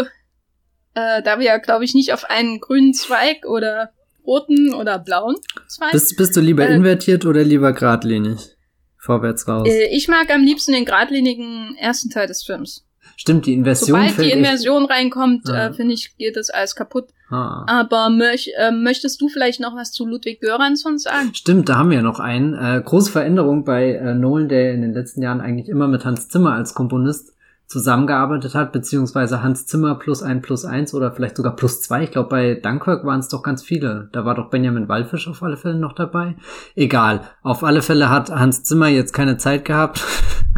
äh, 0.93 1.21
da 1.21 1.39
wir 1.39 1.45
ja, 1.45 1.57
glaube 1.57 1.83
ich, 1.83 1.93
nicht 1.93 2.13
auf 2.13 2.23
einen 2.23 2.61
grünen 2.61 2.93
Zweig 2.93 3.45
oder 3.45 3.91
roten 4.25 4.73
oder 4.73 4.97
blauen 4.97 5.35
Zweig. 5.67 5.91
Bist, 5.91 6.15
bist 6.15 6.37
du 6.37 6.39
lieber 6.39 6.65
äh, 6.65 6.73
invertiert 6.73 7.25
oder 7.25 7.43
lieber 7.43 7.73
geradlinig? 7.73 8.55
Vorwärts 8.97 9.45
raus. 9.45 9.67
Äh, 9.67 9.93
ich 9.93 10.07
mag 10.07 10.29
am 10.29 10.45
liebsten 10.45 10.71
den 10.71 10.85
geradlinigen 10.85 11.75
ersten 11.77 12.09
Teil 12.09 12.27
des 12.27 12.45
Films. 12.45 12.84
Stimmt, 13.17 13.45
die 13.45 13.53
Inversion. 13.53 13.99
Sobald 13.99 14.17
die 14.19 14.31
Inversion 14.31 14.83
echt... 14.83 14.91
reinkommt, 14.91 15.49
ah. 15.49 15.67
äh, 15.67 15.73
finde 15.73 15.93
ich, 15.93 16.17
geht 16.17 16.35
das 16.35 16.49
alles 16.49 16.75
kaputt. 16.75 17.07
Ah. 17.29 17.65
Aber 17.67 18.09
möch, 18.09 18.51
äh, 18.57 18.71
möchtest 18.71 19.19
du 19.21 19.29
vielleicht 19.29 19.59
noch 19.59 19.75
was 19.75 19.91
zu 19.91 20.05
Ludwig 20.05 20.41
Göransson 20.41 20.97
sagen? 20.97 21.33
Stimmt, 21.33 21.69
da 21.69 21.77
haben 21.77 21.89
wir 21.89 22.01
noch 22.01 22.19
einen. 22.19 22.53
Äh, 22.53 22.81
große 22.83 23.11
Veränderung 23.11 23.63
bei 23.63 23.93
äh, 23.93 24.13
Nolan, 24.13 24.49
der 24.49 24.73
in 24.73 24.81
den 24.81 24.93
letzten 24.93 25.21
Jahren 25.21 25.41
eigentlich 25.41 25.69
immer 25.69 25.87
mit 25.87 26.05
Hans 26.05 26.27
Zimmer 26.29 26.53
als 26.53 26.73
Komponist 26.73 27.34
zusammengearbeitet 27.67 28.53
hat, 28.53 28.71
beziehungsweise 28.71 29.41
Hans 29.41 29.65
Zimmer 29.65 29.95
plus 29.95 30.21
ein 30.21 30.41
plus 30.41 30.65
eins 30.65 30.93
oder 30.93 31.11
vielleicht 31.11 31.37
sogar 31.37 31.55
plus 31.55 31.81
zwei. 31.81 32.03
Ich 32.03 32.11
glaube, 32.11 32.29
bei 32.29 32.53
Dunkirk 32.55 33.03
waren 33.05 33.19
es 33.19 33.29
doch 33.29 33.41
ganz 33.41 33.63
viele. 33.63 34.09
Da 34.11 34.23
war 34.23 34.35
doch 34.35 34.49
Benjamin 34.49 34.87
Wallfisch 34.87 35.27
auf 35.27 35.41
alle 35.41 35.57
Fälle 35.57 35.79
noch 35.79 35.93
dabei. 35.93 36.35
Egal. 36.75 37.21
Auf 37.41 37.63
alle 37.63 37.81
Fälle 37.81 38.09
hat 38.09 38.29
Hans 38.29 38.63
Zimmer 38.63 38.87
jetzt 38.87 39.13
keine 39.13 39.37
Zeit 39.37 39.65
gehabt, 39.65 40.03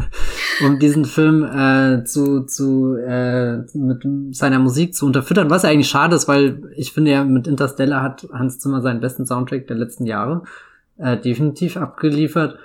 um 0.65 0.79
diesen 0.79 1.05
Film 1.05 1.45
äh, 1.45 2.03
zu, 2.03 2.43
zu 2.43 2.95
äh, 2.95 3.57
mit 3.73 4.35
seiner 4.35 4.59
Musik 4.59 4.93
zu 4.93 5.05
unterfüttern. 5.05 5.49
Was 5.49 5.63
eigentlich 5.63 5.89
schade 5.89 6.15
ist, 6.15 6.27
weil 6.27 6.61
ich 6.75 6.91
finde 6.91 7.11
ja, 7.11 7.23
mit 7.23 7.47
Interstellar 7.47 8.03
hat 8.03 8.27
Hans 8.33 8.59
Zimmer 8.59 8.81
seinen 8.81 8.99
besten 8.99 9.25
Soundtrack 9.25 9.67
der 9.67 9.77
letzten 9.77 10.05
Jahre 10.05 10.43
äh, 10.97 11.17
definitiv 11.17 11.77
abgeliefert. 11.77 12.57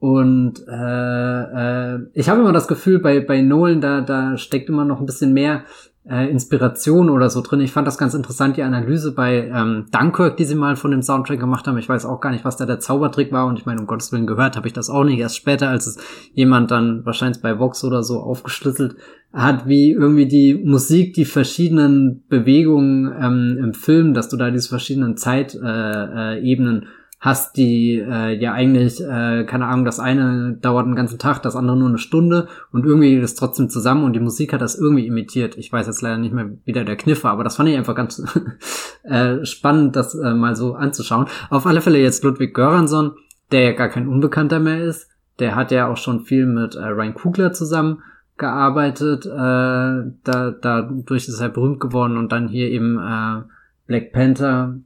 Und 0.00 0.64
äh, 0.68 1.94
äh, 1.94 1.98
ich 2.14 2.28
habe 2.28 2.40
immer 2.40 2.52
das 2.52 2.68
Gefühl, 2.68 3.00
bei, 3.00 3.20
bei 3.20 3.40
Nolan, 3.40 3.80
da, 3.80 4.00
da 4.00 4.36
steckt 4.36 4.68
immer 4.68 4.84
noch 4.84 5.00
ein 5.00 5.06
bisschen 5.06 5.32
mehr 5.32 5.64
äh, 6.08 6.30
Inspiration 6.30 7.10
oder 7.10 7.28
so 7.30 7.42
drin. 7.42 7.60
Ich 7.60 7.72
fand 7.72 7.86
das 7.86 7.98
ganz 7.98 8.14
interessant, 8.14 8.56
die 8.56 8.62
Analyse 8.62 9.12
bei 9.12 9.50
ähm, 9.52 9.86
Dunkirk, 9.90 10.36
die 10.36 10.44
sie 10.44 10.54
mal 10.54 10.76
von 10.76 10.90
dem 10.90 11.02
Soundtrack 11.02 11.38
gemacht 11.38 11.66
haben. 11.66 11.78
Ich 11.78 11.88
weiß 11.88 12.06
auch 12.06 12.20
gar 12.20 12.30
nicht, 12.30 12.44
was 12.44 12.56
da 12.56 12.64
der 12.64 12.80
Zaubertrick 12.80 13.32
war. 13.32 13.46
Und 13.46 13.58
ich 13.58 13.66
meine, 13.66 13.80
um 13.80 13.86
Gottes 13.86 14.12
Willen 14.12 14.26
gehört 14.26 14.56
habe 14.56 14.66
ich 14.66 14.72
das 14.72 14.88
auch 14.88 15.04
nicht. 15.04 15.18
Erst 15.18 15.36
später, 15.36 15.68
als 15.68 15.86
es 15.86 15.98
jemand 16.32 16.70
dann 16.70 17.04
wahrscheinlich 17.04 17.42
bei 17.42 17.58
Vox 17.58 17.84
oder 17.84 18.02
so 18.02 18.20
aufgeschlüsselt 18.20 18.96
hat, 19.32 19.66
wie 19.66 19.90
irgendwie 19.90 20.26
die 20.26 20.54
Musik, 20.54 21.12
die 21.14 21.26
verschiedenen 21.26 22.22
Bewegungen 22.28 23.12
ähm, 23.20 23.58
im 23.62 23.74
Film, 23.74 24.14
dass 24.14 24.28
du 24.28 24.36
da 24.36 24.50
diese 24.50 24.68
verschiedenen 24.68 25.16
Zeitebenen 25.16 26.82
äh, 26.82 26.86
äh, 26.86 26.97
hast, 27.20 27.56
die 27.56 27.98
äh, 27.98 28.38
ja 28.38 28.52
eigentlich, 28.52 29.00
äh, 29.00 29.44
keine 29.44 29.66
Ahnung, 29.66 29.84
das 29.84 29.98
eine 29.98 30.56
dauert 30.60 30.86
einen 30.86 30.94
ganzen 30.94 31.18
Tag, 31.18 31.42
das 31.42 31.56
andere 31.56 31.76
nur 31.76 31.88
eine 31.88 31.98
Stunde 31.98 32.46
und 32.70 32.84
irgendwie 32.84 33.16
geht 33.16 33.24
es 33.24 33.34
trotzdem 33.34 33.68
zusammen 33.68 34.04
und 34.04 34.12
die 34.12 34.20
Musik 34.20 34.52
hat 34.52 34.60
das 34.60 34.78
irgendwie 34.78 35.06
imitiert. 35.06 35.58
Ich 35.58 35.72
weiß 35.72 35.86
jetzt 35.88 36.00
leider 36.00 36.18
nicht 36.18 36.32
mehr, 36.32 36.50
wie 36.64 36.72
der 36.72 36.96
Kniff 36.96 37.24
war, 37.24 37.32
aber 37.32 37.44
das 37.44 37.56
fand 37.56 37.68
ich 37.68 37.76
einfach 37.76 37.96
ganz 37.96 38.22
äh, 39.02 39.44
spannend, 39.44 39.96
das 39.96 40.14
äh, 40.14 40.34
mal 40.34 40.54
so 40.54 40.74
anzuschauen. 40.74 41.26
Auf 41.50 41.66
alle 41.66 41.80
Fälle 41.80 41.98
jetzt 41.98 42.22
Ludwig 42.22 42.54
Göransson, 42.54 43.12
der 43.50 43.62
ja 43.62 43.72
gar 43.72 43.88
kein 43.88 44.06
Unbekannter 44.06 44.60
mehr 44.60 44.84
ist, 44.84 45.08
der 45.40 45.56
hat 45.56 45.72
ja 45.72 45.88
auch 45.88 45.96
schon 45.96 46.20
viel 46.24 46.46
mit 46.46 46.76
äh, 46.76 46.84
Ryan 46.84 47.14
Kugler 47.14 47.52
zusammen 47.52 48.02
gearbeitet, 48.36 49.26
äh, 49.26 49.30
da, 49.30 50.54
dadurch 50.62 51.26
ist 51.26 51.40
er 51.40 51.48
berühmt 51.48 51.80
geworden 51.80 52.16
und 52.16 52.30
dann 52.30 52.46
hier 52.46 52.68
eben 52.68 52.96
äh, 52.96 53.42
Black 53.88 54.12
Panther 54.12 54.76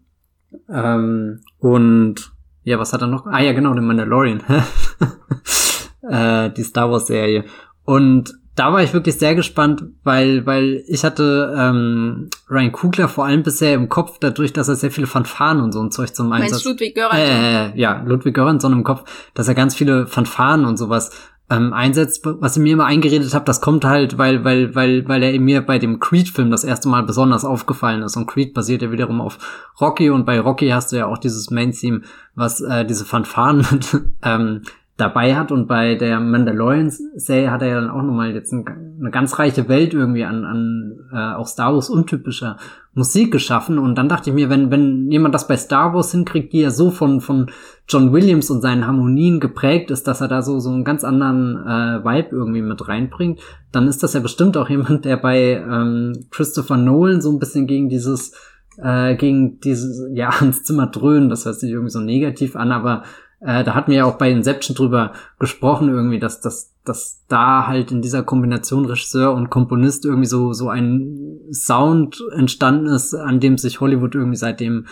ähm, 0.68 1.40
und 1.58 2.32
ja, 2.64 2.78
was 2.78 2.92
hat 2.92 3.02
er 3.02 3.08
noch? 3.08 3.26
Ah 3.26 3.40
ja, 3.40 3.52
genau, 3.52 3.74
den 3.74 3.86
Mandalorian. 3.86 4.42
äh, 6.08 6.50
die 6.50 6.62
Star 6.62 6.90
Wars 6.90 7.06
Serie. 7.06 7.44
Und 7.84 8.34
da 8.54 8.72
war 8.72 8.82
ich 8.82 8.92
wirklich 8.92 9.18
sehr 9.18 9.34
gespannt, 9.34 9.82
weil, 10.04 10.44
weil 10.44 10.84
ich 10.86 11.04
hatte 11.04 11.54
ähm, 11.56 12.28
Ryan 12.50 12.72
Kugler 12.72 13.08
vor 13.08 13.24
allem 13.24 13.42
bisher 13.42 13.74
im 13.74 13.88
Kopf, 13.88 14.18
dadurch, 14.20 14.52
dass 14.52 14.68
er 14.68 14.76
sehr 14.76 14.90
viele 14.90 15.06
Fanfaren 15.06 15.60
und 15.60 15.72
so 15.72 15.80
ein 15.80 15.90
Zeug 15.90 16.14
zum 16.14 16.30
Einsatz... 16.32 16.50
Meinst 16.50 16.66
Ludwig 16.66 16.94
Göransson? 16.94 17.44
Äh, 17.44 17.78
ja, 17.80 18.02
Ludwig 18.04 18.34
Göransson 18.34 18.72
im 18.72 18.84
Kopf, 18.84 19.04
dass 19.32 19.48
er 19.48 19.54
ganz 19.54 19.74
viele 19.74 20.06
Fanfaren 20.06 20.66
und 20.66 20.76
sowas 20.76 21.10
ähm, 21.52 21.74
einsetzt, 21.74 22.24
was 22.24 22.56
ich 22.56 22.62
mir 22.62 22.72
immer 22.72 22.86
eingeredet 22.86 23.34
habe, 23.34 23.44
das 23.44 23.60
kommt 23.60 23.84
halt, 23.84 24.16
weil, 24.16 24.42
weil, 24.42 24.74
weil, 24.74 25.06
weil 25.06 25.22
er 25.22 25.38
mir 25.38 25.60
bei 25.60 25.78
dem 25.78 26.00
Creed-Film 26.00 26.50
das 26.50 26.64
erste 26.64 26.88
Mal 26.88 27.02
besonders 27.02 27.44
aufgefallen 27.44 28.02
ist. 28.02 28.16
Und 28.16 28.26
Creed 28.26 28.54
basiert 28.54 28.80
ja 28.80 28.90
wiederum 28.90 29.20
auf 29.20 29.38
Rocky 29.80 30.08
und 30.08 30.24
bei 30.24 30.40
Rocky 30.40 30.68
hast 30.68 30.92
du 30.92 30.96
ja 30.96 31.06
auch 31.06 31.18
dieses 31.18 31.50
Main-Theme, 31.50 32.02
was 32.34 32.62
äh, 32.62 32.86
diese 32.86 33.04
Fanfaren 33.04 33.66
ähm, 34.22 34.62
dabei 35.02 35.34
hat 35.34 35.50
und 35.50 35.66
bei 35.66 35.96
der 35.96 36.20
Mandalorian-Serie 36.20 37.50
hat 37.50 37.62
er 37.62 37.68
ja 37.68 37.80
dann 37.80 37.90
auch 37.90 38.02
nochmal 38.02 38.32
jetzt 38.32 38.52
ein, 38.52 38.64
eine 39.00 39.10
ganz 39.10 39.38
reiche 39.38 39.68
Welt 39.68 39.92
irgendwie 39.92 40.24
an, 40.24 40.44
an 40.44 41.00
äh, 41.12 41.34
auch 41.34 41.46
Star 41.46 41.74
Wars 41.74 41.90
untypischer 41.90 42.56
Musik 42.94 43.32
geschaffen. 43.32 43.78
Und 43.78 43.96
dann 43.96 44.08
dachte 44.08 44.30
ich 44.30 44.34
mir, 44.34 44.48
wenn, 44.48 44.70
wenn 44.70 45.10
jemand 45.10 45.34
das 45.34 45.48
bei 45.48 45.56
Star 45.56 45.92
Wars 45.92 46.12
hinkriegt, 46.12 46.52
die 46.52 46.60
ja 46.60 46.70
so 46.70 46.90
von, 46.90 47.20
von 47.20 47.50
John 47.88 48.12
Williams 48.12 48.48
und 48.50 48.62
seinen 48.62 48.86
Harmonien 48.86 49.40
geprägt 49.40 49.90
ist, 49.90 50.06
dass 50.06 50.20
er 50.20 50.28
da 50.28 50.40
so, 50.40 50.60
so 50.60 50.70
einen 50.70 50.84
ganz 50.84 51.02
anderen 51.02 51.56
äh, 51.56 52.04
Vibe 52.04 52.28
irgendwie 52.30 52.62
mit 52.62 52.86
reinbringt, 52.86 53.40
dann 53.72 53.88
ist 53.88 54.02
das 54.02 54.14
ja 54.14 54.20
bestimmt 54.20 54.56
auch 54.56 54.68
jemand, 54.70 55.04
der 55.04 55.16
bei 55.16 55.54
ähm, 55.54 56.26
Christopher 56.30 56.76
Nolan 56.76 57.20
so 57.20 57.32
ein 57.32 57.40
bisschen 57.40 57.66
gegen 57.66 57.88
dieses 57.88 58.32
äh, 58.78 59.16
gegen 59.16 59.60
dieses, 59.60 60.02
ja, 60.14 60.30
ans 60.40 60.62
Zimmer 60.62 60.86
dröhnen, 60.86 61.28
das 61.28 61.44
hört 61.44 61.56
sich 61.56 61.70
irgendwie 61.70 61.90
so 61.90 62.00
negativ 62.00 62.56
an, 62.56 62.72
aber 62.72 63.02
äh, 63.44 63.64
da 63.64 63.74
hatten 63.74 63.90
wir 63.90 63.98
ja 63.98 64.04
auch 64.04 64.18
bei 64.18 64.30
Inception 64.30 64.76
drüber 64.76 65.12
gesprochen 65.38 65.88
irgendwie, 65.88 66.20
dass, 66.20 66.40
dass, 66.40 66.74
dass 66.84 67.24
da 67.28 67.66
halt 67.66 67.90
in 67.90 68.00
dieser 68.00 68.22
Kombination 68.22 68.86
Regisseur 68.86 69.34
und 69.34 69.50
Komponist 69.50 70.04
irgendwie 70.04 70.28
so, 70.28 70.52
so 70.52 70.68
ein 70.68 71.40
Sound 71.52 72.22
entstanden 72.36 72.86
ist, 72.86 73.14
an 73.14 73.40
dem 73.40 73.58
sich 73.58 73.80
Hollywood 73.80 74.14
irgendwie 74.14 74.36
seitdem 74.36 74.86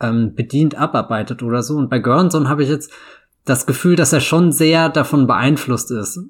ähm, 0.00 0.34
bedient 0.34 0.74
abarbeitet 0.74 1.42
oder 1.42 1.62
so. 1.62 1.76
Und 1.76 1.88
bei 1.88 1.98
Göransson 1.98 2.48
habe 2.48 2.62
ich 2.62 2.68
jetzt 2.68 2.92
das 3.46 3.66
Gefühl, 3.66 3.96
dass 3.96 4.12
er 4.12 4.20
schon 4.20 4.52
sehr 4.52 4.90
davon 4.90 5.26
beeinflusst 5.26 5.90
ist, 5.90 6.20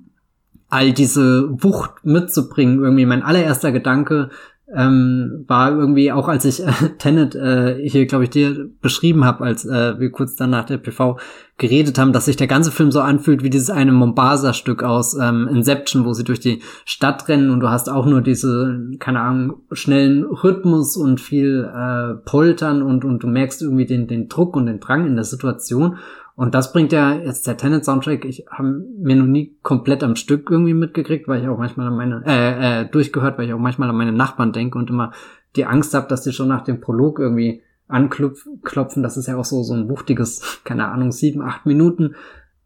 all 0.68 0.92
diese 0.92 1.48
Wucht 1.62 2.04
mitzubringen. 2.04 2.82
Irgendwie 2.82 3.06
mein 3.06 3.22
allererster 3.22 3.72
Gedanke 3.72 4.30
ähm, 4.74 5.44
war 5.46 5.70
irgendwie 5.70 6.12
auch, 6.12 6.28
als 6.28 6.44
ich 6.44 6.60
äh, 6.66 6.72
Tenet 6.98 7.34
äh, 7.34 7.76
hier, 7.88 8.06
glaube 8.06 8.24
ich, 8.24 8.30
dir 8.30 8.68
beschrieben 8.80 9.24
habe, 9.24 9.44
als 9.44 9.64
äh, 9.64 9.98
wir 9.98 10.10
kurz 10.10 10.36
dann 10.36 10.50
nach 10.50 10.64
der 10.64 10.78
PV 10.78 11.18
geredet 11.56 11.98
haben, 11.98 12.12
dass 12.12 12.24
sich 12.24 12.36
der 12.36 12.48
ganze 12.48 12.72
Film 12.72 12.90
so 12.90 13.00
anfühlt 13.00 13.44
wie 13.44 13.50
dieses 13.50 13.70
eine 13.70 13.92
Mombasa-Stück 13.92 14.82
aus 14.82 15.16
ähm, 15.16 15.48
Inception, 15.48 16.04
wo 16.04 16.12
sie 16.12 16.24
durch 16.24 16.40
die 16.40 16.60
Stadt 16.84 17.28
rennen 17.28 17.50
und 17.50 17.60
du 17.60 17.70
hast 17.70 17.88
auch 17.88 18.06
nur 18.06 18.22
diese, 18.22 18.80
keine 18.98 19.20
Ahnung, 19.20 19.62
schnellen 19.70 20.24
Rhythmus 20.24 20.96
und 20.96 21.20
viel 21.20 21.70
äh, 21.72 22.14
Poltern 22.24 22.82
und, 22.82 23.04
und 23.04 23.22
du 23.22 23.28
merkst 23.28 23.62
irgendwie 23.62 23.86
den, 23.86 24.08
den 24.08 24.28
Druck 24.28 24.56
und 24.56 24.66
den 24.66 24.80
Drang 24.80 25.06
in 25.06 25.14
der 25.14 25.24
Situation 25.24 25.98
und 26.36 26.54
das 26.54 26.72
bringt 26.72 26.92
ja 26.92 27.14
jetzt 27.14 27.46
der 27.46 27.56
Tenet 27.56 27.84
Soundtrack, 27.84 28.24
ich 28.24 28.44
habe 28.50 28.84
mir 28.98 29.16
noch 29.16 29.26
nie 29.26 29.56
komplett 29.62 30.02
am 30.02 30.16
Stück 30.16 30.50
irgendwie 30.50 30.74
mitgekriegt, 30.74 31.28
weil 31.28 31.42
ich 31.42 31.48
auch 31.48 31.58
manchmal 31.58 31.86
an 31.86 31.96
meine, 31.96 32.22
äh, 32.26 32.82
äh, 32.82 32.88
durchgehört, 32.88 33.38
weil 33.38 33.46
ich 33.46 33.54
auch 33.54 33.58
manchmal 33.58 33.88
an 33.88 33.96
meine 33.96 34.12
Nachbarn 34.12 34.52
denke 34.52 34.78
und 34.78 34.90
immer 34.90 35.12
die 35.54 35.66
Angst 35.66 35.94
habe, 35.94 36.08
dass 36.08 36.22
die 36.22 36.32
schon 36.32 36.48
nach 36.48 36.64
dem 36.64 36.80
Prolog 36.80 37.20
irgendwie 37.20 37.62
anklopfen. 37.86 39.02
Das 39.02 39.16
ist 39.16 39.28
ja 39.28 39.36
auch 39.36 39.44
so, 39.44 39.62
so 39.62 39.74
ein 39.74 39.88
wuchtiges, 39.88 40.60
keine 40.64 40.88
Ahnung, 40.88 41.12
sieben, 41.12 41.40
acht 41.40 41.66
Minuten 41.66 42.16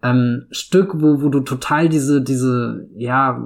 ähm, 0.02 0.46
Stück, 0.50 1.00
wo, 1.00 1.22
wo 1.22 1.28
du 1.28 1.40
total 1.40 1.88
diese, 1.88 2.22
diese, 2.22 2.88
ja, 2.96 3.42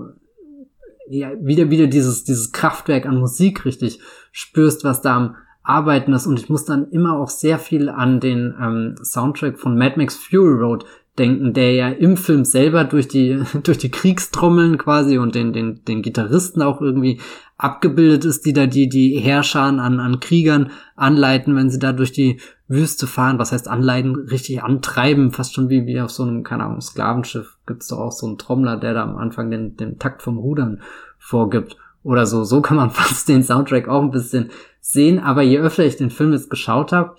ja, 1.09 1.33
wieder, 1.41 1.71
wieder 1.71 1.89
dieses, 1.89 2.25
dieses 2.25 2.53
Kraftwerk 2.53 3.07
an 3.07 3.19
Musik 3.19 3.65
richtig 3.65 4.01
spürst, 4.31 4.85
was 4.85 5.03
da 5.03 5.17
am 5.17 5.37
Arbeiten 5.63 6.13
ist. 6.13 6.27
Und 6.27 6.39
ich 6.39 6.49
muss 6.49 6.65
dann 6.65 6.91
immer 6.91 7.19
auch 7.19 7.29
sehr 7.29 7.59
viel 7.59 7.89
an 7.89 8.21
den 8.21 8.55
ähm, 8.61 8.97
Soundtrack 9.03 9.59
von 9.59 9.77
Mad 9.77 9.95
Max 9.97 10.17
Fury 10.17 10.61
Road 10.61 10.85
denken, 11.19 11.53
der 11.53 11.75
ja 11.75 11.89
im 11.89 12.17
Film 12.17 12.45
selber 12.45 12.85
durch 12.85 13.07
die, 13.09 13.43
durch 13.63 13.79
die 13.79 13.91
Kriegstrommeln 13.91 14.79
quasi 14.79 15.19
und 15.19 15.35
den, 15.35 15.53
den, 15.53 15.85
den 15.85 16.03
Gitarristen 16.03 16.63
auch 16.63 16.81
irgendwie 16.81 17.21
abgebildet 17.59 18.25
ist, 18.25 18.45
die 18.45 18.53
da 18.53 18.67
die, 18.67 18.89
die 18.89 19.19
Herrscher 19.19 19.61
an, 19.63 19.79
an 19.79 20.21
Kriegern 20.21 20.71
anleiten, 20.97 21.55
wenn 21.55 21.71
sie 21.71 21.79
da 21.79 21.93
durch 21.93 22.13
die 22.13 22.41
Wüste 22.67 23.07
fahren. 23.07 23.39
Was 23.39 23.53
heißt 23.53 23.69
anleiten? 23.69 24.17
Richtig 24.17 24.63
antreiben, 24.63 25.31
fast 25.31 25.55
schon 25.55 25.69
wie, 25.69 25.87
wie 25.87 26.01
auf 26.01 26.11
so 26.11 26.25
einem, 26.25 26.43
keine 26.43 26.65
Ahnung, 26.65 26.81
Sklavenschiff 26.81 27.59
gibt's 27.67 27.89
doch 27.89 27.99
auch 27.99 28.13
so 28.13 28.27
einen 28.27 28.39
Trommler, 28.39 28.79
der 28.79 28.95
da 28.95 29.03
am 29.05 29.17
Anfang 29.17 29.51
den, 29.51 29.77
den 29.77 29.99
Takt 29.99 30.23
vom 30.23 30.39
Rudern 30.39 30.81
vorgibt. 31.19 31.77
Oder 32.03 32.27
so. 32.27 32.43
So 32.43 32.63
kann 32.63 32.77
man 32.77 32.91
fast 32.91 33.29
den 33.29 33.45
Soundtrack 33.45 33.87
auch 33.89 34.03
ein 34.03 34.11
bisschen 34.11 34.51
sehen. 34.83 35.19
Aber 35.21 35.41
je 35.41 35.59
öfter 35.61 35.87
ich 35.87 35.97
den 35.97 36.11
Film 36.11 36.33
jetzt 36.33 36.51
geschaut 36.51 36.93
habe, 36.93 37.17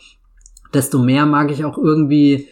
desto 0.76 1.00
mehr 1.00 1.26
mag 1.26 1.50
ich 1.50 1.66
auch 1.66 1.80
irgendwie 1.80 2.48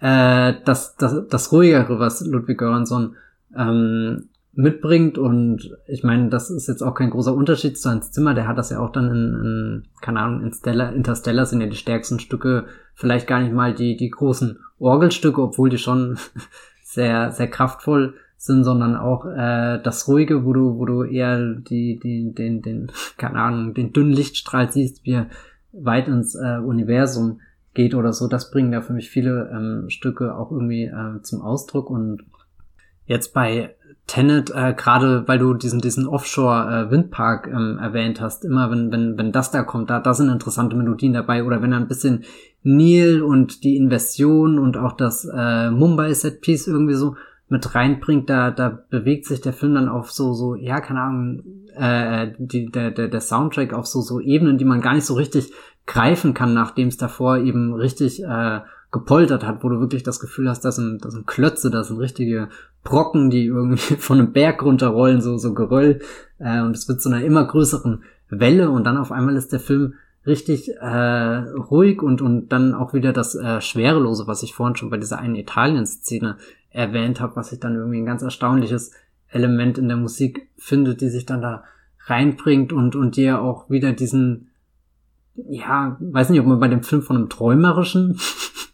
äh, 0.00 0.54
das, 0.64 0.96
das, 0.96 1.26
das 1.28 1.52
Ruhigere, 1.52 1.98
was 1.98 2.20
Ludwig 2.26 2.58
Göransson 2.58 3.16
ähm, 3.56 4.28
mitbringt. 4.52 5.16
Und 5.16 5.70
ich 5.86 6.02
meine, 6.02 6.28
das 6.28 6.50
ist 6.50 6.68
jetzt 6.68 6.82
auch 6.82 6.94
kein 6.94 7.10
großer 7.10 7.34
Unterschied 7.34 7.78
zu 7.78 7.88
Hans 7.88 8.10
Zimmer. 8.10 8.34
Der 8.34 8.48
hat 8.48 8.58
das 8.58 8.70
ja 8.70 8.80
auch 8.80 8.90
dann 8.90 9.08
in, 9.10 9.14
in 9.14 9.82
keine 10.02 10.20
Ahnung, 10.20 10.42
in 10.42 10.52
Stellar, 10.52 10.92
Interstellar 10.92 11.46
sind 11.46 11.60
ja 11.60 11.68
die 11.68 11.76
stärksten 11.76 12.18
Stücke, 12.18 12.66
vielleicht 12.94 13.26
gar 13.26 13.40
nicht 13.40 13.54
mal 13.54 13.72
die, 13.72 13.96
die 13.96 14.10
großen 14.10 14.58
Orgelstücke, 14.78 15.40
obwohl 15.40 15.70
die 15.70 15.78
schon 15.78 16.18
sehr, 16.82 17.30
sehr 17.30 17.48
kraftvoll 17.48 18.14
sind, 18.44 18.64
sondern 18.64 18.96
auch 18.96 19.24
äh, 19.24 19.80
das 19.82 20.08
Ruhige, 20.08 20.44
wo 20.44 20.52
du, 20.52 20.76
wo 20.76 20.84
du 20.84 21.04
eher 21.04 21.54
die, 21.54 22.00
die, 22.02 22.32
den, 22.34 22.60
den, 22.60 22.90
keine 23.16 23.38
Ahnung, 23.38 23.74
den 23.74 23.92
dünnen 23.92 24.12
Lichtstrahl 24.12 24.70
siehst, 24.70 25.04
wie 25.04 25.12
er 25.12 25.26
weit 25.72 26.08
ins 26.08 26.34
äh, 26.34 26.58
Universum 26.58 27.40
geht 27.72 27.94
oder 27.94 28.12
so. 28.12 28.26
Das 28.26 28.50
bringen 28.50 28.72
ja 28.72 28.80
für 28.80 28.92
mich 28.92 29.10
viele 29.10 29.48
ähm, 29.52 29.90
Stücke 29.90 30.34
auch 30.36 30.50
irgendwie 30.50 30.84
äh, 30.84 31.22
zum 31.22 31.40
Ausdruck. 31.40 31.88
Und 31.88 32.24
jetzt 33.06 33.32
bei 33.32 33.76
Tenet, 34.08 34.50
äh, 34.50 34.74
gerade 34.76 35.26
weil 35.28 35.38
du 35.38 35.54
diesen, 35.54 35.80
diesen 35.80 36.08
Offshore-Windpark 36.08 37.46
äh, 37.46 37.50
ähm, 37.50 37.78
erwähnt 37.80 38.20
hast, 38.20 38.44
immer 38.44 38.72
wenn, 38.72 38.90
wenn, 38.90 39.16
wenn 39.16 39.30
das 39.30 39.52
da 39.52 39.62
kommt, 39.62 39.88
da, 39.88 40.00
da 40.00 40.14
sind 40.14 40.28
interessante 40.28 40.74
Melodien 40.74 41.12
dabei. 41.12 41.44
Oder 41.44 41.62
wenn 41.62 41.72
er 41.72 41.78
ein 41.78 41.88
bisschen 41.88 42.24
Neil 42.64 43.22
und 43.22 43.62
die 43.62 43.76
Inversion 43.76 44.58
und 44.58 44.76
auch 44.76 44.96
das 44.96 45.28
äh, 45.32 45.70
Mumbai-Set-Piece 45.70 46.66
irgendwie 46.66 46.94
so 46.94 47.14
mit 47.52 47.74
reinbringt, 47.74 48.30
da, 48.30 48.50
da 48.50 48.82
bewegt 48.88 49.26
sich 49.26 49.42
der 49.42 49.52
Film 49.52 49.74
dann 49.74 49.88
auf 49.90 50.10
so, 50.10 50.32
so, 50.32 50.54
ja, 50.54 50.80
keine 50.80 51.02
Ahnung, 51.02 51.42
äh, 51.76 52.32
die, 52.38 52.72
der, 52.72 52.90
der, 52.90 53.08
der 53.08 53.20
Soundtrack 53.20 53.74
auf 53.74 53.86
so, 53.86 54.00
so 54.00 54.20
Ebenen, 54.20 54.56
die 54.56 54.64
man 54.64 54.80
gar 54.80 54.94
nicht 54.94 55.04
so 55.04 55.14
richtig 55.14 55.52
greifen 55.86 56.32
kann, 56.32 56.54
nachdem 56.54 56.88
es 56.88 56.96
davor 56.96 57.36
eben 57.36 57.74
richtig 57.74 58.24
äh, 58.24 58.60
gepoltert 58.90 59.46
hat, 59.46 59.62
wo 59.62 59.68
du 59.68 59.80
wirklich 59.80 60.02
das 60.02 60.18
Gefühl 60.18 60.48
hast, 60.48 60.64
das 60.64 60.76
sind, 60.76 61.04
das 61.04 61.12
sind 61.12 61.26
Klötze, 61.26 61.70
das 61.70 61.88
sind 61.88 61.98
richtige 61.98 62.48
Brocken, 62.84 63.28
die 63.28 63.44
irgendwie 63.44 63.96
von 63.98 64.18
einem 64.18 64.32
Berg 64.32 64.62
runterrollen, 64.62 65.20
so, 65.20 65.36
so 65.36 65.52
Geröll. 65.52 66.00
Äh, 66.38 66.62
und 66.62 66.74
es 66.74 66.88
wird 66.88 67.02
zu 67.02 67.10
einer 67.10 67.22
immer 67.22 67.46
größeren 67.46 68.02
Welle 68.30 68.70
und 68.70 68.84
dann 68.84 68.96
auf 68.96 69.12
einmal 69.12 69.36
ist 69.36 69.52
der 69.52 69.60
Film 69.60 69.94
richtig 70.26 70.68
äh, 70.76 70.86
ruhig 70.86 72.02
und, 72.02 72.22
und 72.22 72.50
dann 72.50 72.74
auch 72.74 72.94
wieder 72.94 73.12
das 73.12 73.34
äh, 73.34 73.60
Schwerelose, 73.60 74.26
was 74.26 74.42
ich 74.42 74.54
vorhin 74.54 74.76
schon 74.76 74.90
bei 74.90 74.96
dieser 74.96 75.18
einen 75.18 75.34
Italien-Szene 75.34 76.36
erwähnt 76.70 77.20
habe, 77.20 77.36
was 77.36 77.52
ich 77.52 77.60
dann 77.60 77.74
irgendwie 77.74 77.98
ein 77.98 78.06
ganz 78.06 78.22
erstaunliches 78.22 78.92
Element 79.28 79.78
in 79.78 79.88
der 79.88 79.96
Musik 79.96 80.48
finde, 80.56 80.94
die 80.94 81.08
sich 81.08 81.26
dann 81.26 81.42
da 81.42 81.64
reinbringt 82.06 82.72
und, 82.72 82.94
und 82.94 83.16
dir 83.16 83.40
auch 83.40 83.68
wieder 83.68 83.92
diesen, 83.92 84.50
ja, 85.34 85.96
weiß 86.00 86.30
nicht, 86.30 86.40
ob 86.40 86.46
man 86.46 86.60
bei 86.60 86.68
dem 86.68 86.82
Film 86.82 87.02
von 87.02 87.16
einem 87.16 87.28
träumerischen 87.28 88.18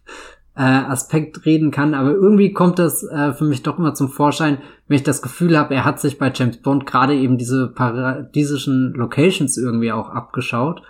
äh, 0.55 0.63
Aspekt 0.63 1.47
reden 1.47 1.71
kann, 1.71 1.95
aber 1.95 2.13
irgendwie 2.13 2.53
kommt 2.53 2.79
das 2.79 3.03
äh, 3.05 3.33
für 3.33 3.45
mich 3.45 3.63
doch 3.63 3.79
immer 3.79 3.95
zum 3.95 4.09
Vorschein, 4.09 4.59
wenn 4.87 4.97
ich 4.97 5.03
das 5.03 5.23
Gefühl 5.23 5.57
habe, 5.57 5.75
er 5.75 5.85
hat 5.85 6.01
sich 6.01 6.19
bei 6.19 6.31
James 6.35 6.59
Bond 6.59 6.85
gerade 6.85 7.15
eben 7.15 7.39
diese 7.39 7.69
paradiesischen 7.69 8.93
Locations 8.95 9.57
irgendwie 9.57 9.93
auch 9.93 10.11
abgeschaut 10.11 10.83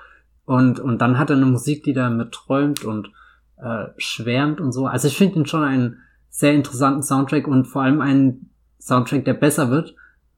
und, 0.49 0.81
und 0.81 0.99
dann 1.01 1.19
hat 1.19 1.31
er 1.31 1.37
eine 1.37 1.47
Musik, 1.47 1.85
die 1.85 1.93
da 1.93 2.11
mit 2.11 2.33
träumt 2.33 2.85
und 2.85 3.11
äh, 3.57 3.87
schwärmt 3.97 4.61
und 4.61 4.73
so. 4.73 4.87
Also 4.87 5.09
ich 5.09 5.17
finde 5.17 5.41
ihn 5.41 5.47
schon 5.47 5.63
einen 5.63 5.99
sehr 6.29 6.55
interessanten 6.55 7.03
Soundtrack 7.03 7.47
und 7.47 7.67
vor 7.67 7.83
allem 7.83 8.01
einen 8.01 8.51
Soundtrack, 8.81 9.25
der 9.25 9.35
besser 9.35 9.71
wird, 9.71 9.95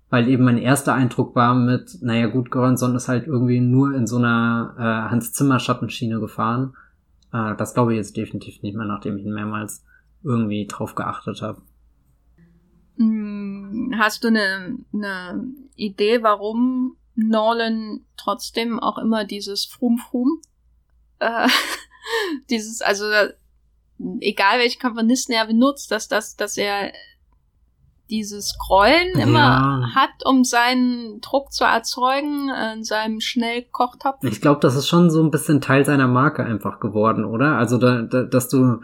weil 0.09 0.28
eben 0.28 0.45
mein 0.45 0.59
erster 0.59 0.95
Eindruck 0.95 1.35
war 1.37 1.55
mit, 1.55 1.99
naja 2.03 2.27
gut, 2.27 2.51
Göransson 2.51 2.95
ist 2.97 3.09
halt 3.09 3.27
irgendwie 3.27 3.61
nur 3.61 3.95
in 3.95 4.07
so 4.07 4.16
einer 4.16 4.74
äh, 4.78 5.11
Hans 5.11 5.32
Zimmer 5.32 5.59
Schattenschiene 5.59 6.20
gefahren 6.20 6.74
äh, 7.32 7.57
das 7.57 7.74
glaube 7.74 7.93
ich 7.93 7.99
jetzt 7.99 8.16
definitiv 8.16 8.62
nicht 8.62 8.77
mehr, 8.77 8.87
nachdem 8.87 9.19
ich 9.19 9.24
ihn 9.24 9.35
mehrmals 9.35 9.85
irgendwie 10.23 10.66
drauf 10.66 10.95
geachtet 10.95 11.43
habe. 11.43 11.62
Hm, 12.97 13.95
hast 13.99 14.24
du 14.24 14.28
eine, 14.28 14.78
eine 14.93 15.45
Idee, 15.74 16.23
warum 16.23 16.97
Nolan 17.15 18.05
trotzdem 18.16 18.78
auch 18.81 18.99
immer 18.99 19.24
dieses 19.24 19.65
Frum 19.65 19.99
Frum, 19.99 20.41
äh, 21.19 21.49
dieses, 22.51 22.82
also 22.82 23.05
egal 24.20 24.59
welchen 24.59 24.81
Komponisten 24.81 25.32
er 25.32 25.47
benutzt, 25.47 25.91
dass, 25.91 26.09
dass, 26.09 26.37
dass 26.37 26.57
er 26.57 26.93
dieses 28.09 28.59
Grollen 28.59 29.19
immer 29.19 29.39
ja. 29.39 29.95
hat, 29.95 30.11
um 30.24 30.43
seinen 30.43 31.20
Druck 31.20 31.53
zu 31.53 31.65
erzeugen 31.65 32.51
in 32.74 32.82
seinem 32.82 33.20
Schnellkochtopf. 33.20 34.24
Ich 34.24 34.41
glaube, 34.41 34.61
das 34.61 34.74
ist 34.74 34.89
schon 34.89 35.11
so 35.11 35.23
ein 35.23 35.31
bisschen 35.31 35.61
Teil 35.61 35.85
seiner 35.85 36.09
Marke 36.09 36.45
einfach 36.45 36.81
geworden, 36.81 37.24
oder? 37.24 37.57
Also, 37.57 37.78
da, 37.78 38.03
da, 38.03 38.24
dass 38.24 38.49
du 38.49 38.81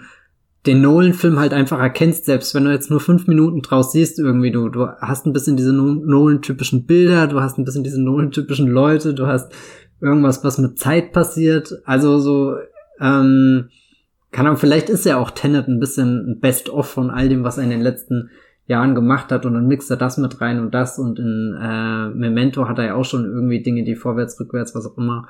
den 0.66 0.80
Nolan-Film 0.80 1.38
halt 1.38 1.52
einfach 1.52 1.78
erkennst, 1.78 2.24
selbst 2.24 2.54
wenn 2.54 2.64
du 2.64 2.72
jetzt 2.72 2.90
nur 2.90 3.00
fünf 3.00 3.26
Minuten 3.26 3.62
draus 3.62 3.92
siehst, 3.92 4.18
irgendwie, 4.18 4.50
du, 4.50 4.68
du 4.68 4.88
hast 5.00 5.26
ein 5.26 5.32
bisschen 5.32 5.56
diese 5.56 5.72
Nolan-typischen 5.72 6.86
Bilder, 6.86 7.26
du 7.26 7.40
hast 7.40 7.58
ein 7.58 7.64
bisschen 7.64 7.84
diese 7.84 8.00
Nolan-typischen 8.00 8.68
Leute, 8.68 9.14
du 9.14 9.26
hast 9.26 9.52
irgendwas, 10.00 10.44
was 10.44 10.58
mit 10.58 10.78
Zeit 10.78 11.12
passiert. 11.12 11.72
Also 11.84 12.18
so, 12.18 12.56
ähm, 13.00 13.68
kann 14.32 14.46
auch, 14.46 14.58
vielleicht 14.58 14.90
ist 14.90 15.06
ja 15.06 15.16
auch 15.16 15.30
Tenet 15.30 15.68
ein 15.68 15.80
bisschen 15.80 16.30
ein 16.30 16.40
Best-of 16.40 16.88
von 16.88 17.10
all 17.10 17.28
dem, 17.28 17.44
was 17.44 17.58
er 17.58 17.64
in 17.64 17.70
den 17.70 17.80
letzten 17.80 18.30
Jahren 18.66 18.94
gemacht 18.94 19.30
hat 19.30 19.46
und 19.46 19.54
dann 19.54 19.68
mixt 19.68 19.90
er 19.90 19.96
das 19.96 20.18
mit 20.18 20.40
rein 20.40 20.60
und 20.60 20.74
das 20.74 20.98
und 20.98 21.18
in 21.18 21.56
äh, 21.60 22.08
Memento 22.08 22.68
hat 22.68 22.78
er 22.78 22.84
ja 22.84 22.94
auch 22.94 23.04
schon 23.04 23.24
irgendwie 23.24 23.62
Dinge, 23.62 23.84
die 23.84 23.94
vorwärts, 23.94 24.38
rückwärts, 24.40 24.74
was 24.74 24.86
auch 24.86 24.98
immer 24.98 25.28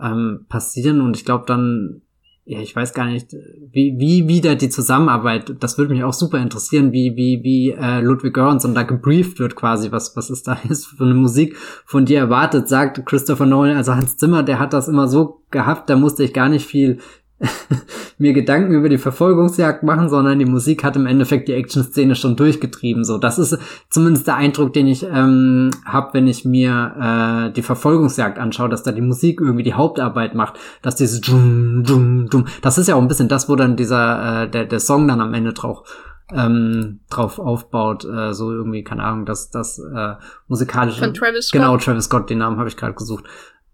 ähm, 0.00 0.46
passieren 0.48 1.00
und 1.00 1.16
ich 1.16 1.24
glaube 1.24 1.44
dann, 1.46 2.02
ja, 2.48 2.60
ich 2.60 2.74
weiß 2.74 2.94
gar 2.94 3.04
nicht, 3.04 3.36
wie, 3.72 3.98
wie 3.98 4.26
wieder 4.26 4.54
die 4.54 4.70
Zusammenarbeit, 4.70 5.56
das 5.60 5.76
würde 5.76 5.92
mich 5.92 6.02
auch 6.02 6.14
super 6.14 6.38
interessieren, 6.38 6.92
wie, 6.92 7.14
wie, 7.14 7.42
wie 7.42 7.72
äh, 7.72 8.00
Ludwig 8.00 8.32
Göransson 8.32 8.74
da 8.74 8.84
gebrieft 8.84 9.38
wird 9.38 9.54
quasi, 9.54 9.92
was, 9.92 10.16
was 10.16 10.30
ist 10.30 10.48
da 10.48 10.56
jetzt 10.66 10.86
für 10.86 11.04
eine 11.04 11.12
Musik 11.12 11.58
von 11.84 12.06
dir 12.06 12.20
erwartet, 12.20 12.66
sagt 12.66 13.04
Christopher 13.04 13.44
Nolan, 13.44 13.76
also 13.76 13.94
Hans 13.94 14.16
Zimmer, 14.16 14.42
der 14.42 14.58
hat 14.58 14.72
das 14.72 14.88
immer 14.88 15.08
so 15.08 15.42
gehabt, 15.50 15.90
da 15.90 15.96
musste 15.96 16.24
ich 16.24 16.32
gar 16.32 16.48
nicht 16.48 16.64
viel 16.64 17.00
mir 18.18 18.32
Gedanken 18.32 18.72
über 18.74 18.88
die 18.88 18.98
Verfolgungsjagd 18.98 19.82
machen, 19.82 20.08
sondern 20.08 20.38
die 20.38 20.44
Musik 20.44 20.82
hat 20.82 20.96
im 20.96 21.06
Endeffekt 21.06 21.48
die 21.48 21.52
Action-Szene 21.52 22.16
schon 22.16 22.36
durchgetrieben. 22.36 23.04
So, 23.04 23.18
das 23.18 23.38
ist 23.38 23.58
zumindest 23.90 24.26
der 24.26 24.36
Eindruck, 24.36 24.72
den 24.72 24.88
ich 24.88 25.04
ähm, 25.04 25.70
habe, 25.84 26.14
wenn 26.14 26.26
ich 26.26 26.44
mir 26.44 27.48
äh, 27.48 27.52
die 27.52 27.62
Verfolgungsjagd 27.62 28.38
anschaue, 28.38 28.68
dass 28.68 28.82
da 28.82 28.92
die 28.92 29.00
Musik 29.00 29.40
irgendwie 29.40 29.62
die 29.62 29.74
Hauptarbeit 29.74 30.34
macht, 30.34 30.58
dass 30.82 30.96
dieses 30.96 31.20
Dum, 31.20 31.84
Dum, 31.84 32.28
Dum, 32.28 32.46
das 32.62 32.78
ist 32.78 32.88
ja 32.88 32.96
auch 32.96 33.02
ein 33.02 33.08
bisschen 33.08 33.28
das, 33.28 33.48
wo 33.48 33.56
dann 33.56 33.76
dieser 33.76 34.44
äh, 34.44 34.50
der 34.50 34.64
der 34.64 34.80
Song 34.80 35.06
dann 35.06 35.20
am 35.20 35.34
Ende 35.34 35.52
drauf 35.52 35.84
ähm, 36.32 37.00
drauf 37.08 37.38
aufbaut, 37.38 38.04
äh, 38.04 38.34
so 38.34 38.52
irgendwie 38.52 38.84
keine 38.84 39.04
Ahnung, 39.04 39.24
dass 39.24 39.50
das 39.50 39.78
äh, 39.78 40.14
musikalische 40.46 40.98
Von 41.02 41.14
Travis 41.14 41.48
Scott. 41.48 41.60
genau 41.60 41.76
Travis 41.78 42.04
Scott, 42.04 42.28
den 42.28 42.38
Namen 42.38 42.58
habe 42.58 42.68
ich 42.68 42.76
gerade 42.76 42.94
gesucht. 42.94 43.24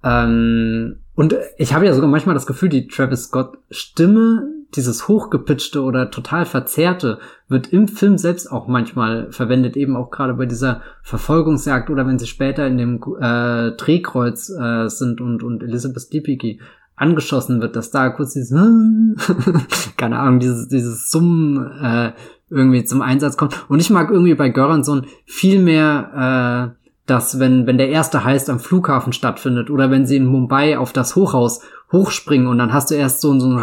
Ähm, 0.05 0.97
und 1.15 1.35
ich 1.57 1.73
habe 1.73 1.87
ja 1.87 1.95
sogar 1.95 2.11
manchmal 2.11 2.35
das 2.35 2.47
Gefühl, 2.47 2.69
die 2.69 2.89
Travis 2.89 3.25
Scott 3.25 3.57
Stimme, 3.71 4.49
dieses 4.75 5.07
hochgepitchte 5.07 5.83
oder 5.83 6.11
total 6.11 6.45
verzerrte, 6.45 7.19
wird 7.49 7.73
im 7.73 7.87
Film 7.87 8.19
selbst 8.19 8.51
auch 8.51 8.67
manchmal 8.67 9.31
verwendet, 9.31 9.77
eben 9.77 9.97
auch 9.97 10.11
gerade 10.11 10.35
bei 10.35 10.47
dieser 10.47 10.83
Verfolgungsjagd 11.03 11.91
oder 11.91 12.07
wenn 12.07 12.19
sie 12.19 12.27
später 12.27 12.67
in 12.67 12.79
dem 12.79 13.01
äh, 13.21 13.71
Drehkreuz 13.77 14.51
äh, 14.51 14.89
sind 14.89 15.21
und, 15.21 15.43
und 15.45 15.63
Elizabeth 15.63 16.13
Debicki 16.13 16.61
angeschossen 16.97 17.61
wird, 17.61 17.77
dass 17.77 17.91
da 17.91 18.11
kurz 18.11 18.35
dieses 18.35 18.53
keine 19.97 20.19
Ahnung, 20.19 20.41
dieses, 20.41 20.69
dieses 20.69 21.11
Summen 21.11 21.71
äh, 21.81 22.13
irgendwie 22.51 22.85
zum 22.85 23.03
Einsatz 23.03 23.37
kommt. 23.37 23.65
Und 23.69 23.81
ich 23.81 23.91
mag 23.91 24.11
irgendwie 24.11 24.35
bei 24.35 24.49
Göransson 24.49 25.07
viel 25.25 25.61
mehr 25.61 26.75
äh, 26.77 26.84
dass 27.07 27.39
wenn, 27.39 27.67
wenn 27.67 27.79
der 27.79 27.91
erste 27.91 28.25
Heist 28.25 28.49
am 28.49 28.61
Flughafen 28.61 29.13
stattfindet 29.13 29.71
oder 29.71 29.91
wenn 29.91 30.07
sie 30.07 30.17
in 30.17 30.27
Mumbai 30.27 30.79
auf 30.79 30.93
das 30.93 31.17
Hochhaus 31.17 31.61
hochspringen 31.93 32.47
und 32.47 32.59
dann 32.59 32.73
hast 32.73 32.91
du 32.91 32.95
erst 32.95 33.21
so, 33.21 33.39
so 33.39 33.47
ein 33.47 33.59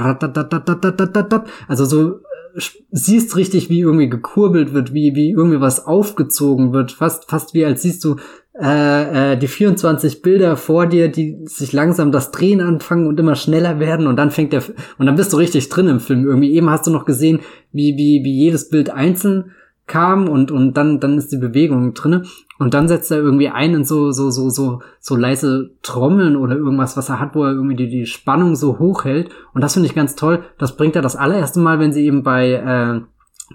also 1.68 1.86
so 1.86 2.12
äh, 2.56 2.62
siehst 2.92 3.36
richtig, 3.36 3.70
wie 3.70 3.80
irgendwie 3.80 4.10
gekurbelt 4.10 4.74
wird, 4.74 4.94
wie, 4.94 5.16
wie 5.16 5.32
irgendwie 5.32 5.60
was 5.60 5.86
aufgezogen 5.86 6.72
wird, 6.72 6.92
fast, 6.92 7.30
fast 7.30 7.54
wie 7.54 7.66
als 7.66 7.82
siehst 7.82 8.04
du 8.04 8.18
äh, 8.60 9.34
äh, 9.34 9.38
die 9.38 9.48
24 9.48 10.22
Bilder 10.22 10.56
vor 10.56 10.86
dir, 10.86 11.08
die 11.08 11.40
sich 11.46 11.74
langsam 11.74 12.12
das 12.12 12.32
Drehen 12.32 12.62
anfangen 12.62 13.08
und 13.08 13.20
immer 13.20 13.36
schneller 13.36 13.80
werden 13.80 14.06
und 14.06 14.18
dann 14.18 14.30
fängt 14.30 14.54
der, 14.54 14.62
und 15.00 15.06
dann 15.08 15.16
bist 15.16 15.34
du 15.34 15.38
richtig 15.38 15.70
drin 15.70 15.88
im 15.88 16.00
Film. 16.00 16.26
Irgendwie 16.26 16.54
eben 16.54 16.70
hast 16.70 16.86
du 16.86 16.92
noch 16.92 17.06
gesehen, 17.06 17.40
wie, 17.72 17.98
wie, 17.98 18.24
wie 18.24 18.34
jedes 18.34 18.70
Bild 18.70 18.92
einzeln 18.92 19.52
kam 19.88 20.30
und, 20.30 20.52
und 20.52 20.76
dann, 20.76 21.00
dann 21.00 21.18
ist 21.18 21.32
die 21.32 21.38
Bewegung 21.38 21.94
drinne 21.94 22.24
und 22.62 22.76
dann 22.76 22.88
setzt 22.88 23.10
er 23.10 23.18
irgendwie 23.18 23.50
ein 23.50 23.74
in 23.74 23.86
so, 23.86 24.12
so, 24.12 24.30
so, 24.30 24.52
so, 24.52 24.84
so 25.00 25.16
leise 25.16 25.72
Trommeln 25.82 26.36
oder 26.36 26.56
irgendwas, 26.56 26.96
was 26.96 27.10
er 27.10 27.20
hat, 27.20 27.34
wo 27.34 27.44
er 27.44 27.54
irgendwie 27.54 27.76
die, 27.76 27.90
die 27.90 28.06
Spannung 28.06 28.56
so 28.56 28.78
hoch 28.78 29.04
hält. 29.04 29.32
Und 29.56 29.62
das 29.62 29.74
finde 29.74 29.88
ich 29.90 29.96
ganz 29.96 30.16
toll. 30.16 30.44
Das 30.60 30.78
bringt 30.78 30.96
er 30.96 31.02
das 31.02 31.16
allererste 31.16 31.60
Mal, 31.60 31.80
wenn 31.80 31.92
sie 31.92 32.06
eben 32.06 32.22
bei, 32.22 32.52
äh, 32.52 33.02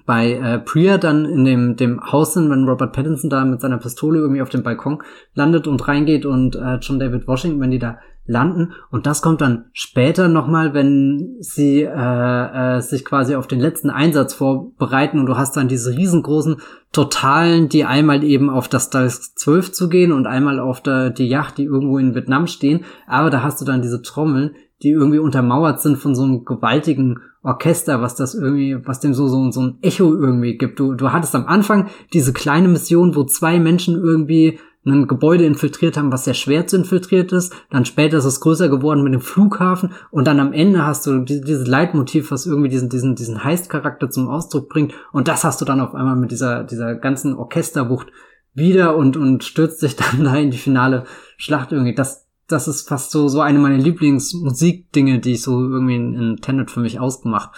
bei 0.06 0.32
äh, 0.32 0.58
Priya 0.58 0.98
dann 0.98 1.24
in 1.24 1.44
dem, 1.44 1.76
dem 1.76 2.00
Haus 2.10 2.34
sind, 2.34 2.50
wenn 2.50 2.68
Robert 2.68 2.92
Pattinson 2.92 3.30
da 3.30 3.44
mit 3.44 3.60
seiner 3.60 3.78
Pistole 3.78 4.18
irgendwie 4.18 4.42
auf 4.42 4.48
dem 4.48 4.64
Balkon 4.64 5.00
landet 5.34 5.68
und 5.68 5.86
reingeht 5.86 6.26
und 6.26 6.56
äh, 6.56 6.78
John 6.78 6.98
David 6.98 7.28
Washington, 7.28 7.60
wenn 7.60 7.70
die 7.70 7.78
da 7.78 7.98
landen. 8.26 8.72
Und 8.90 9.06
das 9.06 9.22
kommt 9.22 9.40
dann 9.40 9.66
später 9.72 10.28
nochmal, 10.28 10.74
wenn 10.74 11.36
sie 11.40 11.82
äh, 11.82 12.76
äh, 12.76 12.80
sich 12.80 13.04
quasi 13.04 13.34
auf 13.34 13.46
den 13.46 13.60
letzten 13.60 13.90
Einsatz 13.90 14.34
vorbereiten 14.34 15.18
und 15.18 15.26
du 15.26 15.36
hast 15.36 15.56
dann 15.56 15.68
diese 15.68 15.96
riesengroßen 15.96 16.56
Totalen, 16.92 17.68
die 17.68 17.84
einmal 17.84 18.24
eben 18.24 18.50
auf 18.50 18.68
das 18.68 18.90
Dallas 18.90 19.34
12 19.34 19.72
zu 19.72 19.88
gehen 19.88 20.12
und 20.12 20.26
einmal 20.26 20.60
auf 20.60 20.80
der, 20.80 21.10
die 21.10 21.28
Yacht, 21.28 21.58
die 21.58 21.64
irgendwo 21.64 21.98
in 21.98 22.14
Vietnam 22.14 22.46
stehen. 22.46 22.84
Aber 23.06 23.30
da 23.30 23.42
hast 23.42 23.60
du 23.60 23.64
dann 23.64 23.82
diese 23.82 24.02
Trommeln, 24.02 24.52
die 24.82 24.90
irgendwie 24.90 25.18
untermauert 25.18 25.80
sind 25.80 25.96
von 25.96 26.14
so 26.14 26.24
einem 26.24 26.44
gewaltigen 26.44 27.20
Orchester, 27.42 28.02
was 28.02 28.16
das 28.16 28.34
irgendwie, 28.34 28.76
was 28.84 29.00
dem 29.00 29.14
so, 29.14 29.28
so, 29.28 29.50
so 29.52 29.60
ein 29.60 29.78
Echo 29.80 30.12
irgendwie 30.14 30.58
gibt. 30.58 30.80
Du, 30.80 30.94
du 30.94 31.12
hattest 31.12 31.34
am 31.34 31.46
Anfang 31.46 31.88
diese 32.12 32.32
kleine 32.32 32.68
Mission, 32.68 33.14
wo 33.14 33.24
zwei 33.24 33.60
Menschen 33.60 33.94
irgendwie 33.94 34.58
ein 34.86 35.08
Gebäude 35.08 35.44
infiltriert 35.44 35.96
haben, 35.96 36.12
was 36.12 36.24
sehr 36.24 36.34
schwer 36.34 36.66
zu 36.66 36.76
infiltriert 36.76 37.32
ist. 37.32 37.52
Dann 37.70 37.84
später 37.84 38.18
ist 38.18 38.24
es 38.24 38.40
größer 38.40 38.68
geworden 38.68 39.02
mit 39.02 39.12
dem 39.12 39.20
Flughafen 39.20 39.92
und 40.10 40.26
dann 40.26 40.40
am 40.40 40.52
Ende 40.52 40.86
hast 40.86 41.06
du 41.06 41.20
dieses 41.20 41.66
Leitmotiv, 41.66 42.30
was 42.30 42.46
irgendwie 42.46 42.68
diesen, 42.68 42.88
diesen, 42.88 43.16
diesen 43.16 43.42
Heist-Charakter 43.42 44.10
zum 44.10 44.28
Ausdruck 44.28 44.68
bringt. 44.68 44.94
Und 45.12 45.28
das 45.28 45.44
hast 45.44 45.60
du 45.60 45.64
dann 45.64 45.80
auf 45.80 45.94
einmal 45.94 46.16
mit 46.16 46.30
dieser, 46.30 46.64
dieser 46.64 46.94
ganzen 46.94 47.34
Orchesterwucht 47.34 48.08
wieder 48.54 48.96
und, 48.96 49.16
und 49.16 49.44
stürzt 49.44 49.80
sich 49.80 49.96
dann 49.96 50.24
da 50.24 50.36
in 50.36 50.50
die 50.50 50.58
finale 50.58 51.04
Schlacht 51.36 51.72
irgendwie. 51.72 51.94
Das, 51.94 52.28
das 52.46 52.68
ist 52.68 52.88
fast 52.88 53.10
so, 53.10 53.28
so 53.28 53.40
eine 53.40 53.58
meiner 53.58 53.78
Lieblingsmusikdinge, 53.78 55.18
die 55.18 55.32
ich 55.32 55.42
so 55.42 55.60
irgendwie 55.60 55.96
in, 55.96 56.14
in 56.14 56.36
Tenet 56.36 56.70
für 56.70 56.80
mich 56.80 57.00
ausgemacht 57.00 57.50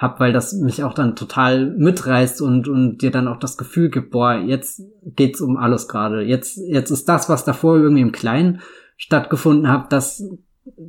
habe, 0.00 0.18
weil 0.18 0.32
das 0.32 0.54
mich 0.54 0.82
auch 0.82 0.94
dann 0.94 1.14
total 1.14 1.66
mitreißt 1.66 2.40
und, 2.40 2.68
und 2.68 3.02
dir 3.02 3.10
dann 3.10 3.28
auch 3.28 3.38
das 3.38 3.58
Gefühl 3.58 3.90
gibt, 3.90 4.10
boah, 4.10 4.34
jetzt 4.34 4.82
geht's 5.04 5.42
um 5.42 5.58
alles 5.58 5.88
gerade. 5.88 6.22
Jetzt, 6.22 6.56
jetzt 6.56 6.90
ist 6.90 7.06
das, 7.06 7.28
was 7.28 7.44
davor 7.44 7.76
irgendwie 7.76 8.00
im 8.00 8.10
Kleinen 8.10 8.62
stattgefunden 8.96 9.68
hat, 9.68 9.92
das, 9.92 10.24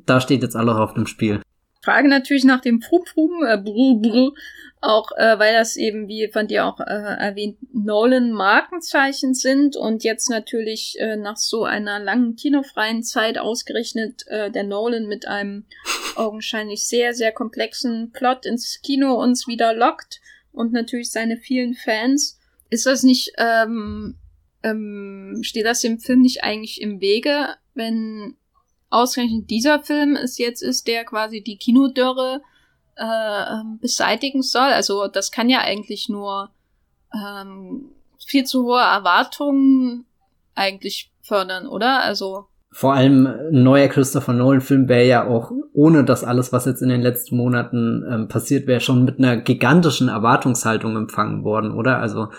da 0.05 0.21
steht 0.21 0.43
jetzt 0.43 0.55
alles 0.55 0.75
auf 0.75 0.93
dem 0.93 1.07
Spiel. 1.07 1.41
Frage 1.83 2.07
natürlich 2.07 2.45
nach 2.45 2.61
dem 2.61 2.81
Frupfrum, 2.81 3.43
äh, 3.43 3.57
brr, 3.57 3.99
brr, 4.01 4.31
auch 4.81 5.11
äh, 5.15 5.37
weil 5.37 5.53
das 5.53 5.75
eben, 5.75 6.07
wie 6.07 6.27
von 6.33 6.47
dir 6.47 6.65
auch 6.65 6.79
äh, 6.79 6.83
erwähnt, 6.83 7.57
Nolan-Markenzeichen 7.71 9.35
sind 9.35 9.77
und 9.77 10.03
jetzt 10.03 10.27
natürlich 10.27 10.95
äh, 10.99 11.17
nach 11.17 11.37
so 11.37 11.63
einer 11.63 11.99
langen 11.99 12.35
kinofreien 12.35 13.03
Zeit 13.03 13.37
ausgerechnet 13.37 14.25
äh, 14.27 14.49
der 14.49 14.63
Nolan 14.63 15.07
mit 15.07 15.27
einem 15.27 15.65
augenscheinlich 16.15 16.87
sehr, 16.87 17.13
sehr 17.13 17.31
komplexen 17.31 18.11
Plot 18.11 18.47
ins 18.47 18.81
Kino 18.81 19.21
uns 19.21 19.47
wieder 19.47 19.73
lockt 19.73 20.19
und 20.51 20.73
natürlich 20.73 21.11
seine 21.11 21.37
vielen 21.37 21.75
Fans. 21.75 22.39
Ist 22.71 22.87
das 22.87 23.03
nicht, 23.03 23.33
ähm, 23.37 24.15
ähm, 24.63 25.41
steht 25.43 25.65
das 25.65 25.81
dem 25.81 25.99
Film 25.99 26.21
nicht 26.21 26.43
eigentlich 26.43 26.81
im 26.81 27.01
Wege, 27.01 27.55
wenn 27.75 28.35
ausgerechnet 28.89 29.49
dieser 29.51 29.79
Film 29.83 30.15
es 30.15 30.39
jetzt 30.39 30.63
ist, 30.63 30.87
der 30.87 31.05
quasi 31.05 31.41
die 31.41 31.57
Kinodörre 31.57 32.41
äh, 33.01 33.63
beseitigen 33.79 34.43
soll. 34.43 34.69
Also 34.69 35.07
das 35.07 35.31
kann 35.31 35.49
ja 35.49 35.59
eigentlich 35.59 36.07
nur 36.07 36.49
ähm, 37.13 37.89
viel 38.25 38.43
zu 38.43 38.63
hohe 38.63 38.81
Erwartungen 38.81 40.05
eigentlich 40.53 41.11
fördern, 41.23 41.67
oder? 41.67 42.03
Also 42.03 42.45
vor 42.73 42.93
allem 42.93 43.27
ein 43.27 43.63
neuer 43.63 43.89
Christopher 43.89 44.31
Nolan-Film 44.31 44.87
wäre 44.87 45.05
ja 45.05 45.27
auch, 45.27 45.51
ohne 45.73 46.05
das 46.05 46.23
alles, 46.23 46.53
was 46.53 46.65
jetzt 46.65 46.81
in 46.81 46.87
den 46.87 47.01
letzten 47.01 47.35
Monaten 47.35 48.05
ähm, 48.09 48.27
passiert 48.29 48.65
wäre, 48.65 48.79
schon 48.79 49.03
mit 49.03 49.19
einer 49.19 49.37
gigantischen 49.37 50.07
Erwartungshaltung 50.07 50.95
empfangen 50.95 51.43
worden, 51.43 51.73
oder? 51.73 51.97
Also, 51.97 52.29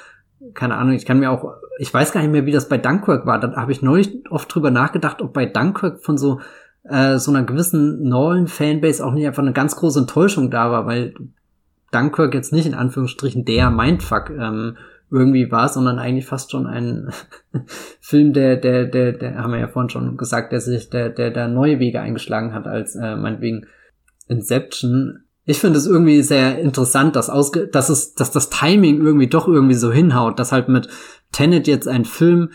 keine 0.55 0.77
Ahnung, 0.77 0.95
ich 0.95 1.05
kann 1.05 1.19
mir 1.19 1.31
auch, 1.31 1.53
ich 1.79 1.93
weiß 1.93 2.13
gar 2.13 2.23
nicht 2.23 2.33
mehr, 2.33 2.47
wie 2.47 2.53
das 2.53 2.71
bei 2.71 2.79
Dunkirk 2.79 3.27
war. 3.27 3.41
Da 3.41 3.55
habe 3.57 3.73
ich 3.73 3.83
neulich 3.83 4.25
oft 4.31 4.53
drüber 4.53 4.71
nachgedacht, 4.71 5.21
ob 5.21 5.35
bei 5.35 5.45
Dunkirk 5.45 6.03
von 6.03 6.17
so 6.17 6.41
äh, 6.85 7.19
so 7.19 7.31
einer 7.31 7.45
gewissen 7.45 8.09
Nolan-Fanbase 8.09 9.05
auch 9.05 9.13
nicht 9.13 9.27
einfach 9.27 9.43
eine 9.43 9.53
ganz 9.53 9.77
große 9.77 10.01
Enttäuschung 10.01 10.51
da 10.51 10.71
war, 10.71 10.87
weil 10.87 11.15
Dunkirk 11.93 12.35
jetzt 12.35 12.53
nicht 12.53 12.67
in 12.67 12.75
Anführungsstrichen 12.75 13.45
der 13.45 13.71
Mindfuck 13.71 14.31
ähm, 14.31 14.77
irgendwie 15.11 15.51
war, 15.51 15.69
sondern 15.69 15.99
eigentlich 15.99 16.27
fast 16.27 16.51
schon 16.51 16.67
ein 16.67 17.13
Film, 18.01 18.33
der, 18.33 18.57
der, 18.57 18.87
der, 18.87 19.13
der, 19.13 19.37
haben 19.37 19.53
wir 19.53 19.61
ja 19.61 19.69
vorhin 19.69 19.91
schon 19.91 20.17
gesagt, 20.17 20.53
der 20.53 20.61
sich, 20.61 20.89
der, 20.89 21.11
der, 21.11 21.31
der 21.31 21.49
neue 21.49 21.79
Wege 21.79 22.01
eingeschlagen 22.01 22.55
hat 22.55 22.67
als 22.67 22.97
äh, 22.97 23.15
meinetwegen 23.15 23.67
Inception. 24.27 25.25
Ich 25.45 25.59
finde 25.59 25.79
es 25.79 25.87
irgendwie 25.87 26.23
sehr 26.23 26.59
interessant, 26.59 27.15
dass, 27.15 27.29
ausge 27.29 27.67
dass, 27.67 27.91
es, 27.91 28.15
dass 28.15 28.31
das 28.31 28.49
Timing 28.49 29.05
irgendwie 29.05 29.27
doch 29.27 29.47
irgendwie 29.47 29.75
so 29.75 29.93
hinhaut, 29.93 30.39
dass 30.39 30.53
halt 30.53 30.69
mit 30.69 30.89
Tenet 31.31 31.67
jetzt 31.67 31.89
ein 31.89 32.07
Film 32.07 32.51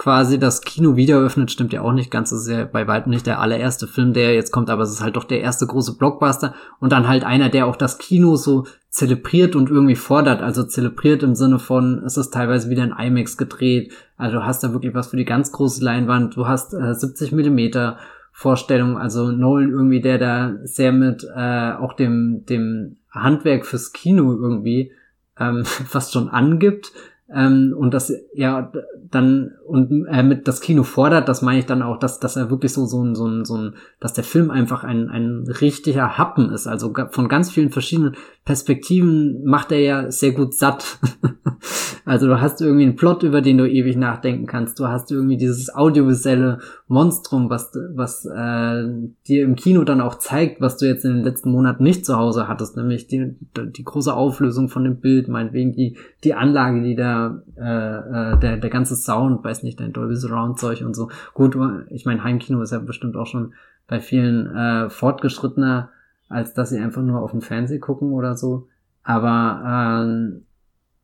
quasi 0.00 0.38
das 0.38 0.62
Kino 0.62 0.96
wieder 0.96 1.18
öffnet, 1.18 1.50
stimmt 1.50 1.74
ja 1.74 1.82
auch 1.82 1.92
nicht 1.92 2.10
ganz. 2.10 2.32
Ist 2.32 2.48
ja 2.48 2.64
bei 2.64 2.88
weitem 2.88 3.10
nicht 3.10 3.26
der 3.26 3.38
allererste 3.38 3.86
Film, 3.86 4.14
der 4.14 4.32
jetzt 4.32 4.50
kommt, 4.50 4.70
aber 4.70 4.82
es 4.82 4.90
ist 4.90 5.02
halt 5.02 5.16
doch 5.16 5.24
der 5.24 5.42
erste 5.42 5.66
große 5.66 5.98
Blockbuster 5.98 6.54
und 6.78 6.90
dann 6.90 7.06
halt 7.06 7.22
einer, 7.22 7.50
der 7.50 7.66
auch 7.66 7.76
das 7.76 7.98
Kino 7.98 8.36
so 8.36 8.64
zelebriert 8.88 9.54
und 9.54 9.68
irgendwie 9.68 9.96
fordert. 9.96 10.40
Also 10.40 10.64
zelebriert 10.64 11.22
im 11.22 11.34
Sinne 11.34 11.58
von, 11.58 12.02
es 12.02 12.16
ist 12.16 12.32
teilweise 12.32 12.70
wieder 12.70 12.82
in 12.82 12.94
IMAX 12.98 13.36
gedreht. 13.36 13.92
Also 14.16 14.38
du 14.38 14.46
hast 14.46 14.64
da 14.64 14.72
wirklich 14.72 14.94
was 14.94 15.08
für 15.08 15.18
die 15.18 15.26
ganz 15.26 15.52
große 15.52 15.84
Leinwand. 15.84 16.34
Du 16.34 16.48
hast 16.48 16.72
äh, 16.72 16.94
70 16.94 17.32
Millimeter 17.32 17.98
Vorstellung. 18.32 18.96
Also 18.96 19.30
Nolan 19.30 19.68
irgendwie, 19.68 20.00
der 20.00 20.16
da 20.16 20.54
sehr 20.64 20.92
mit 20.92 21.26
äh, 21.36 21.72
auch 21.72 21.92
dem, 21.92 22.46
dem 22.46 22.96
Handwerk 23.10 23.66
fürs 23.66 23.92
Kino 23.92 24.32
irgendwie 24.32 24.92
ähm, 25.38 25.62
fast 25.66 26.14
schon 26.14 26.30
angibt 26.30 26.90
ähm, 27.32 27.74
und 27.76 27.94
das 27.94 28.12
ja 28.34 28.72
dann 29.10 29.52
und 29.66 30.06
äh, 30.06 30.22
mit 30.22 30.48
das 30.48 30.60
Kino 30.60 30.82
fordert, 30.82 31.28
das 31.28 31.42
meine 31.42 31.60
ich 31.60 31.66
dann 31.66 31.82
auch, 31.82 31.98
dass 31.98 32.20
dass 32.20 32.36
er 32.36 32.50
wirklich 32.50 32.72
so 32.72 32.86
so 32.86 33.02
ein 33.02 33.14
so 33.14 33.26
ein 33.26 33.44
so 33.44 33.56
ein 33.56 33.74
dass 34.00 34.12
der 34.12 34.24
Film 34.24 34.50
einfach 34.50 34.84
ein 34.84 35.08
ein 35.10 35.44
richtiger 35.60 36.18
Happen 36.18 36.50
ist, 36.50 36.66
also 36.66 36.92
von 37.10 37.28
ganz 37.28 37.50
vielen 37.50 37.70
verschiedenen 37.70 38.16
Perspektiven 38.44 39.44
macht 39.44 39.70
er 39.70 39.80
ja 39.80 40.10
sehr 40.10 40.32
gut 40.32 40.54
satt. 40.54 40.98
also 42.04 42.26
du 42.26 42.40
hast 42.40 42.60
irgendwie 42.60 42.84
einen 42.84 42.96
Plot, 42.96 43.22
über 43.22 43.42
den 43.42 43.58
du 43.58 43.68
ewig 43.68 43.96
nachdenken 43.96 44.46
kannst. 44.46 44.80
Du 44.80 44.88
hast 44.88 45.12
irgendwie 45.12 45.36
dieses 45.36 45.72
audiovisuelle 45.72 46.58
Monstrum, 46.88 47.50
was, 47.50 47.70
was 47.94 48.24
äh, 48.24 48.84
dir 49.28 49.44
im 49.44 49.56
Kino 49.56 49.84
dann 49.84 50.00
auch 50.00 50.16
zeigt, 50.16 50.60
was 50.60 50.78
du 50.78 50.86
jetzt 50.86 51.04
in 51.04 51.16
den 51.16 51.24
letzten 51.24 51.52
Monaten 51.52 51.84
nicht 51.84 52.04
zu 52.04 52.16
Hause 52.16 52.48
hattest, 52.48 52.76
nämlich 52.76 53.06
die, 53.06 53.36
die 53.56 53.84
große 53.84 54.12
Auflösung 54.12 54.68
von 54.68 54.84
dem 54.84 54.96
Bild, 54.96 55.28
meinetwegen 55.28 55.72
die, 55.72 55.96
die 56.24 56.34
Anlage, 56.34 56.82
die 56.82 56.96
da, 56.96 57.19
äh, 57.56 57.96
äh, 58.32 58.38
der, 58.38 58.56
der 58.56 58.70
ganze 58.70 58.96
Sound, 58.96 59.44
weiß 59.44 59.62
nicht, 59.62 59.80
dein 59.80 59.92
Dolby 59.92 60.16
Surround 60.16 60.58
Zeug 60.58 60.82
und 60.82 60.94
so. 60.94 61.10
Gut, 61.34 61.56
ich 61.90 62.06
meine, 62.06 62.24
Heimkino 62.24 62.62
ist 62.62 62.72
ja 62.72 62.78
bestimmt 62.78 63.16
auch 63.16 63.26
schon 63.26 63.54
bei 63.86 64.00
vielen 64.00 64.54
äh, 64.54 64.90
fortgeschrittener 64.90 65.90
als 66.30 66.54
dass 66.54 66.70
sie 66.70 66.78
einfach 66.78 67.02
nur 67.02 67.20
auf 67.20 67.32
dem 67.32 67.42
Fernsehen 67.42 67.80
gucken 67.80 68.12
oder 68.12 68.36
so. 68.36 68.68
Aber 69.02 70.04
ähm, 70.06 70.44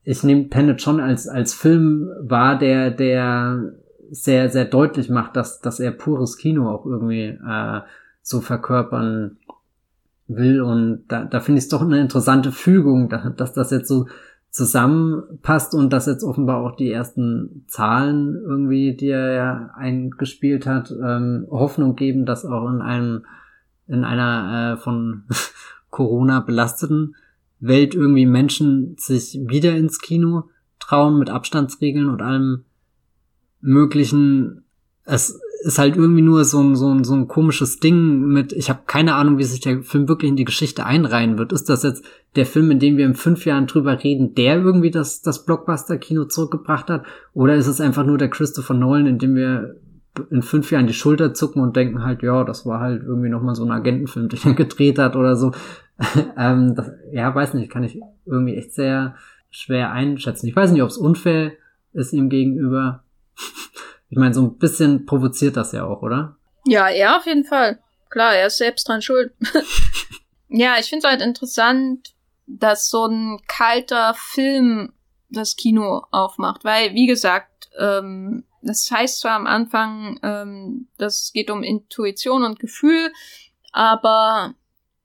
ich 0.04 0.22
nehme 0.22 0.48
Tenet 0.48 0.80
schon 0.80 1.00
als 1.00 1.28
als 1.28 1.52
Film 1.52 2.08
wahr, 2.20 2.56
der 2.56 2.92
der 2.92 3.72
sehr 4.10 4.48
sehr 4.48 4.64
deutlich 4.64 5.10
macht, 5.10 5.36
dass 5.36 5.60
dass 5.60 5.80
er 5.80 5.90
pures 5.90 6.38
Kino 6.38 6.70
auch 6.70 6.86
irgendwie 6.86 7.36
äh, 7.46 7.80
so 8.22 8.40
verkörpern 8.40 9.36
will 10.28 10.60
und 10.60 11.04
da, 11.08 11.24
da 11.24 11.40
finde 11.40 11.58
ich 11.58 11.64
es 11.64 11.68
doch 11.68 11.82
eine 11.82 12.00
interessante 12.00 12.50
Fügung, 12.50 13.08
dass 13.08 13.52
das 13.52 13.70
jetzt 13.70 13.88
so 13.88 14.06
zusammenpasst 14.56 15.74
und 15.74 15.92
dass 15.92 16.06
jetzt 16.06 16.24
offenbar 16.24 16.62
auch 16.62 16.76
die 16.76 16.90
ersten 16.90 17.64
Zahlen 17.68 18.34
irgendwie, 18.34 18.96
die 18.96 19.10
er 19.10 19.34
ja 19.34 19.70
eingespielt 19.76 20.66
hat, 20.66 20.90
ähm, 20.90 21.46
Hoffnung 21.50 21.94
geben, 21.94 22.24
dass 22.24 22.46
auch 22.46 22.66
in 22.70 22.80
einem 22.80 23.26
in 23.86 24.02
einer 24.02 24.72
äh, 24.72 24.76
von 24.78 25.24
Corona 25.90 26.40
belasteten 26.40 27.16
Welt 27.60 27.94
irgendwie 27.94 28.24
Menschen 28.24 28.96
sich 28.98 29.38
wieder 29.42 29.76
ins 29.76 30.00
Kino 30.00 30.48
trauen 30.80 31.18
mit 31.18 31.28
Abstandsregeln 31.28 32.08
und 32.08 32.22
allem 32.22 32.64
möglichen. 33.60 34.64
Es 35.04 35.38
ist 35.66 35.80
halt 35.80 35.96
irgendwie 35.96 36.22
nur 36.22 36.44
so 36.44 36.62
ein, 36.62 36.76
so 36.76 36.94
ein, 36.94 37.02
so 37.02 37.12
ein 37.12 37.26
komisches 37.26 37.80
Ding 37.80 38.20
mit, 38.20 38.52
ich 38.52 38.70
habe 38.70 38.82
keine 38.86 39.16
Ahnung, 39.16 39.36
wie 39.38 39.42
sich 39.42 39.60
der 39.60 39.82
Film 39.82 40.08
wirklich 40.08 40.30
in 40.30 40.36
die 40.36 40.44
Geschichte 40.44 40.86
einreihen 40.86 41.38
wird. 41.38 41.52
Ist 41.52 41.68
das 41.68 41.82
jetzt 41.82 42.04
der 42.36 42.46
Film, 42.46 42.70
in 42.70 42.78
dem 42.78 42.96
wir 42.96 43.04
in 43.04 43.16
fünf 43.16 43.44
Jahren 43.46 43.66
drüber 43.66 44.02
reden, 44.04 44.36
der 44.36 44.62
irgendwie 44.62 44.92
das, 44.92 45.22
das 45.22 45.44
Blockbuster-Kino 45.44 46.26
zurückgebracht 46.26 46.88
hat? 46.88 47.04
Oder 47.34 47.56
ist 47.56 47.66
es 47.66 47.80
einfach 47.80 48.06
nur 48.06 48.16
der 48.16 48.30
Christopher 48.30 48.74
Nolan, 48.74 49.08
in 49.08 49.18
dem 49.18 49.34
wir 49.34 49.74
in 50.30 50.42
fünf 50.42 50.70
Jahren 50.70 50.86
die 50.86 50.94
Schulter 50.94 51.34
zucken 51.34 51.60
und 51.60 51.74
denken 51.74 52.04
halt, 52.04 52.22
ja, 52.22 52.44
das 52.44 52.64
war 52.64 52.78
halt 52.78 53.02
irgendwie 53.02 53.28
nochmal 53.28 53.56
so 53.56 53.64
ein 53.64 53.72
Agentenfilm, 53.72 54.28
den 54.28 54.38
er 54.44 54.54
gedreht 54.54 55.00
hat 55.00 55.16
oder 55.16 55.34
so. 55.34 55.50
ähm, 56.38 56.76
das, 56.76 56.92
ja, 57.10 57.34
weiß 57.34 57.54
nicht, 57.54 57.72
kann 57.72 57.82
ich 57.82 58.00
irgendwie 58.24 58.54
echt 58.54 58.72
sehr 58.72 59.16
schwer 59.50 59.90
einschätzen. 59.90 60.46
Ich 60.46 60.54
weiß 60.54 60.70
nicht, 60.70 60.82
ob 60.82 60.90
es 60.90 60.96
unfair 60.96 61.52
ist 61.92 62.12
ihm 62.12 62.28
gegenüber. 62.28 63.02
ich 64.08 64.18
meine, 64.18 64.34
so 64.34 64.42
ein 64.42 64.58
bisschen 64.58 65.06
provoziert 65.06 65.56
das 65.56 65.72
ja 65.72 65.84
auch, 65.84 66.02
oder? 66.02 66.36
Ja, 66.64 66.88
er 66.88 67.16
auf 67.16 67.26
jeden 67.26 67.44
Fall. 67.44 67.80
Klar, 68.10 68.34
er 68.34 68.46
ist 68.46 68.58
selbst 68.58 68.88
dran 68.88 69.02
schuld. 69.02 69.32
ja, 70.48 70.76
ich 70.78 70.86
finde 70.86 71.06
es 71.06 71.10
halt 71.10 71.22
interessant, 71.22 72.14
dass 72.46 72.90
so 72.90 73.06
ein 73.06 73.40
kalter 73.48 74.14
Film 74.14 74.92
das 75.28 75.56
Kino 75.56 76.04
aufmacht, 76.12 76.64
weil, 76.64 76.94
wie 76.94 77.06
gesagt, 77.06 77.68
ähm, 77.78 78.44
das 78.62 78.90
heißt 78.90 79.20
zwar 79.20 79.32
am 79.32 79.46
Anfang, 79.46 80.18
ähm, 80.22 80.88
das 80.98 81.32
geht 81.32 81.50
um 81.50 81.62
Intuition 81.62 82.44
und 82.44 82.58
Gefühl, 82.58 83.12
aber 83.72 84.54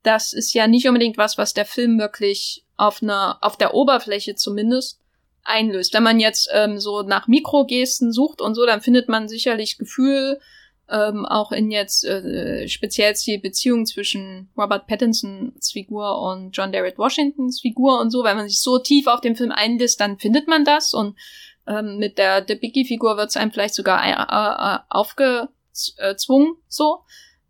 das 0.02 0.32
ist 0.32 0.52
ja 0.54 0.66
nicht 0.66 0.88
unbedingt 0.88 1.18
was, 1.18 1.38
was 1.38 1.54
der 1.54 1.66
Film 1.66 1.98
wirklich 1.98 2.64
auf 2.76 3.02
einer, 3.02 3.38
auf 3.40 3.56
der 3.56 3.74
Oberfläche 3.74 4.34
zumindest 4.34 5.00
einlöst. 5.44 5.94
Wenn 5.94 6.02
man 6.02 6.20
jetzt 6.20 6.48
ähm, 6.52 6.78
so 6.78 7.02
nach 7.02 7.28
Mikrogesten 7.28 8.12
sucht 8.12 8.40
und 8.40 8.54
so, 8.54 8.66
dann 8.66 8.80
findet 8.80 9.08
man 9.08 9.28
sicherlich 9.28 9.78
Gefühl, 9.78 10.40
ähm, 10.88 11.24
auch 11.24 11.52
in 11.52 11.70
jetzt 11.70 12.04
äh, 12.04 12.68
speziell 12.68 13.14
die 13.14 13.38
Beziehung 13.38 13.86
zwischen 13.86 14.50
Robert 14.56 14.86
Pattinsons 14.86 15.72
Figur 15.72 16.20
und 16.20 16.56
John 16.56 16.72
Derek 16.72 16.98
Washingtons 16.98 17.60
Figur 17.60 18.00
und 18.00 18.10
so, 18.10 18.24
wenn 18.24 18.36
man 18.36 18.48
sich 18.48 18.60
so 18.60 18.78
tief 18.78 19.06
auf 19.06 19.20
den 19.20 19.36
Film 19.36 19.52
einlässt, 19.52 20.00
dann 20.00 20.18
findet 20.18 20.48
man 20.48 20.64
das 20.64 20.92
und 20.92 21.16
ähm, 21.66 21.98
mit 21.98 22.18
der, 22.18 22.40
Biggie-Figur 22.56 23.16
wird 23.16 23.30
es 23.30 23.36
einem 23.36 23.52
vielleicht 23.52 23.74
sogar 23.74 24.04
äh, 24.04 24.10
äh, 24.12 24.78
aufgezwungen, 24.88 26.56
so, 26.68 27.04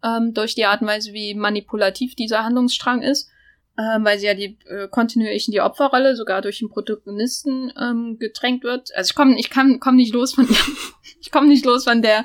ähm, 0.05 0.35
durch 0.35 0.55
die 0.55 0.67
Art 0.67 0.83
und 0.83 0.89
Weise, 0.89 1.13
wie 1.13 1.35
manipulativ 1.35 2.15
dieser 2.15 2.45
Handlungsstrang 2.45 3.03
ist, 3.03 3.31
ähm, 3.79 4.05
weil 4.05 4.19
sie 4.19 4.27
ja 4.27 4.35
die 4.35 4.59
äh, 4.67 4.89
kontinuierlich 4.89 5.49
in 5.49 5.53
die 5.53 5.61
Opferrolle 5.61 6.15
sogar 6.17 6.43
durch 6.43 6.59
den 6.59 6.69
Protagonisten 6.69 7.73
ähm, 7.81 8.19
gedrängt 8.19 8.65
wird. 8.65 8.95
Also 8.95 9.11
ich 9.11 9.15
komme 9.15 9.39
ich 9.39 9.51
kann 9.51 9.81
komm 9.81 9.97
nicht 9.97 10.13
los 10.13 10.35
von 10.35 10.49
ich 11.21 11.31
komme 11.31 11.49
nicht 11.49 11.65
los 11.65 11.85
von 11.85 12.03
der 12.03 12.25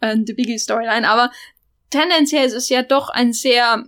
äh, 0.00 0.16
The 0.24 0.34
Biggie 0.34 0.58
Storyline, 0.58 1.08
aber 1.08 1.30
tendenziell 1.90 2.46
ist 2.46 2.54
es 2.54 2.68
ja 2.68 2.82
doch 2.82 3.08
ein 3.08 3.32
sehr 3.32 3.84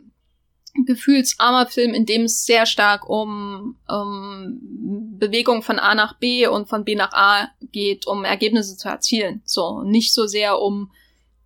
gefühlsarmer 0.85 1.67
Film, 1.67 1.95
in 1.95 2.07
dem 2.07 2.25
es 2.25 2.45
sehr 2.45 2.67
stark 2.67 3.09
um, 3.09 3.79
um 3.89 4.59
Bewegung 5.19 5.63
von 5.63 5.79
A 5.79 5.95
nach 5.95 6.19
B 6.19 6.47
und 6.47 6.69
von 6.69 6.85
B 6.85 6.95
nach 6.95 7.13
A 7.13 7.49
geht, 7.73 8.07
um 8.07 8.25
Ergebnisse 8.25 8.77
zu 8.77 8.89
erzielen. 8.89 9.43
So, 9.45 9.83
nicht 9.83 10.13
so 10.13 10.27
sehr 10.27 10.61
um 10.61 10.93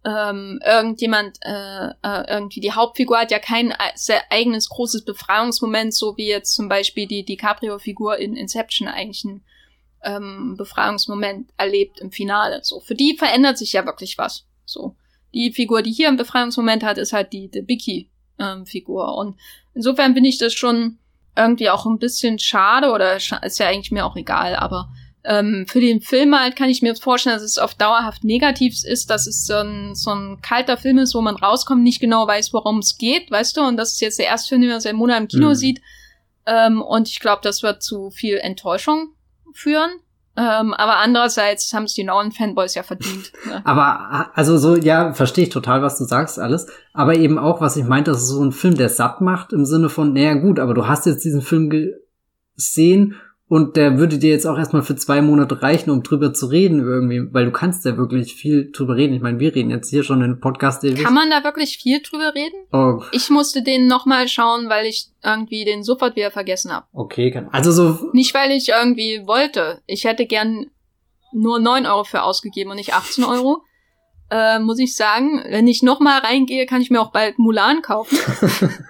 ähm, 0.04 0.60
irgendjemand, 0.64 1.38
äh, 1.42 1.88
äh, 1.88 2.30
irgendwie 2.30 2.60
die 2.60 2.72
Hauptfigur 2.72 3.18
hat 3.18 3.30
ja 3.30 3.38
kein 3.38 3.74
sehr 3.94 4.22
eigenes 4.30 4.68
großes 4.68 5.04
Befreiungsmoment, 5.04 5.94
so 5.94 6.16
wie 6.16 6.28
jetzt 6.28 6.54
zum 6.54 6.68
Beispiel 6.68 7.06
die 7.06 7.24
DiCaprio-Figur 7.24 8.16
in 8.16 8.34
Inception 8.34 8.88
eigentlich 8.88 9.24
ein 9.24 9.44
ähm, 10.02 10.54
Befreiungsmoment 10.56 11.50
erlebt 11.58 12.00
im 12.00 12.12
Finale. 12.12 12.60
So, 12.62 12.80
für 12.80 12.94
die 12.94 13.16
verändert 13.16 13.58
sich 13.58 13.72
ja 13.74 13.84
wirklich 13.84 14.16
was. 14.16 14.46
So, 14.64 14.96
die 15.34 15.52
Figur, 15.52 15.82
die 15.82 15.92
hier 15.92 16.08
einen 16.08 16.16
Befreiungsmoment 16.16 16.82
hat, 16.82 16.96
ist 16.96 17.12
halt 17.12 17.32
die, 17.34 17.50
die 17.50 17.68
Vicky-Figur. 17.68 19.04
Ähm, 19.04 19.14
und 19.14 19.40
insofern 19.74 20.14
bin 20.14 20.24
ich 20.24 20.38
das 20.38 20.54
schon 20.54 20.98
irgendwie 21.36 21.68
auch 21.68 21.84
ein 21.86 21.98
bisschen 21.98 22.38
schade 22.38 22.90
oder 22.90 23.16
ist 23.16 23.58
ja 23.58 23.68
eigentlich 23.68 23.92
mir 23.92 24.04
auch 24.04 24.16
egal, 24.16 24.56
aber 24.56 24.90
ähm, 25.24 25.66
für 25.68 25.80
den 25.80 26.00
Film 26.00 26.38
halt 26.38 26.56
kann 26.56 26.70
ich 26.70 26.82
mir 26.82 26.94
vorstellen, 26.94 27.36
dass 27.36 27.42
es 27.42 27.58
auf 27.58 27.74
dauerhaft 27.74 28.24
negativ 28.24 28.74
ist, 28.84 29.10
dass 29.10 29.26
es 29.26 29.44
so 29.44 29.54
ein, 29.54 29.94
so 29.94 30.10
ein 30.10 30.40
kalter 30.40 30.76
Film 30.76 30.98
ist, 30.98 31.14
wo 31.14 31.20
man 31.20 31.36
rauskommt, 31.36 31.82
nicht 31.82 32.00
genau 32.00 32.26
weiß, 32.26 32.52
worum 32.52 32.78
es 32.78 32.96
geht, 32.96 33.30
weißt 33.30 33.56
du, 33.56 33.62
und 33.62 33.76
das 33.76 33.92
ist 33.92 34.00
jetzt 34.00 34.18
der 34.18 34.26
erste 34.26 34.48
Film, 34.48 34.62
den 34.62 34.70
man 34.70 34.80
seit 34.80 34.94
Monaten 34.94 35.24
im 35.24 35.28
Kino 35.28 35.48
mhm. 35.48 35.54
sieht. 35.54 35.80
Ähm, 36.46 36.80
und 36.80 37.08
ich 37.08 37.20
glaube, 37.20 37.40
das 37.42 37.62
wird 37.62 37.82
zu 37.82 38.10
viel 38.10 38.36
Enttäuschung 38.38 39.12
führen. 39.52 39.90
Ähm, 40.36 40.72
aber 40.72 40.98
andererseits 40.98 41.72
haben 41.74 41.84
es 41.84 41.92
die 41.92 42.04
Nolan-Fanboys 42.04 42.74
ja 42.74 42.82
verdient. 42.82 43.32
Ne? 43.46 43.62
Aber 43.64 44.30
also 44.34 44.58
so, 44.58 44.76
ja, 44.76 45.12
verstehe 45.12 45.44
ich 45.44 45.50
total, 45.50 45.82
was 45.82 45.98
du 45.98 46.04
sagst, 46.04 46.38
alles. 46.38 46.66
Aber 46.92 47.14
eben 47.14 47.38
auch, 47.38 47.60
was 47.60 47.76
ich 47.76 47.84
meinte, 47.84 48.10
das 48.10 48.22
ist 48.22 48.28
so 48.28 48.42
ein 48.42 48.52
Film, 48.52 48.76
der 48.76 48.88
satt 48.88 49.20
macht, 49.20 49.52
im 49.52 49.64
Sinne 49.64 49.88
von, 49.88 50.12
naja 50.12 50.34
gut, 50.34 50.58
aber 50.58 50.72
du 50.72 50.86
hast 50.86 51.06
jetzt 51.06 51.24
diesen 51.24 51.42
Film 51.42 51.70
gesehen 52.56 53.16
und 53.50 53.74
der 53.74 53.98
würde 53.98 54.16
dir 54.16 54.30
jetzt 54.30 54.46
auch 54.46 54.56
erstmal 54.56 54.82
für 54.82 54.94
zwei 54.94 55.20
Monate 55.20 55.60
reichen, 55.60 55.90
um 55.90 56.04
drüber 56.04 56.32
zu 56.32 56.46
reden 56.46 56.78
irgendwie, 56.78 57.34
weil 57.34 57.46
du 57.46 57.50
kannst 57.50 57.84
ja 57.84 57.96
wirklich 57.96 58.36
viel 58.36 58.70
drüber 58.70 58.94
reden. 58.94 59.12
Ich 59.12 59.22
meine, 59.22 59.40
wir 59.40 59.52
reden 59.52 59.70
jetzt 59.70 59.90
hier 59.90 60.04
schon 60.04 60.22
in 60.22 60.38
Podcast. 60.38 60.84
Kann 61.02 61.14
man 61.14 61.30
da 61.30 61.42
wirklich 61.42 61.76
viel 61.76 62.00
drüber 62.00 62.32
reden? 62.32 62.54
Oh. 62.72 63.02
Ich 63.10 63.28
musste 63.28 63.64
den 63.64 63.88
nochmal 63.88 64.28
schauen, 64.28 64.68
weil 64.68 64.86
ich 64.86 65.08
irgendwie 65.24 65.64
den 65.64 65.82
sofort 65.82 66.14
wieder 66.14 66.30
vergessen 66.30 66.70
habe. 66.70 66.86
Okay, 66.92 67.32
kann. 67.32 67.48
Also 67.50 67.72
so. 67.72 68.10
Nicht, 68.12 68.32
weil 68.34 68.52
ich 68.52 68.68
irgendwie 68.68 69.26
wollte. 69.26 69.82
Ich 69.86 70.04
hätte 70.04 70.26
gern 70.26 70.66
nur 71.32 71.58
neun 71.58 71.86
Euro 71.86 72.04
für 72.04 72.22
ausgegeben 72.22 72.70
und 72.70 72.76
nicht 72.76 72.94
18 72.94 73.24
Euro. 73.24 73.64
Äh, 74.30 74.60
muss 74.60 74.78
ich 74.78 74.94
sagen, 74.94 75.42
wenn 75.48 75.66
ich 75.66 75.82
nochmal 75.82 76.20
reingehe, 76.20 76.66
kann 76.66 76.82
ich 76.82 76.90
mir 76.90 77.00
auch 77.00 77.10
bald 77.10 77.40
Mulan 77.40 77.82
kaufen. 77.82 78.16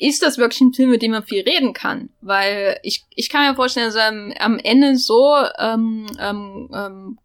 ist 0.00 0.22
das 0.22 0.38
wirklich 0.38 0.60
ein 0.62 0.72
Film, 0.72 0.90
mit 0.90 1.02
dem 1.02 1.12
man 1.12 1.24
viel 1.24 1.42
reden 1.42 1.74
kann? 1.74 2.08
Weil 2.22 2.78
ich, 2.82 3.04
ich 3.10 3.28
kann 3.28 3.48
mir 3.48 3.54
vorstellen, 3.54 3.86
dass 3.86 3.96
er 3.96 4.08
am, 4.40 4.58
Ende 4.58 4.96
so 4.96 5.36
ähm, 5.58 6.06
ähm, 6.18 6.70
ähm, 6.74 7.18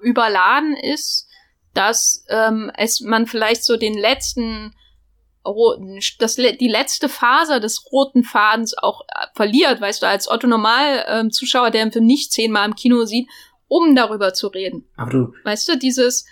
überladen 0.00 0.76
ist, 0.76 1.28
dass 1.74 2.24
ähm, 2.28 2.70
es 2.76 3.00
man 3.00 3.26
vielleicht 3.26 3.64
so 3.64 3.76
den 3.76 3.98
letzten 3.98 4.74
roten, 5.44 5.98
das, 6.20 6.36
die 6.36 6.68
letzte 6.68 7.08
Faser 7.08 7.58
des 7.58 7.84
roten 7.90 8.22
Fadens 8.22 8.78
auch 8.78 9.02
äh, 9.02 9.26
verliert, 9.34 9.80
weißt 9.80 10.02
du, 10.02 10.06
als 10.06 10.30
Otto 10.30 10.46
Normal 10.46 11.04
ähm, 11.08 11.30
Zuschauer, 11.32 11.70
der 11.70 11.84
den 11.84 11.92
Film 11.92 12.06
nicht 12.06 12.32
zehnmal 12.32 12.66
im 12.66 12.76
Kino 12.76 13.04
sieht, 13.04 13.28
um 13.66 13.96
darüber 13.96 14.32
zu 14.32 14.46
reden. 14.46 14.88
Aber 14.96 15.10
du, 15.10 15.32
weißt 15.42 15.68
du, 15.68 15.78
dieses 15.78 16.26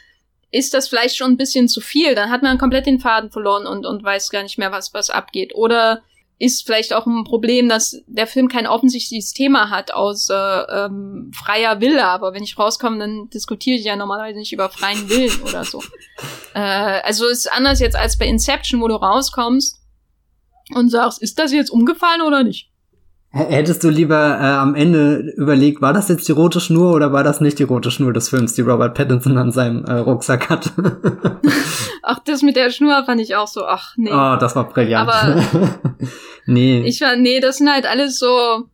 ist 0.53 0.75
das 0.75 0.87
vielleicht 0.87 1.17
schon 1.17 1.33
ein 1.33 1.37
bisschen 1.37 1.67
zu 1.67 1.81
viel. 1.81 2.15
Dann 2.15 2.31
hat 2.31 2.43
man 2.43 2.59
komplett 2.59 2.87
den 2.87 3.01
Faden 3.01 3.31
verloren 3.31 3.67
und, 3.67 3.87
und 3.87 4.05
weiß 4.05 4.31
gar 4.31 4.43
nicht 4.43 4.59
mehr, 4.59 4.71
was, 4.71 4.93
was 4.93 5.11
abgeht. 5.11 5.55
Oder 5.55 6.03
ist 6.39 6.67
vielleicht 6.67 6.93
auch 6.93 7.07
ein 7.07 7.25
Problem, 7.25 7.69
dass 7.69 8.03
der 8.07 8.27
Film 8.27 8.49
kein 8.49 8.67
offensichtliches 8.67 9.33
Thema 9.33 9.71
hat 9.71 9.95
aus 9.95 10.29
ähm, 10.31 11.33
freier 11.35 11.81
Wille. 11.81 12.05
Aber 12.05 12.35
wenn 12.35 12.43
ich 12.43 12.59
rauskomme, 12.59 12.99
dann 12.99 13.31
diskutiere 13.31 13.79
ich 13.79 13.85
ja 13.85 13.97
normalerweise 13.97 14.39
nicht 14.39 14.53
über 14.53 14.69
freien 14.69 15.09
Willen 15.09 15.43
oder 15.43 15.65
so. 15.65 15.83
Äh, 16.55 16.61
also 16.61 17.27
ist 17.29 17.51
anders 17.51 17.81
jetzt 17.81 17.97
als 17.97 18.19
bei 18.19 18.27
Inception, 18.27 18.83
wo 18.83 18.87
du 18.87 18.95
rauskommst 18.95 19.81
und 20.75 20.91
sagst, 20.91 21.23
ist 21.23 21.39
das 21.39 21.51
jetzt 21.51 21.71
umgefallen 21.71 22.21
oder 22.21 22.45
nicht? 22.45 22.72
Hättest 23.35 23.83
du 23.83 23.89
lieber 23.89 24.39
äh, 24.39 24.45
am 24.45 24.75
Ende 24.75 25.33
überlegt, 25.39 25.81
war 25.81 25.95
das 25.95 26.09
jetzt 26.09 26.29
die 26.29 26.33
rote 26.33 26.61
Schnur 26.61 26.93
oder 26.93 27.15
war 27.15 27.25
das 27.25 27.41
nicht 27.41 27.59
die 27.59 27.63
rote 27.63 27.91
Schnur 27.91 28.13
des 28.13 28.29
Films, 28.29 28.53
die 28.53 28.61
Robert 28.61 28.95
Pattinson 28.95 29.39
an 29.39 29.53
seinem 29.53 29.87
äh, 29.87 29.95
Rucksack 29.95 30.51
hat? 30.51 30.71
ach, 32.03 32.19
das 32.27 32.43
mit 32.43 32.57
der 32.57 32.69
Schnur 32.69 33.03
fand 33.07 33.23
ich 33.23 33.35
auch 33.35 33.49
so, 33.49 33.65
ach 33.65 33.95
nee. 33.97 34.11
Oh, 34.13 34.37
das 34.39 34.55
war 34.55 34.69
brillant. 34.69 35.09
Aber 35.09 35.43
nee. 36.47 36.83
Ich 36.83 37.01
war, 37.01 37.17
nee, 37.17 37.41
das 37.41 37.57
sind 37.57 37.73
halt 37.73 37.87
alles 37.87 38.19
so 38.19 38.67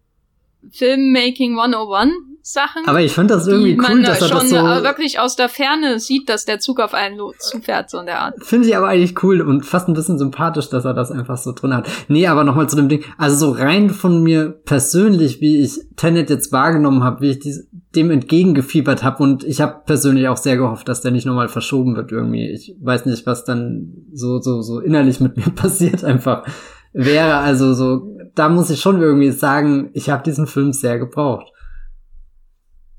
Filmmaking 0.73 1.57
101 1.57 2.13
Sachen. 2.51 2.87
Aber 2.87 3.03
ich 3.03 3.13
finde 3.13 3.35
das 3.35 3.47
irgendwie 3.47 3.79
cool, 3.79 4.03
dass 4.03 4.23
er 4.23 4.29
das 4.29 4.49
so 4.49 4.57
wirklich 4.57 5.19
aus 5.19 5.37
der 5.37 5.51
Ferne 5.51 6.01
sieht, 6.01 6.31
dass 6.31 6.47
der 6.47 6.61
Zug 6.61 6.81
auf 6.81 6.95
einen 6.95 7.19
zufährt, 7.39 7.91
so 7.91 7.99
in 7.99 8.07
der 8.07 8.21
Art. 8.21 8.43
Finde 8.43 8.67
ich 8.67 8.75
aber 8.75 8.89
eigentlich 8.89 9.23
cool 9.23 9.43
und 9.43 9.67
fast 9.67 9.87
ein 9.87 9.93
bisschen 9.93 10.19
sympathisch, 10.19 10.71
dass 10.71 10.87
er 10.87 10.95
das 10.95 11.11
einfach 11.11 11.37
so 11.37 11.53
drin 11.53 11.75
hat. 11.75 11.87
Nee, 12.09 12.27
aber 12.27 12.45
nochmal 12.45 12.67
zu 12.67 12.77
dem 12.77 12.89
Ding. 12.89 13.05
Also 13.19 13.37
so 13.37 13.53
rein 13.53 13.91
von 13.91 14.23
mir 14.23 14.49
persönlich, 14.49 15.43
wie 15.43 15.61
ich 15.61 15.79
Tenet 15.97 16.31
jetzt 16.31 16.51
wahrgenommen 16.51 17.05
habe, 17.05 17.21
wie 17.21 17.31
ich 17.33 17.39
dies, 17.39 17.69
dem 17.95 18.11
entgegengefiebert 18.11 19.03
habe 19.03 19.23
und 19.23 19.45
ich 19.45 19.61
habe 19.61 19.83
persönlich 19.85 20.29
auch 20.29 20.39
sehr 20.39 20.57
gehofft, 20.57 20.89
dass 20.89 21.03
der 21.03 21.11
nicht 21.11 21.27
nochmal 21.27 21.49
verschoben 21.49 21.97
wird 21.97 22.13
irgendwie. 22.13 22.49
Ich 22.49 22.75
weiß 22.81 23.05
nicht, 23.05 23.27
was 23.27 23.45
dann 23.45 24.07
so 24.13 24.41
so 24.41 24.63
so 24.63 24.81
innerlich 24.81 25.21
mit 25.21 25.37
mir 25.37 25.51
passiert 25.55 26.03
einfach 26.03 26.47
wäre. 26.95 27.37
Also 27.37 27.75
so, 27.75 28.17
da 28.35 28.49
muss 28.49 28.71
ich 28.71 28.81
schon 28.81 29.03
irgendwie 29.03 29.33
sagen, 29.33 29.91
ich 29.93 30.09
habe 30.09 30.23
diesen 30.23 30.47
Film 30.47 30.73
sehr 30.73 30.99
gebraucht 30.99 31.53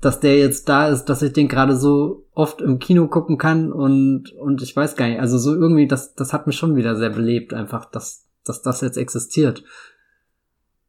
dass 0.00 0.20
der 0.20 0.38
jetzt 0.38 0.68
da 0.68 0.88
ist, 0.88 1.04
dass 1.06 1.22
ich 1.22 1.32
den 1.32 1.48
gerade 1.48 1.76
so 1.76 2.26
oft 2.32 2.62
im 2.62 2.78
Kino 2.78 3.08
gucken 3.08 3.36
kann 3.36 3.70
und, 3.70 4.32
und 4.32 4.62
ich 4.62 4.74
weiß 4.74 4.96
gar 4.96 5.08
nicht, 5.08 5.20
also 5.20 5.36
so 5.38 5.54
irgendwie, 5.54 5.86
das, 5.86 6.14
das 6.14 6.32
hat 6.32 6.46
mich 6.46 6.56
schon 6.56 6.76
wieder 6.76 6.96
sehr 6.96 7.10
belebt, 7.10 7.52
einfach, 7.52 7.84
dass, 7.84 8.26
dass 8.44 8.62
das 8.62 8.80
jetzt 8.80 8.96
existiert. 8.96 9.62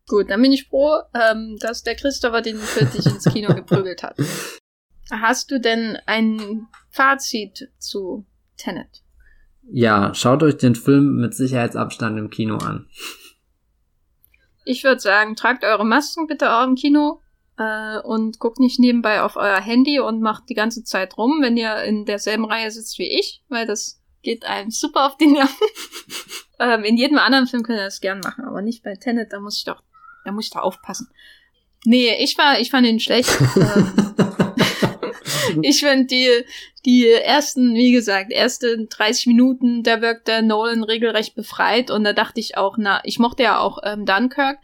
Gut, 0.08 0.30
dann 0.30 0.42
bin 0.42 0.52
ich 0.52 0.68
froh, 0.68 1.02
ähm, 1.14 1.58
dass 1.60 1.84
der 1.84 1.96
Christopher 1.96 2.42
den 2.42 2.58
für 2.58 2.86
dich 2.86 3.06
ins 3.06 3.26
Kino 3.26 3.54
geprügelt 3.56 4.04
hat. 4.04 4.18
Hast 5.12 5.52
du 5.52 5.60
denn 5.60 5.98
ein 6.06 6.68
Fazit 6.90 7.70
zu 7.80 8.26
Tenet? 8.58 9.04
Ja, 9.64 10.14
schaut 10.14 10.42
euch 10.42 10.58
den 10.58 10.76
Film 10.76 11.18
mit 11.18 11.34
Sicherheitsabstand 11.34 12.18
im 12.18 12.30
Kino 12.30 12.58
an. 12.58 12.88
Ich 14.64 14.84
würde 14.84 15.02
sagen, 15.02 15.36
tragt 15.36 15.64
eure 15.64 15.86
Masken 15.86 16.28
bitte 16.28 16.52
auch 16.54 16.66
im 16.66 16.76
Kino 16.76 17.22
äh, 17.58 18.00
und 18.00 18.40
guckt 18.40 18.60
nicht 18.60 18.80
nebenbei 18.80 19.22
auf 19.22 19.36
euer 19.36 19.60
Handy 19.60 20.00
und 20.00 20.22
macht 20.22 20.50
die 20.50 20.56
ganze 20.56 20.84
Zeit 20.84 21.18
rum, 21.18 21.40
wenn 21.42 21.58
ihr 21.58 21.84
in 21.84 22.06
derselben 22.06 22.46
Reihe 22.46 22.72
sitzt 22.72 22.98
wie 23.00 23.20
ich, 23.20 23.44
weil 23.50 23.66
das 23.66 24.02
geht 24.24 24.46
einem 24.46 24.72
super 24.72 25.08
auf 25.08 25.18
die 25.18 25.28
Nerven. 25.28 25.68
ähm, 26.60 26.84
in 26.84 26.98
jedem 26.98 27.18
anderen 27.18 27.48
Film 27.48 27.64
könnt 27.64 27.80
ihr 27.80 27.86
das 27.86 28.02
gern 28.02 28.20
machen, 28.20 28.46
aber 28.46 28.62
nicht 28.62 28.84
bei 28.84 28.96
Tenet, 28.96 29.34
da 29.34 29.40
muss 29.40 29.58
ich 29.58 29.64
doch, 29.64 29.82
da 30.26 30.32
muss 30.32 30.46
ich 30.46 30.52
doch 30.52 30.62
aufpassen. 30.62 31.10
Nee, 31.86 32.16
ich 32.20 32.38
war, 32.38 32.60
ich 32.60 32.70
fand 32.70 32.88
ihn 32.88 33.00
schlecht. 33.00 33.30
Ähm, 33.56 34.12
ich 35.62 35.80
finde 35.80 36.06
die, 36.06 36.30
die 36.86 37.10
ersten, 37.10 37.74
wie 37.76 37.92
gesagt, 37.92 38.32
erste 38.32 38.86
30 38.88 39.28
Minuten, 39.28 39.84
da 39.84 40.02
wirkt 40.02 40.28
der 40.28 40.42
Nolan 40.42 40.84
regelrecht 40.84 41.36
befreit 41.36 41.92
und 41.92 42.04
da 42.04 42.14
dachte 42.14 42.40
ich 42.40 42.58
auch, 42.58 42.78
na, 42.78 43.02
ich 43.04 43.20
mochte 43.20 43.44
ja 43.44 43.60
auch 43.60 43.80
ähm, 43.84 44.06
Dunkirk, 44.06 44.58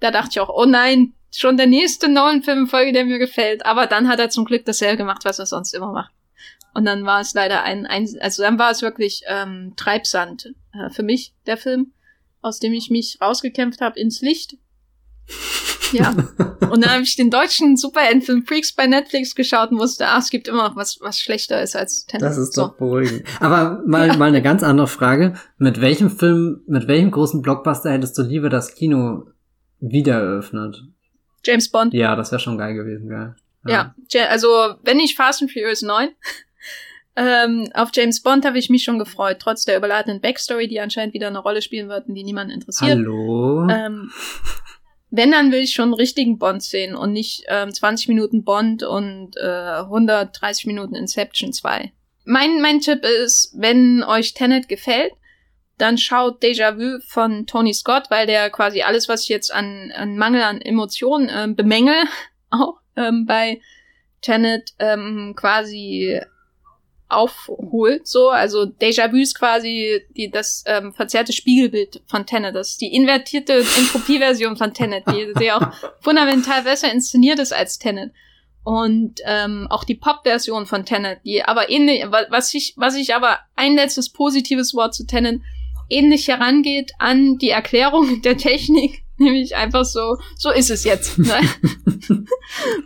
da 0.00 0.10
dachte 0.10 0.30
ich 0.32 0.40
auch, 0.40 0.48
oh 0.48 0.64
nein, 0.64 1.14
schon 1.36 1.56
der 1.56 1.66
nächste 1.66 2.08
Nolan-Film-Folge, 2.08 2.92
der 2.92 3.04
mir 3.04 3.18
gefällt. 3.18 3.64
Aber 3.64 3.86
dann 3.86 4.08
hat 4.08 4.18
er 4.18 4.30
zum 4.30 4.44
Glück 4.44 4.64
dasselbe 4.64 4.98
gemacht, 4.98 5.24
was 5.24 5.38
er 5.38 5.46
sonst 5.46 5.74
immer 5.74 5.92
macht. 5.92 6.12
Und 6.74 6.84
dann 6.84 7.04
war 7.04 7.20
es 7.20 7.34
leider 7.34 7.62
ein, 7.62 7.86
ein 7.86 8.08
also 8.20 8.42
dann 8.42 8.58
war 8.58 8.70
es 8.70 8.82
wirklich 8.82 9.22
ähm, 9.26 9.74
Treibsand 9.76 10.54
äh, 10.72 10.90
für 10.90 11.02
mich, 11.02 11.34
der 11.46 11.56
Film, 11.56 11.92
aus 12.40 12.60
dem 12.60 12.72
ich 12.72 12.90
mich 12.90 13.18
rausgekämpft 13.20 13.80
habe 13.80 14.00
ins 14.00 14.20
Licht. 14.20 14.56
Ja. 15.92 16.08
und 16.70 16.82
dann 16.82 16.90
habe 16.90 17.02
ich 17.02 17.16
den 17.16 17.28
deutschen 17.28 17.76
Super-Endfilm 17.76 18.46
Freaks 18.46 18.72
bei 18.72 18.86
Netflix 18.86 19.34
geschaut 19.34 19.72
und 19.72 19.78
wusste, 19.78 20.08
ah, 20.08 20.16
es 20.16 20.30
gibt 20.30 20.48
immer 20.48 20.66
noch 20.66 20.74
was, 20.74 20.96
was 21.02 21.20
schlechter 21.20 21.62
ist 21.62 21.76
als 21.76 22.06
Tenet. 22.06 22.22
Das 22.22 22.38
ist 22.38 22.54
so. 22.54 22.62
doch 22.62 22.78
beruhigend. 22.78 23.24
Aber 23.40 23.82
mal, 23.86 24.08
ja. 24.08 24.16
mal 24.16 24.28
eine 24.28 24.40
ganz 24.40 24.62
andere 24.62 24.86
Frage. 24.86 25.34
Mit 25.58 25.82
welchem 25.82 26.08
Film, 26.08 26.62
mit 26.66 26.88
welchem 26.88 27.10
großen 27.10 27.42
Blockbuster 27.42 27.90
hättest 27.90 28.16
du 28.16 28.22
lieber 28.22 28.48
das 28.48 28.74
Kino 28.74 29.26
wieder 29.80 30.14
eröffnet? 30.14 30.82
James 31.44 31.68
Bond. 31.70 31.94
Ja, 31.94 32.16
das 32.16 32.30
wäre 32.30 32.40
schon 32.40 32.58
geil 32.58 32.74
gewesen, 32.74 33.08
geil. 33.08 33.34
Ja. 33.66 33.94
ja, 34.10 34.24
also 34.26 34.74
wenn 34.82 34.96
nicht 34.96 35.16
Fast 35.16 35.40
and 35.42 35.52
Furious 35.52 35.82
9, 35.82 36.08
ähm, 37.16 37.68
auf 37.74 37.90
James 37.94 38.20
Bond 38.20 38.44
habe 38.44 38.58
ich 38.58 38.70
mich 38.70 38.82
schon 38.82 38.98
gefreut, 38.98 39.38
trotz 39.40 39.64
der 39.64 39.76
überladenen 39.76 40.20
Backstory, 40.20 40.66
die 40.66 40.80
anscheinend 40.80 41.14
wieder 41.14 41.28
eine 41.28 41.38
Rolle 41.38 41.62
spielen 41.62 41.88
wird 41.88 42.08
und 42.08 42.14
die 42.14 42.24
niemanden 42.24 42.52
interessiert. 42.52 42.90
Hallo? 42.90 43.68
Ähm, 43.68 44.10
wenn, 45.10 45.30
dann 45.30 45.52
will 45.52 45.60
ich 45.60 45.74
schon 45.74 45.84
einen 45.84 45.94
richtigen 45.94 46.38
Bond 46.38 46.62
sehen 46.62 46.96
und 46.96 47.12
nicht 47.12 47.44
ähm, 47.48 47.72
20 47.72 48.08
Minuten 48.08 48.44
Bond 48.44 48.82
und 48.82 49.36
äh, 49.36 49.80
130 49.80 50.66
Minuten 50.66 50.94
Inception 50.94 51.52
2. 51.52 51.92
Mein, 52.24 52.62
mein 52.62 52.80
Tipp 52.80 53.04
ist, 53.04 53.52
wenn 53.54 54.02
euch 54.02 54.32
Tenet 54.32 54.68
gefällt, 54.68 55.12
Dann 55.78 55.98
schaut 55.98 56.42
Déjà 56.42 56.78
Vu 56.78 57.00
von 57.08 57.46
Tony 57.46 57.74
Scott, 57.74 58.04
weil 58.10 58.26
der 58.26 58.50
quasi 58.50 58.82
alles, 58.82 59.08
was 59.08 59.22
ich 59.22 59.28
jetzt 59.28 59.52
an, 59.52 59.92
an 59.94 60.16
Mangel 60.16 60.42
an 60.42 60.60
Emotionen 60.60 61.28
äh, 61.28 61.48
bemängel, 61.52 62.04
auch 62.50 62.78
ähm, 62.96 63.26
bei 63.26 63.60
Tenet 64.20 64.72
ähm, 64.78 65.34
quasi 65.36 66.20
aufholt, 67.12 68.08
so. 68.08 68.30
Also 68.30 68.62
Déjà-vu 68.62 69.16
ist 69.16 69.38
quasi 69.38 70.00
die, 70.16 70.30
das 70.30 70.64
ähm, 70.66 70.92
verzerrte 70.92 71.32
Spiegelbild 71.32 72.02
von 72.06 72.26
Tenet. 72.26 72.54
Das 72.54 72.70
ist 72.70 72.80
die 72.80 72.94
invertierte 72.94 73.54
Entropie-Version 73.54 74.56
von 74.56 74.72
Tenet, 74.74 75.04
die, 75.08 75.32
die 75.38 75.52
auch 75.52 75.72
fundamental 76.00 76.62
besser 76.62 76.90
inszeniert 76.90 77.38
ist 77.38 77.52
als 77.52 77.78
Tenet. 77.78 78.12
Und 78.64 79.20
ähm, 79.24 79.66
auch 79.70 79.84
die 79.84 79.96
Pop-Version 79.96 80.66
von 80.66 80.84
Tenet, 80.84 81.20
die 81.24 81.44
aber 81.44 81.68
ähnlich, 81.68 82.04
was 82.08 82.54
ich, 82.54 82.74
was 82.76 82.96
ich 82.96 83.14
aber 83.14 83.40
ein 83.56 83.74
letztes 83.74 84.10
positives 84.10 84.74
Wort 84.74 84.94
zu 84.94 85.06
Tenet 85.06 85.40
ähnlich 85.92 86.28
herangeht 86.28 86.92
an 86.98 87.38
die 87.38 87.50
Erklärung 87.50 88.22
der 88.24 88.36
Technik, 88.36 89.02
nämlich 89.18 89.54
einfach 89.56 89.84
so, 89.84 90.16
so 90.36 90.50
ist 90.50 90.70
es 90.70 90.84
jetzt. 90.84 91.18
Ne? 91.22 92.24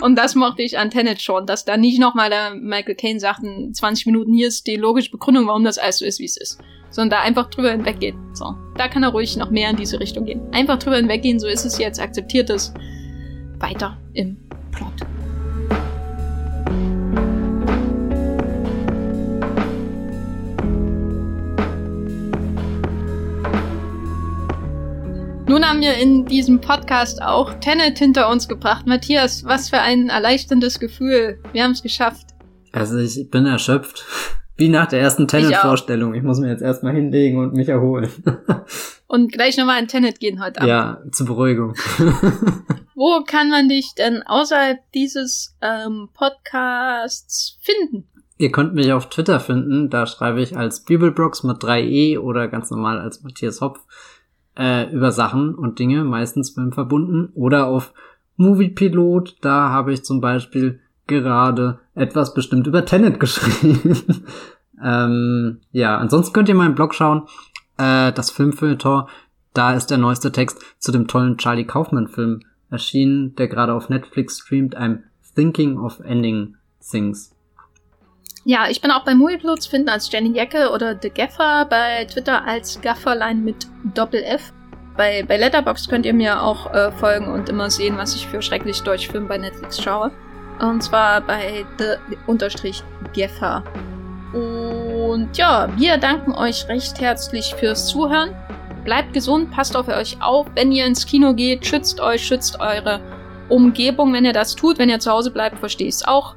und 0.02 0.16
das 0.16 0.34
mochte 0.34 0.62
ich 0.62 0.78
an 0.78 0.90
Tenet 0.90 1.22
schon, 1.22 1.46
dass 1.46 1.64
da 1.64 1.76
nicht 1.76 1.98
nochmal 1.98 2.28
der 2.28 2.54
Michael 2.54 2.94
Caine 2.94 3.18
sagten, 3.18 3.72
20 3.72 4.06
Minuten 4.06 4.34
hier 4.34 4.48
ist 4.48 4.66
die 4.66 4.76
logische 4.76 5.10
Begründung, 5.10 5.46
warum 5.46 5.64
das 5.64 5.78
alles 5.78 5.98
so 5.98 6.04
ist, 6.04 6.20
wie 6.20 6.26
es 6.26 6.36
ist. 6.36 6.60
Sondern 6.90 7.18
da 7.18 7.24
einfach 7.24 7.48
drüber 7.48 7.72
hinweggeht. 7.72 8.14
So, 8.34 8.54
da 8.76 8.88
kann 8.88 9.02
er 9.02 9.10
ruhig 9.10 9.36
noch 9.36 9.50
mehr 9.50 9.70
in 9.70 9.76
diese 9.76 9.98
Richtung 9.98 10.26
gehen. 10.26 10.42
Einfach 10.52 10.78
drüber 10.78 10.96
hinweggehen, 10.96 11.40
so 11.40 11.46
ist 11.46 11.64
es 11.64 11.78
jetzt, 11.78 11.98
akzeptiert 11.98 12.50
es. 12.50 12.74
Weiter 13.58 13.98
im 14.12 14.36
Plot. 14.70 15.15
Nun 25.48 25.64
haben 25.64 25.80
wir 25.80 25.94
in 25.94 26.24
diesem 26.24 26.60
Podcast 26.60 27.22
auch 27.22 27.54
Tenet 27.60 27.98
hinter 27.98 28.28
uns 28.28 28.48
gebracht. 28.48 28.84
Matthias, 28.84 29.44
was 29.44 29.70
für 29.70 29.78
ein 29.78 30.08
erleichterndes 30.08 30.80
Gefühl. 30.80 31.38
Wir 31.52 31.62
haben 31.62 31.70
es 31.70 31.84
geschafft. 31.84 32.26
Also 32.72 32.98
ich 32.98 33.30
bin 33.30 33.46
erschöpft. 33.46 34.04
Wie 34.56 34.68
nach 34.68 34.86
der 34.86 35.00
ersten 35.00 35.28
Tenet-Vorstellung. 35.28 36.14
Ich, 36.14 36.18
ich, 36.18 36.24
muss 36.24 36.40
mir 36.40 36.48
jetzt 36.48 36.62
erstmal 36.62 36.94
hinlegen 36.94 37.38
und 37.38 37.52
mich 37.52 37.68
erholen. 37.68 38.10
und 39.06 39.30
gleich 39.30 39.56
nochmal 39.56 39.80
in 39.80 39.86
Tenet 39.86 40.18
gehen 40.18 40.42
heute 40.42 40.62
Abend. 40.62 40.70
Ja, 40.70 41.02
zur 41.12 41.26
Beruhigung. 41.26 41.74
Wo 42.96 43.22
kann 43.24 43.50
man 43.50 43.68
dich 43.68 43.94
denn 43.96 44.22
außerhalb 44.22 44.78
dieses 44.94 45.54
ähm, 45.60 46.08
Podcasts 46.14 47.58
finden? 47.60 48.08
Ihr 48.38 48.50
könnt 48.50 48.74
mich 48.74 48.92
auf 48.92 49.10
Twitter 49.10 49.38
finden. 49.38 49.90
Da 49.90 50.06
schreibe 50.06 50.40
ich 50.40 50.56
als 50.56 50.84
Bibelbrox 50.84 51.44
mit 51.44 51.58
3e 51.58 52.18
oder 52.18 52.48
ganz 52.48 52.70
normal 52.70 52.98
als 52.98 53.22
Matthias 53.22 53.60
Hopf 53.60 53.80
äh, 54.56 54.90
über 54.90 55.12
Sachen 55.12 55.54
und 55.54 55.78
Dinge, 55.78 56.04
meistens 56.04 56.50
Film 56.50 56.72
verbunden. 56.72 57.30
Oder 57.34 57.66
auf 57.66 57.92
Moviepilot, 58.36 59.36
da 59.40 59.70
habe 59.70 59.92
ich 59.92 60.04
zum 60.04 60.20
Beispiel 60.20 60.80
gerade 61.06 61.78
etwas 61.94 62.34
bestimmt 62.34 62.66
über 62.66 62.84
Tenet 62.84 63.20
geschrieben. 63.20 64.24
ähm, 64.82 65.60
ja, 65.72 65.96
ansonsten 65.98 66.32
könnt 66.32 66.48
ihr 66.48 66.54
meinen 66.54 66.74
Blog 66.74 66.94
schauen, 66.94 67.22
äh, 67.78 68.12
das 68.12 68.30
Filmfilter, 68.30 69.06
da 69.54 69.74
ist 69.74 69.86
der 69.86 69.98
neueste 69.98 70.32
Text 70.32 70.62
zu 70.78 70.92
dem 70.92 71.06
tollen 71.06 71.38
Charlie 71.38 71.64
Kaufman-Film 71.64 72.40
erschienen, 72.70 73.34
der 73.36 73.48
gerade 73.48 73.72
auf 73.72 73.88
Netflix 73.88 74.40
streamt, 74.40 74.76
I'm 74.76 75.00
Thinking 75.34 75.78
of 75.78 76.00
Ending 76.00 76.56
Things. 76.90 77.35
Ja, 78.48 78.68
ich 78.70 78.80
bin 78.80 78.92
auch 78.92 79.02
bei 79.02 79.12
Movieplot 79.12 79.60
zu 79.60 79.70
finden 79.70 79.88
als 79.88 80.08
Jenny 80.12 80.30
Jacke 80.30 80.70
oder 80.70 80.96
The 81.02 81.10
Gaffer, 81.10 81.66
bei 81.68 82.04
Twitter 82.04 82.46
als 82.46 82.80
Gafferline 82.80 83.40
mit 83.40 83.66
Doppel-F. 83.92 84.52
Bei, 84.96 85.24
bei 85.24 85.36
Letterbox 85.36 85.88
könnt 85.88 86.06
ihr 86.06 86.14
mir 86.14 86.40
auch 86.40 86.72
äh, 86.72 86.92
folgen 86.92 87.26
und 87.26 87.48
immer 87.48 87.70
sehen, 87.70 87.98
was 87.98 88.14
ich 88.14 88.24
für 88.28 88.40
schrecklich 88.40 88.80
Deutschfilme 88.82 89.26
bei 89.26 89.36
Netflix 89.36 89.82
schaue. 89.82 90.12
Und 90.60 90.80
zwar 90.80 91.22
bei 91.22 91.66
The 91.78 92.16
Unterstrich 92.28 92.84
Geffer. 93.12 93.64
Und 94.32 95.36
ja, 95.36 95.68
wir 95.76 95.96
danken 95.98 96.32
euch 96.32 96.68
recht 96.68 97.00
herzlich 97.00 97.52
fürs 97.58 97.88
Zuhören. 97.88 98.30
Bleibt 98.84 99.12
gesund, 99.12 99.50
passt 99.50 99.76
auf 99.76 99.88
euch 99.88 100.22
auf. 100.22 100.46
Wenn 100.54 100.70
ihr 100.70 100.86
ins 100.86 101.04
Kino 101.04 101.34
geht, 101.34 101.66
schützt 101.66 101.98
euch, 102.00 102.24
schützt 102.24 102.60
eure 102.60 103.00
Umgebung, 103.48 104.12
wenn 104.12 104.24
ihr 104.24 104.32
das 104.32 104.54
tut. 104.54 104.78
Wenn 104.78 104.88
ihr 104.88 105.00
zu 105.00 105.10
Hause 105.10 105.32
bleibt, 105.32 105.58
verstehe 105.58 105.88
ich 105.88 105.96
es 105.96 106.06
auch. 106.06 106.36